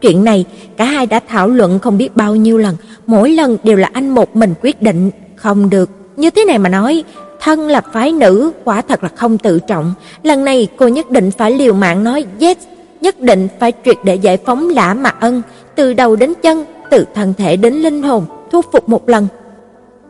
Chuyện 0.00 0.24
này 0.24 0.44
cả 0.76 0.84
hai 0.84 1.06
đã 1.06 1.20
thảo 1.28 1.48
luận 1.48 1.78
không 1.78 1.98
biết 1.98 2.16
bao 2.16 2.36
nhiêu 2.36 2.58
lần, 2.58 2.76
mỗi 3.06 3.30
lần 3.30 3.56
đều 3.62 3.76
là 3.76 3.90
anh 3.92 4.08
một 4.08 4.36
mình 4.36 4.54
quyết 4.62 4.82
định, 4.82 5.10
không 5.36 5.70
được, 5.70 5.90
như 6.16 6.30
thế 6.30 6.44
này 6.44 6.58
mà 6.58 6.68
nói, 6.68 7.04
thân 7.40 7.68
là 7.68 7.80
phái 7.92 8.12
nữ, 8.12 8.52
quả 8.64 8.80
thật 8.80 9.02
là 9.02 9.08
không 9.08 9.38
tự 9.38 9.58
trọng. 9.58 9.94
Lần 10.22 10.44
này 10.44 10.68
cô 10.76 10.88
nhất 10.88 11.10
định 11.10 11.30
phải 11.30 11.50
liều 11.50 11.74
mạng 11.74 12.04
nói 12.04 12.24
yes, 12.40 12.56
nhất 13.00 13.20
định 13.20 13.48
phải 13.60 13.72
triệt 13.84 13.96
để 14.04 14.14
giải 14.14 14.36
phóng 14.36 14.68
Lã 14.68 14.94
mà 14.94 15.10
Ân, 15.20 15.42
từ 15.74 15.92
đầu 15.92 16.16
đến 16.16 16.32
chân, 16.42 16.64
từ 16.90 17.04
thân 17.14 17.34
thể 17.34 17.56
đến 17.56 17.74
linh 17.74 18.02
hồn, 18.02 18.26
thu 18.52 18.60
phục 18.72 18.88
một 18.88 19.08
lần. 19.08 19.26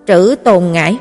Trữ 0.07 0.35
tồn 0.45 0.65
ngại. 0.73 0.97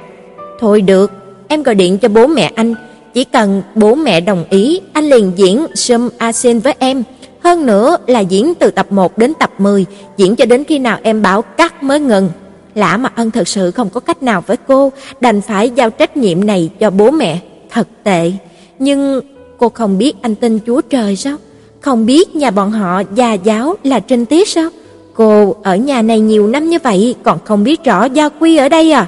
Thôi 0.60 0.82
được, 0.82 1.12
em 1.48 1.64
gọi 1.64 1.76
điện 1.76 1.98
cho 1.98 2.10
bố 2.10 2.28
mẹ 2.28 2.52
anh, 2.56 2.76
chỉ 3.14 3.24
cần 3.24 3.62
bố 3.76 3.96
mẹ 3.96 4.22
đồng 4.22 4.46
ý, 4.50 4.82
anh 4.94 5.10
liền 5.10 5.32
diễn 5.36 5.68
Sum 5.76 6.10
Asen 6.18 6.60
với 6.60 6.74
em. 6.80 7.04
Hơn 7.44 7.66
nữa 7.66 7.98
là 8.08 8.20
diễn 8.20 8.56
từ 8.56 8.72
tập 8.72 8.88
1 8.90 9.18
đến 9.18 9.34
tập 9.40 9.52
10, 9.58 9.86
diễn 10.18 10.36
cho 10.36 10.46
đến 10.46 10.64
khi 10.64 10.80
nào 10.80 11.00
em 11.04 11.22
bảo 11.22 11.42
cắt 11.42 11.84
mới 11.84 12.00
ngừng. 12.00 12.30
Lã 12.76 12.98
Mặc 12.98 13.14
Ân 13.16 13.32
thật 13.32 13.48
sự 13.48 13.72
không 13.72 13.90
có 13.90 14.00
cách 14.00 14.24
nào 14.24 14.44
với 14.48 14.58
cô, 14.68 14.92
đành 15.22 15.42
phải 15.42 15.70
giao 15.70 15.90
trách 15.90 16.18
nhiệm 16.18 16.46
này 16.46 16.70
cho 16.80 16.90
bố 16.90 17.12
mẹ. 17.12 17.40
Thật 17.70 17.88
tệ, 18.04 18.32
nhưng 18.80 19.22
cô 19.58 19.70
không 19.70 19.98
biết 19.98 20.16
anh 20.22 20.36
tin 20.36 20.60
Chúa 20.66 20.82
Trời 20.82 21.16
sao? 21.16 21.38
Không 21.82 22.06
biết 22.06 22.36
nhà 22.36 22.52
bọn 22.52 22.72
họ 22.72 23.02
già 23.16 23.34
giáo 23.34 23.76
là 23.84 24.00
trinh 24.00 24.26
tiết 24.26 24.48
sao? 24.48 24.70
Cô 25.14 25.56
ở 25.64 25.76
nhà 25.76 26.02
này 26.02 26.20
nhiều 26.20 26.48
năm 26.48 26.70
như 26.70 26.78
vậy 26.84 27.16
còn 27.24 27.40
không 27.46 27.64
biết 27.64 27.84
rõ 27.84 28.06
gia 28.06 28.30
quy 28.30 28.58
ở 28.58 28.70
đây 28.70 28.92
à? 28.92 29.08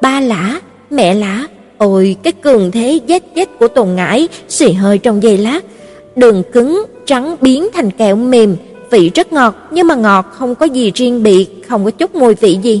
Ba 0.00 0.20
lã, 0.20 0.60
mẹ 0.90 1.14
lã, 1.14 1.46
ôi 1.78 2.16
cái 2.22 2.32
cường 2.32 2.70
thế 2.70 3.00
dết 3.08 3.22
dết 3.36 3.48
của 3.58 3.68
Tồn 3.68 3.94
ngãi 3.94 4.28
xì 4.48 4.72
hơi 4.72 4.98
trong 4.98 5.22
giây 5.22 5.38
lát, 5.38 5.60
đường 6.16 6.42
cứng 6.52 6.84
trắng 7.06 7.36
biến 7.40 7.68
thành 7.74 7.90
kẹo 7.90 8.16
mềm, 8.16 8.56
vị 8.90 9.10
rất 9.14 9.32
ngọt, 9.32 9.54
nhưng 9.70 9.86
mà 9.86 9.94
ngọt 9.94 10.26
không 10.32 10.54
có 10.54 10.66
gì 10.66 10.92
riêng 10.94 11.22
biệt, 11.22 11.46
không 11.68 11.84
có 11.84 11.90
chút 11.90 12.14
mùi 12.14 12.34
vị 12.34 12.58
gì. 12.62 12.80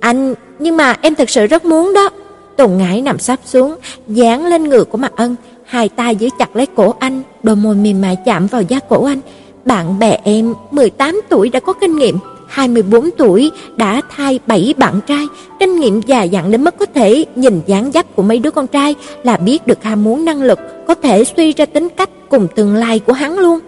Anh, 0.00 0.34
nhưng 0.58 0.76
mà 0.76 0.96
em 1.00 1.14
thật 1.14 1.30
sự 1.30 1.46
rất 1.46 1.64
muốn 1.64 1.92
đó. 1.94 2.10
Tồn 2.56 2.76
Ngãi 2.76 3.02
nằm 3.02 3.18
sắp 3.18 3.40
xuống, 3.44 3.74
dán 4.08 4.46
lên 4.46 4.64
người 4.64 4.84
của 4.84 4.98
Mạc 4.98 5.12
Ân, 5.16 5.36
hai 5.64 5.88
tay 5.88 6.16
giữ 6.16 6.28
chặt 6.38 6.56
lấy 6.56 6.66
cổ 6.66 6.94
anh, 6.98 7.22
đôi 7.42 7.56
môi 7.56 7.74
mềm 7.74 8.00
mại 8.00 8.16
chạm 8.24 8.46
vào 8.46 8.62
da 8.62 8.78
cổ 8.88 9.04
anh. 9.04 9.20
Bạn 9.64 9.98
bè 9.98 10.18
em 10.24 10.54
18 10.70 11.20
tuổi 11.28 11.48
đã 11.48 11.60
có 11.60 11.72
kinh 11.72 11.96
nghiệm, 11.96 12.18
24 12.48 13.10
tuổi 13.10 13.50
đã 13.76 14.00
thai 14.16 14.40
7 14.46 14.74
bạn 14.76 15.00
trai, 15.06 15.26
kinh 15.60 15.80
nghiệm 15.80 16.00
già 16.00 16.22
dặn 16.22 16.50
đến 16.50 16.64
mức 16.64 16.78
có 16.78 16.86
thể 16.86 17.24
nhìn 17.34 17.60
dáng 17.66 17.92
dấp 17.92 18.16
của 18.16 18.22
mấy 18.22 18.38
đứa 18.38 18.50
con 18.50 18.66
trai 18.66 18.94
là 19.22 19.36
biết 19.36 19.66
được 19.66 19.82
ham 19.82 20.04
muốn 20.04 20.24
năng 20.24 20.42
lực, 20.42 20.58
có 20.86 20.94
thể 20.94 21.24
suy 21.24 21.52
ra 21.52 21.66
tính 21.66 21.88
cách 21.96 22.10
cùng 22.28 22.48
tương 22.54 22.74
lai 22.74 22.98
của 22.98 23.12
hắn 23.12 23.38
luôn. 23.38 23.60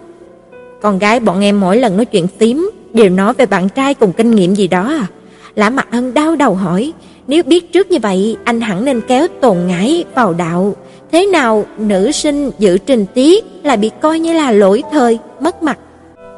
Con 0.81 0.99
gái 0.99 1.19
bọn 1.19 1.41
em 1.41 1.59
mỗi 1.59 1.77
lần 1.77 1.97
nói 1.97 2.05
chuyện 2.05 2.27
phím 2.39 2.69
đều 2.93 3.09
nói 3.09 3.33
về 3.33 3.45
bạn 3.45 3.69
trai 3.69 3.93
cùng 3.93 4.13
kinh 4.13 4.31
nghiệm 4.31 4.55
gì 4.55 4.67
đó 4.67 4.83
à? 4.83 5.07
Lã 5.55 5.69
Mặc 5.69 5.87
Ân 5.91 6.13
đau 6.13 6.35
đầu 6.35 6.55
hỏi, 6.55 6.93
nếu 7.27 7.43
biết 7.43 7.73
trước 7.73 7.91
như 7.91 7.97
vậy, 8.01 8.37
anh 8.43 8.61
hẳn 8.61 8.85
nên 8.85 9.01
kéo 9.01 9.27
Tồn 9.41 9.57
Ngải 9.67 10.03
vào 10.15 10.33
đạo. 10.33 10.75
Thế 11.11 11.25
nào 11.25 11.65
nữ 11.77 12.11
sinh 12.11 12.51
giữ 12.59 12.77
trình 12.77 13.05
tiết 13.13 13.45
lại 13.63 13.77
bị 13.77 13.91
coi 14.01 14.19
như 14.19 14.33
là 14.33 14.51
lỗi 14.51 14.83
thời, 14.91 15.19
mất 15.39 15.63
mặt. 15.63 15.77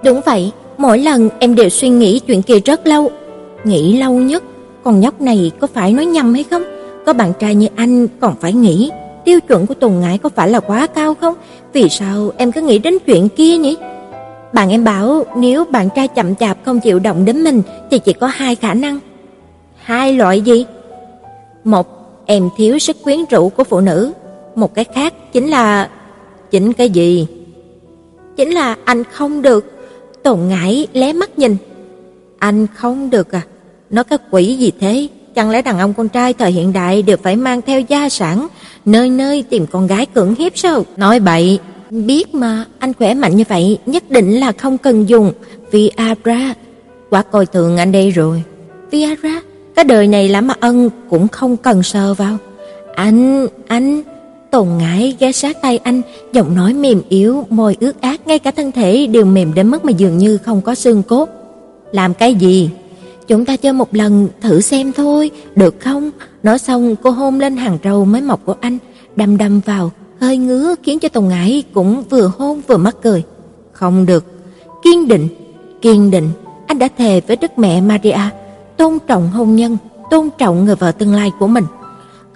Đúng 0.04 0.22
vậy, 0.26 0.52
mỗi 0.78 1.00
lần 1.00 1.30
em 1.39 1.56
đều 1.56 1.70
suy 1.70 1.89
nghĩ 1.89 2.20
chuyện 2.20 2.41
kia 2.41 2.60
rất 2.60 2.88
lâu. 2.88 3.12
Nghĩ 3.64 3.97
lâu 4.00 4.14
nhất, 4.14 4.43
con 4.84 5.00
nhóc 5.00 5.22
này 5.22 5.52
có 5.60 5.68
phải 5.68 5.93
nói 5.93 6.06
nhầm 6.06 6.34
hay 6.34 6.43
không? 6.43 6.64
Có 7.06 7.14
bạn 7.14 7.34
trai 7.39 7.56
như 7.56 7.68
anh 7.76 8.08
còn 8.20 8.36
phải 8.41 8.54
nghĩ, 8.54 8.91
tiêu 9.26 9.39
chuẩn 9.39 9.68
của 9.68 9.74
Tùng 9.74 10.00
Ngải 10.00 10.18
có 10.18 10.30
phải 10.30 10.50
là 10.50 10.60
quá 10.60 10.88
cao 10.88 11.14
không? 11.14 11.34
Vì 11.74 11.89
sao 11.89 12.32
em 12.38 12.52
cứ 12.52 12.62
nghĩ 12.62 12.80
đến 12.80 12.97
chuyện 13.06 13.30
kia 13.30 13.58
nhỉ? 13.58 13.78
Bạn 14.54 14.70
em 14.70 14.84
bảo 14.84 15.24
nếu 15.38 15.66
bạn 15.66 15.89
trai 15.95 16.08
chậm 16.08 16.36
chạp 16.36 16.58
không 16.66 16.80
chịu 16.80 17.00
động 17.00 17.26
đến 17.26 17.43
mình 17.43 17.62
thì 17.91 18.00
chỉ 18.00 18.14
có 18.14 18.28
hai 18.28 18.56
khả 18.56 18.74
năng. 18.74 19.00
Hai 19.78 20.14
loại 20.14 20.41
gì? 20.41 20.66
Một, 21.64 21.88
em 22.26 22.50
thiếu 22.58 22.80
sức 22.80 22.97
quyến 23.04 23.20
rũ 23.30 23.50
của 23.50 23.64
phụ 23.64 23.80
nữ. 23.80 24.12
Một 24.56 24.76
cái 24.76 24.86
khác 24.86 25.14
chính 25.34 25.47
là... 25.47 25.89
Chính 26.52 26.74
cái 26.74 26.89
gì? 26.89 27.28
Chính 28.38 28.50
là 28.50 28.76
anh 28.86 29.04
không 29.04 29.41
được. 29.41 29.78
Tồn 30.24 30.39
Ngãi 30.47 30.88
lé 30.93 31.13
mắt 31.13 31.39
nhìn. 31.39 31.57
Anh 32.39 32.67
không 32.76 33.09
được 33.09 33.32
à? 33.32 33.41
nói 33.89 34.03
cái 34.03 34.20
quỷ 34.32 34.55
gì 34.55 34.72
thế? 34.80 35.07
Chẳng 35.36 35.49
lẽ 35.49 35.61
đàn 35.61 35.80
ông 35.80 35.93
con 35.93 36.09
trai 36.09 36.34
thời 36.34 36.51
hiện 36.51 36.74
đại 36.74 37.01
đều 37.01 37.17
phải 37.24 37.36
mang 37.36 37.61
theo 37.61 37.82
gia 37.82 38.09
sản, 38.09 38.47
nơi 38.86 39.09
nơi 39.09 39.43
tìm 39.49 39.65
con 39.72 39.88
gái 39.88 40.05
cưỡng 40.05 40.36
hiếp 40.36 40.57
sao? 40.57 40.86
Nói 40.97 41.20
bậy, 41.20 41.59
Biết 41.89 42.36
mà, 42.36 42.65
anh 42.80 42.93
khỏe 42.93 43.13
mạnh 43.13 43.36
như 43.36 43.43
vậy, 43.49 43.78
nhất 43.86 44.11
định 44.11 44.39
là 44.39 44.51
không 44.51 44.78
cần 44.78 45.09
dùng 45.09 45.32
Viagra. 45.72 46.53
Quá 47.09 47.22
coi 47.22 47.45
thường 47.45 47.78
anh 47.78 47.91
đây 47.91 48.11
rồi. 48.11 48.43
Viagra? 48.91 49.41
Cái 49.76 49.86
đời 49.86 50.07
này 50.07 50.30
lắm 50.30 50.47
mà 50.47 50.53
ân 50.59 50.89
cũng 51.09 51.28
không 51.28 51.57
cần 51.57 51.84
sờ 51.84 52.13
vào. 52.13 52.38
Anh, 52.95 53.47
anh... 53.67 54.01
Tồn 54.52 54.68
ngải 54.78 55.16
ghé 55.20 55.32
sát 55.32 55.62
tay 55.62 55.78
anh, 55.78 56.02
giọng 56.34 56.56
nói 56.56 56.74
mềm 56.74 57.02
yếu, 57.10 57.45
môi 57.50 57.78
ướt 57.80 58.02
át, 58.02 58.28
ngay 58.28 58.39
cả 58.39 58.52
thân 58.52 58.72
thể 58.72 59.08
đều 59.08 59.26
mềm 59.26 59.54
đến 59.54 59.70
mức 59.70 59.86
mà 59.86 59.91
dường 59.91 60.18
như 60.18 60.38
không 60.38 60.62
có 60.62 60.76
xương 60.76 61.04
cốt. 61.04 61.30
Làm 61.91 62.14
cái 62.14 62.36
gì? 62.36 62.70
Chúng 63.28 63.45
ta 63.45 63.56
chơi 63.56 63.74
một 63.74 63.95
lần 63.95 64.28
thử 64.41 64.62
xem 64.62 64.91
thôi, 64.91 65.32
được 65.56 65.76
không? 65.80 66.12
Nói 66.43 66.60
xong 66.60 66.95
cô 67.04 67.10
hôn 67.10 67.39
lên 67.39 67.58
hàng 67.58 67.78
râu 67.84 68.06
mới 68.06 68.22
mọc 68.22 68.45
của 68.45 68.56
anh, 68.62 68.78
đâm 69.16 69.38
đâm 69.38 69.60
vào, 69.66 69.91
hơi 70.20 70.38
ngứa 70.38 70.76
khiến 70.84 71.00
cho 71.00 71.10
Tùng 71.10 71.28
Ngải 71.28 71.64
cũng 71.74 72.04
vừa 72.10 72.32
hôn 72.38 72.62
vừa 72.68 72.78
mắc 72.78 72.95
cười. 73.02 73.24
Không 73.72 74.06
được, 74.06 74.26
kiên 74.84 75.08
định, 75.08 75.28
kiên 75.82 76.12
định, 76.12 76.30
anh 76.68 76.80
đã 76.80 76.88
thề 76.97 77.22
với 77.28 77.36
Đức 77.36 77.60
Mẹ 77.60 77.82
Maria, 77.82 78.30
tôn 78.78 78.97
trọng 79.08 79.30
hôn 79.30 79.56
nhân, 79.56 79.78
tôn 80.12 80.30
trọng 80.38 80.66
người 80.66 80.76
vợ 80.76 80.91
tương 80.91 81.16
lai 81.16 81.32
của 81.39 81.47
mình. 81.47 81.64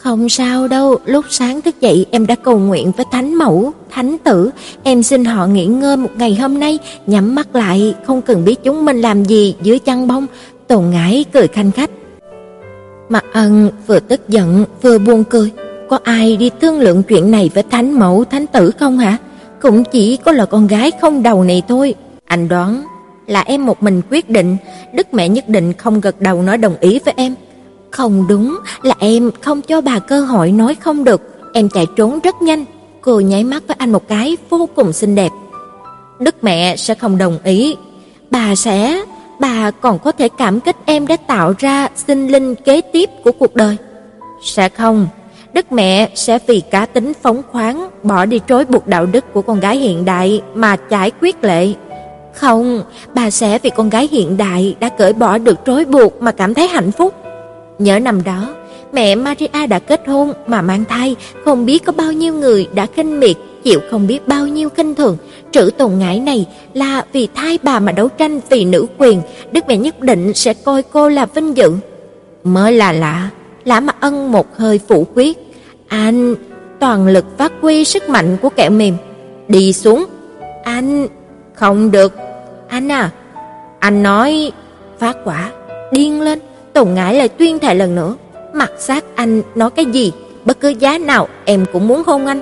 Không 0.04 0.30
sao 0.30 0.68
đâu, 0.68 0.98
lúc 1.06 1.26
sáng 1.30 1.62
thức 1.62 1.82
dậy 1.82 2.06
em 2.12 2.28
đã 2.28 2.36
cầu 2.36 2.60
nguyện 2.60 2.92
với 2.92 3.06
Thánh 3.12 3.36
Mẫu, 3.36 3.72
Thánh 3.90 4.18
Tử, 4.18 4.50
em 4.84 5.04
xin 5.04 5.26
họ 5.26 5.48
nghỉ 5.48 5.66
ngơi 5.66 5.98
một 5.98 6.10
ngày 6.18 6.36
hôm 6.36 6.60
nay, 6.60 6.80
nhắm 7.08 7.36
mắt 7.36 7.56
lại, 7.56 7.96
không 8.08 8.22
cần 8.22 8.46
biết 8.46 8.64
chúng 8.64 8.86
mình 8.86 9.02
làm 9.02 9.24
gì 9.26 9.56
dưới 9.62 9.80
chăn 9.80 10.08
bông. 10.08 10.26
Tồn 10.68 10.90
Ngải 10.90 11.26
cười 11.34 11.48
khanh 11.48 11.72
khách. 11.72 11.90
Mặt 13.10 13.26
Ân 13.34 13.70
vừa 13.88 14.00
tức 14.00 14.30
giận 14.30 14.66
vừa 14.82 15.00
buồn 15.00 15.24
cười, 15.24 15.52
có 15.90 16.00
ai 16.04 16.38
đi 16.38 16.50
thương 16.62 16.80
lượng 16.80 17.04
chuyện 17.04 17.32
này 17.32 17.50
với 17.54 17.64
Thánh 17.72 18.00
Mẫu, 18.00 18.24
Thánh 18.24 18.48
Tử 18.48 18.72
không 18.80 18.98
hả? 18.98 19.18
Cũng 19.62 19.84
chỉ 19.84 20.18
có 20.18 20.32
là 20.32 20.46
con 20.46 20.68
gái 20.68 20.92
không 21.02 21.24
đầu 21.24 21.44
này 21.44 21.62
thôi. 21.68 21.96
Anh 22.26 22.48
đoán 22.48 22.84
là 23.28 23.42
em 23.42 23.66
một 23.66 23.84
mình 23.84 24.02
quyết 24.12 24.30
định, 24.30 24.58
Đức 24.94 25.14
mẹ 25.14 25.30
nhất 25.30 25.50
định 25.50 25.74
không 25.74 26.02
gật 26.02 26.22
đầu 26.22 26.42
nói 26.42 26.58
đồng 26.58 26.76
ý 26.80 27.00
với 27.06 27.14
em. 27.18 27.36
Không 27.94 28.28
đúng, 28.28 28.60
là 28.82 28.96
em 29.00 29.32
không 29.42 29.62
cho 29.62 29.82
bà 29.82 30.00
cơ 30.00 30.22
hội 30.22 30.52
nói 30.52 30.76
không 30.76 31.04
được, 31.04 31.22
em 31.54 31.70
chạy 31.70 31.86
trốn 31.96 32.20
rất 32.24 32.42
nhanh. 32.42 32.66
Cô 33.02 33.20
nháy 33.20 33.44
mắt 33.44 33.64
với 33.68 33.76
anh 33.80 33.92
một 33.92 34.08
cái 34.08 34.38
vô 34.50 34.70
cùng 34.76 34.94
xinh 34.94 35.16
đẹp. 35.16 35.32
Đức 36.20 36.44
mẹ 36.44 36.76
sẽ 36.76 36.96
không 36.96 37.18
đồng 37.18 37.38
ý. 37.44 37.76
Bà 38.32 38.56
sẽ, 38.56 39.02
bà 39.40 39.72
còn 39.72 40.00
có 40.00 40.12
thể 40.12 40.30
cảm 40.38 40.60
kích 40.60 40.76
em 40.86 41.08
đã 41.08 41.18
tạo 41.18 41.54
ra 41.58 41.88
sinh 42.08 42.28
linh 42.28 42.56
kế 42.56 42.82
tiếp 42.82 43.10
của 43.24 43.32
cuộc 43.32 43.56
đời. 43.56 43.78
Sẽ 44.44 44.70
không, 44.70 45.08
Đức 45.54 45.72
mẹ 45.72 46.10
sẽ 46.16 46.40
vì 46.48 46.62
cá 46.72 46.86
tính 46.86 47.14
phóng 47.22 47.42
khoáng 47.52 47.90
bỏ 48.04 48.26
đi 48.26 48.40
trói 48.48 48.66
buộc 48.66 48.88
đạo 48.88 49.06
đức 49.06 49.34
của 49.34 49.42
con 49.42 49.60
gái 49.60 49.78
hiện 49.78 50.06
đại 50.06 50.42
mà 50.56 50.76
trái 50.76 51.12
quyết 51.22 51.44
lệ. 51.44 51.68
Không, 52.34 52.84
bà 53.16 53.30
sẽ 53.30 53.60
vì 53.60 53.70
con 53.70 53.90
gái 53.90 54.10
hiện 54.12 54.38
đại 54.38 54.76
đã 54.80 54.90
cởi 54.90 55.14
bỏ 55.14 55.38
được 55.38 55.60
trói 55.66 55.86
buộc 55.86 56.22
mà 56.22 56.32
cảm 56.32 56.54
thấy 56.54 56.68
hạnh 56.68 56.92
phúc. 56.92 57.14
Nhớ 57.80 58.00
năm 58.00 58.24
đó, 58.24 58.56
mẹ 58.94 59.16
Maria 59.16 59.68
đã 59.70 59.80
kết 59.80 60.02
hôn 60.08 60.34
mà 60.48 60.62
mang 60.62 60.86
thai, 60.86 61.16
không 61.46 61.66
biết 61.66 61.86
có 61.86 61.92
bao 61.92 62.12
nhiêu 62.12 62.34
người 62.34 62.68
đã 62.74 62.86
khinh 62.86 63.20
miệt, 63.20 63.36
chịu 63.64 63.80
không 63.92 64.08
biết 64.08 64.28
bao 64.28 64.48
nhiêu 64.48 64.70
khinh 64.70 64.96
thường. 64.96 65.18
Trữ 65.52 65.70
tồn 65.78 65.92
Ngãi 66.00 66.20
này 66.20 66.46
là 66.74 67.06
vì 67.14 67.28
thai 67.36 67.60
bà 67.64 67.80
mà 67.80 67.92
đấu 67.92 68.10
tranh 68.10 68.40
vì 68.50 68.66
nữ 68.66 68.86
quyền, 68.98 69.22
Đức 69.52 69.64
mẹ 69.68 69.78
nhất 69.78 70.00
định 70.00 70.34
sẽ 70.34 70.54
coi 70.54 70.84
cô 70.84 71.10
là 71.10 71.26
vinh 71.26 71.58
dự. 71.58 71.72
Mới 72.44 72.74
là 72.74 72.92
lạ, 72.92 73.30
Lã 73.66 73.80
mà 73.80 73.94
Ân 74.00 74.32
một 74.32 74.58
hơi 74.58 74.80
phủ 74.88 75.08
quyết, 75.16 75.38
anh 75.88 76.36
toàn 76.80 77.08
lực 77.08 77.26
phát 77.38 77.52
huy 77.62 77.86
sức 77.86 78.10
mạnh 78.10 78.38
của 78.42 78.50
kẹo 78.50 78.72
mềm, 78.72 78.96
đi 79.48 79.74
xuống. 79.74 80.06
Anh 80.64 81.08
không 81.54 81.92
được. 81.92 82.14
Anh 82.68 82.92
à, 82.92 83.12
anh 83.80 84.04
nói 84.04 84.52
phát 85.00 85.18
quả 85.24 85.52
điên 85.92 86.22
lên. 86.22 86.40
Tổng 86.74 86.94
Ngải 86.94 87.16
lại 87.16 87.30
tuyên 87.30 87.60
thệ 87.60 87.76
lần 87.76 87.96
nữa, 87.96 88.16
mặt 88.54 88.72
sát 88.78 89.04
anh 89.16 89.42
nói 89.56 89.70
cái 89.70 89.86
gì, 89.86 90.12
bất 90.46 90.60
cứ 90.60 90.70
giá 90.70 90.98
nào 90.98 91.28
em 91.46 91.66
cũng 91.74 91.88
muốn 91.88 92.04
hôn 92.06 92.26
anh. 92.26 92.42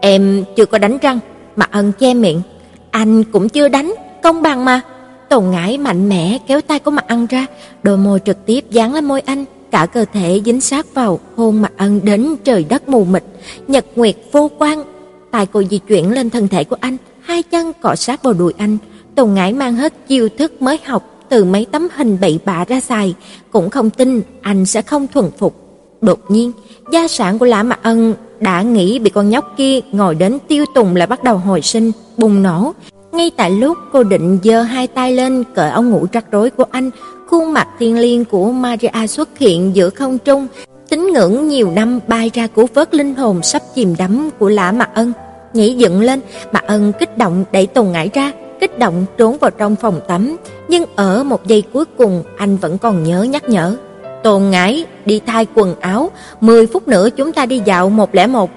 Em 0.00 0.44
chưa 0.56 0.66
có 0.66 0.78
đánh 0.78 0.98
răng, 0.98 1.18
mà 1.56 1.66
ân 1.70 1.92
che 1.92 2.14
miệng, 2.14 2.42
anh 2.90 3.24
cũng 3.24 3.48
chưa 3.48 3.68
đánh, 3.68 3.94
công 4.22 4.42
bằng 4.42 4.64
mà. 4.64 4.80
Tổng 5.28 5.50
Ngải 5.50 5.78
mạnh 5.78 6.08
mẽ 6.08 6.38
kéo 6.46 6.60
tay 6.60 6.78
của 6.78 6.90
Mặt 6.90 7.04
Ân 7.08 7.26
ra, 7.26 7.46
đôi 7.82 7.96
môi 7.96 8.20
trực 8.24 8.46
tiếp 8.46 8.70
dán 8.70 8.94
lên 8.94 9.04
môi 9.04 9.20
anh, 9.20 9.44
cả 9.70 9.86
cơ 9.86 10.04
thể 10.12 10.40
dính 10.44 10.60
sát 10.60 10.94
vào, 10.94 11.20
hôn 11.36 11.62
Mặt 11.62 11.72
Ân 11.76 12.00
đến 12.04 12.36
trời 12.44 12.64
đất 12.68 12.88
mù 12.88 13.04
mịt, 13.04 13.22
nhật 13.68 13.84
nguyệt 13.96 14.16
vô 14.32 14.50
quang. 14.58 14.84
Tay 15.30 15.46
cô 15.52 15.62
di 15.70 15.78
chuyển 15.78 16.10
lên 16.10 16.30
thân 16.30 16.48
thể 16.48 16.64
của 16.64 16.76
anh, 16.80 16.96
hai 17.20 17.42
chân 17.42 17.72
cọ 17.82 17.94
sát 17.96 18.22
vào 18.22 18.34
đùi 18.34 18.52
anh. 18.58 18.78
Tùng 19.14 19.34
Ngải 19.34 19.52
mang 19.52 19.74
hết 19.74 20.08
chiêu 20.08 20.28
thức 20.38 20.62
mới 20.62 20.78
học 20.84 21.13
từ 21.28 21.44
mấy 21.44 21.66
tấm 21.72 21.88
hình 21.94 22.18
bậy 22.20 22.38
bạ 22.44 22.64
ra 22.68 22.80
xài, 22.80 23.14
cũng 23.52 23.70
không 23.70 23.90
tin 23.90 24.22
anh 24.40 24.66
sẽ 24.66 24.82
không 24.82 25.06
thuần 25.06 25.30
phục. 25.38 25.54
Đột 26.00 26.30
nhiên, 26.30 26.52
gia 26.92 27.08
sản 27.08 27.38
của 27.38 27.46
Lã 27.46 27.62
Mạc 27.62 27.82
Ân 27.82 28.14
đã 28.40 28.62
nghĩ 28.62 28.98
bị 28.98 29.10
con 29.10 29.30
nhóc 29.30 29.54
kia 29.56 29.80
ngồi 29.92 30.14
đến 30.14 30.38
tiêu 30.48 30.64
tùng 30.74 30.96
lại 30.96 31.06
bắt 31.06 31.24
đầu 31.24 31.36
hồi 31.36 31.62
sinh, 31.62 31.92
bùng 32.16 32.42
nổ. 32.42 32.72
Ngay 33.12 33.30
tại 33.36 33.50
lúc 33.50 33.78
cô 33.92 34.02
định 34.02 34.38
giơ 34.44 34.62
hai 34.62 34.86
tay 34.86 35.12
lên 35.12 35.44
cởi 35.54 35.70
áo 35.70 35.82
ngủ 35.82 36.06
rắc 36.12 36.24
rối 36.32 36.50
của 36.50 36.64
anh, 36.70 36.90
khuôn 37.30 37.52
mặt 37.52 37.68
thiên 37.78 37.98
liêng 37.98 38.24
của 38.24 38.52
Maria 38.52 39.06
xuất 39.08 39.38
hiện 39.38 39.76
giữa 39.76 39.90
không 39.90 40.18
trung, 40.18 40.46
tín 40.88 41.12
ngưỡng 41.12 41.48
nhiều 41.48 41.70
năm 41.70 42.00
bay 42.08 42.30
ra 42.34 42.46
cứu 42.46 42.68
vớt 42.74 42.94
linh 42.94 43.14
hồn 43.14 43.42
sắp 43.42 43.62
chìm 43.74 43.94
đắm 43.98 44.30
của 44.38 44.48
Lã 44.48 44.72
Mạc 44.72 44.90
Ân. 44.94 45.12
Nhảy 45.54 45.74
dựng 45.74 46.00
lên, 46.00 46.20
Mạc 46.52 46.64
Ân 46.66 46.92
kích 46.98 47.18
động 47.18 47.44
đẩy 47.52 47.66
Tùng 47.66 47.92
Ngải 47.92 48.10
ra, 48.14 48.32
kích 48.60 48.78
động 48.78 49.06
trốn 49.16 49.38
vào 49.38 49.50
trong 49.50 49.76
phòng 49.76 50.00
tắm, 50.08 50.36
nhưng 50.68 50.84
ở 50.96 51.24
một 51.24 51.46
giây 51.46 51.62
cuối 51.72 51.84
cùng 51.98 52.22
anh 52.36 52.56
vẫn 52.56 52.78
còn 52.78 53.04
nhớ 53.04 53.22
nhắc 53.22 53.48
nhở. 53.48 53.76
Tôn 54.22 54.42
Ngải, 54.50 54.86
đi 55.06 55.20
thay 55.26 55.46
quần 55.54 55.74
áo, 55.80 56.10
10 56.40 56.66
phút 56.66 56.88
nữa 56.88 57.10
chúng 57.10 57.32
ta 57.32 57.46
đi 57.46 57.62
dạo 57.64 57.90
101. 57.90 58.50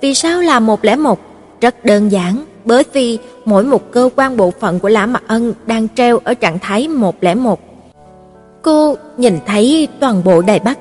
Vì 0.00 0.14
sao 0.14 0.40
là 0.40 0.60
101? 0.60 1.18
Rất 1.60 1.84
đơn 1.84 2.12
giản, 2.12 2.44
bởi 2.64 2.84
vì 2.92 3.18
mỗi 3.44 3.64
một 3.64 3.92
cơ 3.92 4.10
quan 4.16 4.36
bộ 4.36 4.52
phận 4.60 4.78
của 4.78 4.88
Lã 4.88 5.06
Mạc 5.06 5.22
Ân 5.26 5.54
đang 5.66 5.88
treo 5.96 6.18
ở 6.24 6.34
trạng 6.34 6.58
thái 6.58 6.88
101. 6.88 7.60
Cô 8.62 8.96
nhìn 9.16 9.38
thấy 9.46 9.88
toàn 10.00 10.24
bộ 10.24 10.42
Đài 10.42 10.58
Bắc, 10.58 10.78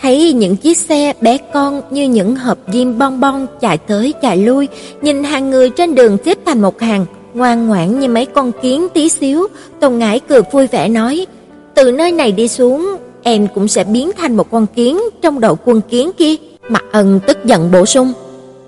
thấy 0.00 0.32
những 0.32 0.56
chiếc 0.56 0.78
xe 0.78 1.12
bé 1.20 1.38
con 1.52 1.82
như 1.90 2.08
những 2.08 2.36
hộp 2.36 2.58
diêm 2.72 2.98
bon 2.98 3.20
bon 3.20 3.46
chạy 3.60 3.78
tới 3.78 4.14
chạy 4.22 4.36
lui, 4.36 4.68
nhìn 5.02 5.24
hàng 5.24 5.50
người 5.50 5.70
trên 5.70 5.94
đường 5.94 6.16
xếp 6.24 6.38
thành 6.46 6.62
một 6.62 6.80
hàng, 6.80 7.06
ngoan 7.34 7.68
ngoãn 7.68 8.00
như 8.00 8.08
mấy 8.08 8.26
con 8.26 8.52
kiến 8.62 8.88
tí 8.94 9.08
xíu, 9.08 9.46
Tôn 9.80 9.98
Ngải 9.98 10.20
cười 10.20 10.40
vui 10.52 10.66
vẻ 10.66 10.88
nói, 10.88 11.26
từ 11.74 11.92
nơi 11.92 12.12
này 12.12 12.32
đi 12.32 12.48
xuống, 12.48 12.96
em 13.22 13.48
cũng 13.54 13.68
sẽ 13.68 13.84
biến 13.84 14.10
thành 14.16 14.36
một 14.36 14.50
con 14.50 14.66
kiến 14.66 15.00
trong 15.22 15.40
đội 15.40 15.54
quân 15.64 15.80
kiến 15.90 16.10
kia. 16.16 16.34
Mặt 16.68 16.84
ân 16.92 17.20
tức 17.26 17.44
giận 17.44 17.70
bổ 17.70 17.86
sung, 17.86 18.12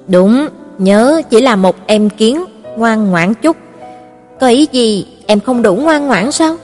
đúng, 0.08 0.46
nhớ 0.78 1.22
chỉ 1.30 1.40
là 1.40 1.56
một 1.56 1.76
em 1.86 2.10
kiến, 2.10 2.44
ngoan 2.76 3.10
ngoãn 3.10 3.34
chút. 3.34 3.56
Có 4.40 4.48
ý 4.48 4.68
gì, 4.72 5.06
em 5.26 5.40
không 5.40 5.62
đủ 5.62 5.74
ngoan 5.74 6.06
ngoãn 6.06 6.32
sao? 6.32 6.56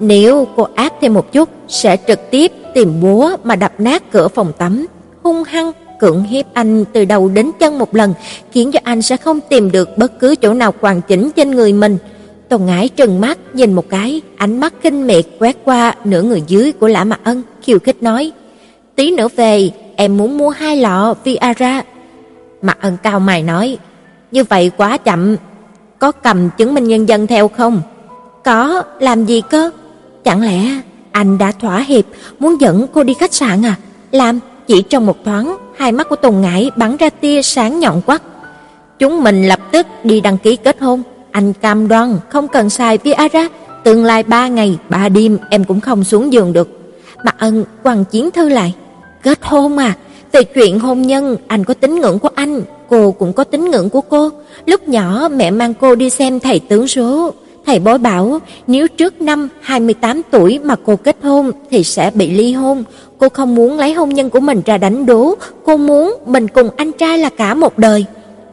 Nếu 0.00 0.46
cô 0.56 0.68
ác 0.74 0.92
thêm 1.00 1.14
một 1.14 1.32
chút, 1.32 1.48
sẽ 1.68 1.96
trực 2.08 2.30
tiếp 2.30 2.52
tìm 2.74 3.00
búa 3.00 3.30
mà 3.44 3.56
đập 3.56 3.72
nát 3.78 4.12
cửa 4.12 4.28
phòng 4.28 4.52
tắm, 4.58 4.86
hung 5.22 5.42
hăng 5.44 5.72
cưỡng 6.04 6.22
hiếp 6.22 6.46
anh 6.54 6.84
từ 6.92 7.04
đầu 7.04 7.28
đến 7.28 7.50
chân 7.58 7.78
một 7.78 7.94
lần, 7.94 8.14
khiến 8.52 8.72
cho 8.72 8.80
anh 8.82 9.02
sẽ 9.02 9.16
không 9.16 9.40
tìm 9.48 9.72
được 9.72 9.98
bất 9.98 10.20
cứ 10.20 10.34
chỗ 10.34 10.54
nào 10.54 10.74
hoàn 10.80 11.00
chỉnh 11.00 11.30
trên 11.36 11.50
người 11.50 11.72
mình. 11.72 11.98
Tôn 12.48 12.66
Ngải 12.66 12.88
trừng 12.88 13.20
mắt 13.20 13.38
nhìn 13.52 13.72
một 13.72 13.88
cái, 13.88 14.20
ánh 14.36 14.60
mắt 14.60 14.74
kinh 14.82 15.06
miệt 15.06 15.26
quét 15.38 15.56
qua 15.64 15.94
nửa 16.04 16.22
người 16.22 16.42
dưới 16.46 16.72
của 16.72 16.88
Lã 16.88 17.04
Mạc 17.04 17.20
Ân, 17.24 17.42
khiêu 17.62 17.78
khích 17.78 18.02
nói: 18.02 18.32
"Tí 18.96 19.16
nữa 19.16 19.28
về, 19.36 19.70
em 19.96 20.16
muốn 20.16 20.38
mua 20.38 20.50
hai 20.50 20.76
lọ 20.76 21.14
Viagra." 21.24 21.82
Mạc 22.62 22.78
Ân 22.80 22.96
cao 23.02 23.20
mày 23.20 23.42
nói: 23.42 23.78
"Như 24.30 24.44
vậy 24.44 24.70
quá 24.76 24.96
chậm, 24.96 25.36
có 25.98 26.12
cầm 26.12 26.50
chứng 26.58 26.74
minh 26.74 26.84
nhân 26.84 27.08
dân 27.08 27.26
theo 27.26 27.48
không?" 27.48 27.82
"Có, 28.44 28.82
làm 29.00 29.24
gì 29.24 29.42
cơ? 29.50 29.70
Chẳng 30.24 30.42
lẽ 30.42 30.80
anh 31.12 31.38
đã 31.38 31.52
thỏa 31.52 31.78
hiệp 31.78 32.04
muốn 32.38 32.60
dẫn 32.60 32.86
cô 32.94 33.02
đi 33.02 33.14
khách 33.14 33.34
sạn 33.34 33.64
à? 33.64 33.76
Làm 34.12 34.40
chỉ 34.66 34.82
trong 34.82 35.06
một 35.06 35.24
thoáng, 35.24 35.56
hai 35.76 35.92
mắt 35.92 36.08
của 36.08 36.16
Tùng 36.16 36.40
Ngải 36.40 36.70
bắn 36.76 36.96
ra 36.96 37.10
tia 37.10 37.42
sáng 37.42 37.80
nhọn 37.80 38.02
quắc. 38.02 38.22
Chúng 38.98 39.24
mình 39.24 39.48
lập 39.48 39.60
tức 39.72 39.86
đi 40.04 40.20
đăng 40.20 40.38
ký 40.38 40.56
kết 40.56 40.80
hôn, 40.80 41.02
anh 41.30 41.52
cam 41.52 41.88
đoan 41.88 42.18
không 42.28 42.48
cần 42.48 42.70
xài 42.70 42.98
Viagra, 42.98 43.48
tương 43.84 44.04
lai 44.04 44.22
ba 44.22 44.48
ngày 44.48 44.78
ba 44.88 45.08
đêm 45.08 45.38
em 45.50 45.64
cũng 45.64 45.80
không 45.80 46.04
xuống 46.04 46.32
giường 46.32 46.52
được. 46.52 46.68
Mạc 47.24 47.38
Ân 47.38 47.64
quăng 47.82 48.04
chiến 48.04 48.30
thư 48.30 48.48
lại. 48.48 48.74
Kết 49.22 49.38
hôn 49.42 49.76
à? 49.76 49.96
Về 50.32 50.44
chuyện 50.44 50.78
hôn 50.78 51.02
nhân, 51.02 51.36
anh 51.46 51.64
có 51.64 51.74
tín 51.74 52.00
ngưỡng 52.00 52.18
của 52.18 52.30
anh, 52.34 52.62
cô 52.88 53.10
cũng 53.10 53.32
có 53.32 53.44
tín 53.44 53.70
ngưỡng 53.70 53.90
của 53.90 54.00
cô. 54.00 54.30
Lúc 54.66 54.88
nhỏ 54.88 55.28
mẹ 55.32 55.50
mang 55.50 55.74
cô 55.74 55.94
đi 55.94 56.10
xem 56.10 56.40
thầy 56.40 56.60
tướng 56.60 56.88
số, 56.88 57.32
Thầy 57.66 57.78
bói 57.78 57.98
bảo 57.98 58.40
nếu 58.66 58.88
trước 58.88 59.20
năm 59.20 59.48
28 59.60 60.22
tuổi 60.30 60.58
mà 60.58 60.76
cô 60.84 60.96
kết 60.96 61.16
hôn 61.22 61.50
thì 61.70 61.84
sẽ 61.84 62.10
bị 62.14 62.30
ly 62.30 62.52
hôn. 62.52 62.84
Cô 63.18 63.28
không 63.28 63.54
muốn 63.54 63.78
lấy 63.78 63.92
hôn 63.92 64.08
nhân 64.08 64.30
của 64.30 64.40
mình 64.40 64.62
ra 64.66 64.78
đánh 64.78 65.06
đố, 65.06 65.34
cô 65.64 65.76
muốn 65.76 66.14
mình 66.26 66.48
cùng 66.48 66.68
anh 66.76 66.92
trai 66.92 67.18
là 67.18 67.28
cả 67.28 67.54
một 67.54 67.78
đời. 67.78 68.04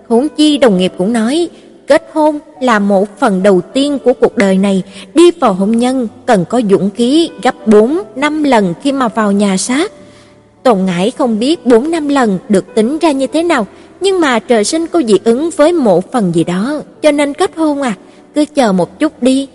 Huống 0.08 0.30
chi 0.30 0.58
đồng 0.58 0.78
nghiệp 0.78 0.94
cũng 0.98 1.14
nói, 1.14 1.50
kết 1.88 2.10
hôn 2.14 2.40
là 2.62 2.80
một 2.80 3.20
phần 3.20 3.44
đầu 3.44 3.62
tiên 3.62 4.00
của 4.04 4.14
cuộc 4.14 4.38
đời 4.38 4.58
này, 4.58 4.84
đi 5.14 5.32
vào 5.32 5.54
hôn 5.54 5.72
nhân 5.72 6.08
cần 6.26 6.46
có 6.50 6.62
dũng 6.70 6.90
khí 6.90 7.30
gấp 7.44 7.68
4 7.68 8.00
5 8.16 8.44
lần 8.44 8.74
khi 8.82 8.92
mà 8.92 9.08
vào 9.08 9.32
nhà 9.32 9.58
xác. 9.58 9.92
Tồn 10.64 10.86
Ngải 10.86 11.12
không 11.12 11.40
biết 11.40 11.66
4 11.66 11.92
5 11.92 12.08
lần 12.08 12.40
được 12.50 12.66
tính 12.76 12.98
ra 13.00 13.12
như 13.12 13.28
thế 13.28 13.44
nào, 13.44 13.68
nhưng 14.02 14.20
mà 14.20 14.40
trời 14.40 14.64
sinh 14.64 14.88
cô 14.88 15.02
dị 15.08 15.18
ứng 15.24 15.50
với 15.50 15.74
một 15.74 16.12
phần 16.12 16.36
gì 16.36 16.44
đó, 16.44 16.82
cho 17.02 17.12
nên 17.12 17.34
kết 17.34 17.52
hôn 17.56 17.82
à 17.82 17.96
cứ 18.36 18.46
chờ 18.56 18.72
một 18.72 19.00
chút 19.00 19.24
đi. 19.24 19.48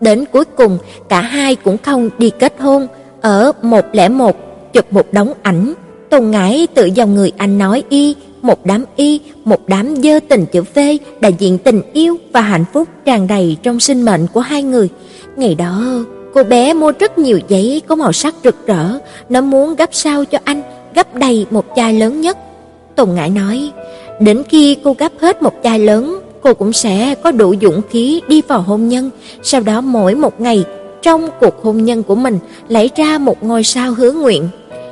Đến 0.00 0.24
cuối 0.32 0.44
cùng, 0.44 0.78
cả 1.08 1.20
hai 1.20 1.56
cũng 1.56 1.76
không 1.78 2.10
đi 2.18 2.30
kết 2.38 2.54
hôn, 2.58 2.86
ở 3.20 3.52
101 3.62 4.36
chụp 4.72 4.92
một 4.92 5.12
đống 5.12 5.32
ảnh, 5.42 5.74
Tùng 6.10 6.30
Ngải 6.30 6.66
tự 6.74 6.86
dòng 6.94 7.14
người 7.14 7.32
anh 7.36 7.58
nói 7.58 7.82
y, 7.88 8.14
một 8.42 8.66
đám 8.66 8.84
y, 8.96 9.20
một 9.44 9.60
đám 9.66 10.02
dơ 10.02 10.20
tình 10.28 10.46
chữ 10.46 10.62
V, 10.74 10.78
đại 11.20 11.32
diện 11.38 11.58
tình 11.58 11.82
yêu 11.92 12.16
và 12.32 12.40
hạnh 12.40 12.64
phúc 12.72 12.88
tràn 13.04 13.26
đầy 13.26 13.56
trong 13.62 13.80
sinh 13.80 14.04
mệnh 14.04 14.26
của 14.32 14.40
hai 14.40 14.62
người. 14.62 14.88
Ngày 15.36 15.54
đó, 15.54 15.84
cô 16.34 16.44
bé 16.44 16.74
mua 16.74 16.92
rất 16.98 17.18
nhiều 17.18 17.40
giấy 17.48 17.82
có 17.86 17.94
màu 17.94 18.12
sắc 18.12 18.34
rực 18.44 18.66
rỡ, 18.66 18.98
nó 19.28 19.40
muốn 19.40 19.76
gấp 19.76 19.88
sao 19.92 20.24
cho 20.24 20.38
anh, 20.44 20.62
gấp 20.94 21.14
đầy 21.14 21.46
một 21.50 21.64
chai 21.76 21.94
lớn 21.94 22.20
nhất. 22.20 22.38
Tùng 22.96 23.14
Ngải 23.14 23.30
nói, 23.30 23.70
đến 24.20 24.42
khi 24.48 24.76
cô 24.84 24.94
gấp 24.98 25.12
hết 25.20 25.42
một 25.42 25.54
chai 25.62 25.78
lớn, 25.78 26.20
cô 26.42 26.54
cũng 26.54 26.72
sẽ 26.72 27.14
có 27.14 27.30
đủ 27.30 27.54
dũng 27.62 27.80
khí 27.90 28.20
đi 28.28 28.42
vào 28.48 28.60
hôn 28.60 28.88
nhân, 28.88 29.10
sau 29.42 29.60
đó 29.60 29.80
mỗi 29.80 30.14
một 30.14 30.40
ngày 30.40 30.64
trong 31.02 31.28
cuộc 31.40 31.62
hôn 31.62 31.84
nhân 31.84 32.02
của 32.02 32.14
mình 32.14 32.38
lấy 32.68 32.90
ra 32.96 33.18
một 33.18 33.42
ngôi 33.42 33.64
sao 33.64 33.94
hứa 33.94 34.12
nguyện. 34.12 34.48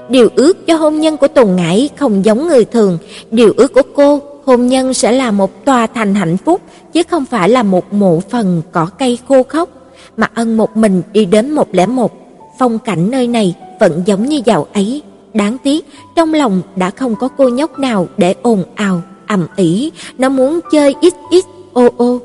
Điều 0.08 0.28
ước 0.34 0.66
cho 0.66 0.76
hôn 0.76 1.00
nhân 1.00 1.16
của 1.16 1.28
Tùng 1.28 1.56
Ngải 1.56 1.88
không 1.96 2.24
giống 2.24 2.48
người 2.48 2.64
thường, 2.64 2.98
điều 3.30 3.52
ước 3.56 3.72
của 3.72 3.82
cô 3.94 4.20
hôn 4.44 4.66
nhân 4.66 4.94
sẽ 4.94 5.12
là 5.12 5.30
một 5.30 5.64
tòa 5.64 5.86
thành 5.86 6.14
hạnh 6.14 6.36
phúc 6.36 6.60
chứ 6.92 7.02
không 7.10 7.24
phải 7.24 7.48
là 7.48 7.62
một 7.62 7.92
mộ 7.92 8.20
phần 8.20 8.62
cỏ 8.72 8.86
cây 8.98 9.18
khô 9.28 9.42
khốc. 9.42 9.68
Mà 10.16 10.28
Ân 10.34 10.56
một 10.56 10.76
mình 10.76 11.02
đi 11.12 11.24
đến 11.24 11.50
một 11.50 11.68
lẻ 11.72 11.86
một, 11.86 12.12
phong 12.58 12.78
cảnh 12.78 13.10
nơi 13.10 13.28
này 13.28 13.54
vẫn 13.80 14.02
giống 14.06 14.24
như 14.26 14.40
dạo 14.44 14.66
ấy, 14.72 15.02
đáng 15.34 15.58
tiếc 15.58 15.86
trong 16.16 16.34
lòng 16.34 16.62
đã 16.76 16.90
không 16.90 17.16
có 17.16 17.28
cô 17.28 17.48
nhóc 17.48 17.78
nào 17.78 18.06
để 18.16 18.34
ồn 18.42 18.64
ào, 18.74 19.02
ầm 19.26 19.46
ĩ, 19.56 19.90
nó 20.18 20.28
muốn 20.28 20.60
chơi 20.72 20.94
ít 21.00 21.14
ít 21.30 21.44
ô 21.72 21.88
ô, 21.96 22.18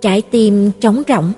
trái 0.00 0.22
tim 0.22 0.70
trống 0.80 1.02
rỗng. 1.08 1.32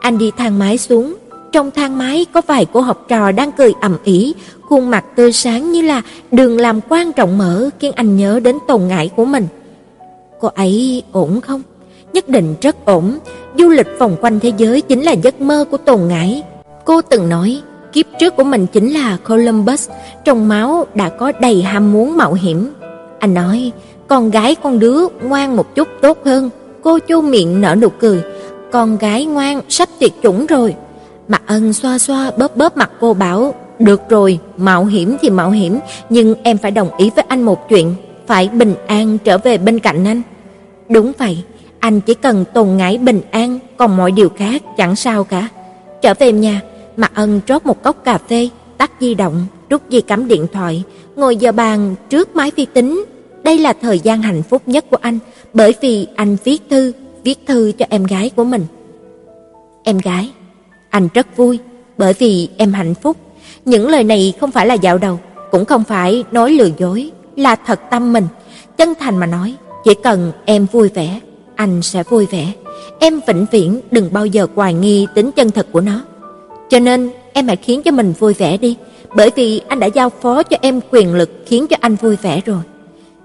Anh 0.00 0.18
đi 0.18 0.30
thang 0.36 0.58
máy 0.58 0.78
xuống, 0.78 1.14
trong 1.54 1.70
thang 1.70 1.98
máy 1.98 2.26
có 2.32 2.42
vài 2.46 2.66
cô 2.72 2.80
học 2.80 3.04
trò 3.08 3.32
đang 3.32 3.52
cười 3.52 3.72
ầm 3.80 3.96
ĩ, 4.04 4.34
khuôn 4.68 4.90
mặt 4.90 5.04
tươi 5.16 5.32
sáng 5.32 5.72
như 5.72 5.82
là 5.82 6.02
đường 6.32 6.60
làm 6.60 6.80
quan 6.88 7.12
trọng 7.12 7.38
mở 7.38 7.70
khiến 7.80 7.92
anh 7.92 8.16
nhớ 8.16 8.40
đến 8.40 8.58
tồn 8.68 8.88
ngại 8.88 9.10
của 9.16 9.24
mình. 9.24 9.46
Cô 10.40 10.48
ấy 10.54 11.02
ổn 11.12 11.40
không? 11.40 11.62
Nhất 12.12 12.28
định 12.28 12.54
rất 12.60 12.84
ổn, 12.84 13.18
du 13.58 13.68
lịch 13.68 13.86
vòng 13.98 14.16
quanh 14.20 14.40
thế 14.40 14.52
giới 14.56 14.80
chính 14.80 15.02
là 15.02 15.12
giấc 15.12 15.40
mơ 15.40 15.64
của 15.70 15.76
Tồn 15.76 16.00
ngại. 16.08 16.42
Cô 16.84 17.02
từng 17.02 17.28
nói, 17.28 17.60
kiếp 17.92 18.06
trước 18.20 18.36
của 18.36 18.44
mình 18.44 18.66
chính 18.66 18.92
là 18.92 19.16
Columbus, 19.28 19.90
trong 20.24 20.48
máu 20.48 20.86
đã 20.94 21.08
có 21.08 21.32
đầy 21.40 21.62
ham 21.62 21.92
muốn 21.92 22.16
mạo 22.16 22.32
hiểm. 22.32 22.72
Anh 23.18 23.34
nói, 23.34 23.72
con 24.08 24.30
gái 24.30 24.54
con 24.54 24.78
đứa 24.78 25.06
ngoan 25.22 25.56
một 25.56 25.74
chút 25.74 25.88
tốt 26.02 26.18
hơn. 26.24 26.50
Cô 26.82 26.98
chu 26.98 27.20
miệng 27.20 27.60
nở 27.60 27.74
nụ 27.74 27.88
cười, 27.88 28.22
con 28.72 28.98
gái 28.98 29.24
ngoan 29.24 29.60
sắp 29.68 29.88
tuyệt 29.98 30.12
chủng 30.22 30.46
rồi. 30.46 30.74
Mạc 31.28 31.42
Ân 31.46 31.72
xoa 31.72 31.98
xoa 31.98 32.30
bóp 32.38 32.56
bóp 32.56 32.76
mặt 32.76 32.90
cô 33.00 33.14
bảo, 33.14 33.54
được 33.78 34.02
rồi, 34.08 34.38
mạo 34.56 34.84
hiểm 34.84 35.16
thì 35.22 35.30
mạo 35.30 35.50
hiểm, 35.50 35.78
nhưng 36.08 36.34
em 36.42 36.58
phải 36.58 36.70
đồng 36.70 36.96
ý 36.96 37.10
với 37.16 37.24
anh 37.28 37.42
một 37.42 37.68
chuyện, 37.68 37.94
phải 38.26 38.48
bình 38.48 38.74
an 38.86 39.18
trở 39.18 39.38
về 39.38 39.58
bên 39.58 39.78
cạnh 39.78 40.04
anh. 40.04 40.22
Đúng 40.88 41.12
vậy, 41.18 41.38
anh 41.78 42.00
chỉ 42.00 42.14
cần 42.14 42.44
tồn 42.54 42.76
ngải 42.76 42.98
bình 42.98 43.20
an, 43.30 43.58
còn 43.76 43.96
mọi 43.96 44.10
điều 44.10 44.28
khác 44.28 44.62
chẳng 44.76 44.96
sao 44.96 45.24
cả. 45.24 45.48
Trở 46.02 46.14
về 46.18 46.32
nhà, 46.32 46.60
Mạc 46.96 47.14
Ân 47.14 47.40
rót 47.46 47.66
một 47.66 47.82
cốc 47.82 47.96
cà 48.04 48.18
phê, 48.18 48.48
tắt 48.78 48.90
di 49.00 49.14
động, 49.14 49.46
rút 49.70 49.90
dây 49.90 50.02
cắm 50.02 50.28
điện 50.28 50.46
thoại, 50.52 50.82
ngồi 51.16 51.36
giờ 51.36 51.52
bàn 51.52 51.94
trước 52.10 52.36
máy 52.36 52.52
vi 52.56 52.66
tính. 52.66 53.04
Đây 53.42 53.58
là 53.58 53.72
thời 53.72 53.98
gian 53.98 54.22
hạnh 54.22 54.42
phúc 54.42 54.62
nhất 54.66 54.84
của 54.90 54.96
anh, 55.00 55.18
bởi 55.52 55.74
vì 55.80 56.06
anh 56.16 56.36
viết 56.44 56.62
thư, 56.70 56.92
viết 57.24 57.38
thư 57.46 57.72
cho 57.78 57.86
em 57.88 58.04
gái 58.04 58.30
của 58.36 58.44
mình. 58.44 58.66
Em 59.84 59.98
gái, 59.98 60.30
anh 60.94 61.08
rất 61.14 61.36
vui, 61.36 61.58
bởi 61.98 62.12
vì 62.12 62.48
em 62.56 62.72
hạnh 62.72 62.94
phúc. 62.94 63.16
Những 63.64 63.88
lời 63.88 64.04
này 64.04 64.32
không 64.40 64.50
phải 64.50 64.66
là 64.66 64.74
dạo 64.74 64.98
đầu, 64.98 65.18
cũng 65.50 65.64
không 65.64 65.84
phải 65.84 66.24
nói 66.32 66.52
lừa 66.52 66.68
dối, 66.78 67.10
là 67.36 67.56
thật 67.56 67.80
tâm 67.90 68.12
mình, 68.12 68.26
chân 68.76 68.92
thành 69.00 69.16
mà 69.16 69.26
nói, 69.26 69.54
chỉ 69.84 69.94
cần 69.94 70.32
em 70.44 70.66
vui 70.72 70.88
vẻ, 70.88 71.20
anh 71.54 71.82
sẽ 71.82 72.02
vui 72.02 72.26
vẻ. 72.26 72.52
Em 73.00 73.20
vĩnh 73.26 73.46
viễn 73.52 73.80
đừng 73.90 74.12
bao 74.12 74.26
giờ 74.26 74.46
hoài 74.54 74.74
nghi 74.74 75.06
tính 75.14 75.30
chân 75.32 75.50
thật 75.50 75.66
của 75.72 75.80
nó. 75.80 76.00
Cho 76.70 76.78
nên 76.78 77.10
em 77.32 77.46
hãy 77.46 77.56
khiến 77.56 77.82
cho 77.82 77.90
mình 77.90 78.12
vui 78.18 78.34
vẻ 78.34 78.56
đi, 78.56 78.76
bởi 79.16 79.30
vì 79.36 79.60
anh 79.68 79.80
đã 79.80 79.86
giao 79.86 80.10
phó 80.10 80.42
cho 80.42 80.56
em 80.60 80.80
quyền 80.90 81.14
lực 81.14 81.30
khiến 81.46 81.66
cho 81.66 81.76
anh 81.80 81.94
vui 81.94 82.16
vẻ 82.16 82.40
rồi. 82.46 82.62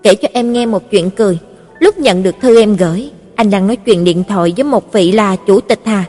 Kể 0.03 0.15
cho 0.15 0.27
em 0.33 0.53
nghe 0.53 0.65
một 0.65 0.91
chuyện 0.91 1.09
cười, 1.09 1.37
lúc 1.79 1.97
nhận 1.97 2.23
được 2.23 2.35
thư 2.41 2.59
em 2.59 2.75
gửi, 2.75 3.11
anh 3.35 3.49
đang 3.49 3.67
nói 3.67 3.75
chuyện 3.75 4.03
điện 4.03 4.23
thoại 4.23 4.53
với 4.57 4.63
một 4.63 4.93
vị 4.93 5.11
là 5.11 5.35
chủ 5.35 5.59
tịch 5.59 5.79
Hà. 5.85 6.05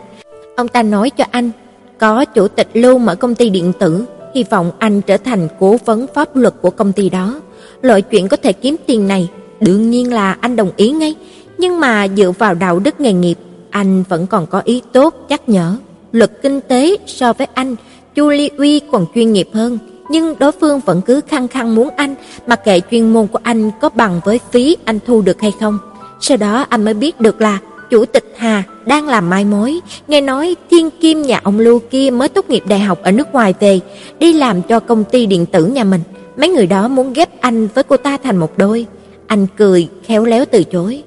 Ông 0.61 0.69
ta 0.69 0.83
nói 0.83 1.11
cho 1.11 1.25
anh 1.31 1.51
có 1.99 2.25
chủ 2.25 2.49
tịch 2.49 2.69
Lưu 2.75 2.99
mở 2.99 3.15
công 3.15 3.35
ty 3.35 3.51
điện 3.51 3.73
tử, 3.79 4.05
hy 4.35 4.45
vọng 4.51 4.71
anh 4.79 5.01
trở 5.03 5.17
thành 5.17 5.49
cố 5.61 5.77
vấn 5.85 6.07
pháp 6.15 6.37
luật 6.37 6.55
của 6.61 6.71
công 6.71 6.93
ty 6.93 7.09
đó. 7.09 7.41
Loại 7.83 8.03
chuyện 8.03 8.29
có 8.29 8.37
thể 8.37 8.53
kiếm 8.53 8.77
tiền 8.87 9.09
này, 9.09 9.29
đương 9.61 9.91
nhiên 9.91 10.13
là 10.13 10.37
anh 10.41 10.57
đồng 10.57 10.71
ý 10.77 10.91
ngay, 10.91 11.15
nhưng 11.59 11.81
mà 11.81 12.09
dựa 12.17 12.33
vào 12.39 12.55
đạo 12.55 12.79
đức 12.79 13.01
nghề 13.01 13.13
nghiệp, 13.13 13.39
anh 13.71 14.05
vẫn 14.09 14.27
còn 14.27 14.47
có 14.47 14.63
ý 14.65 14.83
tốt 14.93 15.15
nhắc 15.29 15.49
nhở. 15.49 15.77
Luật 16.13 16.31
kinh 16.43 16.61
tế 16.61 16.97
so 17.07 17.33
với 17.33 17.47
anh, 17.55 17.77
Chu 18.15 18.29
Ly 18.29 18.51
Uy 18.59 18.81
còn 18.93 19.07
chuyên 19.15 19.33
nghiệp 19.33 19.49
hơn, 19.53 19.79
nhưng 20.11 20.35
đối 20.39 20.53
phương 20.53 20.81
vẫn 20.81 21.01
cứ 21.01 21.21
khăng 21.29 21.49
khăng 21.49 21.75
muốn 21.75 21.89
anh, 21.97 22.15
mặc 22.47 22.65
kệ 22.65 22.81
chuyên 22.91 23.13
môn 23.13 23.27
của 23.27 23.41
anh 23.43 23.71
có 23.81 23.89
bằng 23.89 24.21
với 24.25 24.41
phí 24.51 24.77
anh 24.85 24.99
thu 25.07 25.23
được 25.23 25.41
hay 25.41 25.53
không. 25.61 25.79
Sau 26.21 26.37
đó 26.37 26.67
anh 26.69 26.85
mới 26.85 26.95
biết 26.95 27.21
được 27.21 27.41
là 27.41 27.59
chủ 27.91 28.05
tịch 28.05 28.35
Hà 28.37 28.63
đang 28.87 29.09
làm 29.09 29.31
mai 29.31 29.45
mối, 29.45 29.81
nghe 30.09 30.21
nói 30.21 30.57
thiên 30.71 30.91
kim 31.01 31.23
nhà 31.23 31.41
ông 31.43 31.59
Lưu 31.59 31.79
kia 31.91 32.11
mới 32.11 32.29
tốt 32.29 32.51
nghiệp 32.51 32.63
đại 32.69 32.79
học 32.79 32.99
ở 33.03 33.13
nước 33.13 33.33
ngoài 33.33 33.55
về, 33.61 33.81
đi 34.19 34.33
làm 34.33 34.63
cho 34.63 34.81
công 34.81 35.05
ty 35.05 35.27
điện 35.27 35.47
tử 35.47 35.67
nhà 35.67 35.85
mình. 35.85 36.01
Mấy 36.37 36.49
người 36.49 36.67
đó 36.67 36.89
muốn 36.89 37.13
ghép 37.13 37.41
anh 37.41 37.69
với 37.75 37.85
cô 37.85 37.97
ta 37.97 38.17
thành 38.17 38.37
một 38.37 38.59
đôi. 38.59 38.87
Anh 39.27 39.47
cười 39.57 39.89
khéo 40.05 40.25
léo 40.25 40.45
từ 40.45 40.65
chối. 40.65 41.03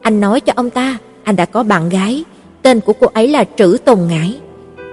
Anh 0.00 0.20
nói 0.20 0.40
cho 0.40 0.52
ông 0.56 0.70
ta, 0.70 0.98
anh 1.24 1.36
đã 1.36 1.44
có 1.44 1.62
bạn 1.62 1.88
gái, 1.88 2.24
tên 2.62 2.80
của 2.80 2.92
cô 2.92 3.06
ấy 3.14 3.28
là 3.28 3.44
Trữ 3.56 3.76
Tồn 3.84 3.98
Ngải. 4.08 4.34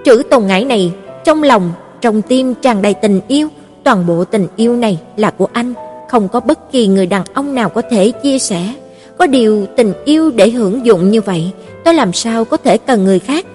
Trữ 0.04 0.22
Tồn 0.30 0.46
Ngải 0.46 0.64
này 0.64 0.92
trong 1.24 1.42
lòng, 1.42 1.72
trong 2.00 2.22
tim 2.22 2.54
tràn 2.54 2.82
đầy 2.82 2.94
tình 2.94 3.20
yêu, 3.28 3.48
toàn 3.84 4.06
bộ 4.06 4.24
tình 4.24 4.46
yêu 4.56 4.76
này 4.76 4.98
là 5.16 5.30
của 5.30 5.48
anh, 5.52 5.74
không 6.10 6.28
có 6.28 6.40
bất 6.40 6.72
kỳ 6.72 6.86
người 6.86 7.06
đàn 7.06 7.22
ông 7.34 7.54
nào 7.54 7.68
có 7.68 7.82
thể 7.90 8.10
chia 8.10 8.38
sẻ. 8.38 8.74
Có 9.20 9.26
điều 9.26 9.66
tình 9.76 9.92
yêu 10.04 10.30
để 10.30 10.50
hưởng 10.50 10.86
dụng 10.86 11.10
như 11.10 11.20
vậy, 11.20 11.50
tôi 11.84 11.94
làm 11.94 12.12
sao 12.12 12.44
có 12.44 12.56
thể 12.56 12.78
cần 12.78 13.04
người 13.04 13.18
khác? 13.18 13.46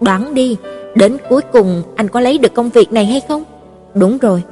Đoán 0.00 0.34
đi, 0.34 0.56
đến 0.94 1.16
cuối 1.28 1.40
cùng 1.52 1.82
anh 1.96 2.08
có 2.08 2.20
lấy 2.20 2.38
được 2.38 2.54
công 2.54 2.70
việc 2.70 2.92
này 2.92 3.06
hay 3.06 3.20
không? 3.28 3.44
Đúng 3.94 4.18
rồi, 4.18 4.42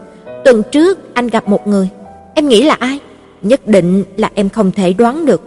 tuần 0.44 0.62
trước 0.72 1.14
anh 1.14 1.26
gặp 1.26 1.48
một 1.48 1.66
người, 1.66 1.88
em 2.34 2.48
nghĩ 2.48 2.62
là 2.62 2.74
ai? 2.74 2.98
Nhất 3.42 3.66
định 3.66 4.04
là 4.16 4.30
em 4.34 4.48
không 4.48 4.72
thể 4.72 4.92
đoán 4.92 5.26
được, 5.26 5.42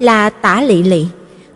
là 0.00 0.30
Tả 0.30 0.62
Lệ 0.62 0.74
Lệ. 0.74 1.00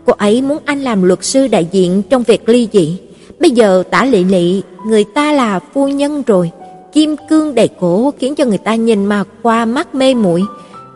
Cô 0.07 0.13
ấy 0.13 0.43
muốn 0.43 0.59
anh 0.65 0.81
làm 0.81 1.03
luật 1.03 1.25
sư 1.25 1.49
đại 1.49 1.69
diện 1.73 2.03
trong 2.11 2.23
việc 2.23 2.49
ly 2.49 2.69
dị. 2.73 2.99
Bây 3.41 3.51
giờ 3.51 3.83
Tả 3.91 4.05
Lệ 4.05 4.25
Lệ, 4.25 4.61
người 4.87 5.05
ta 5.05 5.33
là 5.33 5.61
phu 5.75 5.89
nhân 5.89 6.23
rồi, 6.27 6.51
kim 6.93 7.17
cương 7.31 7.55
đầy 7.55 7.69
cổ 7.81 8.13
khiến 8.19 8.35
cho 8.35 8.45
người 8.45 8.59
ta 8.59 8.75
nhìn 8.75 9.07
mà 9.07 9.25
qua 9.43 9.65
mắt 9.65 9.95
mê 9.95 10.15
muội, 10.15 10.43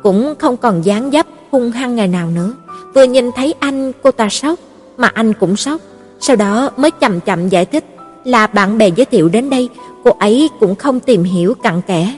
cũng 0.03 0.35
không 0.39 0.57
còn 0.57 0.83
dáng 0.85 1.11
dấp 1.11 1.27
hung 1.51 1.71
hăng 1.71 1.97
ngày 1.97 2.09
nào 2.09 2.31
nữa. 2.31 2.55
Vừa 2.95 3.05
nhìn 3.05 3.33
thấy 3.33 3.55
anh, 3.61 3.93
cô 4.03 4.11
ta 4.11 4.29
sốc, 4.29 4.59
mà 4.97 5.09
anh 5.15 5.33
cũng 5.33 5.57
sốc. 5.57 5.81
Sau 6.21 6.37
đó 6.37 6.71
mới 6.77 6.91
chậm 6.91 7.21
chậm 7.21 7.49
giải 7.49 7.65
thích 7.65 7.85
là 8.25 8.47
bạn 8.47 8.79
bè 8.79 8.89
giới 8.89 9.05
thiệu 9.05 9.29
đến 9.29 9.51
đây, 9.51 9.69
cô 10.05 10.11
ấy 10.19 10.49
cũng 10.61 10.75
không 10.75 11.01
tìm 11.01 11.25
hiểu 11.25 11.55
cặn 11.55 11.83
kẽ. 11.83 12.17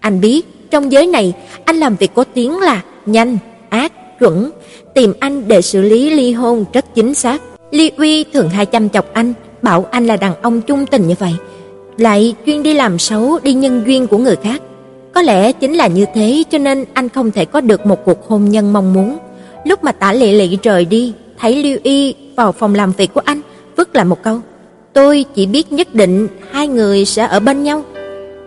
Anh 0.00 0.20
biết, 0.20 0.70
trong 0.70 0.92
giới 0.92 1.06
này, 1.06 1.32
anh 1.64 1.76
làm 1.76 1.96
việc 1.96 2.14
có 2.14 2.24
tiếng 2.34 2.58
là 2.58 2.82
nhanh, 3.06 3.38
ác, 3.68 4.18
chuẩn, 4.18 4.50
tìm 4.94 5.12
anh 5.20 5.48
để 5.48 5.62
xử 5.62 5.82
lý 5.82 6.10
ly 6.10 6.32
hôn 6.32 6.64
rất 6.72 6.94
chính 6.94 7.14
xác. 7.14 7.42
Ly 7.70 7.90
Uy 7.96 8.24
thường 8.24 8.48
hay 8.48 8.66
chăm 8.66 8.88
chọc 8.88 9.12
anh, 9.12 9.32
bảo 9.62 9.86
anh 9.90 10.06
là 10.06 10.16
đàn 10.16 10.42
ông 10.42 10.60
trung 10.60 10.86
tình 10.86 11.08
như 11.08 11.14
vậy, 11.18 11.34
lại 11.98 12.34
chuyên 12.46 12.62
đi 12.62 12.74
làm 12.74 12.98
xấu 12.98 13.38
đi 13.42 13.54
nhân 13.54 13.82
duyên 13.86 14.06
của 14.06 14.18
người 14.18 14.36
khác. 14.36 14.62
Có 15.16 15.22
lẽ 15.22 15.52
chính 15.52 15.74
là 15.74 15.86
như 15.86 16.04
thế 16.14 16.44
cho 16.50 16.58
nên 16.58 16.84
anh 16.94 17.08
không 17.08 17.30
thể 17.30 17.44
có 17.44 17.60
được 17.60 17.86
một 17.86 18.04
cuộc 18.04 18.28
hôn 18.28 18.44
nhân 18.44 18.72
mong 18.72 18.92
muốn. 18.92 19.18
Lúc 19.64 19.84
mà 19.84 19.92
Tả 19.92 20.12
Lệ 20.12 20.32
Lệ 20.32 20.48
rời 20.62 20.84
đi, 20.84 21.12
thấy 21.38 21.62
Lưu 21.62 21.78
Y 21.82 22.14
vào 22.36 22.52
phòng 22.52 22.74
làm 22.74 22.92
việc 22.92 23.14
của 23.14 23.20
anh, 23.24 23.40
vứt 23.76 23.96
lại 23.96 24.04
một 24.04 24.22
câu: 24.22 24.40
"Tôi 24.92 25.24
chỉ 25.34 25.46
biết 25.46 25.72
nhất 25.72 25.94
định 25.94 26.28
hai 26.50 26.68
người 26.68 27.04
sẽ 27.04 27.26
ở 27.26 27.40
bên 27.40 27.62
nhau." 27.62 27.82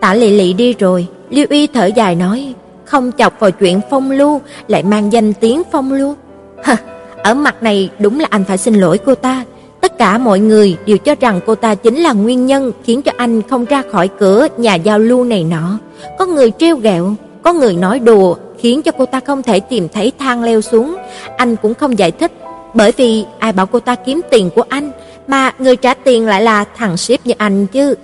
Tả 0.00 0.14
Lệ 0.14 0.30
Lệ 0.30 0.52
đi 0.52 0.74
rồi, 0.78 1.06
Lưu 1.30 1.46
Y 1.48 1.66
thở 1.66 1.86
dài 1.86 2.14
nói: 2.14 2.54
"Không 2.84 3.10
chọc 3.18 3.40
vào 3.40 3.50
chuyện 3.50 3.80
phong 3.90 4.10
lưu, 4.10 4.40
lại 4.68 4.82
mang 4.82 5.12
danh 5.12 5.32
tiếng 5.32 5.62
phong 5.72 5.92
lưu." 5.92 6.14
Hả, 6.64 6.76
ở 7.22 7.34
mặt 7.34 7.62
này 7.62 7.90
đúng 7.98 8.20
là 8.20 8.26
anh 8.30 8.44
phải 8.44 8.58
xin 8.58 8.74
lỗi 8.74 8.98
cô 8.98 9.14
ta. 9.14 9.44
Tất 9.80 9.98
cả 9.98 10.18
mọi 10.18 10.40
người 10.40 10.76
đều 10.86 10.98
cho 10.98 11.14
rằng 11.20 11.40
cô 11.46 11.54
ta 11.54 11.74
chính 11.74 11.96
là 11.96 12.12
nguyên 12.12 12.46
nhân 12.46 12.72
khiến 12.84 13.02
cho 13.02 13.12
anh 13.16 13.42
không 13.42 13.64
ra 13.64 13.82
khỏi 13.90 14.08
cửa 14.18 14.46
nhà 14.56 14.74
giao 14.74 14.98
lưu 14.98 15.24
này 15.24 15.44
nọ. 15.44 15.78
Có 16.18 16.26
người 16.26 16.52
trêu 16.58 16.76
ghẹo, 16.76 17.14
có 17.42 17.52
người 17.52 17.74
nói 17.74 17.98
đùa 17.98 18.36
khiến 18.58 18.82
cho 18.82 18.92
cô 18.92 19.06
ta 19.06 19.20
không 19.20 19.42
thể 19.42 19.60
tìm 19.60 19.88
thấy 19.88 20.12
thang 20.18 20.42
leo 20.42 20.60
xuống. 20.60 20.96
Anh 21.36 21.56
cũng 21.56 21.74
không 21.74 21.98
giải 21.98 22.10
thích, 22.10 22.32
bởi 22.74 22.92
vì 22.96 23.24
ai 23.38 23.52
bảo 23.52 23.66
cô 23.66 23.80
ta 23.80 23.94
kiếm 23.94 24.20
tiền 24.30 24.50
của 24.54 24.64
anh, 24.68 24.90
mà 25.26 25.52
người 25.58 25.76
trả 25.76 25.94
tiền 25.94 26.26
lại 26.26 26.42
là 26.42 26.64
thằng 26.76 26.96
ship 26.96 27.26
như 27.26 27.34
anh 27.38 27.66
chứ. 27.66 27.94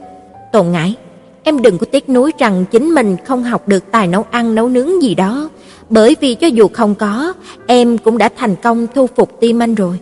Tồn 0.53 0.73
ngãi, 0.73 0.95
em 1.43 1.63
đừng 1.63 1.79
có 1.79 1.87
tiếc 1.93 2.09
nuối 2.09 2.33
rằng 2.39 2.65
chính 2.71 2.95
mình 2.95 3.17
không 3.25 3.43
học 3.43 3.69
được 3.69 3.85
tài 3.91 4.07
nấu 4.07 4.25
ăn 4.31 4.55
nấu 4.55 4.69
nướng 4.69 5.03
gì 5.03 5.15
đó, 5.15 5.49
bởi 5.89 6.17
vì 6.21 6.35
cho 6.35 6.47
dù 6.47 6.69
không 6.73 6.95
có, 6.95 7.33
em 7.67 7.99
cũng 7.99 8.19
đã 8.19 8.29
thành 8.37 8.57
công 8.57 8.87
thu 8.95 9.09
phục 9.17 9.41
tim 9.41 9.63
anh 9.63 9.75
rồi. 9.75 9.99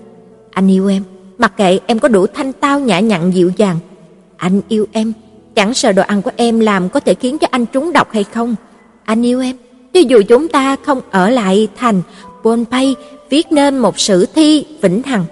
Anh 0.50 0.70
yêu 0.70 0.88
em, 0.88 1.02
mặc 1.38 1.52
kệ 1.56 1.78
em 1.86 1.98
có 1.98 2.08
đủ 2.08 2.26
thanh 2.26 2.52
tao 2.52 2.80
nhã 2.80 3.00
nhặn 3.00 3.34
dịu 3.34 3.52
dàng, 3.56 3.78
anh 4.36 4.60
yêu 4.68 4.86
em, 4.92 5.12
chẳng 5.54 5.74
sợ 5.74 5.92
đồ 5.92 6.02
ăn 6.02 6.22
của 6.22 6.30
em 6.36 6.60
làm 6.60 6.88
có 6.88 7.00
thể 7.00 7.14
khiến 7.14 7.38
cho 7.38 7.46
anh 7.50 7.66
trúng 7.66 7.92
độc 7.92 8.12
hay 8.12 8.24
không. 8.24 8.54
anh 9.04 9.26
yêu 9.26 9.40
em, 9.40 9.56
cho 9.92 10.00
dù 10.00 10.22
chúng 10.28 10.48
ta 10.48 10.76
không 10.84 11.00
ở 11.10 11.30
lại 11.30 11.68
thành 11.76 12.02
Pompeii 12.42 12.94
viết 13.30 13.52
nên 13.52 13.78
một 13.78 14.00
sử 14.00 14.26
thi 14.26 14.66
vĩnh 14.80 15.02
hằng. 15.02 15.24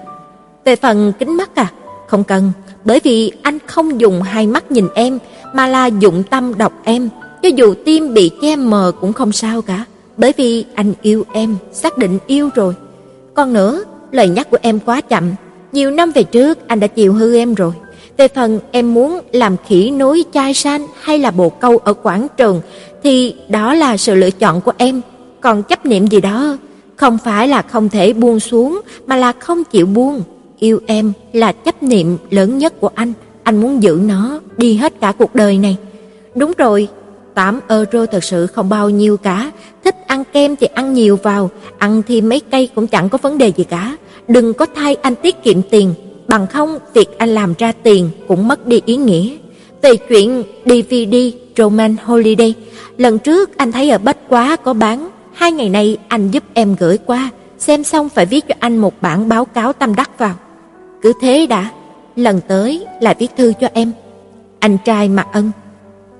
Về 0.64 0.76
phần 0.76 1.12
kính 1.18 1.36
mắt 1.36 1.54
à, 1.54 1.72
không 2.06 2.24
cần, 2.24 2.52
bởi 2.84 3.00
vì 3.04 3.32
anh 3.42 3.58
không 3.66 4.00
dùng 4.00 4.22
hai 4.22 4.46
mắt 4.46 4.70
nhìn 4.70 4.88
em 4.94 5.18
mà 5.54 5.66
là 5.68 5.86
dụng 5.86 6.22
tâm 6.30 6.58
đọc 6.58 6.72
em, 6.84 7.08
cho 7.42 7.48
dù 7.48 7.74
tim 7.84 8.14
bị 8.14 8.30
che 8.42 8.56
mờ 8.56 8.92
cũng 9.00 9.12
không 9.12 9.32
sao 9.32 9.62
cả, 9.62 9.84
bởi 10.16 10.32
vì 10.36 10.64
anh 10.74 10.94
yêu 11.02 11.24
em, 11.32 11.56
xác 11.72 11.98
định 11.98 12.18
yêu 12.26 12.50
rồi. 12.54 12.74
Còn 13.34 13.52
nữa, 13.52 13.84
lời 14.10 14.28
nhắc 14.28 14.50
của 14.50 14.58
em 14.62 14.78
quá 14.80 15.00
chậm, 15.00 15.30
nhiều 15.72 15.90
năm 15.90 16.10
về 16.10 16.22
trước 16.22 16.68
anh 16.68 16.80
đã 16.80 16.86
chiều 16.86 17.12
hư 17.12 17.36
em 17.36 17.54
rồi. 17.54 17.72
Về 18.16 18.28
phần 18.28 18.60
em 18.70 18.94
muốn 18.94 19.20
làm 19.32 19.56
khỉ 19.66 19.90
núi 19.90 20.24
chai 20.34 20.54
san 20.54 20.86
hay 21.00 21.18
là 21.18 21.30
bồ 21.30 21.50
câu 21.50 21.78
ở 21.78 21.94
quảng 21.94 22.26
trường 22.36 22.60
thì 23.02 23.34
đó 23.48 23.74
là 23.74 23.96
sự 23.96 24.14
lựa 24.14 24.30
chọn 24.30 24.60
của 24.60 24.72
em, 24.78 25.00
còn 25.40 25.62
chấp 25.62 25.86
niệm 25.86 26.06
gì 26.06 26.20
đó 26.20 26.56
không 26.96 27.18
phải 27.24 27.48
là 27.48 27.62
không 27.62 27.88
thể 27.88 28.12
buông 28.12 28.40
xuống 28.40 28.80
mà 29.06 29.16
là 29.16 29.32
không 29.32 29.64
chịu 29.64 29.86
buông. 29.86 30.22
Yêu 30.58 30.80
em 30.86 31.12
là 31.32 31.52
chấp 31.52 31.82
niệm 31.82 32.16
lớn 32.30 32.58
nhất 32.58 32.80
của 32.80 32.90
anh, 32.94 33.12
anh 33.42 33.60
muốn 33.60 33.82
giữ 33.82 34.00
nó 34.06 34.40
đi 34.56 34.74
hết 34.74 35.00
cả 35.00 35.12
cuộc 35.12 35.34
đời 35.34 35.58
này. 35.58 35.76
Đúng 36.34 36.52
rồi, 36.58 36.88
8 37.34 37.60
euro 37.68 38.06
thật 38.06 38.24
sự 38.24 38.46
không 38.46 38.68
bao 38.68 38.90
nhiêu 38.90 39.16
cả, 39.16 39.50
thích 39.84 39.96
ăn 40.06 40.24
kem 40.32 40.56
thì 40.56 40.66
ăn 40.66 40.94
nhiều 40.94 41.18
vào, 41.22 41.50
ăn 41.78 42.02
thêm 42.08 42.28
mấy 42.28 42.40
cây 42.50 42.68
cũng 42.74 42.86
chẳng 42.86 43.08
có 43.08 43.18
vấn 43.22 43.38
đề 43.38 43.52
gì 43.56 43.64
cả. 43.64 43.96
Đừng 44.32 44.54
có 44.54 44.66
thay 44.74 44.94
anh 44.94 45.14
tiết 45.14 45.42
kiệm 45.42 45.62
tiền, 45.62 45.94
bằng 46.28 46.46
không 46.46 46.78
việc 46.94 47.18
anh 47.18 47.34
làm 47.34 47.54
ra 47.58 47.72
tiền 47.82 48.10
cũng 48.28 48.48
mất 48.48 48.66
đi 48.66 48.80
ý 48.86 48.96
nghĩa. 48.96 49.36
Về 49.82 49.96
chuyện 49.96 50.42
DVD 50.64 51.16
Roman 51.56 51.96
Holiday, 52.04 52.54
lần 52.96 53.18
trước 53.18 53.56
anh 53.56 53.72
thấy 53.72 53.90
ở 53.90 53.98
Bách 53.98 54.28
Quá 54.28 54.56
có 54.56 54.72
bán, 54.72 55.10
hai 55.32 55.52
ngày 55.52 55.68
nay 55.68 55.96
anh 56.08 56.30
giúp 56.30 56.42
em 56.54 56.76
gửi 56.78 56.98
qua, 56.98 57.30
xem 57.58 57.84
xong 57.84 58.08
phải 58.08 58.26
viết 58.26 58.48
cho 58.48 58.54
anh 58.58 58.78
một 58.78 58.94
bản 59.00 59.28
báo 59.28 59.44
cáo 59.44 59.72
tâm 59.72 59.94
đắc 59.94 60.18
vào. 60.18 60.34
Cứ 61.02 61.12
thế 61.20 61.46
đã, 61.46 61.70
lần 62.16 62.40
tới 62.48 62.86
lại 63.00 63.16
viết 63.18 63.30
thư 63.36 63.52
cho 63.60 63.68
em. 63.72 63.92
Anh 64.58 64.78
trai 64.84 65.08
Mạc 65.08 65.26
Ân 65.32 65.50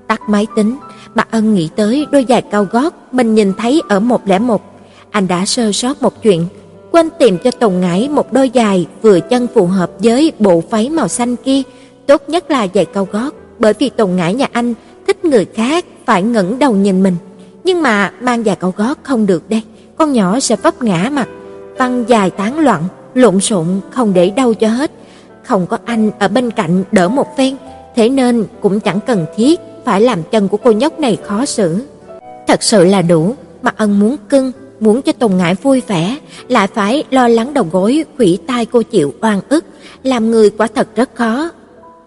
tắt 0.06 0.20
máy 0.28 0.46
tính, 0.56 0.76
Mạc 1.14 1.28
Ân 1.30 1.54
nghĩ 1.54 1.68
tới 1.76 2.06
đôi 2.12 2.26
giày 2.28 2.42
cao 2.42 2.66
gót 2.72 2.94
mình 3.12 3.34
nhìn 3.34 3.52
thấy 3.58 3.82
ở 3.88 4.00
101. 4.00 4.62
Anh 5.10 5.28
đã 5.28 5.46
sơ 5.46 5.72
sót 5.72 6.02
một 6.02 6.22
chuyện, 6.22 6.46
quên 6.92 7.08
tìm 7.18 7.38
cho 7.38 7.50
Tùng 7.50 7.80
Ngải 7.80 8.08
một 8.08 8.32
đôi 8.32 8.50
giày 8.54 8.86
vừa 9.02 9.20
chân 9.20 9.46
phù 9.54 9.66
hợp 9.66 9.90
với 9.98 10.32
bộ 10.38 10.62
váy 10.70 10.90
màu 10.90 11.08
xanh 11.08 11.36
kia, 11.36 11.62
tốt 12.06 12.22
nhất 12.28 12.50
là 12.50 12.66
giày 12.74 12.84
cao 12.84 13.08
gót, 13.12 13.34
bởi 13.58 13.72
vì 13.78 13.88
Tùng 13.88 14.16
Ngải 14.16 14.34
nhà 14.34 14.46
anh 14.52 14.74
thích 15.06 15.24
người 15.24 15.44
khác 15.54 15.84
phải 16.06 16.22
ngẩng 16.22 16.58
đầu 16.58 16.72
nhìn 16.72 17.02
mình. 17.02 17.16
Nhưng 17.64 17.82
mà 17.82 18.12
mang 18.20 18.44
giày 18.44 18.56
cao 18.56 18.74
gót 18.76 18.98
không 19.02 19.26
được 19.26 19.50
đây, 19.50 19.62
con 19.96 20.12
nhỏ 20.12 20.40
sẽ 20.40 20.56
vấp 20.56 20.82
ngã 20.82 21.10
mặt, 21.12 21.28
văng 21.78 22.04
dài 22.08 22.30
tán 22.30 22.58
loạn, 22.58 22.82
lộn 23.14 23.40
xộn 23.40 23.66
không 23.90 24.14
để 24.14 24.30
đâu 24.30 24.54
cho 24.54 24.68
hết. 24.68 24.90
Không 25.44 25.66
có 25.66 25.78
anh 25.84 26.10
ở 26.18 26.28
bên 26.28 26.50
cạnh 26.50 26.84
đỡ 26.92 27.08
một 27.08 27.36
phen, 27.36 27.56
thế 27.96 28.08
nên 28.08 28.44
cũng 28.60 28.80
chẳng 28.80 29.00
cần 29.06 29.26
thiết 29.36 29.60
phải 29.84 30.00
làm 30.00 30.22
chân 30.22 30.48
của 30.48 30.56
cô 30.56 30.72
nhóc 30.72 31.00
này 31.00 31.18
khó 31.24 31.44
xử. 31.44 31.86
Thật 32.46 32.62
sự 32.62 32.84
là 32.84 33.02
đủ, 33.02 33.34
mà 33.62 33.70
ân 33.76 34.00
muốn 34.00 34.16
cưng, 34.28 34.52
muốn 34.82 35.02
cho 35.02 35.12
Tùng 35.12 35.36
Ngải 35.36 35.54
vui 35.54 35.82
vẻ, 35.86 36.18
lại 36.48 36.66
phải 36.66 37.04
lo 37.10 37.28
lắng 37.28 37.54
đầu 37.54 37.66
gối 37.72 38.04
khủy 38.16 38.38
tai 38.46 38.66
cô 38.66 38.82
chịu 38.82 39.14
oan 39.20 39.40
ức, 39.48 39.64
làm 40.02 40.30
người 40.30 40.50
quả 40.50 40.66
thật 40.74 40.88
rất 40.96 41.14
khó. 41.14 41.50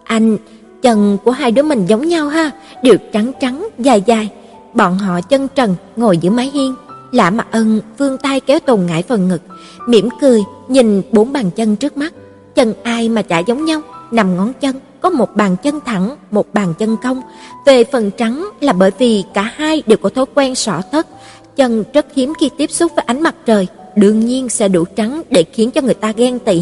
Anh, 0.03 0.37
chân 0.81 1.17
của 1.23 1.31
hai 1.31 1.51
đứa 1.51 1.63
mình 1.63 1.85
giống 1.85 2.07
nhau 2.07 2.27
ha, 2.27 2.51
đều 2.83 2.95
trắng 3.13 3.31
trắng, 3.41 3.67
dài 3.79 4.03
dài. 4.05 4.29
Bọn 4.73 4.97
họ 4.97 5.21
chân 5.21 5.47
trần 5.55 5.75
ngồi 5.95 6.17
giữa 6.17 6.29
mái 6.29 6.51
hiên, 6.53 6.75
Lã 7.11 7.29
Mạc 7.29 7.47
Ân 7.51 7.81
vươn 7.97 8.17
tay 8.17 8.39
kéo 8.39 8.59
Tùng 8.59 8.85
Ngải 8.85 9.03
phần 9.03 9.27
ngực, 9.27 9.41
mỉm 9.87 10.09
cười 10.21 10.43
nhìn 10.67 11.01
bốn 11.11 11.33
bàn 11.33 11.51
chân 11.51 11.75
trước 11.75 11.97
mắt, 11.97 12.13
chân 12.55 12.73
ai 12.83 13.09
mà 13.09 13.21
chả 13.21 13.39
giống 13.39 13.65
nhau, 13.65 13.81
nằm 14.11 14.35
ngón 14.37 14.53
chân 14.53 14.75
có 15.05 15.09
một 15.09 15.35
bàn 15.35 15.55
chân 15.63 15.79
thẳng, 15.85 16.15
một 16.31 16.53
bàn 16.53 16.73
chân 16.79 16.97
cong. 17.03 17.21
Về 17.65 17.83
phần 17.83 18.11
trắng 18.11 18.49
là 18.61 18.73
bởi 18.73 18.91
vì 18.97 19.23
cả 19.33 19.41
hai 19.55 19.83
đều 19.87 19.97
có 19.97 20.09
thói 20.09 20.25
quen 20.35 20.55
xỏ 20.55 20.81
thất, 20.91 21.07
chân 21.55 21.83
rất 21.93 22.05
hiếm 22.15 22.33
khi 22.39 22.49
tiếp 22.57 22.71
xúc 22.71 22.91
với 22.95 23.05
ánh 23.07 23.21
mặt 23.21 23.35
trời, 23.45 23.67
đương 23.95 24.19
nhiên 24.19 24.49
sẽ 24.49 24.67
đủ 24.67 24.85
trắng 24.95 25.21
để 25.29 25.43
khiến 25.53 25.71
cho 25.71 25.81
người 25.81 25.93
ta 25.93 26.13
ghen 26.15 26.39
tị. 26.39 26.61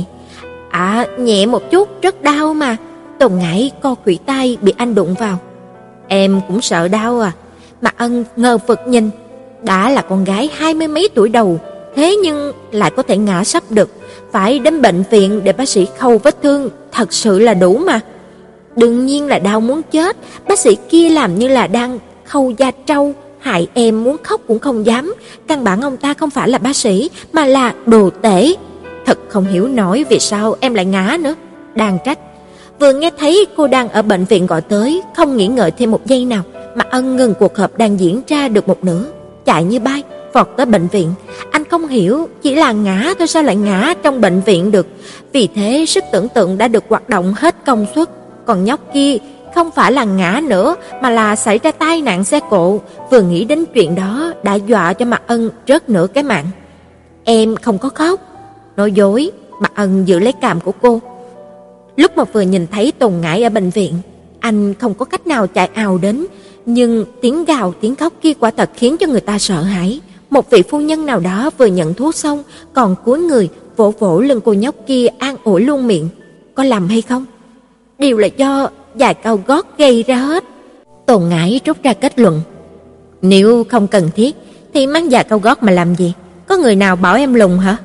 À, 0.70 1.06
nhẹ 1.20 1.46
một 1.46 1.72
chút 1.72 2.02
rất 2.02 2.22
đau 2.22 2.54
mà. 2.54 2.78
Tùng 3.20 3.40
Ngải 3.40 3.72
co 3.82 3.96
khuỷu 3.96 4.18
tay 4.26 4.58
bị 4.62 4.74
anh 4.78 4.96
đụng 4.96 5.14
vào. 5.20 5.38
Em 6.08 6.42
cũng 6.48 6.62
sợ 6.62 6.88
đau 6.88 7.20
à? 7.20 7.32
Mà 7.82 7.92
Ân 7.98 8.24
ngờ 8.36 8.58
vực 8.68 8.80
nhìn, 8.88 9.10
đã 9.64 9.90
là 9.90 10.02
con 10.02 10.24
gái 10.24 10.50
hai 10.56 10.74
mươi 10.74 10.88
mấy 10.88 11.10
tuổi 11.16 11.30
đầu, 11.30 11.60
thế 11.96 12.16
nhưng 12.24 12.52
lại 12.72 12.92
có 12.96 13.04
thể 13.04 13.18
ngã 13.18 13.44
sắp 13.44 13.64
được, 13.70 13.90
phải 14.32 14.60
đến 14.60 14.82
bệnh 14.82 15.04
viện 15.10 15.42
để 15.44 15.54
bác 15.54 15.70
sĩ 15.70 15.88
khâu 15.98 16.18
vết 16.18 16.42
thương, 16.42 16.70
thật 16.92 17.14
sự 17.14 17.40
là 17.40 17.54
đủ 17.54 17.78
mà. 17.78 18.00
Đương 18.76 19.06
nhiên 19.06 19.28
là 19.28 19.40
đau 19.40 19.60
muốn 19.60 19.82
chết, 19.92 20.18
bác 20.48 20.60
sĩ 20.60 20.78
kia 20.90 21.10
làm 21.10 21.40
như 21.40 21.48
là 21.48 21.68
đang 21.68 22.00
khâu 22.26 22.54
da 22.58 22.72
trâu, 22.86 23.14
hại 23.44 23.68
em 23.74 24.04
muốn 24.04 24.18
khóc 24.24 24.42
cũng 24.48 24.60
không 24.60 24.86
dám, 24.86 25.14
căn 25.48 25.64
bản 25.64 25.82
ông 25.82 25.98
ta 25.98 26.14
không 26.14 26.30
phải 26.30 26.50
là 26.50 26.58
bác 26.58 26.76
sĩ 26.76 27.10
mà 27.34 27.46
là 27.46 27.74
đồ 27.86 28.10
tể. 28.22 28.54
Thật 29.06 29.18
không 29.30 29.46
hiểu 29.46 29.68
nổi 29.68 30.06
vì 30.10 30.20
sao 30.20 30.56
em 30.60 30.74
lại 30.74 30.86
ngã 30.86 31.18
nữa, 31.20 31.36
đang 31.76 31.98
trách. 32.06 32.20
Vừa 32.80 32.94
nghe 32.94 33.12
thấy 33.20 33.46
cô 33.58 33.68
đang 33.68 33.90
ở 33.90 34.02
bệnh 34.02 34.26
viện 34.26 34.46
gọi 34.46 34.62
tới, 34.62 35.02
không 35.16 35.38
nghĩ 35.38 35.48
ngợi 35.48 35.72
thêm 35.72 35.92
một 35.92 36.06
giây 36.06 36.26
nào, 36.26 36.44
mà 36.76 36.86
ân 36.90 37.16
ngừng 37.16 37.34
cuộc 37.40 37.58
họp 37.58 37.78
đang 37.78 38.00
diễn 38.00 38.22
ra 38.28 38.48
được 38.48 38.68
một 38.68 38.84
nửa, 38.84 39.06
chạy 39.46 39.64
như 39.64 39.80
bay 39.80 40.04
vọt 40.34 40.50
tới 40.58 40.66
bệnh 40.66 40.88
viện. 40.88 41.10
Anh 41.52 41.64
không 41.66 41.88
hiểu, 41.88 42.30
chỉ 42.42 42.56
là 42.56 42.72
ngã 42.72 43.14
thôi 43.20 43.28
sao 43.28 43.44
lại 43.44 43.56
ngã 43.56 43.94
trong 44.04 44.22
bệnh 44.22 44.42
viện 44.42 44.72
được. 44.72 44.88
Vì 45.32 45.48
thế 45.56 45.86
sức 45.88 46.04
tưởng 46.12 46.30
tượng 46.30 46.58
đã 46.58 46.68
được 46.68 46.84
hoạt 46.90 47.10
động 47.10 47.34
hết 47.38 47.56
công 47.66 47.86
suất. 47.96 48.10
Còn 48.46 48.64
nhóc 48.64 48.80
kia 48.94 49.18
không 49.56 49.72
phải 49.72 49.92
là 49.92 50.04
ngã 50.04 50.42
nữa 50.44 50.76
mà 51.02 51.10
là 51.10 51.36
xảy 51.36 51.58
ra 51.58 51.72
tai 51.72 52.02
nạn 52.02 52.24
xe 52.24 52.40
cộ, 52.50 52.80
vừa 53.12 53.22
nghĩ 53.22 53.46
đến 53.46 53.66
chuyện 53.74 53.96
đó 53.96 54.34
đã 54.44 54.56
dọa 54.56 54.94
cho 54.94 55.06
Mạc 55.06 55.22
Ân 55.28 55.50
rớt 55.68 55.90
nửa 55.90 56.08
cái 56.08 56.24
mạng. 56.24 56.46
Em 57.24 57.56
không 57.56 57.78
có 57.78 57.90
khóc. 57.90 58.20
Nói 58.78 58.92
dối, 58.92 59.32
Mạc 59.60 59.72
Ân 59.76 60.08
giữ 60.08 60.20
lấy 60.20 60.34
cằm 60.34 60.60
của 60.60 60.72
cô. 60.82 61.02
Lúc 61.96 62.18
mà 62.18 62.24
vừa 62.24 62.42
nhìn 62.42 62.68
thấy 62.68 62.92
Tùng 62.92 63.22
Ngải 63.22 63.44
ở 63.44 63.50
bệnh 63.50 63.70
viện, 63.70 63.94
anh 64.40 64.74
không 64.74 64.94
có 64.94 65.06
cách 65.06 65.28
nào 65.28 65.48
chạy 65.48 65.70
ào 65.74 65.98
đến, 65.98 66.26
nhưng 66.66 67.06
tiếng 67.22 67.46
gào 67.46 67.74
tiếng 67.82 67.96
khóc 67.96 68.14
kia 68.22 68.34
quả 68.34 68.52
thật 68.52 68.70
khiến 68.76 68.98
cho 68.98 69.08
người 69.08 69.22
ta 69.22 69.40
sợ 69.40 69.62
hãi. 69.62 70.00
Một 70.30 70.50
vị 70.50 70.62
phu 70.70 70.80
nhân 70.80 71.06
nào 71.06 71.20
đó 71.20 71.50
vừa 71.58 71.66
nhận 71.66 71.94
thuốc 71.94 72.16
xong, 72.16 72.44
còn 72.74 72.96
cúi 73.06 73.20
người 73.20 73.50
vỗ 73.76 73.94
vỗ 74.00 74.22
lưng 74.22 74.42
cô 74.46 74.54
nhóc 74.54 74.76
kia 74.88 75.08
an 75.20 75.36
ủi 75.44 75.62
luôn 75.62 75.88
miệng. 75.88 76.10
Có 76.56 76.64
làm 76.64 76.88
hay 76.88 77.02
không? 77.02 77.26
điều 78.04 78.18
là 78.18 78.28
do 78.38 78.70
và 78.94 79.14
cao 79.14 79.40
gót 79.48 79.78
gây 79.78 80.04
ra 80.04 80.16
hết. 80.16 80.44
Tồn 81.06 81.30
ngãi 81.30 81.62
rút 81.66 81.84
ra 81.84 81.94
kết 81.94 82.20
luận. 82.20 82.42
Nếu 83.22 83.64
không 83.70 83.88
cần 83.88 84.10
thiết 84.16 84.36
thì 84.74 84.88
mang 84.88 85.10
giày 85.10 85.24
cao 85.24 85.40
gót 85.40 85.64
mà 85.64 85.72
làm 85.72 85.96
gì? 85.96 86.14
Có 86.48 86.58
người 86.58 86.76
nào 86.76 86.96
bảo 86.96 87.16
em 87.16 87.34
lùng 87.34 87.60
hả? 87.60 87.78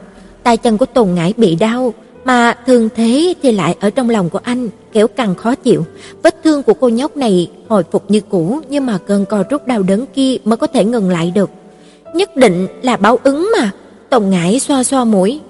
Tay 0.43 0.57
chân 0.57 0.79
của 0.79 0.87
Tồn 0.87 1.15
ngãi 1.15 1.35
bị 1.37 1.57
đau, 1.57 1.95
mà 2.25 2.55
thường 2.67 2.89
thế 2.97 3.35
thì 3.43 3.53
lại 3.53 3.77
ở 3.81 3.91
trong 3.91 4.11
lòng 4.11 4.31
của 4.31 4.41
anh 4.43 4.69
kéo 4.93 5.09
căng 5.09 5.35
khó 5.35 5.55
chịu. 5.55 5.85
Vết 6.23 6.43
thương 6.45 6.63
của 6.63 6.75
cô 6.75 6.89
nhóc 6.89 7.17
này 7.17 7.51
hồi 7.69 7.83
phục 7.91 8.11
như 8.11 8.21
cũ, 8.21 8.61
nhưng 8.69 8.87
mà 8.87 8.99
cơn 9.07 9.25
co 9.25 9.45
rút 9.51 9.67
đau 9.67 9.83
đớn 9.83 10.05
kia 10.15 10.37
mới 10.45 10.57
có 10.57 10.67
thể 10.67 10.85
ngừng 10.85 11.11
lại 11.11 11.33
được. 11.35 11.51
Nhất 12.15 12.37
định 12.37 12.67
là 12.83 12.97
báo 12.97 13.19
ứng 13.23 13.51
mà. 13.59 13.71
tôn 14.11 14.31
ngãi 14.31 14.61
xoa 14.61 14.85
xoa 14.85 15.05
mũi. 15.05 15.41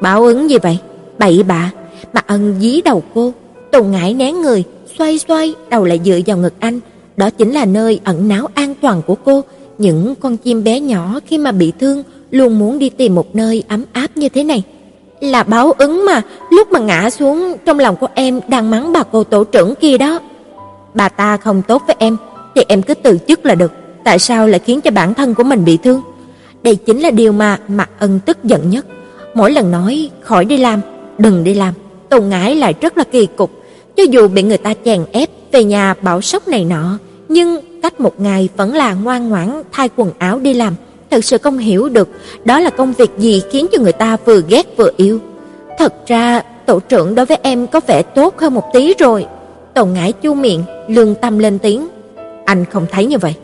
Báo 0.00 0.24
ứng 0.24 0.50
gì 0.50 0.58
vậy? 0.58 0.78
Bậy 1.18 1.42
bạ. 1.42 1.70
Mà 2.12 2.20
ân 2.26 2.54
dí 2.60 2.80
đầu 2.84 3.02
cô. 3.14 3.32
tôn 3.72 3.90
ngãi 3.90 4.14
né 4.14 4.32
người, 4.32 4.64
xoay 4.98 5.18
xoay, 5.18 5.54
đầu 5.70 5.84
lại 5.84 6.00
dựa 6.04 6.18
vào 6.26 6.36
ngực 6.36 6.54
anh. 6.60 6.80
Đó 7.16 7.30
chính 7.30 7.52
là 7.52 7.64
nơi 7.64 8.00
ẩn 8.04 8.28
náu 8.28 8.48
an 8.54 8.74
toàn 8.80 9.02
của 9.06 9.14
cô. 9.14 9.44
Những 9.78 10.14
con 10.20 10.36
chim 10.36 10.64
bé 10.64 10.80
nhỏ 10.80 11.20
khi 11.26 11.38
mà 11.38 11.52
bị 11.52 11.72
thương 11.80 12.02
luôn 12.30 12.58
muốn 12.58 12.78
đi 12.78 12.88
tìm 12.88 13.14
một 13.14 13.36
nơi 13.36 13.62
ấm 13.68 13.84
áp 13.92 14.16
như 14.16 14.28
thế 14.28 14.44
này. 14.44 14.62
Là 15.20 15.42
báo 15.42 15.72
ứng 15.72 16.04
mà, 16.06 16.22
lúc 16.50 16.72
mà 16.72 16.80
ngã 16.80 17.10
xuống 17.10 17.56
trong 17.64 17.78
lòng 17.78 17.96
của 17.96 18.08
em 18.14 18.40
đang 18.48 18.70
mắng 18.70 18.92
bà 18.92 19.02
cô 19.02 19.24
tổ 19.24 19.44
trưởng 19.44 19.74
kia 19.74 19.98
đó. 19.98 20.18
Bà 20.94 21.08
ta 21.08 21.36
không 21.36 21.62
tốt 21.62 21.82
với 21.86 21.96
em 21.98 22.16
thì 22.54 22.62
em 22.68 22.82
cứ 22.82 22.94
từ 22.94 23.18
chức 23.28 23.46
là 23.46 23.54
được, 23.54 23.72
tại 24.04 24.18
sao 24.18 24.46
lại 24.46 24.60
khiến 24.64 24.80
cho 24.80 24.90
bản 24.90 25.14
thân 25.14 25.34
của 25.34 25.44
mình 25.44 25.64
bị 25.64 25.76
thương? 25.76 26.02
Đây 26.62 26.76
chính 26.76 27.00
là 27.00 27.10
điều 27.10 27.32
mà 27.32 27.58
Mạc 27.68 27.90
Ân 27.98 28.20
tức 28.26 28.44
giận 28.44 28.70
nhất. 28.70 28.86
Mỗi 29.34 29.50
lần 29.50 29.70
nói 29.70 30.10
khỏi 30.20 30.44
đi 30.44 30.56
làm, 30.56 30.80
đừng 31.18 31.44
đi 31.44 31.54
làm, 31.54 31.74
Tùng 32.08 32.28
Ngải 32.28 32.54
lại 32.54 32.74
rất 32.80 32.98
là 32.98 33.04
kỳ 33.04 33.26
cục, 33.26 33.50
cho 33.96 34.02
dù 34.02 34.28
bị 34.28 34.42
người 34.42 34.58
ta 34.58 34.74
chèn 34.84 35.04
ép 35.12 35.30
về 35.52 35.64
nhà 35.64 35.94
bảo 36.02 36.20
sốc 36.20 36.48
này 36.48 36.64
nọ, 36.64 36.98
nhưng 37.28 37.60
cách 37.82 38.00
một 38.00 38.20
ngày 38.20 38.48
vẫn 38.56 38.74
là 38.74 38.94
ngoan 38.94 39.28
ngoãn 39.28 39.62
thay 39.72 39.88
quần 39.96 40.10
áo 40.18 40.38
đi 40.38 40.54
làm 40.54 40.74
thật 41.10 41.24
sự 41.24 41.38
không 41.38 41.58
hiểu 41.58 41.88
được 41.88 42.08
đó 42.44 42.60
là 42.60 42.70
công 42.70 42.92
việc 42.92 43.10
gì 43.18 43.42
khiến 43.50 43.66
cho 43.72 43.78
người 43.78 43.92
ta 43.92 44.16
vừa 44.24 44.42
ghét 44.48 44.76
vừa 44.76 44.90
yêu. 44.96 45.18
Thật 45.78 46.06
ra, 46.06 46.42
tổ 46.66 46.80
trưởng 46.80 47.14
đối 47.14 47.26
với 47.26 47.38
em 47.42 47.66
có 47.66 47.80
vẻ 47.86 48.02
tốt 48.02 48.38
hơn 48.38 48.54
một 48.54 48.64
tí 48.72 48.94
rồi. 48.98 49.26
Tàu 49.74 49.86
ngải 49.86 50.12
chu 50.12 50.34
miệng, 50.34 50.62
lương 50.88 51.14
tâm 51.14 51.38
lên 51.38 51.58
tiếng. 51.58 51.88
Anh 52.44 52.64
không 52.64 52.86
thấy 52.92 53.06
như 53.06 53.18
vậy. 53.18 53.34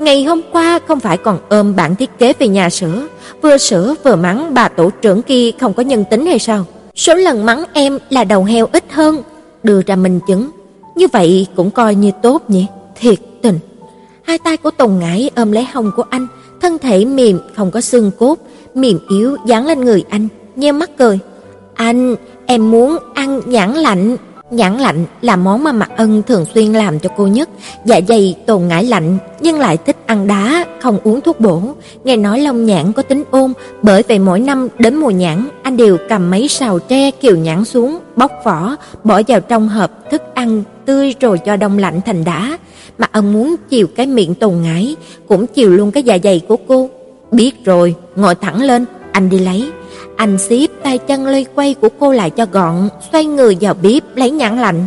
Ngày 0.00 0.24
hôm 0.24 0.40
qua 0.52 0.78
không 0.88 1.00
phải 1.00 1.16
còn 1.16 1.38
ôm 1.48 1.76
bản 1.76 1.96
thiết 1.96 2.10
kế 2.18 2.32
về 2.38 2.48
nhà 2.48 2.70
sửa, 2.70 3.06
vừa 3.42 3.56
sửa 3.56 3.94
vừa 4.04 4.16
mắng 4.16 4.54
bà 4.54 4.68
tổ 4.68 4.90
trưởng 4.90 5.22
kia 5.22 5.50
không 5.60 5.74
có 5.74 5.82
nhân 5.82 6.04
tính 6.10 6.26
hay 6.26 6.38
sao? 6.38 6.64
Số 6.94 7.14
lần 7.14 7.46
mắng 7.46 7.64
em 7.72 7.98
là 8.10 8.24
đầu 8.24 8.44
heo 8.44 8.68
ít 8.72 8.84
hơn, 8.90 9.22
đưa 9.62 9.82
ra 9.86 9.96
minh 9.96 10.20
chứng. 10.26 10.50
Như 10.94 11.06
vậy 11.12 11.46
cũng 11.56 11.70
coi 11.70 11.94
như 11.94 12.10
tốt 12.22 12.50
nhỉ? 12.50 12.66
Thiệt 12.96 13.18
tình. 13.42 13.58
Hai 14.22 14.38
tay 14.38 14.56
của 14.56 14.70
Tùng 14.70 14.98
Ngải 14.98 15.30
ôm 15.34 15.52
lấy 15.52 15.66
hông 15.72 15.90
của 15.96 16.04
anh, 16.10 16.26
thân 16.60 16.78
thể 16.78 17.04
mềm 17.04 17.40
không 17.56 17.70
có 17.70 17.80
xương 17.80 18.10
cốt, 18.18 18.38
mềm 18.74 18.98
yếu 19.10 19.36
dán 19.46 19.66
lên 19.66 19.80
người 19.80 20.04
anh, 20.08 20.28
nheo 20.56 20.72
mắt 20.72 20.90
cười. 20.98 21.18
"Anh, 21.74 22.16
em 22.46 22.70
muốn 22.70 22.98
ăn 23.14 23.40
nhãn 23.46 23.74
lạnh." 23.74 24.16
Nhãn 24.52 24.78
lạnh 24.78 25.04
là 25.22 25.36
món 25.36 25.64
mà 25.64 25.72
Mạc 25.72 25.90
Ân 25.96 26.22
thường 26.22 26.44
xuyên 26.54 26.72
làm 26.72 26.98
cho 26.98 27.10
cô 27.16 27.26
nhất, 27.26 27.48
dạ 27.84 28.00
dày 28.08 28.36
tồn 28.46 28.68
ngải 28.68 28.84
lạnh 28.84 29.18
nhưng 29.40 29.58
lại 29.58 29.76
thích 29.76 29.96
ăn 30.06 30.26
đá, 30.26 30.64
không 30.80 30.98
uống 31.04 31.20
thuốc 31.20 31.40
bổ. 31.40 31.62
Nghe 32.04 32.16
nói 32.16 32.40
long 32.40 32.66
nhãn 32.66 32.92
có 32.92 33.02
tính 33.02 33.24
ôn, 33.30 33.52
bởi 33.82 34.02
vậy 34.08 34.18
mỗi 34.18 34.40
năm 34.40 34.68
đến 34.78 34.96
mùa 34.96 35.10
nhãn, 35.10 35.48
anh 35.62 35.76
đều 35.76 35.98
cầm 36.08 36.30
mấy 36.30 36.48
sào 36.48 36.78
tre 36.78 37.10
kiều 37.10 37.36
nhãn 37.36 37.64
xuống, 37.64 37.98
bóc 38.16 38.32
vỏ, 38.44 38.76
bỏ 39.04 39.22
vào 39.28 39.40
trong 39.40 39.68
hộp 39.68 39.90
thức 40.10 40.22
ăn 40.34 40.62
tươi 40.84 41.14
rồi 41.20 41.38
cho 41.38 41.56
đông 41.56 41.78
lạnh 41.78 42.00
thành 42.06 42.24
đá. 42.24 42.58
Mạc 42.98 43.12
Ân 43.12 43.32
muốn 43.32 43.56
chiều 43.68 43.86
cái 43.96 44.06
miệng 44.06 44.34
tồn 44.34 44.62
ngải, 44.62 44.96
cũng 45.28 45.46
chiều 45.46 45.70
luôn 45.70 45.90
cái 45.90 46.02
dạ 46.02 46.18
dày 46.24 46.40
của 46.48 46.56
cô. 46.68 46.90
Biết 47.30 47.64
rồi, 47.64 47.94
ngồi 48.16 48.34
thẳng 48.34 48.62
lên, 48.62 48.84
anh 49.12 49.30
đi 49.30 49.38
lấy. 49.38 49.70
Anh 50.16 50.38
xếp 50.38 50.66
tay 50.82 50.98
chân 50.98 51.26
lây 51.26 51.46
quay 51.54 51.74
của 51.74 51.88
cô 51.98 52.12
lại 52.12 52.30
cho 52.30 52.46
gọn, 52.52 52.88
xoay 53.12 53.24
người 53.24 53.56
vào 53.60 53.74
bếp 53.82 54.02
lấy 54.14 54.30
nhãn 54.30 54.58
lạnh. 54.58 54.86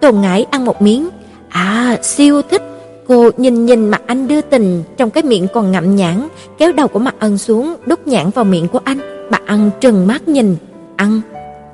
Tôn 0.00 0.20
Ngải 0.20 0.46
ăn 0.50 0.64
một 0.64 0.82
miếng, 0.82 1.08
à, 1.48 1.96
siêu 2.02 2.42
thích. 2.42 2.62
Cô 3.08 3.30
nhìn 3.36 3.66
nhìn 3.66 3.88
mặt 3.88 4.02
anh 4.06 4.28
đưa 4.28 4.40
tình, 4.40 4.82
trong 4.96 5.10
cái 5.10 5.22
miệng 5.22 5.46
còn 5.54 5.72
ngậm 5.72 5.96
nhãn, 5.96 6.28
kéo 6.58 6.72
đầu 6.72 6.88
của 6.88 6.98
mặt 6.98 7.14
ân 7.18 7.38
xuống, 7.38 7.74
đút 7.86 8.06
nhãn 8.06 8.30
vào 8.30 8.44
miệng 8.44 8.68
của 8.68 8.80
anh. 8.84 9.28
Mặt 9.30 9.42
ân 9.46 9.70
trừng 9.80 10.06
mắt 10.06 10.28
nhìn, 10.28 10.56
ăn, 10.96 11.20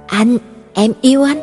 anh, 0.06 0.38
em 0.72 0.92
yêu 1.00 1.22
anh. 1.22 1.40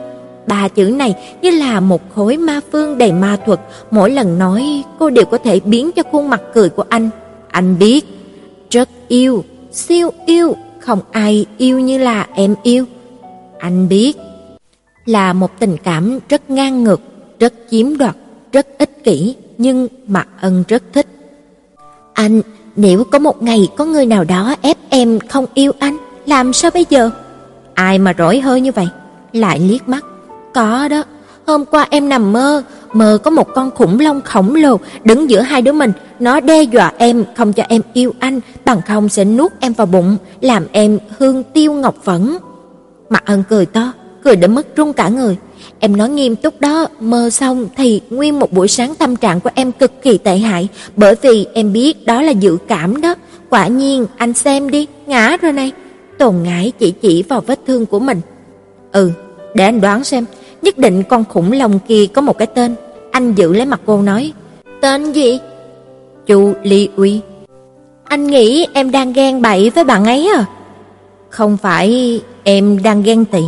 Ba 0.48 0.68
chữ 0.68 0.84
này 0.90 1.16
như 1.42 1.50
là 1.50 1.80
một 1.80 2.02
khối 2.16 2.38
ma 2.38 2.60
phương 2.72 2.98
đầy 2.98 3.12
ma 3.12 3.38
thuật, 3.46 3.60
mỗi 3.92 4.12
lần 4.12 4.40
nói 4.40 4.84
cô 5.00 5.10
đều 5.10 5.26
có 5.26 5.38
thể 5.38 5.60
biến 5.60 5.92
cho 5.92 6.04
khuôn 6.12 6.30
mặt 6.30 6.42
cười 6.54 6.70
của 6.70 6.84
anh. 6.90 7.10
Anh 7.48 7.80
biết, 7.80 8.06
rất 8.70 8.90
yêu, 9.08 9.44
siêu 9.72 10.10
yêu, 10.26 10.56
không 10.86 11.00
ai 11.12 11.46
yêu 11.58 11.80
như 11.80 11.98
là 11.98 12.28
em 12.34 12.56
yêu. 12.64 12.86
Anh 13.60 13.90
biết, 13.90 14.18
là 15.06 15.34
một 15.34 15.60
tình 15.60 15.78
cảm 15.84 16.20
rất 16.30 16.50
ngang 16.50 16.84
ngược, 16.84 17.02
rất 17.40 17.54
chiếm 17.70 17.98
đoạt, 17.98 18.16
rất 18.52 18.68
ích 18.78 19.04
kỷ, 19.04 19.36
nhưng 19.58 19.88
Mạc 20.08 20.28
Ân 20.42 20.64
rất 20.68 20.84
thích. 20.94 21.08
Anh, 22.14 22.42
nếu 22.76 23.04
có 23.04 23.20
một 23.20 23.44
ngày 23.44 23.68
có 23.78 23.86
người 23.86 24.06
nào 24.06 24.24
đó 24.24 24.56
ép 24.62 24.78
em 24.90 25.20
không 25.30 25.46
yêu 25.54 25.72
anh, 25.80 25.98
làm 26.26 26.54
sao 26.54 26.72
bây 26.74 26.86
giờ? 26.90 27.10
Ai 27.74 28.00
mà 28.00 28.14
rỗi 28.18 28.40
hơi 28.40 28.62
như 28.62 28.72
vậy? 28.72 28.88
Lại 29.34 29.60
liếc 29.60 29.90
mắt. 29.90 30.06
Có 30.54 30.88
đó, 30.88 31.04
hôm 31.48 31.66
qua 31.66 31.88
em 31.90 32.10
nằm 32.10 32.34
mơ, 32.34 32.64
mơ 32.94 33.18
có 33.24 33.32
một 33.32 33.48
con 33.56 33.72
khủng 33.72 34.00
long 34.00 34.22
khổng 34.22 34.56
lồ 34.56 34.80
đứng 35.04 35.30
giữa 35.30 35.42
hai 35.42 35.62
đứa 35.62 35.72
mình, 35.72 35.92
nó 36.20 36.40
đe 36.40 36.64
dọa 36.64 36.92
em 36.98 37.26
không 37.38 37.54
cho 37.54 37.64
em 37.70 37.82
yêu 37.94 38.14
anh, 38.20 38.40
bằng 38.66 38.82
không 38.88 39.10
sẽ 39.10 39.26
nuốt 39.26 39.52
em 39.60 39.74
vào 39.74 39.88
bụng, 39.88 40.18
làm 40.42 40.66
em 40.72 41.00
hương 41.20 41.44
tiêu 41.44 41.74
ngọc 41.74 41.96
phẫn. 42.04 42.38
Mặt 43.10 43.24
Ân 43.26 43.44
cười 43.50 43.66
to, 43.66 43.94
cười 44.24 44.36
đến 44.36 44.56
mức 44.56 44.76
run 44.76 44.94
cả 44.94 45.10
người. 45.10 45.38
Em 45.80 45.98
nói 45.98 46.10
nghiêm 46.10 46.36
túc 46.36 46.62
đó, 46.62 46.88
mơ 47.00 47.30
xong 47.30 47.68
thì 47.78 48.02
nguyên 48.10 48.40
một 48.40 48.52
buổi 48.52 48.68
sáng 48.68 48.96
tâm 48.96 49.16
trạng 49.16 49.40
của 49.40 49.50
em 49.56 49.72
cực 49.72 50.02
kỳ 50.02 50.18
tệ 50.18 50.38
hại, 50.38 50.68
bởi 50.96 51.16
vì 51.22 51.48
em 51.54 51.74
biết 51.74 52.06
đó 52.06 52.22
là 52.22 52.32
dự 52.32 52.58
cảm 52.68 53.02
đó. 53.02 53.16
Quả 53.50 53.68
nhiên, 53.68 54.06
anh 54.18 54.34
xem 54.34 54.70
đi, 54.70 54.88
ngã 55.06 55.38
rồi 55.42 55.52
này. 55.52 55.72
Tồn 56.18 56.36
ngãi 56.44 56.72
chỉ 56.80 56.92
chỉ 56.92 57.24
vào 57.24 57.42
vết 57.42 57.60
thương 57.68 57.86
của 57.86 58.00
mình. 58.00 58.22
Ừ, 58.92 59.12
để 59.56 59.64
anh 59.64 59.82
đoán 59.82 60.04
xem, 60.04 60.26
nhất 60.66 60.78
định 60.78 61.04
con 61.04 61.24
khủng 61.30 61.52
long 61.52 61.80
kia 61.88 62.06
có 62.14 62.22
một 62.22 62.38
cái 62.38 62.48
tên. 62.48 62.76
Anh 63.12 63.34
giữ 63.34 63.54
lấy 63.54 63.66
mặt 63.66 63.82
cô 63.86 64.02
nói, 64.02 64.34
tên 64.82 65.12
gì? 65.12 65.40
Chu 66.28 66.54
Ly 66.64 66.90
Uy. 66.96 67.20
Anh 68.04 68.28
nghĩ 68.28 68.68
em 68.74 68.92
đang 68.92 69.14
ghen 69.14 69.42
bậy 69.42 69.70
với 69.70 69.84
bạn 69.84 70.06
ấy 70.06 70.30
à? 70.36 70.46
Không 71.30 71.58
phải 71.58 72.20
em 72.44 72.84
đang 72.84 73.04
ghen 73.04 73.26
tị. 73.26 73.42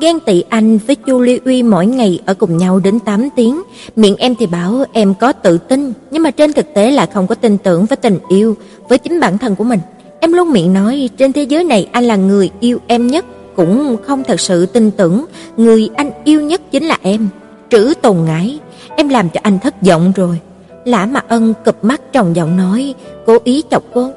Ghen 0.00 0.20
tị 0.20 0.44
anh 0.48 0.78
với 0.86 0.96
Chu 0.96 1.20
Ly 1.20 1.40
Uy 1.44 1.62
mỗi 1.62 1.86
ngày 1.86 2.20
ở 2.26 2.34
cùng 2.34 2.56
nhau 2.56 2.80
đến 2.80 2.98
8 2.98 3.28
tiếng, 3.36 3.62
miệng 3.96 4.16
em 4.16 4.34
thì 4.34 4.46
bảo 4.46 4.84
em 4.92 5.14
có 5.14 5.32
tự 5.32 5.58
tin, 5.58 5.92
nhưng 6.10 6.22
mà 6.22 6.30
trên 6.30 6.52
thực 6.52 6.74
tế 6.74 6.90
là 6.90 7.06
không 7.06 7.26
có 7.26 7.34
tin 7.34 7.58
tưởng 7.58 7.84
với 7.84 7.96
tình 7.96 8.18
yêu, 8.28 8.56
với 8.88 8.98
chính 8.98 9.20
bản 9.20 9.38
thân 9.38 9.56
của 9.56 9.64
mình. 9.64 9.80
Em 10.20 10.32
luôn 10.32 10.52
miệng 10.52 10.72
nói 10.72 11.08
trên 11.16 11.32
thế 11.32 11.42
giới 11.42 11.64
này 11.64 11.88
anh 11.92 12.04
là 12.04 12.16
người 12.16 12.50
yêu 12.60 12.78
em 12.86 13.06
nhất, 13.06 13.24
cũng 13.60 13.96
không 14.02 14.24
thật 14.24 14.40
sự 14.40 14.66
tin 14.66 14.90
tưởng 14.90 15.24
người 15.56 15.88
anh 15.96 16.10
yêu 16.24 16.40
nhất 16.40 16.60
chính 16.70 16.84
là 16.84 16.96
em. 17.02 17.28
Trữ 17.70 17.94
Tồn 18.02 18.16
Ngải, 18.24 18.58
em 18.96 19.08
làm 19.08 19.28
cho 19.30 19.40
anh 19.42 19.58
thất 19.58 19.82
vọng 19.82 20.12
rồi. 20.16 20.40
Lã 20.84 21.06
mà 21.06 21.20
Ân 21.28 21.54
cụp 21.64 21.84
mắt 21.84 22.00
trong 22.12 22.36
giọng 22.36 22.56
nói, 22.56 22.94
cố 23.26 23.38
ý 23.44 23.62
chọc 23.70 23.82
cô. 23.94 24.10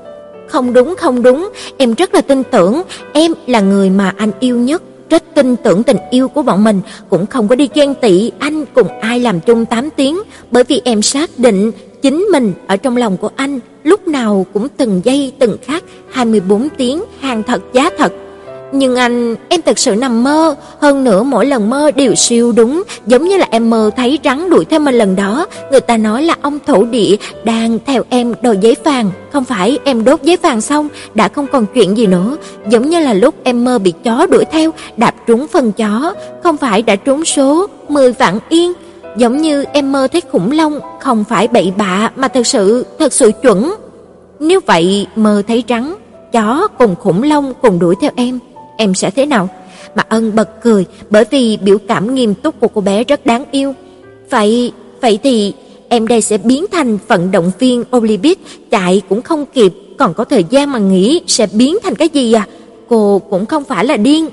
Không 0.48 0.74
đúng, 0.74 0.96
không 0.98 1.24
đúng, 1.24 1.50
em 1.78 1.94
rất 1.94 2.14
là 2.14 2.22
tin 2.22 2.44
tưởng, 2.44 2.82
em 3.14 3.34
là 3.48 3.60
người 3.60 3.90
mà 3.90 4.14
anh 4.18 4.32
yêu 4.40 4.58
nhất, 4.58 4.84
rất 5.10 5.24
tin 5.36 5.56
tưởng 5.56 5.84
tình 5.84 5.98
yêu 6.12 6.28
của 6.28 6.42
bọn 6.42 6.64
mình, 6.64 6.82
cũng 7.10 7.26
không 7.26 7.48
có 7.48 7.56
đi 7.56 7.70
ghen 7.74 7.94
tị 8.02 8.32
anh 8.40 8.66
cùng 8.74 8.88
ai 9.00 9.20
làm 9.20 9.40
chung 9.40 9.66
8 9.66 9.90
tiếng, 9.90 10.20
bởi 10.52 10.64
vì 10.64 10.82
em 10.86 11.02
xác 11.02 11.30
định 11.38 11.72
chính 12.02 12.28
mình 12.32 12.54
ở 12.68 12.78
trong 12.78 12.98
lòng 12.98 13.18
của 13.18 13.30
anh 13.36 13.60
lúc 13.84 14.08
nào 14.08 14.46
cũng 14.54 14.68
từng 14.78 15.02
giây 15.04 15.34
từng 15.40 15.58
khắc 15.62 15.84
24 16.12 16.68
tiếng 16.78 17.04
hàng 17.20 17.44
thật 17.44 17.62
giá 17.74 17.90
thật. 17.98 18.14
Nhưng 18.76 18.96
anh, 18.96 19.36
em 19.50 19.62
thật 19.62 19.80
sự 19.80 19.96
nằm 19.96 20.24
mơ, 20.24 20.56
hơn 20.80 21.04
nữa 21.04 21.24
mỗi 21.24 21.46
lần 21.46 21.70
mơ 21.70 21.92
đều 21.92 22.16
siêu 22.16 22.52
đúng, 22.52 22.84
giống 23.08 23.28
như 23.28 23.38
là 23.38 23.48
em 23.52 23.70
mơ 23.70 23.90
thấy 23.96 24.20
rắn 24.24 24.50
đuổi 24.50 24.66
theo 24.66 24.80
mình 24.80 24.96
lần 24.96 25.16
đó, 25.16 25.48
người 25.72 25.80
ta 25.80 25.98
nói 25.98 26.24
là 26.24 26.36
ông 26.42 26.60
thổ 26.68 26.86
địa 26.86 27.16
đang 27.44 27.80
theo 27.86 28.04
em 28.10 28.34
đòi 28.42 28.58
giấy 28.62 28.76
vàng, 28.84 29.12
không 29.32 29.44
phải 29.44 29.80
em 29.84 30.04
đốt 30.04 30.22
giấy 30.22 30.38
vàng 30.38 30.62
xong 30.62 30.88
đã 31.14 31.28
không 31.28 31.48
còn 31.48 31.66
chuyện 31.74 31.98
gì 31.98 32.08
nữa, 32.08 32.38
giống 32.70 32.90
như 32.90 33.00
là 33.00 33.14
lúc 33.14 33.36
em 33.44 33.64
mơ 33.64 33.80
bị 33.80 33.94
chó 34.04 34.28
đuổi 34.32 34.46
theo, 34.46 34.72
đạp 34.98 35.16
trúng 35.28 35.48
phần 35.48 35.72
chó, 35.72 36.14
không 36.44 36.58
phải 36.58 36.82
đã 36.82 36.96
trúng 36.96 37.26
số 37.26 37.68
10 37.90 38.12
vạn 38.12 38.40
yên, 38.50 38.74
giống 39.18 39.42
như 39.42 39.66
em 39.74 39.92
mơ 39.92 40.08
thấy 40.12 40.22
khủng 40.32 40.52
long, 40.52 40.80
không 41.00 41.24
phải 41.30 41.48
bậy 41.48 41.74
bạ 41.78 42.12
mà 42.16 42.28
thật 42.28 42.48
sự, 42.48 42.86
thật 43.00 43.14
sự 43.14 43.32
chuẩn. 43.42 43.76
Nếu 44.40 44.60
vậy 44.66 45.08
mơ 45.16 45.42
thấy 45.48 45.64
rắn, 45.70 45.94
chó 46.32 46.68
cùng 46.78 46.96
khủng 46.96 47.24
long 47.24 47.54
cùng 47.62 47.80
đuổi 47.80 47.96
theo 48.02 48.12
em, 48.16 48.40
em 48.78 48.94
sẽ 48.94 49.12
thế 49.12 49.26
nào? 49.26 49.50
Mà 49.96 50.04
Ân 50.10 50.36
bật 50.36 50.62
cười, 50.62 50.86
bởi 51.10 51.26
vì 51.30 51.58
biểu 51.58 51.78
cảm 51.88 52.16
nghiêm 52.16 52.34
túc 52.34 52.60
của 52.60 52.68
cô 52.68 52.82
bé 52.82 53.04
rất 53.04 53.26
đáng 53.26 53.46
yêu. 53.52 53.74
Vậy, 54.30 54.72
vậy 55.02 55.20
thì 55.24 55.54
em 55.90 56.08
đây 56.08 56.22
sẽ 56.22 56.38
biến 56.38 56.66
thành 56.72 56.98
vận 57.08 57.32
động 57.32 57.52
viên 57.60 57.84
Olympic, 57.96 58.40
chạy 58.72 59.02
cũng 59.10 59.22
không 59.22 59.46
kịp, 59.46 59.74
còn 59.98 60.14
có 60.14 60.24
thời 60.24 60.46
gian 60.50 60.72
mà 60.72 60.80
nghĩ 60.80 61.22
sẽ 61.28 61.48
biến 61.54 61.78
thành 61.84 61.96
cái 61.96 62.10
gì 62.10 62.34
à? 62.34 62.48
Cô 62.90 63.22
cũng 63.30 63.46
không 63.46 63.64
phải 63.64 63.86
là 63.86 63.98
điên. 63.98 64.30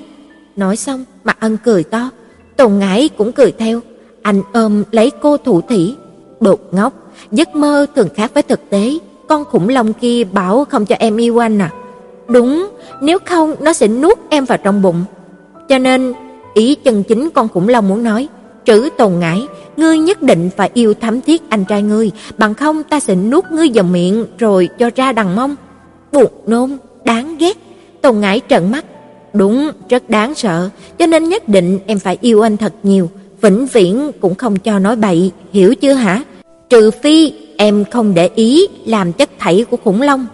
Nói 0.55 0.75
xong, 0.75 1.05
Mạc 1.23 1.39
Ân 1.39 1.57
cười 1.63 1.83
to, 1.83 2.09
Tồn 2.55 2.79
Ngải 2.79 3.09
cũng 3.17 3.31
cười 3.31 3.51
theo. 3.51 3.79
Anh 4.21 4.41
ôm 4.53 4.83
lấy 4.91 5.11
cô 5.21 5.37
thủ 5.37 5.61
thỉ, 5.69 5.95
đột 6.39 6.59
ngốc, 6.71 6.93
giấc 7.31 7.55
mơ 7.55 7.85
thường 7.95 8.07
khác 8.15 8.31
với 8.33 8.43
thực 8.43 8.69
tế, 8.69 8.97
con 9.27 9.45
khủng 9.45 9.69
long 9.69 9.93
kia 9.93 10.23
bảo 10.23 10.65
không 10.65 10.85
cho 10.85 10.95
em 10.99 11.17
yêu 11.17 11.43
anh 11.43 11.61
à? 11.61 11.71
Đúng, 12.31 12.69
nếu 13.01 13.17
không 13.25 13.55
nó 13.59 13.73
sẽ 13.73 13.87
nuốt 13.87 14.17
em 14.29 14.45
vào 14.45 14.57
trong 14.57 14.81
bụng. 14.81 15.03
Cho 15.69 15.77
nên, 15.77 16.13
ý 16.53 16.75
chân 16.75 17.03
chính 17.03 17.29
con 17.29 17.47
khủng 17.47 17.67
long 17.69 17.87
muốn 17.87 18.03
nói, 18.03 18.27
trữ 18.65 18.89
tồn 18.97 19.19
ngải, 19.19 19.47
ngươi 19.77 19.99
nhất 19.99 20.21
định 20.21 20.49
phải 20.57 20.69
yêu 20.73 20.93
thắm 20.93 21.21
thiết 21.21 21.41
anh 21.49 21.65
trai 21.65 21.81
ngươi, 21.81 22.11
bằng 22.37 22.53
không 22.53 22.83
ta 22.83 22.99
sẽ 22.99 23.15
nuốt 23.15 23.51
ngươi 23.51 23.69
vào 23.73 23.83
miệng 23.83 24.25
rồi 24.37 24.69
cho 24.79 24.89
ra 24.95 25.11
đằng 25.11 25.35
mông. 25.35 25.55
Buồn 26.11 26.31
nôn, 26.47 26.77
đáng 27.03 27.37
ghét. 27.37 27.57
Tồn 28.01 28.19
ngải 28.19 28.41
trợn 28.49 28.71
mắt. 28.71 28.85
Đúng, 29.33 29.71
rất 29.89 30.09
đáng 30.09 30.35
sợ, 30.35 30.69
cho 30.99 31.05
nên 31.05 31.29
nhất 31.29 31.49
định 31.49 31.79
em 31.85 31.99
phải 31.99 32.17
yêu 32.21 32.41
anh 32.41 32.57
thật 32.57 32.73
nhiều, 32.83 33.09
vĩnh 33.41 33.65
viễn 33.65 34.11
cũng 34.21 34.35
không 34.35 34.59
cho 34.59 34.79
nói 34.79 34.95
bậy, 34.95 35.31
hiểu 35.53 35.75
chưa 35.75 35.93
hả? 35.93 36.23
Trừ 36.69 36.91
phi 36.91 37.33
em 37.57 37.85
không 37.91 38.13
để 38.13 38.29
ý 38.35 38.67
làm 38.85 39.13
chất 39.13 39.29
thảy 39.39 39.65
của 39.69 39.77
khủng 39.83 40.01
long. 40.01 40.27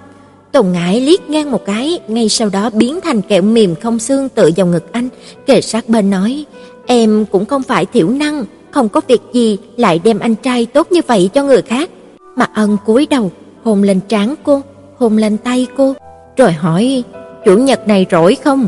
Tùng 0.52 0.72
Ngải 0.72 1.02
liếc 1.02 1.30
ngang 1.30 1.52
một 1.52 1.65
cái, 1.65 1.99
ngay 2.07 2.30
sau 2.30 2.49
đó 2.49 2.69
biến 2.74 2.99
thành 3.02 3.22
kẹo 3.22 3.41
mềm 3.41 3.76
không 3.76 3.99
xương 3.99 4.30
tựa 4.30 4.49
vào 4.57 4.68
ngực 4.68 4.91
anh, 4.91 5.10
kề 5.45 5.61
sát 5.61 5.90
bên 5.90 6.10
nói: 6.10 6.45
"Em 6.86 7.26
cũng 7.32 7.45
không 7.45 7.64
phải 7.64 7.86
thiểu 7.86 8.10
năng, 8.10 8.45
không 8.72 8.90
có 8.90 9.02
việc 9.07 9.22
gì 9.34 9.57
lại 9.78 9.99
đem 10.03 10.19
anh 10.19 10.36
trai 10.36 10.65
tốt 10.65 10.91
như 10.91 11.02
vậy 11.07 11.30
cho 11.34 11.44
người 11.44 11.61
khác." 11.61 11.90
Mà 12.36 12.48
Ân 12.53 12.78
cúi 12.86 13.07
đầu, 13.10 13.32
hôn 13.64 13.84
lên 13.84 13.99
trán 14.07 14.36
cô, 14.44 14.61
hôn 14.98 15.18
lên 15.18 15.38
tay 15.38 15.68
cô, 15.78 15.94
rồi 16.38 16.52
hỏi: 16.52 17.03
"Chủ 17.45 17.57
nhật 17.57 17.88
này 17.88 18.06
rỗi 18.11 18.38
không?" 18.44 18.68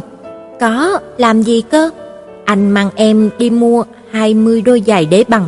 "Có, 0.60 1.00
làm 1.18 1.42
gì 1.42 1.62
cơ?" 1.62 1.90
"Anh 2.46 2.72
mang 2.72 2.90
em 2.96 3.30
đi 3.38 3.50
mua 3.50 3.84
20 4.12 4.62
đôi 4.62 4.84
giày 4.88 5.06
đế 5.06 5.24
bằng." 5.28 5.48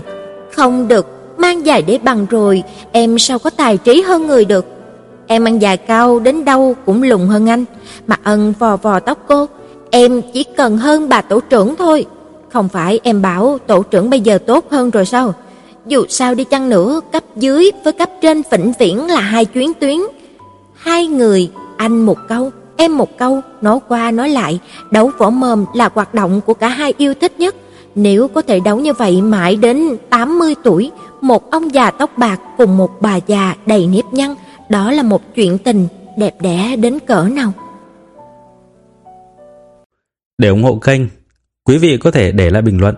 "Không 0.51 0.87
được, 0.87 1.07
mang 1.37 1.63
giày 1.65 1.81
đế 1.81 1.97
bằng 1.97 2.25
rồi, 2.29 2.63
em 2.91 3.19
sao 3.19 3.39
có 3.39 3.49
tài 3.49 3.77
trí 3.77 4.01
hơn 4.01 4.27
người 4.27 4.45
được. 4.45 4.65
Em 5.31 5.45
ăn 5.45 5.61
dài 5.61 5.77
cao 5.77 6.19
đến 6.19 6.45
đâu 6.45 6.75
cũng 6.85 7.03
lùn 7.03 7.27
hơn 7.27 7.49
anh. 7.49 7.65
Mà 8.07 8.15
ân 8.23 8.53
vò 8.59 8.75
vò 8.75 8.99
tóc 8.99 9.17
cô, 9.27 9.47
em 9.91 10.21
chỉ 10.33 10.43
cần 10.43 10.77
hơn 10.77 11.09
bà 11.09 11.21
tổ 11.21 11.39
trưởng 11.39 11.75
thôi. 11.75 12.05
Không 12.49 12.69
phải 12.69 12.99
em 13.03 13.21
bảo 13.21 13.57
tổ 13.67 13.83
trưởng 13.83 14.09
bây 14.09 14.19
giờ 14.19 14.37
tốt 14.37 14.65
hơn 14.71 14.89
rồi 14.89 15.05
sao? 15.05 15.33
Dù 15.85 16.05
sao 16.09 16.35
đi 16.35 16.43
chăng 16.43 16.69
nữa, 16.69 16.99
cấp 17.11 17.23
dưới 17.35 17.71
với 17.83 17.93
cấp 17.93 18.09
trên 18.21 18.41
vĩnh 18.51 18.73
viễn 18.79 19.07
là 19.07 19.19
hai 19.19 19.45
chuyến 19.45 19.73
tuyến. 19.73 19.97
Hai 20.75 21.07
người, 21.07 21.51
anh 21.77 22.05
một 22.05 22.17
câu, 22.27 22.51
em 22.77 22.97
một 22.97 23.17
câu, 23.17 23.41
nói 23.61 23.79
qua 23.87 24.11
nói 24.11 24.29
lại, 24.29 24.59
đấu 24.91 25.11
võ 25.17 25.29
mồm 25.29 25.65
là 25.73 25.89
hoạt 25.93 26.13
động 26.13 26.41
của 26.45 26.53
cả 26.53 26.67
hai 26.67 26.93
yêu 26.97 27.13
thích 27.13 27.39
nhất. 27.39 27.55
Nếu 27.95 28.27
có 28.27 28.41
thể 28.41 28.59
đấu 28.59 28.77
như 28.77 28.93
vậy 28.93 29.21
mãi 29.21 29.55
đến 29.55 29.97
80 30.09 30.55
tuổi, 30.63 30.91
một 31.21 31.51
ông 31.51 31.73
già 31.73 31.91
tóc 31.91 32.17
bạc 32.17 32.39
cùng 32.57 32.77
một 32.77 33.01
bà 33.01 33.15
già 33.27 33.55
đầy 33.65 33.87
nếp 33.87 34.13
nhăn, 34.13 34.35
đó 34.71 34.91
là 34.91 35.03
một 35.03 35.21
chuyện 35.35 35.57
tình 35.57 35.87
đẹp 36.17 36.41
đẽ 36.41 36.75
đến 36.75 36.99
cỡ 37.07 37.23
nào. 37.23 37.53
Để 40.37 40.49
ủng 40.49 40.63
hộ 40.63 40.75
kênh, 40.75 41.01
quý 41.63 41.77
vị 41.77 41.97
có 41.97 42.11
thể 42.11 42.31
để 42.31 42.49
lại 42.49 42.61
bình 42.61 42.81
luận 42.81 42.95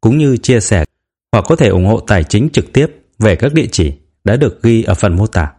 cũng 0.00 0.18
như 0.18 0.36
chia 0.36 0.60
sẻ 0.60 0.84
hoặc 1.32 1.44
có 1.48 1.56
thể 1.56 1.68
ủng 1.68 1.86
hộ 1.86 2.00
tài 2.00 2.24
chính 2.24 2.48
trực 2.52 2.72
tiếp 2.72 2.86
về 3.18 3.36
các 3.36 3.54
địa 3.54 3.66
chỉ 3.72 3.92
đã 4.24 4.36
được 4.36 4.62
ghi 4.62 4.82
ở 4.82 4.94
phần 4.94 5.16
mô 5.16 5.26
tả. 5.26 5.52